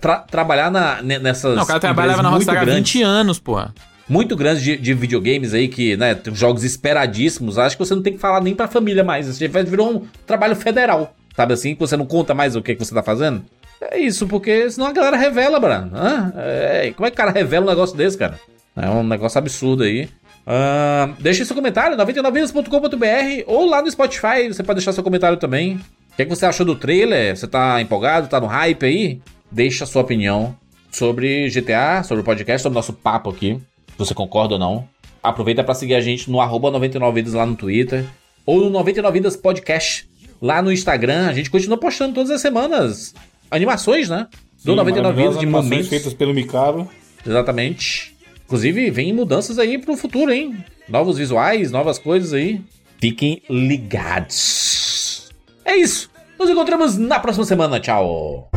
tra- 0.00 0.18
trabalhar 0.20 0.70
na, 0.70 1.02
ne- 1.02 1.18
nessas 1.18 1.56
Não, 1.56 1.62
o 1.62 1.66
cara 1.66 1.80
trabalhava 1.80 2.22
na 2.22 2.28
Rockstar 2.28 2.56
há 2.56 2.58
muito 2.64 2.74
20 2.74 3.02
anos, 3.02 3.38
porra. 3.40 3.74
muito 4.08 4.36
grandes 4.36 4.62
de, 4.62 4.76
de 4.76 4.92
videogames 4.94 5.54
aí, 5.54 5.66
que, 5.68 5.96
né, 5.96 6.14
tem 6.14 6.34
jogos 6.34 6.62
esperadíssimos, 6.62 7.58
acho 7.58 7.76
que 7.76 7.84
você 7.84 7.94
não 7.94 8.02
tem 8.02 8.12
que 8.12 8.18
falar 8.18 8.40
nem 8.42 8.54
pra 8.54 8.68
família 8.68 9.02
mais. 9.02 9.38
Vai 9.48 9.64
virar 9.64 9.84
um 9.84 10.06
trabalho 10.26 10.54
federal, 10.54 11.16
sabe 11.34 11.54
assim? 11.54 11.74
Que 11.74 11.80
você 11.80 11.96
não 11.96 12.06
conta 12.06 12.34
mais 12.34 12.54
o 12.54 12.60
que, 12.62 12.74
que 12.76 12.84
você 12.84 12.94
tá 12.94 13.02
fazendo. 13.02 13.42
É 13.80 13.98
isso, 13.98 14.28
porque 14.28 14.70
senão 14.70 14.86
a 14.86 14.92
galera 14.92 15.16
revela, 15.16 15.58
Bran. 15.58 15.88
Hã? 15.92 16.32
É, 16.36 16.92
como 16.94 17.06
é 17.06 17.10
que 17.10 17.14
o 17.14 17.16
cara 17.16 17.32
revela 17.32 17.66
um 17.66 17.70
negócio 17.70 17.96
desse, 17.96 18.16
cara? 18.16 18.38
É 18.76 18.88
um 18.88 19.02
negócio 19.02 19.38
absurdo 19.38 19.82
aí. 19.82 20.08
Ahn, 20.46 21.14
deixe 21.20 21.44
seu 21.44 21.54
comentário, 21.54 21.96
99vidas.com.br 21.96 23.44
ou 23.46 23.66
lá 23.66 23.80
no 23.80 23.90
Spotify, 23.90 24.48
você 24.48 24.62
pode 24.62 24.78
deixar 24.78 24.92
seu 24.92 25.04
comentário 25.04 25.36
também. 25.36 25.76
O 25.76 26.16
que, 26.16 26.22
é 26.22 26.24
que 26.24 26.30
você 26.30 26.44
achou 26.44 26.66
do 26.66 26.74
trailer? 26.74 27.36
Você 27.36 27.46
tá 27.46 27.80
empolgado? 27.80 28.28
Tá 28.28 28.40
no 28.40 28.46
hype 28.46 28.84
aí? 28.84 29.20
Deixa 29.50 29.86
sua 29.86 30.02
opinião 30.02 30.54
sobre 30.90 31.48
GTA, 31.48 32.02
sobre 32.04 32.20
o 32.20 32.24
podcast, 32.24 32.62
sobre 32.62 32.74
o 32.74 32.78
nosso 32.78 32.92
papo 32.92 33.30
aqui. 33.30 33.58
Se 33.88 33.98
você 33.98 34.14
concorda 34.14 34.54
ou 34.54 34.60
não. 34.60 34.88
Aproveita 35.22 35.64
para 35.64 35.74
seguir 35.74 35.94
a 35.94 36.00
gente 36.00 36.30
no 36.30 36.40
arroba 36.40 36.70
99vidas 36.70 37.32
lá 37.32 37.46
no 37.46 37.56
Twitter. 37.56 38.04
Ou 38.44 38.68
no 38.68 38.78
99vidas 38.78 39.40
podcast 39.40 40.06
lá 40.40 40.60
no 40.60 40.72
Instagram. 40.72 41.28
A 41.28 41.32
gente 41.32 41.50
continua 41.50 41.78
postando 41.78 42.14
todas 42.14 42.30
as 42.30 42.40
semanas 42.40 43.14
animações, 43.50 44.08
né? 44.08 44.26
Do 44.64 44.72
Sim, 44.72 44.76
99 44.76 45.22
vidas 45.22 45.38
de 45.38 45.46
momentos. 45.46 45.88
feitas 45.88 46.12
pelo 46.12 46.34
Mikaro. 46.34 46.88
Exatamente. 47.26 48.11
Inclusive, 48.52 48.90
vem 48.90 49.14
mudanças 49.14 49.58
aí 49.58 49.78
pro 49.78 49.96
futuro, 49.96 50.30
hein? 50.30 50.62
Novos 50.86 51.16
visuais, 51.16 51.72
novas 51.72 51.98
coisas 51.98 52.34
aí. 52.34 52.60
Fiquem 53.00 53.40
ligados. 53.48 55.30
É 55.64 55.74
isso. 55.74 56.10
Nos 56.38 56.50
encontramos 56.50 56.98
na 56.98 57.18
próxima 57.18 57.46
semana. 57.46 57.80
Tchau. 57.80 58.50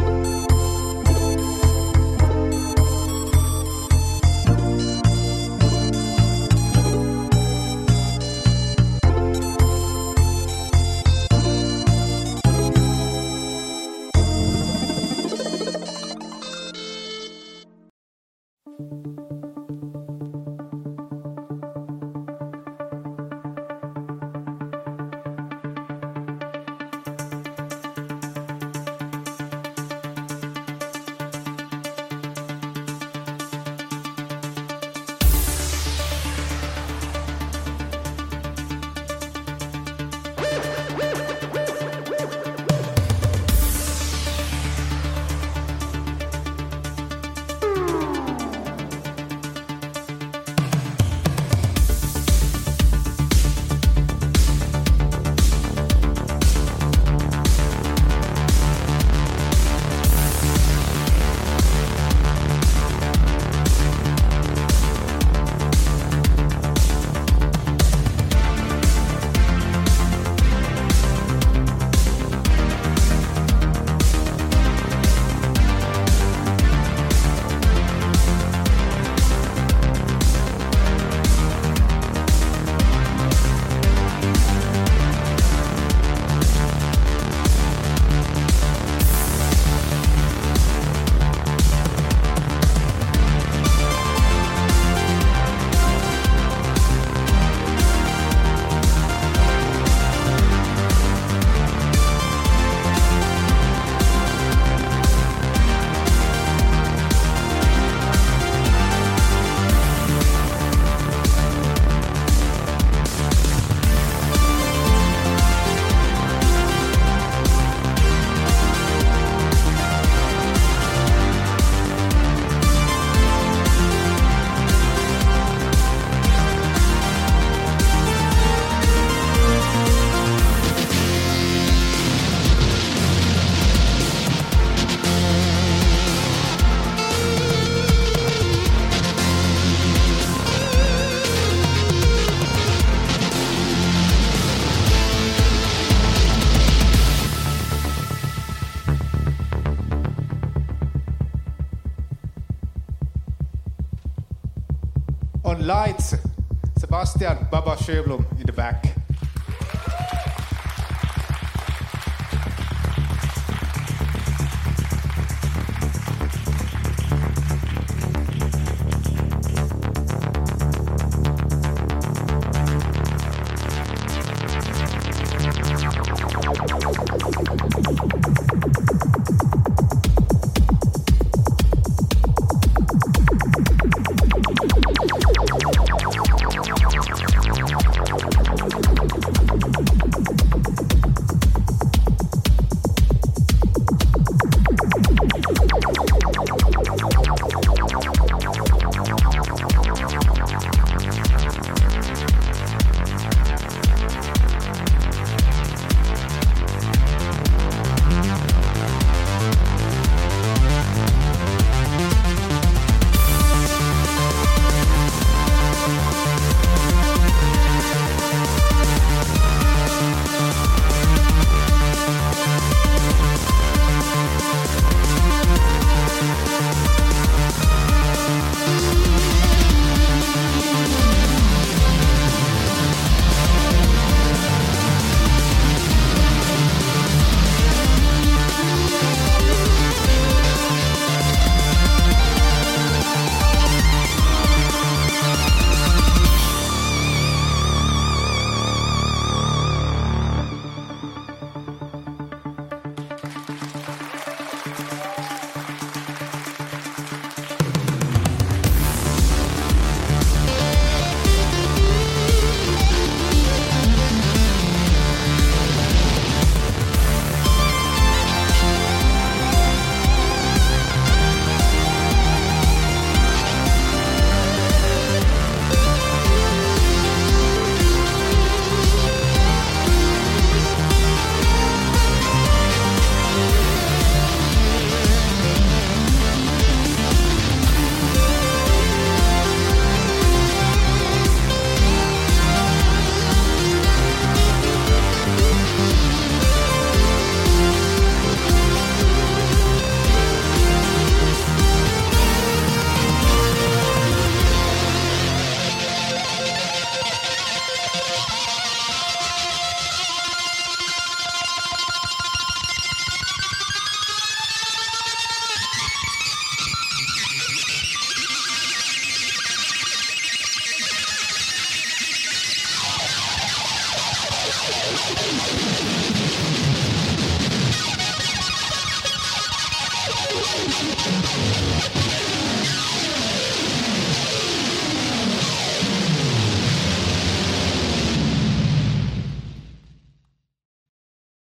Sjöblom 157.85 158.25
in 158.39 158.47
the 158.47 158.51
back. 158.51 158.94